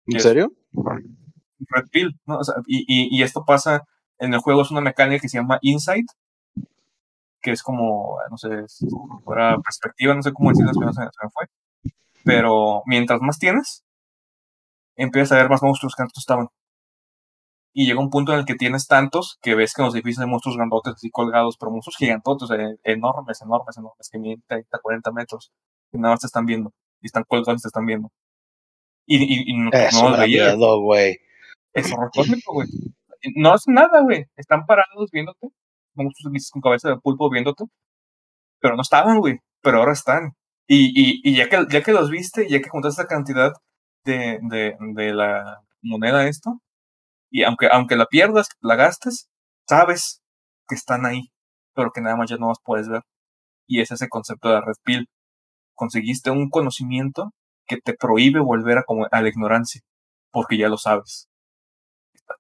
¿En 0.07 0.21
serio? 0.21 0.53
Red 0.73 1.89
Pill, 1.91 2.21
¿no? 2.27 2.41
y, 2.67 3.19
y, 3.19 3.23
esto 3.23 3.45
pasa 3.45 3.85
en 4.19 4.35
el 4.35 4.41
juego, 4.41 4.63
es 4.63 4.71
una 4.71 4.81
mecánica 4.81 5.23
que 5.23 5.29
se 5.29 5.39
llama 5.39 5.59
Insight, 5.63 6.07
que 7.41 7.53
es 7.53 7.63
como, 7.63 8.19
no 8.31 8.37
sé, 8.37 8.49
fuera 9.25 9.57
perspectiva, 9.61 10.15
no 10.15 10.23
sé 10.23 10.33
cómo 10.33 10.51
decirlo, 10.51 10.73
se, 10.73 10.93
se 10.93 11.01
me 11.01 11.31
fue. 11.33 11.47
Pero 12.25 12.83
mientras 12.87 13.21
más 13.21 13.39
tienes, 13.39 13.85
empiezas 14.97 15.33
a 15.33 15.37
ver 15.37 15.49
más 15.49 15.63
monstruos 15.63 15.95
que 15.95 16.03
antes 16.03 16.19
estaban 16.19 16.49
y 17.77 17.87
llega 17.87 17.99
un 18.01 18.09
punto 18.09 18.33
en 18.33 18.39
el 18.39 18.45
que 18.45 18.55
tienes 18.55 18.87
tantos 18.87 19.37
que 19.43 19.57
ves 19.57 19.75
que 19.75 19.83
en 19.83 19.87
los 19.87 19.95
edificios 19.97 20.23
hay 20.23 20.31
monstruos 20.31 20.57
grandotes 20.57 20.95
así 20.95 21.11
colgados, 21.11 21.57
pero 21.59 21.73
monstruos 21.73 21.97
gigantotes, 21.97 22.49
enormes, 22.85 23.43
enormes, 23.43 23.77
enormes, 23.77 24.09
que 24.11 24.19
miden 24.19 24.45
30, 24.47 24.79
40 24.79 25.11
metros, 25.11 25.51
que 25.91 25.99
nada 25.99 26.15
más 26.15 26.21
te 26.21 26.29
están 26.29 26.47
viendo, 26.47 26.73
y 27.03 27.07
están 27.07 27.25
colgados 27.25 27.61
y 27.61 27.63
te 27.63 27.69
están 27.69 27.85
viendo. 27.85 28.13
Y, 29.07 29.17
y, 29.17 29.51
y 29.51 29.59
no, 29.59 29.71
Eso 29.73 30.09
no 30.09 30.25
miedo, 30.25 30.81
güey. 30.83 31.19
Es 31.75 31.93
horror 31.93 32.11
cósmico, 32.15 32.53
güey. 32.55 32.69
No 33.35 33.53
hacen 33.53 33.75
nada, 33.75 34.03
güey. 34.03 34.27
Están 34.37 34.67
parados 34.67 35.11
viéndote, 35.11 35.49
monstruos 35.95 36.51
con 36.53 36.63
cabeza 36.63 36.91
de 36.91 36.99
pulpo 36.99 37.29
viéndote, 37.29 37.65
pero 38.61 38.77
no 38.77 38.83
estaban, 38.83 39.19
güey, 39.19 39.41
pero 39.63 39.79
ahora 39.79 39.93
están. 39.93 40.37
Y, 40.69 40.93
y, 40.95 41.21
y 41.25 41.37
ya, 41.37 41.49
que, 41.49 41.67
ya 41.69 41.83
que 41.83 41.93
los 41.93 42.09
viste, 42.09 42.49
ya 42.49 42.61
que 42.61 42.71
juntaste 42.71 43.03
esa 43.03 43.09
cantidad 43.09 43.53
de, 44.05 44.39
de, 44.43 44.77
de 44.95 45.13
la 45.13 45.61
moneda 45.83 46.29
esto, 46.29 46.61
y 47.35 47.43
aunque, 47.43 47.67
aunque 47.69 47.97
la 47.97 48.07
pierdas, 48.07 48.49
la 48.61 48.77
gastes, 48.77 49.29
sabes 49.69 50.23
que 50.69 50.77
están 50.77 51.05
ahí, 51.05 51.33
pero 51.75 51.91
que 51.91 52.01
nada 52.01 52.15
más 52.15 52.31
ya 52.31 52.37
no 52.37 52.47
las 52.47 52.61
puedes 52.63 52.89
ver. 52.89 53.03
Y 53.67 53.81
es 53.81 53.91
ese 53.91 54.09
concepto 54.09 54.51
de 54.51 54.61
red 54.61 54.77
pill. 54.85 55.09
Conseguiste 55.75 56.31
un 56.31 56.49
conocimiento 56.49 57.33
que 57.67 57.79
te 57.79 57.95
prohíbe 57.95 58.39
volver 58.39 58.79
a, 58.79 58.85
a 59.11 59.21
la 59.21 59.29
ignorancia, 59.29 59.81
porque 60.31 60.57
ya 60.57 60.69
lo 60.69 60.79
sabes. 60.79 61.29
Está, 62.13 62.35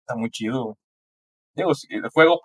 está 0.00 0.14
muy 0.14 0.30
chido. 0.30 0.76
Digo, 1.56 1.72
el 1.88 2.08
juego 2.10 2.40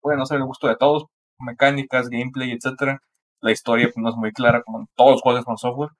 puede 0.00 0.16
no 0.16 0.24
ser 0.24 0.38
el 0.38 0.46
gusto 0.46 0.66
de 0.66 0.76
todos, 0.76 1.04
mecánicas, 1.40 2.08
gameplay, 2.08 2.52
etcétera. 2.52 3.00
La 3.42 3.52
historia 3.52 3.90
pues, 3.92 3.98
no 3.98 4.08
es 4.08 4.16
muy 4.16 4.32
clara 4.32 4.62
como 4.62 4.80
en 4.80 4.86
todos 4.96 5.10
los 5.12 5.20
juegos 5.20 5.44
con 5.44 5.58
software, 5.58 5.90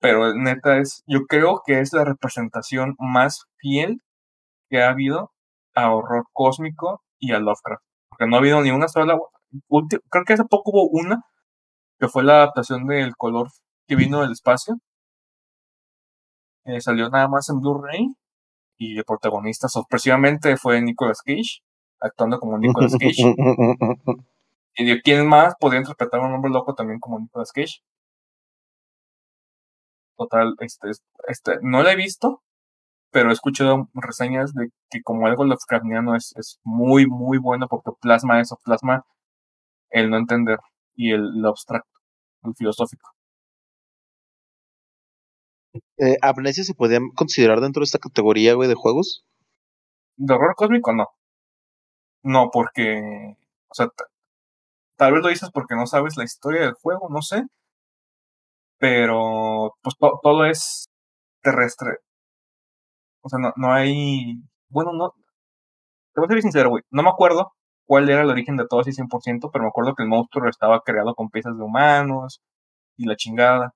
pero 0.00 0.34
neta 0.34 0.78
es, 0.78 1.02
yo 1.06 1.26
creo 1.26 1.62
que 1.66 1.80
es 1.80 1.92
la 1.92 2.04
representación 2.04 2.94
más 2.98 3.46
fiel 3.56 4.00
que 4.70 4.82
ha 4.82 4.90
habido 4.90 5.32
a 5.74 5.92
horror 5.92 6.26
cósmico 6.32 7.02
y 7.18 7.32
a 7.32 7.38
Lovecraft. 7.38 7.82
Porque 8.10 8.26
no 8.26 8.36
ha 8.36 8.38
habido 8.40 8.62
ni 8.62 8.70
una 8.70 8.88
sola, 8.88 9.18
creo 9.68 10.24
que 10.24 10.32
hace 10.32 10.44
poco 10.44 10.70
hubo 10.72 10.88
una, 10.88 11.24
que 11.98 12.08
fue 12.08 12.24
la 12.24 12.34
adaptación 12.34 12.86
del 12.86 13.16
color 13.16 13.48
que 13.86 13.96
vino 13.96 14.20
del 14.20 14.32
espacio. 14.32 14.78
Eh, 16.64 16.80
salió 16.80 17.08
nada 17.08 17.28
más 17.28 17.48
en 17.48 17.60
Blu-ray 17.60 18.14
y 18.76 18.98
el 18.98 19.04
protagonista 19.04 19.68
sorpresivamente 19.68 20.56
fue 20.56 20.80
Nicolas 20.80 21.22
Cage, 21.22 21.62
actuando 22.00 22.38
como 22.38 22.58
Nicolas 22.58 22.92
Cage. 22.98 23.34
y 24.76 24.84
de 24.84 25.02
quién 25.02 25.26
más 25.26 25.54
podía 25.58 25.80
interpretar 25.80 26.20
a 26.20 26.26
un 26.26 26.34
hombre 26.34 26.50
loco 26.50 26.74
también 26.74 27.00
como 27.00 27.18
Nicolas 27.18 27.52
Cage. 27.52 27.80
Total, 30.18 30.54
este, 30.58 30.88
este, 31.28 31.58
no 31.62 31.84
la 31.84 31.92
he 31.92 31.96
visto, 31.96 32.42
pero 33.12 33.30
he 33.30 33.32
escuchado 33.32 33.88
reseñas 33.94 34.52
de 34.52 34.70
que 34.90 35.00
como 35.02 35.26
algo 35.28 35.44
Lovecraftiano 35.44 36.16
es, 36.16 36.34
es 36.36 36.58
muy, 36.64 37.06
muy 37.06 37.38
bueno 37.38 37.68
porque 37.68 37.92
plasma 38.00 38.40
eso, 38.40 38.58
plasma 38.64 39.06
el 39.90 40.10
no 40.10 40.18
entender 40.18 40.58
y 40.96 41.12
el 41.12 41.40
lo 41.40 41.50
abstracto, 41.50 42.00
el 42.42 42.54
filosófico. 42.56 43.10
Eh, 45.98 46.16
¿Amnesia 46.20 46.64
se 46.64 46.74
podía 46.74 46.98
considerar 47.14 47.60
dentro 47.60 47.80
de 47.80 47.84
esta 47.84 48.00
categoría, 48.00 48.54
güey, 48.54 48.68
de 48.68 48.74
juegos? 48.74 49.24
¿De 50.16 50.34
horror 50.34 50.56
cósmico? 50.56 50.92
No. 50.92 51.06
No, 52.24 52.50
porque, 52.52 53.36
o 53.68 53.74
sea, 53.74 53.88
tal 54.96 55.12
vez 55.12 55.22
lo 55.22 55.28
dices 55.28 55.50
porque 55.52 55.76
no 55.76 55.86
sabes 55.86 56.16
la 56.16 56.24
historia 56.24 56.62
del 56.62 56.74
juego, 56.74 57.08
no 57.08 57.22
sé, 57.22 57.44
pero 58.78 59.74
pues 59.82 59.96
todo 59.98 60.44
es 60.46 60.86
terrestre. 61.42 61.98
O 63.22 63.28
sea, 63.28 63.38
no, 63.38 63.52
no 63.56 63.72
hay, 63.72 64.40
bueno, 64.70 64.92
no, 64.92 65.12
te 66.14 66.20
voy 66.20 66.26
a 66.26 66.28
ser 66.28 66.42
sincero, 66.42 66.70
güey, 66.70 66.82
no 66.90 67.02
me 67.02 67.10
acuerdo 67.10 67.52
cuál 67.86 68.08
era 68.10 68.22
el 68.22 68.30
origen 68.30 68.56
de 68.56 68.66
todo 68.68 68.80
así 68.80 68.92
100%, 68.92 69.50
pero 69.52 69.64
me 69.64 69.68
acuerdo 69.68 69.94
que 69.94 70.02
el 70.02 70.08
monstruo 70.08 70.48
estaba 70.48 70.80
creado 70.82 71.14
con 71.14 71.30
piezas 71.30 71.56
de 71.56 71.64
humanos 71.64 72.40
y 72.96 73.06
la 73.06 73.16
chingada. 73.16 73.74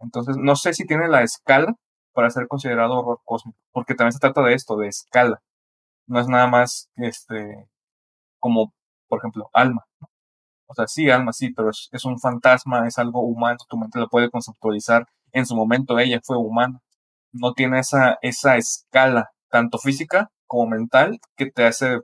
Entonces, 0.00 0.36
no 0.38 0.56
sé 0.56 0.74
si 0.74 0.86
tiene 0.86 1.08
la 1.08 1.22
escala 1.22 1.74
para 2.12 2.30
ser 2.30 2.48
considerado 2.48 2.98
horror 3.00 3.20
cósmico, 3.24 3.58
porque 3.72 3.94
también 3.94 4.12
se 4.12 4.20
trata 4.20 4.42
de 4.42 4.54
esto, 4.54 4.76
de 4.76 4.88
escala. 4.88 5.40
No 6.08 6.20
es 6.20 6.28
nada 6.28 6.48
más, 6.48 6.90
este, 6.96 7.68
como, 8.40 8.72
por 9.08 9.20
ejemplo, 9.20 9.50
alma. 9.52 9.84
O 10.70 10.74
sea, 10.74 10.86
sí, 10.86 11.08
alma, 11.08 11.32
sí, 11.32 11.50
pero 11.54 11.70
es, 11.70 12.04
un 12.04 12.20
fantasma, 12.20 12.86
es 12.86 12.98
algo 12.98 13.22
humano, 13.22 13.56
tu 13.68 13.78
mente 13.78 13.98
lo 13.98 14.08
puede 14.08 14.30
conceptualizar. 14.30 15.06
En 15.32 15.46
su 15.46 15.56
momento 15.56 15.98
ella 15.98 16.20
fue 16.22 16.36
humana. 16.36 16.80
No 17.32 17.54
tiene 17.54 17.80
esa, 17.80 18.18
esa 18.20 18.56
escala, 18.58 19.30
tanto 19.50 19.78
física 19.78 20.30
como 20.46 20.68
mental, 20.68 21.18
que 21.36 21.50
te 21.50 21.64
hace 21.64 22.00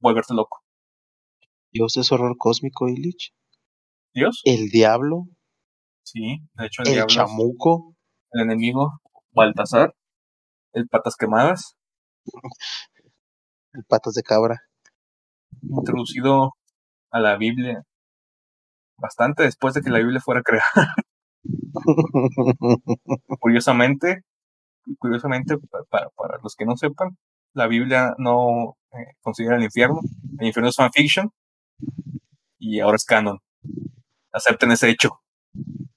volverte 0.00 0.34
loco. 0.34 0.62
Dios 1.70 1.96
es 1.96 2.10
horror 2.10 2.36
cósmico, 2.36 2.88
Illich. 2.88 3.32
¿Dios? 4.12 4.40
El 4.44 4.68
diablo. 4.68 5.28
Sí, 6.02 6.38
de 6.54 6.66
hecho 6.66 6.82
el, 6.82 6.98
el 6.98 7.06
chamuco. 7.06 7.94
El 8.32 8.42
enemigo, 8.42 8.90
Baltasar. 9.30 9.94
El 10.72 10.88
patas 10.88 11.16
quemadas. 11.16 11.76
El 13.72 13.84
patas 13.84 14.14
de 14.14 14.22
cabra. 14.22 14.58
Introducido 15.62 16.52
a 17.12 17.20
la 17.20 17.36
Biblia 17.36 17.84
bastante 18.96 19.42
después 19.44 19.74
de 19.74 19.82
que 19.82 19.90
la 19.90 19.98
Biblia 19.98 20.20
fuera 20.20 20.42
creada. 20.42 20.94
curiosamente, 23.40 24.22
curiosamente, 24.98 25.56
para, 25.90 26.08
para, 26.10 26.38
los 26.42 26.54
que 26.56 26.64
no 26.64 26.76
sepan, 26.76 27.16
la 27.52 27.66
Biblia 27.66 28.14
no 28.18 28.76
eh, 28.92 29.14
considera 29.20 29.56
el 29.56 29.64
infierno. 29.64 30.00
El 30.38 30.46
infierno 30.46 30.70
es 30.70 30.76
fanfiction 30.76 31.30
y 32.58 32.80
ahora 32.80 32.96
es 32.96 33.04
canon. 33.04 33.38
Acepten 34.32 34.72
ese 34.72 34.88
hecho. 34.88 35.20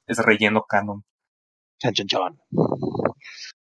Es 0.08 0.18
relleno 0.18 0.64
canon. 0.64 1.04
Chan, 1.80 1.94
chan, 1.94 2.08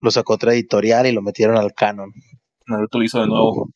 Lo 0.01 0.11
sacó 0.11 0.33
otra 0.33 0.53
editorial 0.53 1.07
y 1.07 1.11
lo 1.11 1.21
metieron 1.21 1.57
al 1.57 1.73
canon. 1.73 2.11
Naruto 2.65 2.97
lo 2.97 3.03
hizo 3.05 3.21
de 3.21 3.27
nuevo 3.27 3.69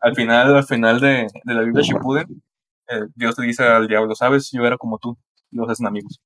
al 0.00 0.14
final, 0.14 0.56
al 0.56 0.64
final 0.64 1.00
de, 1.00 1.26
la 1.44 1.62
Biblia 1.62 1.82
Shippuden, 1.82 2.42
eh, 2.88 3.06
Dios 3.14 3.38
le 3.38 3.46
dice 3.46 3.64
al 3.64 3.88
diablo, 3.88 4.14
sabes, 4.14 4.50
yo 4.52 4.64
era 4.64 4.76
como 4.78 4.98
tú, 4.98 5.18
y 5.50 5.56
los 5.56 5.68
hacen 5.68 5.86
amigos. 5.86 6.20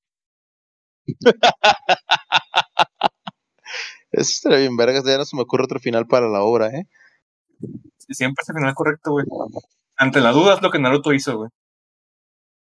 Eso 4.11 4.29
estaría 4.31 4.59
bien, 4.59 4.75
vergas. 4.75 5.03
Ya 5.05 5.17
no 5.17 5.25
se 5.25 5.35
me 5.35 5.43
ocurre 5.43 5.65
otro 5.65 5.79
final 5.79 6.07
para 6.07 6.27
la 6.27 6.41
obra, 6.41 6.67
¿eh? 6.69 6.87
Siempre 7.97 8.41
es 8.41 8.49
el 8.49 8.55
final 8.55 8.73
correcto, 8.73 9.11
güey. 9.11 9.25
Ante 9.97 10.19
la 10.19 10.31
duda 10.31 10.55
es 10.55 10.61
lo 10.61 10.71
que 10.71 10.79
Naruto 10.79 11.13
hizo, 11.13 11.37
güey. 11.37 11.49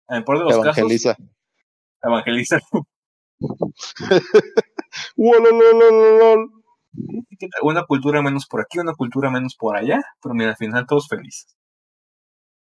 En 0.10 0.18
el 0.18 0.24
peor 0.24 0.40
de 0.40 0.44
los 0.46 0.54
Evangeliza. 0.54 1.16
casos, 1.16 1.32
evangeliza. 2.04 2.60
Wololololol. 5.16 6.63
Una 7.62 7.86
cultura 7.86 8.22
menos 8.22 8.46
por 8.46 8.62
aquí, 8.62 8.80
una 8.80 8.94
cultura 8.94 9.30
menos 9.30 9.56
por 9.56 9.76
allá, 9.76 10.00
pero 10.22 10.36
mira, 10.36 10.52
al 10.52 10.58
final 10.58 10.86
todos 10.88 11.08
felices. 11.08 11.56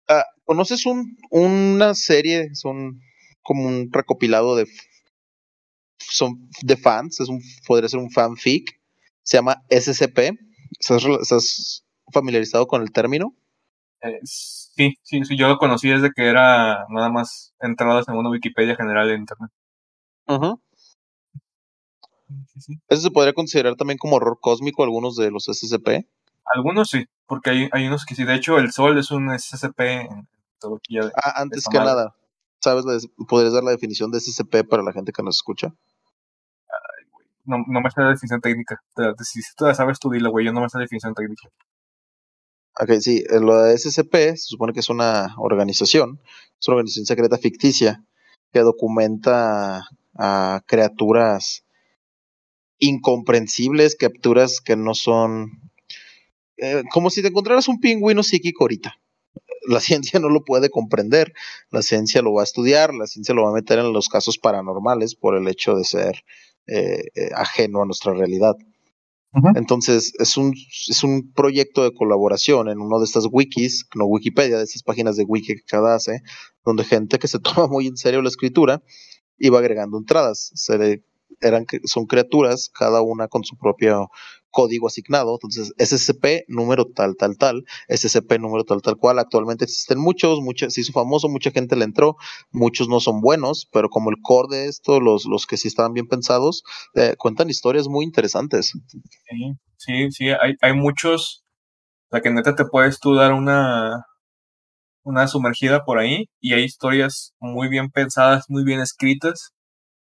Ah, 0.08 0.26
¿Conoces 0.44 0.86
un, 0.86 1.18
una 1.30 1.94
serie? 1.94 2.54
Son 2.54 3.00
como 3.42 3.68
un 3.68 3.90
recopilado 3.92 4.56
de 4.56 4.66
son 5.98 6.50
de 6.62 6.78
fans, 6.78 7.20
es 7.20 7.30
un, 7.30 7.42
podría 7.68 7.90
ser 7.90 8.00
un 8.00 8.12
fanfic, 8.12 8.80
se 9.24 9.38
llama 9.38 9.64
SCP. 9.70 10.38
¿Estás, 10.80 11.84
familiarizado 12.14 12.68
con 12.68 12.84
el 12.84 12.92
término? 12.92 13.36
Eh, 14.02 14.20
sí, 14.24 14.94
sí, 15.02 15.26
sí, 15.26 15.36
yo 15.38 15.48
lo 15.48 15.58
conocí 15.58 15.90
desde 15.90 16.12
que 16.16 16.28
era 16.28 16.86
nada 16.90 17.10
más 17.10 17.56
entradas 17.60 18.08
en 18.08 18.16
una 18.16 18.30
Wikipedia 18.30 18.76
general 18.76 19.08
de 19.08 19.16
internet. 19.16 19.52
Sí, 22.54 22.62
sí. 22.62 22.80
Eso 22.90 23.02
se 23.04 23.12
podría 23.12 23.34
considerar 23.34 23.76
también 23.76 23.98
como 23.98 24.16
horror 24.16 24.40
cósmico, 24.42 24.84
algunos 24.84 25.16
de 25.16 25.32
los 25.32 25.48
SCP. 25.48 26.08
Algunos 26.54 26.90
sí, 26.90 27.06
porque 27.28 27.50
hay, 27.52 27.70
hay 27.72 27.88
unos 27.88 28.06
que 28.06 28.16
sí. 28.16 28.24
De 28.24 28.36
hecho, 28.36 28.58
el 28.58 28.72
Sol 28.72 28.98
es 28.98 29.12
un 29.12 29.30
SCP 29.32 29.80
en 30.02 30.28
mitología 30.56 31.06
de- 31.06 31.12
Ah, 31.16 31.42
antes 31.42 31.66
que 31.70 31.78
nada, 31.78 32.16
¿sabes? 32.62 32.86
¿Podrías 33.28 33.54
dar 33.54 33.64
la 33.64 33.72
definición 33.72 34.12
de 34.12 34.20
SCP 34.20 34.64
para 34.64 34.84
la 34.84 34.94
gente 34.94 35.12
que 35.12 35.24
nos 35.24 35.36
escucha? 35.38 35.74
No, 37.46 37.58
no 37.68 37.82
me 37.82 37.92
sé 37.92 38.02
la 38.02 38.10
definición 38.10 38.42
técnica. 38.42 38.82
Si 39.24 39.40
tú 39.56 39.66
la 39.66 39.76
sabes, 39.76 40.00
tú 40.00 40.10
dile, 40.10 40.30
güey. 40.30 40.46
Yo 40.46 40.52
no 40.54 40.62
me 40.62 40.70
sé 40.70 40.78
la 40.80 40.84
definición 40.84 41.14
técnica. 41.14 41.48
Ok, 42.80 42.92
sí, 43.00 43.24
eh, 43.30 43.40
lo 43.40 43.62
de 43.64 43.76
SCP 43.78 44.36
se 44.36 44.48
supone 44.48 44.74
que 44.74 44.80
es 44.82 44.90
una 44.90 45.36
organización, 45.38 46.20
es 46.60 46.68
una 46.68 46.78
organización 46.78 47.06
secreta 47.06 47.38
ficticia 47.38 48.04
que 48.52 48.60
documenta 48.62 49.88
a 50.18 50.62
criaturas 50.66 51.64
incomprensibles, 52.80 53.96
capturas 53.96 54.62
que 54.62 54.76
no 54.76 54.94
son... 54.96 55.50
eh, 56.58 56.84
como 56.92 57.10
si 57.10 57.22
te 57.22 57.30
encontraras 57.30 57.68
un 57.68 57.80
pingüino 57.80 58.24
psíquico 58.24 58.64
ahorita. 58.66 58.96
La 59.68 59.80
ciencia 59.82 60.20
no 60.20 60.30
lo 60.30 60.44
puede 60.44 60.70
comprender, 60.70 61.34
la 61.72 61.82
ciencia 61.82 62.22
lo 62.22 62.34
va 62.34 62.42
a 62.42 62.46
estudiar, 62.46 62.94
la 62.94 63.08
ciencia 63.08 63.36
lo 63.36 63.44
va 63.44 63.52
a 63.52 63.54
meter 63.56 63.80
en 63.80 63.94
los 63.94 64.10
casos 64.10 64.38
paranormales 64.38 65.16
por 65.16 65.38
el 65.38 65.48
hecho 65.48 65.76
de 65.76 65.84
ser 65.86 66.24
eh, 66.68 67.04
eh, 67.16 67.30
ajeno 67.36 67.82
a 67.84 67.86
nuestra 67.86 68.14
realidad. 68.14 68.56
Entonces, 69.56 70.14
es 70.18 70.38
un, 70.38 70.54
es 70.90 71.04
un 71.04 71.34
proyecto 71.34 71.84
de 71.84 71.94
colaboración 71.94 72.70
en 72.70 72.80
uno 72.80 73.00
de 73.00 73.06
estas 73.06 73.28
wikis, 73.30 73.86
no 73.96 74.06
Wikipedia, 74.06 74.58
de 74.58 74.64
esas 74.64 74.82
páginas 74.84 75.18
de 75.18 75.26
wiki 75.26 75.56
que 75.56 75.62
cada 75.68 75.96
hace, 75.96 76.22
donde 76.64 76.86
gente 76.86 77.20
que 77.20 77.28
se 77.28 77.40
toma 77.42 77.68
muy 77.68 77.88
en 77.88 77.98
serio 77.98 78.22
la 78.22 78.30
escritura 78.30 78.82
iba 79.38 79.60
agregando 79.60 79.98
entradas. 79.98 80.52
Se 80.56 80.78
le- 80.78 81.04
eran, 81.42 81.66
son 81.86 82.06
criaturas, 82.06 82.70
cada 82.74 83.02
una 83.02 83.28
con 83.28 83.44
su 83.44 83.58
propio 83.58 84.10
código 84.56 84.88
asignado. 84.88 85.34
Entonces, 85.36 85.74
SCP 85.78 86.46
número 86.48 86.86
tal, 86.86 87.18
tal, 87.18 87.38
tal, 87.38 87.66
SCP 87.90 88.40
número 88.40 88.64
tal, 88.64 88.82
tal 88.82 88.96
cual. 88.96 89.20
Actualmente 89.20 89.66
existen 89.66 90.00
muchos, 90.00 90.40
mucha, 90.40 90.70
se 90.70 90.82
hizo 90.82 90.94
famoso, 90.94 91.28
mucha 91.28 91.52
gente 91.52 91.76
le 91.76 91.84
entró, 91.84 92.16
muchos 92.52 92.88
no 92.88 93.02
son 93.02 93.20
buenos, 93.20 93.68
pero 93.72 93.90
como 93.90 94.12
el 94.12 94.18
core 94.22 94.56
de 94.56 94.68
esto, 94.68 95.02
los, 95.02 95.26
los 95.26 95.46
que 95.46 95.58
sí 95.58 95.68
estaban 95.68 95.94
bien 95.94 96.08
pensados, 96.08 96.64
eh, 96.96 97.16
cuentan 97.18 97.50
historias 97.50 97.88
muy 97.90 98.06
interesantes. 98.06 98.72
Sí, 98.88 99.56
sí, 99.78 100.12
sí, 100.12 100.30
hay, 100.30 100.54
hay 100.62 100.74
muchos. 100.74 101.44
O 102.08 102.16
sea, 102.16 102.22
que 102.22 102.32
neta 102.32 102.56
te 102.56 102.66
puedes 102.66 103.00
tú 103.00 103.16
dar 103.16 103.34
una, 103.34 104.06
una 105.04 105.28
sumergida 105.28 105.84
por 105.84 106.00
ahí 106.00 106.30
y 106.40 106.54
hay 106.54 106.64
historias 106.64 107.34
muy 107.40 107.68
bien 107.68 107.90
pensadas, 107.90 108.46
muy 108.48 108.64
bien 108.64 108.80
escritas. 108.80 109.55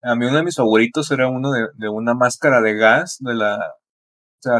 A 0.03 0.15
mí 0.15 0.25
uno 0.25 0.37
de 0.37 0.43
mis 0.43 0.55
favoritos 0.55 1.09
era 1.11 1.27
uno 1.27 1.51
de, 1.51 1.89
una 1.89 2.13
máscara 2.13 2.61
de 2.61 2.75
gas 2.75 3.17
de 3.19 3.33
la, 3.35 3.73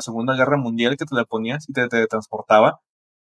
Segunda 0.02 0.36
Guerra 0.36 0.58
Mundial 0.58 0.98
que 0.98 1.06
te 1.06 1.16
la 1.16 1.26
ponías 1.26 1.66
y 1.70 1.74
te, 1.74 1.88
transportaba 2.08 2.82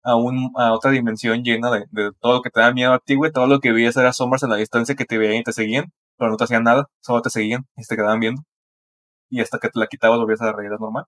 a, 0.04 0.16
un, 0.16 0.52
a 0.58 0.74
otra 0.74 0.92
dimensión 0.92 1.44
llena 1.44 1.72
de, 1.72 2.12
todo 2.22 2.36
lo 2.36 2.42
que 2.42 2.50
te 2.52 2.62
da 2.62 2.74
miedo 2.74 2.94
a 2.94 3.00
ti, 3.00 3.16
güey. 3.16 3.32
Todo 3.32 3.48
lo 3.48 3.60
que 3.60 3.72
veías 3.74 3.98
era 3.98 4.14
sombras 4.14 4.44
en 4.44 4.52
la 4.52 4.58
distancia 4.58 4.96
que 4.96 5.06
te 5.06 5.18
veían 5.18 5.42
y 5.42 5.44
te 5.44 5.54
seguían, 5.54 5.94
pero 6.18 6.32
no 6.32 6.38
te 6.38 6.46
hacían 6.46 6.64
nada, 6.64 6.88
solo 7.02 7.22
te 7.22 7.30
seguían 7.30 7.68
y 7.78 7.84
te 7.86 7.96
quedaban 7.96 8.20
viendo. 8.20 8.44
Y 9.30 9.42
hasta 9.42 9.60
que 9.60 9.70
te 9.70 9.80
la 9.80 9.88
quitabas 9.88 10.20
volvías 10.20 10.42
a 10.42 10.46
la 10.48 10.54
realidad 10.54 10.80
normal. 10.80 11.06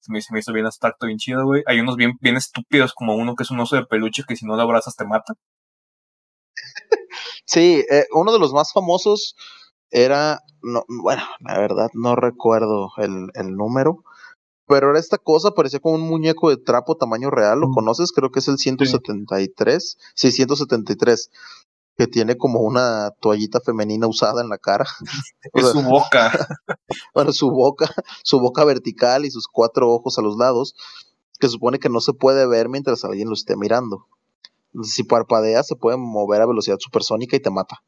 Se 0.00 0.12
me, 0.12 0.18
hizo 0.18 0.52
bien 0.52 0.66
abstracto, 0.66 1.06
bien 1.06 1.18
chido, 1.18 1.44
güey. 1.44 1.62
Hay 1.66 1.80
unos 1.80 1.96
bien, 1.96 2.12
bien 2.20 2.36
estúpidos, 2.36 2.94
como 2.94 3.14
uno 3.16 3.34
que 3.36 3.42
es 3.44 3.50
un 3.50 3.60
oso 3.60 3.76
de 3.76 3.86
peluche 3.86 4.24
que 4.26 4.36
si 4.36 4.46
no 4.46 4.56
lo 4.56 4.62
abrazas 4.62 4.96
te 4.96 5.04
mata. 5.04 5.34
Sí, 7.46 7.84
eh, 7.90 8.06
uno 8.12 8.32
de 8.32 8.38
los 8.38 8.52
más 8.52 8.72
famosos 8.72 9.34
era, 9.90 10.40
no, 10.62 10.84
bueno, 10.88 11.22
la 11.40 11.58
verdad 11.58 11.90
no 11.94 12.16
recuerdo 12.16 12.90
el, 12.98 13.28
el 13.34 13.56
número, 13.56 14.04
pero 14.66 14.90
era 14.90 15.00
esta 15.00 15.18
cosa, 15.18 15.50
parecía 15.52 15.80
como 15.80 15.96
un 15.96 16.02
muñeco 16.08 16.50
de 16.50 16.56
trapo 16.56 16.96
tamaño 16.96 17.30
real, 17.30 17.58
¿lo 17.60 17.70
conoces? 17.70 18.12
Creo 18.12 18.30
que 18.30 18.38
es 18.40 18.48
el 18.48 18.58
173, 18.58 19.98
sí, 20.14 20.30
173, 20.32 21.30
que 21.98 22.06
tiene 22.06 22.36
como 22.36 22.60
una 22.60 23.10
toallita 23.20 23.60
femenina 23.60 24.06
usada 24.06 24.42
en 24.42 24.48
la 24.48 24.58
cara. 24.58 24.86
O 25.52 25.58
Es 25.58 25.64
sea, 25.64 25.72
su 25.72 25.82
boca. 25.82 26.30
bueno, 27.14 27.32
su 27.32 27.50
boca, 27.50 27.90
su 28.22 28.38
boca 28.40 28.64
vertical 28.64 29.24
y 29.24 29.30
sus 29.30 29.48
cuatro 29.48 29.90
ojos 29.90 30.18
a 30.18 30.22
los 30.22 30.36
lados, 30.36 30.74
que 31.40 31.48
supone 31.48 31.78
que 31.80 31.88
no 31.88 32.00
se 32.00 32.12
puede 32.12 32.46
ver 32.46 32.68
mientras 32.68 33.04
alguien 33.04 33.28
lo 33.28 33.34
esté 33.34 33.56
mirando. 33.56 34.06
Si 34.82 35.02
parpadea, 35.04 35.62
se 35.64 35.76
puede 35.76 35.96
mover 35.96 36.42
a 36.42 36.46
velocidad 36.46 36.78
supersónica 36.78 37.36
y 37.36 37.40
te 37.40 37.50
mata. 37.50 37.82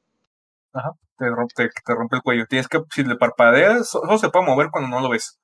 Ajá. 0.72 0.92
Te 1.18 1.28
rompe, 1.30 1.52
te, 1.56 1.68
te 1.84 1.94
rompe 1.94 2.16
el 2.16 2.22
cuello. 2.22 2.46
Tienes 2.48 2.68
que, 2.68 2.80
si 2.94 3.04
le 3.04 3.16
parpadeas, 3.16 3.88
solo 3.90 4.18
se 4.18 4.30
puede 4.30 4.46
mover 4.46 4.68
cuando 4.70 4.88
no 4.90 5.00
lo 5.00 5.10
ves. 5.10 5.38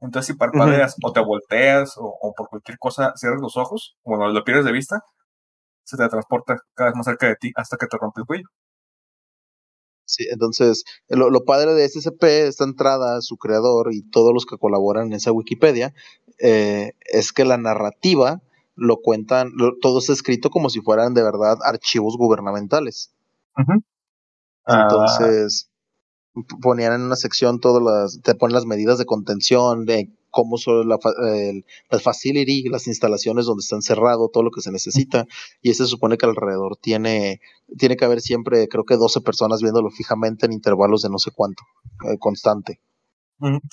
Entonces, 0.00 0.28
si 0.28 0.34
parpadeas 0.38 0.96
o 1.02 1.12
te 1.12 1.20
volteas 1.20 1.96
o, 1.98 2.04
o 2.20 2.34
por 2.34 2.48
cualquier 2.50 2.78
cosa 2.78 3.12
cierras 3.16 3.40
los 3.42 3.56
ojos, 3.58 3.96
bueno, 4.04 4.28
lo 4.30 4.44
pierdes 4.44 4.64
de 4.66 4.72
vista, 4.72 5.02
se 5.84 5.96
te 5.98 6.08
transporta 6.08 6.58
cada 6.74 6.90
vez 6.90 6.96
más 6.96 7.06
cerca 7.06 7.28
de 7.28 7.36
ti 7.36 7.52
hasta 7.56 7.76
que 7.78 7.86
te 7.88 7.98
rompe 7.98 8.22
el 8.22 8.26
cuello. 8.28 8.48
Sí, 10.04 10.26
entonces, 10.30 10.84
lo, 11.08 11.30
lo 11.30 11.44
padre 11.44 11.72
de 11.74 11.84
SCP, 11.84 12.46
esta 12.46 12.64
entrada, 12.64 13.20
su 13.22 13.36
creador 13.38 13.92
y 13.94 14.02
todos 14.10 14.34
los 14.34 14.44
que 14.46 14.58
colaboran 14.58 15.06
en 15.06 15.12
esa 15.14 15.32
Wikipedia, 15.32 15.94
eh, 16.38 16.92
es 17.06 17.32
que 17.32 17.44
la 17.44 17.56
narrativa 17.56 18.42
lo 18.74 18.98
cuentan, 18.98 19.50
lo- 19.54 19.76
todo 19.80 20.00
está 20.00 20.12
escrito 20.12 20.50
como 20.50 20.68
si 20.70 20.80
fueran 20.80 21.14
de 21.14 21.22
verdad 21.22 21.56
archivos 21.64 22.16
gubernamentales. 22.18 23.12
Ujú. 23.56 23.72
Ah, 23.72 23.91
Entonces, 24.66 25.70
p- 26.34 26.56
ponían 26.62 26.94
en 26.94 27.02
una 27.02 27.16
sección 27.16 27.60
todas 27.60 27.82
las, 27.82 28.22
te 28.22 28.34
ponen 28.34 28.54
las 28.54 28.66
medidas 28.66 28.98
de 28.98 29.06
contención, 29.06 29.86
de 29.86 30.10
cómo 30.30 30.58
son 30.58 30.88
la, 30.88 30.98
fa- 30.98 31.12
el- 31.34 31.64
las 31.90 32.02
facility, 32.02 32.68
las 32.68 32.86
instalaciones 32.88 33.46
donde 33.46 33.62
está 33.62 33.76
encerrado, 33.76 34.28
todo 34.32 34.42
lo 34.44 34.50
que 34.50 34.62
se 34.62 34.72
necesita, 34.72 35.26
y 35.62 35.70
ese 35.70 35.84
se 35.84 35.90
supone 35.90 36.16
que 36.18 36.26
alrededor 36.26 36.76
tiene, 36.78 37.40
tiene 37.78 37.96
que 37.96 38.04
haber 38.06 38.20
siempre, 38.22 38.68
creo 38.68 38.84
que 38.84 38.96
12 38.96 39.20
personas 39.20 39.62
viéndolo 39.62 39.90
fijamente 39.90 40.46
en 40.46 40.52
intervalos 40.52 41.02
de 41.02 41.10
no 41.10 41.18
sé 41.18 41.30
cuánto, 41.34 41.64
eh, 42.10 42.18
constante. 42.18 42.80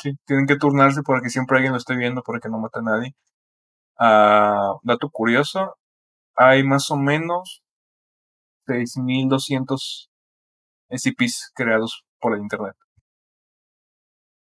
sí, 0.02 0.12
tienen 0.26 0.46
que 0.48 0.58
turnarse 0.58 1.02
para 1.04 1.22
que 1.22 1.30
siempre 1.30 1.58
alguien 1.58 1.74
lo 1.74 1.78
esté 1.78 1.96
viendo 1.96 2.22
para 2.24 2.40
que 2.40 2.50
no 2.50 2.60
mate 2.60 2.80
a 2.80 2.82
nadie. 2.82 3.16
Ah, 4.00 4.76
dato 4.84 5.10
curioso, 5.12 5.78
hay 6.36 6.64
más 6.64 6.92
o 6.92 6.98
menos 6.98 7.64
6.200 8.68 10.09
SCPs 10.90 11.52
creados 11.54 12.04
por 12.20 12.36
el 12.36 12.42
internet. 12.42 12.76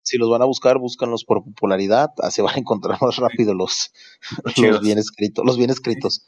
Si 0.03 0.17
los 0.17 0.29
van 0.29 0.43
a 0.43 0.45
buscar, 0.45 0.77
búscanlos 0.77 1.25
por 1.25 1.43
popularidad, 1.43 2.11
así 2.19 2.41
van 2.43 2.55
a 2.55 2.59
encontrar 2.59 2.97
más 3.01 3.17
rápido 3.17 3.53
los, 3.53 3.91
bien 4.81 4.97
escritos, 4.97 5.43
los 5.45 5.57
bien 5.57 5.71
escritos. 5.71 6.27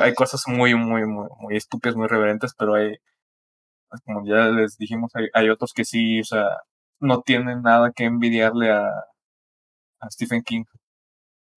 Hay 0.00 0.14
cosas 0.14 0.42
muy, 0.46 0.74
muy, 0.74 1.06
muy, 1.06 1.28
muy 1.40 1.56
estúpidas, 1.56 1.96
muy 1.96 2.08
reverentes, 2.08 2.52
pero 2.58 2.74
hay, 2.74 2.96
pues, 3.88 4.02
como 4.04 4.26
ya 4.26 4.48
les 4.48 4.76
dijimos, 4.76 5.10
hay, 5.14 5.26
hay 5.32 5.48
otros 5.48 5.72
que 5.72 5.84
sí, 5.84 6.20
o 6.20 6.24
sea, 6.24 6.44
no 7.00 7.22
tienen 7.22 7.62
nada 7.62 7.92
que 7.92 8.04
envidiarle 8.04 8.70
a, 8.70 8.86
a 10.00 10.10
Stephen 10.10 10.42
King 10.42 10.64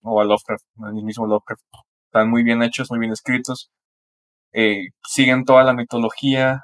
o 0.03 0.21
a 0.21 0.25
Lovecraft, 0.25 0.65
al 0.83 0.93
mismo 0.93 1.27
Lovecraft. 1.27 1.63
Están 2.07 2.29
muy 2.29 2.43
bien 2.43 2.63
hechos, 2.63 2.89
muy 2.91 2.99
bien 2.99 3.11
escritos, 3.11 3.71
eh, 4.57 4.89
siguen 5.05 5.43
toda 5.43 5.63
la 5.63 5.73
mitología. 5.73 6.63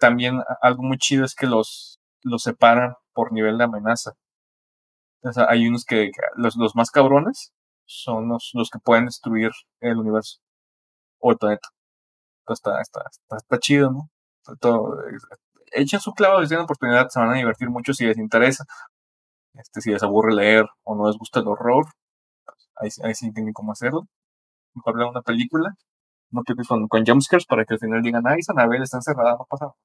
También 0.00 0.42
algo 0.62 0.82
muy 0.82 0.98
chido 0.98 1.24
es 1.24 1.34
que 1.34 1.46
los, 1.46 2.00
los 2.22 2.42
separan 2.42 2.94
por 3.12 3.32
nivel 3.32 3.58
de 3.58 3.64
amenaza. 3.64 4.12
O 5.22 5.32
sea, 5.32 5.46
hay 5.50 5.68
unos 5.68 5.84
que, 5.84 6.10
los, 6.36 6.56
los 6.56 6.74
más 6.74 6.90
cabrones 6.90 7.52
son 7.84 8.28
los, 8.28 8.50
los 8.54 8.70
que 8.70 8.78
pueden 8.78 9.06
destruir 9.06 9.50
el 9.80 9.98
universo 9.98 10.38
o 11.20 11.32
el 11.32 11.38
planeta. 11.38 11.68
Está, 12.48 12.80
está, 12.80 13.02
está, 13.36 13.58
chido, 13.58 13.90
¿no? 13.92 14.10
Todo, 14.60 14.96
echen 15.72 16.00
su 16.00 16.12
clavo, 16.14 16.40
les 16.40 16.48
tienen 16.48 16.64
oportunidad, 16.64 17.08
se 17.10 17.20
van 17.20 17.30
a 17.30 17.34
divertir 17.34 17.70
mucho 17.70 17.92
si 17.94 18.06
les 18.06 18.18
interesa. 18.18 18.64
Este, 19.54 19.80
si 19.82 19.90
les 19.90 20.02
aburre 20.02 20.34
leer 20.34 20.66
o 20.84 20.96
no 20.96 21.06
les 21.08 21.18
gusta 21.18 21.40
el 21.40 21.48
horror, 21.48 21.86
ahí, 22.76 22.88
ahí 23.04 23.14
sí 23.14 23.32
tienen 23.32 23.52
cómo 23.52 23.72
hacerlo. 23.72 24.06
Mejor 24.74 24.96
vean 24.96 25.10
una 25.10 25.22
película, 25.22 25.74
no 26.30 26.42
que 26.44 26.54
con, 26.68 26.88
con 26.88 27.04
jumpscares 27.06 27.46
para 27.46 27.64
que 27.64 27.74
al 27.74 27.80
final 27.80 28.02
digan, 28.02 28.26
ay, 28.26 28.42
Sanabel 28.42 28.82
está 28.82 28.98
encerrada, 28.98 29.32
no 29.32 29.46
pasa 29.48 29.66
nada. 29.66 29.76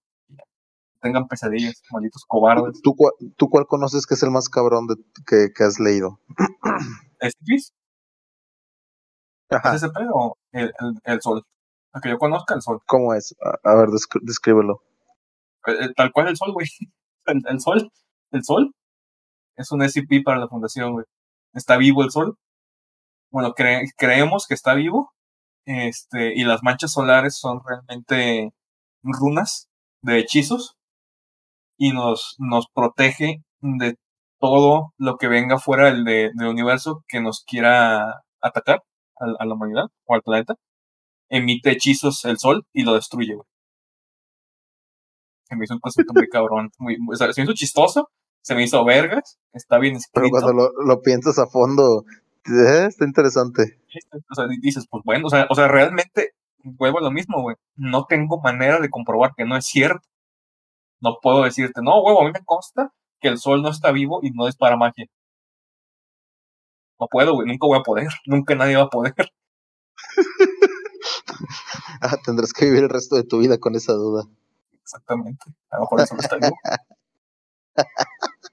Tengan 1.06 1.28
pesadillas, 1.28 1.84
malditos 1.92 2.26
cobardes. 2.28 2.82
¿Tú, 2.82 2.96
cuál, 2.96 3.12
¿Tú 3.38 3.48
cuál 3.48 3.68
conoces 3.68 4.08
que 4.08 4.16
es 4.16 4.24
el 4.24 4.32
más 4.32 4.50
cabrón 4.50 4.88
de, 4.88 4.96
que, 5.28 5.54
que 5.56 5.64
has 5.64 5.80
leído? 5.80 6.20
¿SCP? 7.22 7.52
¿Es 9.52 9.84
ese 9.84 9.92
o 10.12 10.36
el, 10.52 10.74
el, 10.80 11.00
el, 11.04 11.22
sol? 11.22 11.44
A 11.94 12.02
que 12.02 12.10
yo 12.10 12.18
conozca 12.18 12.56
el 12.56 12.64
sol. 12.64 12.82
¿Cómo 12.88 13.14
es? 13.14 13.36
A, 13.40 13.72
a 13.72 13.76
ver, 13.76 13.90
descríbelo. 14.24 14.82
Eh, 15.68 15.94
tal 15.96 16.12
cual 16.12 16.30
el 16.30 16.38
sol, 16.38 16.54
güey. 16.54 16.66
El, 17.28 17.44
el, 17.50 17.60
sol. 17.60 17.92
El 18.32 18.44
sol 18.44 18.74
es 19.56 19.72
un 19.72 19.88
SCP 19.88 20.24
para 20.24 20.40
la 20.40 20.48
fundación, 20.48 20.94
güey. 20.94 21.06
Está 21.54 21.78
vivo 21.78 22.04
el 22.04 22.10
sol. 22.10 22.36
Bueno, 23.32 23.54
cre 23.54 23.84
creemos 23.96 24.48
que 24.48 24.56
está 24.56 24.74
vivo. 24.74 25.14
Este, 25.66 26.34
y 26.36 26.46
las 26.46 26.64
manchas 26.64 26.94
solares 26.94 27.38
son 27.38 27.62
realmente 27.64 28.54
runas 29.04 29.70
de 30.02 30.20
hechizos. 30.20 30.75
Y 31.78 31.92
nos, 31.92 32.36
nos 32.40 32.68
protege 32.74 33.44
de 33.62 33.96
todo 34.40 34.94
lo 34.98 35.18
que 35.18 35.28
venga 35.28 35.58
fuera 35.58 35.86
del, 35.86 36.04
de, 36.04 36.32
del 36.34 36.48
universo 36.48 37.04
que 37.08 37.22
nos 37.22 37.44
quiera 37.46 38.24
atacar 38.42 38.84
a, 39.20 39.26
a, 39.40 39.46
la 39.46 39.54
humanidad 39.54 39.86
o 40.06 40.16
al 40.16 40.22
planeta. 40.22 40.56
Emite 41.30 41.72
hechizos 41.72 42.24
el 42.26 42.38
sol 42.38 42.66
y 42.74 42.84
lo 42.84 42.94
destruye, 42.94 43.36
güey. 43.36 43.48
Se 45.48 45.56
me 45.56 45.66
hizo 45.66 45.76
un 45.76 45.80
concepto 45.80 46.14
muy 46.14 46.28
cabrón. 46.28 46.72
Muy, 46.80 46.98
se 47.14 47.26
me 47.26 47.44
hizo 47.44 47.54
chistoso, 47.54 48.10
se 48.42 48.56
me 48.56 48.64
hizo 48.64 48.84
vergas, 48.84 49.38
está 49.54 49.78
bien 49.78 49.96
escrito. 49.96 50.22
Pero 50.22 50.30
cuando 50.30 50.54
lo, 50.54 50.84
lo 50.84 51.02
piensas 51.02 51.38
a 51.40 51.48
fondo, 51.48 52.06
eh, 52.46 52.86
está 52.88 53.06
interesante. 53.06 53.80
O 54.30 54.36
sea, 54.36 54.46
dices, 54.62 54.86
pues 54.90 55.04
bueno, 55.04 55.28
o 55.28 55.30
sea, 55.30 55.48
o 55.50 55.56
sea, 55.56 55.68
realmente 55.68 56.32
vuelvo 56.64 57.00
a 57.00 57.04
lo 57.04 57.12
mismo, 57.12 57.42
güey. 57.42 57.56
No 57.76 58.06
tengo 58.06 58.40
manera 58.42 58.80
de 58.80 58.90
comprobar 58.90 59.34
que 59.36 59.46
no 59.46 59.56
es 59.56 59.66
cierto. 59.66 60.08
No 61.06 61.20
puedo 61.22 61.44
decirte, 61.44 61.82
no, 61.84 62.02
huevo, 62.02 62.22
a 62.22 62.26
mí 62.26 62.32
me 62.34 62.44
consta 62.44 62.92
que 63.22 63.28
el 63.28 63.38
sol 63.38 63.62
no 63.62 63.70
está 63.70 63.92
vivo 63.92 64.22
y 64.24 64.32
no 64.32 64.48
dispara 64.48 64.76
magia. 64.76 65.06
No 67.00 67.08
puedo, 67.08 67.34
güey, 67.34 67.48
nunca 67.48 67.68
voy 67.68 67.78
a 67.78 67.84
poder, 67.84 68.08
nunca 68.26 68.56
nadie 68.56 68.76
va 68.76 68.84
a 68.84 68.90
poder. 68.90 69.14
ah, 72.02 72.18
tendrás 72.26 72.54
que 72.54 72.66
vivir 72.66 72.86
el 72.86 72.90
resto 72.90 73.18
de 73.18 73.24
tu 73.24 73.38
vida 73.38 73.60
con 73.60 73.76
esa 73.76 73.94
duda. 73.94 74.24
Exactamente. 74.82 75.46
A 75.70 75.76
lo 75.76 75.82
mejor 75.82 76.02
eso 76.02 76.16
no 76.16 76.22
está 76.22 76.38
vivo. 76.38 76.58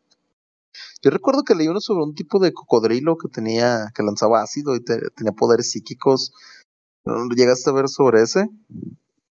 Yo 1.02 1.10
recuerdo 1.10 1.44
que 1.44 1.54
leí 1.54 1.68
uno 1.68 1.80
sobre 1.80 2.04
un 2.04 2.14
tipo 2.14 2.38
de 2.38 2.52
cocodrilo 2.52 3.16
que 3.16 3.28
tenía, 3.28 3.90
que 3.94 4.02
lanzaba 4.02 4.42
ácido 4.42 4.76
y 4.76 4.84
te, 4.84 5.00
tenía 5.16 5.32
poderes 5.32 5.70
psíquicos. 5.70 6.34
¿Llegaste 7.34 7.70
a 7.70 7.72
ver 7.72 7.88
sobre 7.88 8.20
ese? 8.20 8.50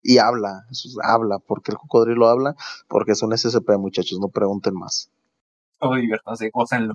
Y 0.05 0.19
habla, 0.19 0.67
habla, 1.03 1.39
porque 1.39 1.73
el 1.73 1.79
cocodrilo 1.79 2.29
habla, 2.29 2.55
porque 2.89 3.13
es 3.13 3.23
un 3.23 3.33
SCP, 3.33 3.79
muchachos, 3.79 4.21
no 4.21 4.29
pregunten 4.29 4.75
más. 4.75 5.11
Oh, 5.81 5.95
gócenlo. 6.53 6.95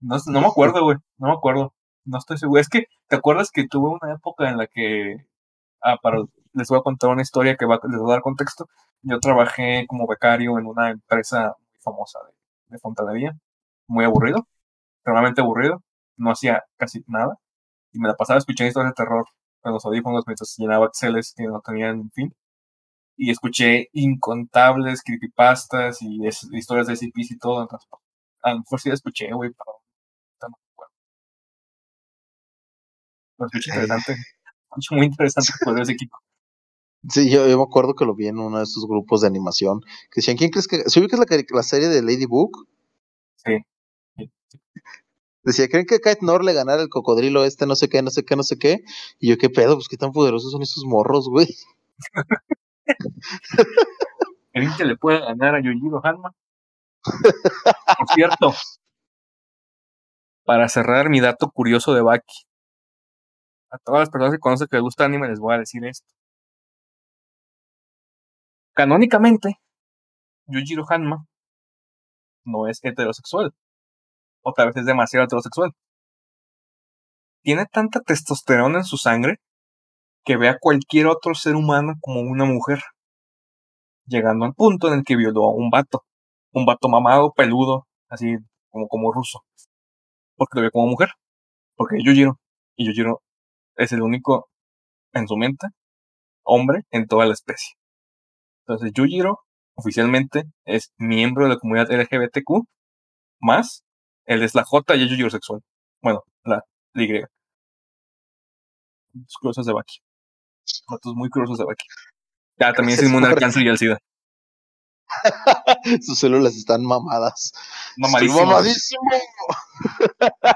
No, 0.00 0.16
no 0.26 0.40
me 0.40 0.46
acuerdo, 0.46 0.82
güey, 0.82 0.96
no 1.18 1.28
me 1.28 1.34
acuerdo. 1.34 1.74
No 2.06 2.18
estoy 2.18 2.38
seguro. 2.38 2.60
Es 2.60 2.70
que, 2.70 2.86
¿te 3.06 3.16
acuerdas 3.16 3.50
que 3.50 3.68
tuve 3.68 3.90
una 3.90 4.14
época 4.14 4.48
en 4.48 4.56
la 4.56 4.66
que, 4.66 5.26
ah, 5.82 5.98
para, 6.02 6.22
les 6.54 6.68
voy 6.68 6.78
a 6.78 6.82
contar 6.82 7.10
una 7.10 7.22
historia 7.22 7.56
que 7.56 7.66
va, 7.66 7.78
les 7.88 8.00
voy 8.00 8.10
a 8.10 8.14
dar 8.14 8.22
contexto. 8.22 8.66
Yo 9.02 9.20
trabajé 9.20 9.86
como 9.86 10.06
becario 10.06 10.58
en 10.58 10.66
una 10.66 10.90
empresa 10.90 11.54
muy 11.70 11.78
famosa 11.80 12.18
de, 12.26 12.32
de 12.74 12.78
fontanería 12.78 13.36
muy 13.90 14.04
aburrido, 14.04 14.46
extremadamente 14.98 15.40
aburrido, 15.42 15.82
no 16.16 16.30
hacía 16.30 16.64
casi 16.76 17.04
nada, 17.08 17.36
y 17.92 17.98
me 17.98 18.08
la 18.08 18.14
pasaba 18.14 18.38
escuchando 18.38 18.68
historias 18.68 18.92
de 18.92 19.04
terror 19.04 19.26
con 19.60 19.72
los 19.72 19.84
audífonos 19.84 20.24
mientras 20.26 20.54
llenaba 20.58 20.86
Exceles 20.86 21.34
que 21.36 21.44
no 21.44 21.60
tenían 21.60 22.10
fin. 22.12 22.34
Y 23.16 23.30
escuché 23.30 23.88
incontables 23.92 25.02
creepypastas 25.02 26.00
y 26.02 26.26
es, 26.26 26.48
historias 26.52 26.86
de 26.86 26.96
CPs 26.96 27.32
y 27.32 27.38
todo. 27.38 27.62
Entonces, 27.62 27.88
a 28.42 28.52
lo 28.52 28.58
mejor 28.58 28.80
sí 28.80 28.90
escuché, 28.90 29.32
güey, 29.32 29.50
pero 29.50 29.80
no 30.50 30.56
bueno. 30.76 30.92
Lo 33.38 33.46
escuché 33.46 33.70
interesante. 33.70 34.16
Escucho 34.64 34.94
muy 34.94 35.06
interesante 35.06 35.52
poder 35.64 35.82
ese 35.82 35.92
equipo. 35.92 36.18
Sí, 37.08 37.30
yo, 37.30 37.48
yo, 37.48 37.56
me 37.56 37.64
acuerdo 37.64 37.94
que 37.94 38.04
lo 38.04 38.14
vi 38.14 38.28
en 38.28 38.38
uno 38.38 38.58
de 38.58 38.64
esos 38.64 38.86
grupos 38.86 39.22
de 39.22 39.26
animación 39.26 39.80
que 39.80 40.20
decían, 40.20 40.36
¿quién 40.36 40.50
crees 40.50 40.68
que... 40.68 40.78
¿Se 40.88 41.00
que 41.00 41.06
es 41.06 41.18
la, 41.18 41.26
la 41.50 41.62
serie 41.62 41.88
de 41.88 42.02
Ladybug? 42.02 42.50
Sí. 43.36 43.58
Decía, 45.42 45.68
¿creen 45.68 45.86
que 45.86 45.98
Kite 45.98 46.18
Nor 46.20 46.44
le 46.44 46.52
ganara 46.52 46.82
el 46.82 46.88
cocodrilo 46.88 47.44
este, 47.44 47.66
no 47.66 47.74
sé 47.74 47.88
qué, 47.88 48.02
no 48.02 48.10
sé 48.10 48.24
qué, 48.24 48.36
no 48.36 48.42
sé 48.42 48.58
qué? 48.58 48.80
Y 49.18 49.30
yo, 49.30 49.38
¿qué 49.38 49.48
pedo? 49.48 49.74
Pues 49.76 49.88
qué 49.88 49.96
tan 49.96 50.12
poderosos 50.12 50.52
son 50.52 50.62
esos 50.62 50.84
morros, 50.84 51.28
güey. 51.28 51.48
¿Creen 54.52 54.70
que 54.76 54.84
le 54.84 54.96
puede 54.96 55.20
ganar 55.20 55.54
a 55.54 55.60
Yojiro 55.62 56.00
Hanma? 56.04 56.32
Por 57.98 58.08
cierto, 58.14 58.52
para 60.44 60.68
cerrar 60.68 61.08
mi 61.08 61.20
dato 61.20 61.50
curioso 61.50 61.94
de 61.94 62.02
Baki, 62.02 62.44
a 63.70 63.78
todas 63.78 64.00
las 64.00 64.10
personas 64.10 64.34
que 64.34 64.40
conocen 64.40 64.68
que 64.68 64.76
les 64.76 64.82
gusta 64.82 65.04
anime 65.04 65.28
les 65.28 65.38
voy 65.40 65.54
a 65.54 65.58
decir 65.58 65.84
esto. 65.84 66.06
Canónicamente, 68.74 69.60
Yujiro 70.46 70.84
Hanma 70.88 71.26
no 72.44 72.66
es 72.68 72.80
heterosexual 72.82 73.54
otra 74.42 74.66
vez 74.66 74.76
es 74.76 74.86
demasiado 74.86 75.24
heterosexual. 75.24 75.72
Tiene 77.42 77.66
tanta 77.66 78.00
testosterona 78.00 78.78
en 78.78 78.84
su 78.84 78.96
sangre 78.96 79.38
que 80.24 80.36
ve 80.36 80.48
a 80.48 80.58
cualquier 80.58 81.06
otro 81.06 81.34
ser 81.34 81.56
humano 81.56 81.94
como 82.00 82.20
una 82.20 82.44
mujer, 82.44 82.80
llegando 84.06 84.44
al 84.44 84.54
punto 84.54 84.88
en 84.88 84.94
el 84.94 85.04
que 85.04 85.16
violó 85.16 85.44
a 85.46 85.54
un 85.54 85.70
vato, 85.70 86.04
un 86.52 86.66
vato 86.66 86.88
mamado, 86.88 87.32
peludo, 87.32 87.86
así 88.08 88.36
como, 88.70 88.88
como 88.88 89.12
ruso, 89.12 89.44
porque 90.36 90.58
lo 90.58 90.62
ve 90.62 90.70
como 90.70 90.86
mujer, 90.88 91.10
porque 91.76 91.96
es 91.96 92.04
Yujiro, 92.04 92.38
y 92.76 92.86
Yujiro 92.86 93.22
es 93.76 93.92
el 93.92 94.02
único 94.02 94.50
en 95.12 95.26
su 95.26 95.36
mente 95.36 95.68
hombre 96.42 96.82
en 96.90 97.06
toda 97.06 97.26
la 97.26 97.32
especie. 97.32 97.74
Entonces 98.66 98.92
Yujiro 98.92 99.40
oficialmente 99.74 100.44
es 100.64 100.92
miembro 100.98 101.44
de 101.44 101.50
la 101.50 101.56
comunidad 101.56 101.90
LGBTQ, 101.90 102.66
más 103.40 103.82
él 104.30 104.44
es 104.44 104.54
la 104.54 104.62
J 104.62 104.94
y 104.94 105.24
es 105.24 105.32
sexual. 105.32 105.60
Bueno, 106.00 106.22
la, 106.44 106.64
Y. 106.94 107.20
Los 109.12 109.34
cruces 109.40 109.66
de 109.66 109.72
Baki. 109.72 109.98
Fotos 110.86 111.14
muy 111.16 111.28
cruces 111.30 111.58
de 111.58 111.64
Baki. 111.64 111.84
Ya, 112.56 112.72
también 112.72 112.96
es 112.96 113.04
inmune 113.04 113.26
al 113.26 113.34
cáncer 113.34 113.64
y 113.64 113.68
al 113.68 113.76
SIDA. 113.76 113.98
Sus 116.02 116.16
células 116.16 116.54
están 116.54 116.84
mamadas. 116.84 117.52
Mamadísimo. 117.96 118.46
mamadísimo. 118.46 119.02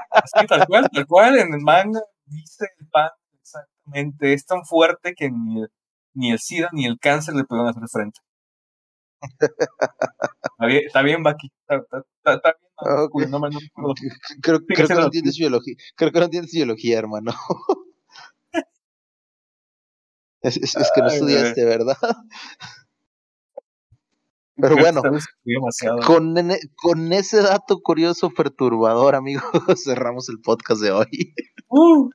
Así, 0.09 0.47
tal 0.47 0.65
cual, 0.67 0.89
tal 0.89 1.05
cual. 1.05 1.37
En 1.37 1.53
el 1.53 1.59
manga 1.59 1.99
dice 2.27 2.67
el 2.79 2.87
pan 2.87 3.09
exactamente. 3.41 4.31
Es 4.31 4.45
tan 4.45 4.63
fuerte 4.63 5.13
que 5.15 5.29
ni 5.29 5.63
el, 5.63 5.67
ni 6.13 6.31
el 6.31 6.39
SIDA 6.39 6.69
ni 6.71 6.85
el 6.85 6.97
cáncer 6.97 7.35
le 7.35 7.43
pueden 7.43 7.67
hacer 7.67 7.83
frente. 7.91 8.21
Está 9.19 10.65
bien, 10.65 10.83
está 10.85 11.01
bien 11.01 11.23
Baki. 11.23 11.51
Está, 11.67 11.75
está, 12.23 12.33
está 12.35 12.64
Okay. 12.77 13.27
No, 13.29 13.39
no, 13.39 13.49
no, 13.49 13.59
creo, 14.41 14.59
creo, 14.65 14.87
que 14.87 14.93
no 14.95 15.05
entiendes 15.05 15.37
biología. 15.37 15.75
Creo 15.95 16.11
que 16.11 16.19
no 16.19 16.25
entiendes 16.25 16.51
biología, 16.51 16.99
hermano. 16.99 17.33
es, 20.41 20.57
es, 20.57 20.75
es, 20.75 20.91
que 20.93 21.01
no 21.01 21.07
estudiaste, 21.07 21.63
¿verdad? 21.63 21.97
Pero 24.57 24.77
bueno, 24.77 25.01
con, 26.05 26.33
con, 26.75 27.13
ese 27.13 27.41
dato 27.41 27.81
curioso, 27.81 28.29
perturbador, 28.29 29.15
amigos, 29.15 29.43
cerramos 29.83 30.29
el 30.29 30.39
podcast 30.39 30.81
de 30.81 30.91
hoy. 30.91 31.33
Uh. 31.67 32.09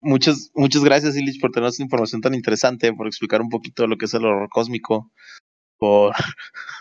Muchas, 0.00 0.50
muchas 0.54 0.82
gracias, 0.84 1.16
Illich, 1.16 1.40
por 1.40 1.50
tener 1.50 1.68
esta 1.68 1.82
información 1.82 2.20
tan 2.20 2.34
interesante, 2.34 2.92
por 2.92 3.06
explicar 3.06 3.40
un 3.40 3.48
poquito 3.48 3.86
lo 3.86 3.96
que 3.96 4.04
es 4.06 4.14
el 4.14 4.24
horror 4.24 4.48
cósmico, 4.50 5.12
por 5.78 6.14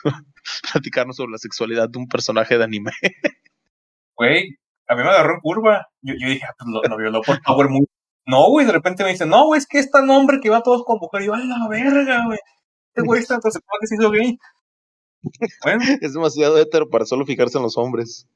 platicarnos 0.71 1.15
sobre 1.15 1.31
la 1.31 1.37
sexualidad 1.37 1.89
de 1.89 1.99
un 1.99 2.07
personaje 2.07 2.57
de 2.57 2.63
anime. 2.63 2.91
Güey, 4.15 4.57
a 4.87 4.95
mí 4.95 5.03
me 5.03 5.09
agarró 5.09 5.35
en 5.35 5.39
curva. 5.41 5.87
Yo, 6.01 6.13
yo 6.19 6.27
dije, 6.27 6.45
ah, 6.47 6.53
pues 6.57 6.69
lo, 6.69 6.81
lo 6.83 6.97
violó 6.97 7.21
por 7.21 7.41
Power 7.41 7.69
Move. 7.69 7.87
No, 8.25 8.49
güey, 8.49 8.65
de 8.65 8.71
repente 8.71 9.03
me 9.03 9.09
dice, 9.09 9.25
no, 9.25 9.45
güey, 9.45 9.59
es 9.59 9.67
que 9.67 9.79
es 9.79 9.91
tan 9.91 10.09
hombre 10.09 10.39
que 10.41 10.49
va 10.49 10.61
todos 10.61 10.83
con 10.85 10.99
mujer. 10.99 11.23
Y 11.23 11.25
yo, 11.25 11.33
a 11.33 11.39
la 11.39 11.67
verga, 11.67 12.25
güey. 12.25 12.39
Este 12.87 13.01
güey 13.01 13.21
está 13.21 13.35
entonces 13.35 13.61
que 13.81 13.87
se 13.87 13.95
hizo 13.95 14.11
gay. 14.11 14.37
Bueno. 15.63 15.81
Es 16.01 16.13
demasiado 16.13 16.57
hétero 16.57 16.89
para 16.89 17.05
solo 17.05 17.25
fijarse 17.25 17.57
en 17.57 17.63
los 17.63 17.77
hombres. 17.77 18.27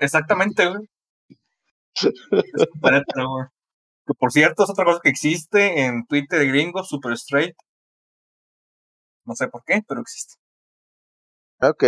Exactamente, 0.00 0.66
güey. 0.66 0.88
hétero, 2.02 3.30
güey. 3.30 3.46
Que 4.06 4.14
por 4.14 4.30
cierto, 4.30 4.64
es 4.64 4.70
otra 4.70 4.84
cosa 4.84 5.00
que 5.02 5.08
existe 5.10 5.84
en 5.84 6.06
Twitter 6.06 6.38
de 6.38 6.46
gringos, 6.46 6.88
super 6.88 7.12
straight. 7.14 7.56
No 9.26 9.34
sé 9.34 9.48
por 9.48 9.62
qué, 9.64 9.82
pero 9.86 10.00
existe. 10.00 10.34
Ok. 11.60 11.84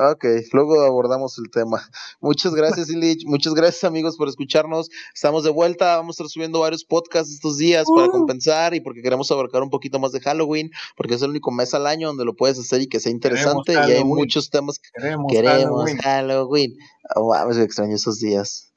Ok, 0.00 0.24
luego 0.52 0.80
abordamos 0.82 1.36
el 1.38 1.50
tema. 1.50 1.82
Muchas 2.20 2.54
gracias, 2.54 2.88
Illich. 2.90 3.24
Muchas 3.26 3.52
gracias, 3.54 3.82
amigos, 3.82 4.16
por 4.16 4.28
escucharnos. 4.28 4.90
Estamos 5.12 5.42
de 5.42 5.50
vuelta. 5.50 5.96
Vamos 5.96 6.14
a 6.14 6.22
estar 6.22 6.28
subiendo 6.30 6.60
varios 6.60 6.84
podcasts 6.84 7.32
estos 7.32 7.58
días 7.58 7.84
para 7.92 8.06
Uh. 8.06 8.12
compensar 8.12 8.74
y 8.74 8.80
porque 8.80 9.02
queremos 9.02 9.28
abarcar 9.32 9.62
un 9.62 9.70
poquito 9.70 9.98
más 9.98 10.12
de 10.12 10.20
Halloween, 10.20 10.70
porque 10.96 11.14
es 11.14 11.22
el 11.22 11.30
único 11.30 11.50
mes 11.50 11.74
al 11.74 11.86
año 11.88 12.08
donde 12.08 12.24
lo 12.24 12.34
puedes 12.36 12.58
hacer 12.60 12.80
y 12.82 12.86
que 12.86 13.00
sea 13.00 13.10
interesante. 13.10 13.72
Y 13.72 13.76
hay 13.76 14.04
muchos 14.04 14.50
temas 14.50 14.78
que 14.78 14.88
Queremos, 14.94 15.26
queremos. 15.32 15.56
Halloween. 15.84 15.98
Halloween. 15.98 16.76
Oh, 17.16 17.32
mames, 17.34 17.56
extraño 17.58 17.96
esos 17.96 18.20
días. 18.20 18.72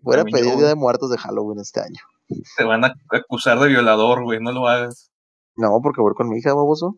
Voy 0.00 0.18
a 0.18 0.24
pedir 0.24 0.56
Día 0.56 0.68
de 0.68 0.74
Muertos 0.74 1.10
de 1.10 1.16
Halloween 1.16 1.58
este 1.58 1.80
año. 1.80 2.00
Te 2.58 2.64
van 2.64 2.84
a 2.84 2.92
acusar 3.10 3.58
de 3.60 3.68
violador, 3.68 4.24
güey. 4.24 4.40
No 4.40 4.52
lo 4.52 4.68
hagas. 4.68 5.10
No, 5.56 5.80
porque 5.82 6.00
voy 6.00 6.14
con 6.14 6.28
mi 6.28 6.38
hija, 6.38 6.54
baboso. 6.54 6.96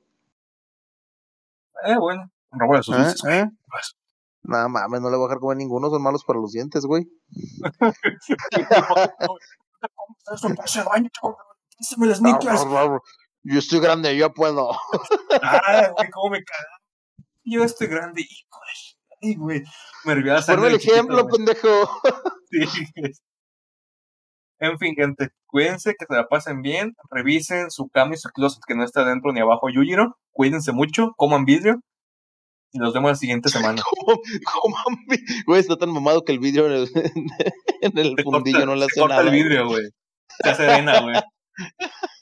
Eh, 1.85 1.97
bueno. 1.97 2.31
Robo 2.51 2.83
sus 2.83 2.97
¿Eh? 2.97 3.15
¿Eh? 3.31 3.47
Pues, 3.71 3.97
No 4.43 4.69
mames, 4.69 5.01
no 5.01 5.11
le 5.11 5.17
voy 5.17 5.27
a 5.27 5.29
dejar 5.29 5.41
comer 5.41 5.59
ninguno, 5.59 5.91
son 5.91 6.03
malos 6.03 6.25
para 6.25 6.41
los 6.41 6.53
dientes, 6.53 6.85
güey. 6.85 7.09
Yo 13.45 13.61
estoy 13.61 13.81
grande, 13.81 14.17
yo 14.17 14.35
puedo. 14.35 14.73
Ah, 15.43 15.93
güey, 15.97 16.11
cómo 16.11 16.31
me 16.31 16.43
cagaba. 16.43 16.79
Yo 17.45 17.63
estoy 17.65 17.87
grande, 17.87 18.23
hijo 18.23 18.59
de... 18.61 19.29
Ay, 19.29 19.35
güey. 19.37 19.63
Me 20.05 20.13
el 20.13 20.75
ejemplo, 20.75 21.27
pendejo. 21.27 21.69
Sí. 22.51 22.61
En 24.61 24.79
fin, 24.79 24.95
gente, 24.97 25.31
cuídense, 25.47 25.95
que 25.99 26.07
se 26.07 26.15
la 26.15 26.27
pasen 26.27 26.63
bien, 26.63 26.95
revisen 27.11 27.71
su 27.71 27.89
cama 27.89 28.15
y 28.15 28.19
su 28.19 28.29
closet 28.31 28.63
que 28.67 28.75
no 28.75 28.85
está 28.85 29.05
dentro 29.05 29.33
ni 29.33 29.41
abajo 29.41 29.69
Yujiro, 29.71 30.17
cuídense 30.33 30.73
mucho, 30.73 31.13
coman 31.17 31.45
vidrio 31.45 31.81
y 32.73 32.79
nos 32.79 32.93
vemos 32.93 33.11
la 33.13 33.17
siguiente 33.17 33.49
semana. 33.49 33.83
A 34.07 34.91
mí. 34.91 35.17
Güey, 35.47 35.61
está 35.61 35.77
tan 35.77 35.91
mamado 35.91 36.25
que 36.25 36.33
el 36.33 36.39
vidrio 36.39 36.67
en 36.67 36.73
el, 36.73 36.91
en 37.83 37.99
el 37.99 38.15
Se 38.17 38.23
fundillo 38.23 38.59
corta, 38.59 38.67
no 38.67 38.75
le 38.75 38.85
hace 38.85 39.01
corta 39.01 39.17
nada. 39.17 39.29
el 39.29 39.35
vidrio, 39.35 39.67
güey. 39.69 39.89
Se 40.43 40.51
hace 40.51 40.71
arena, 40.71 41.01
güey. 41.01 41.17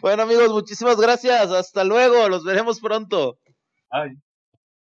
Bueno, 0.00 0.22
amigos, 0.22 0.48
muchísimas 0.50 0.96
gracias. 0.96 1.50
Hasta 1.50 1.84
luego. 1.84 2.28
Los 2.28 2.44
veremos 2.44 2.80
pronto. 2.80 3.38
Ay. 3.90 4.12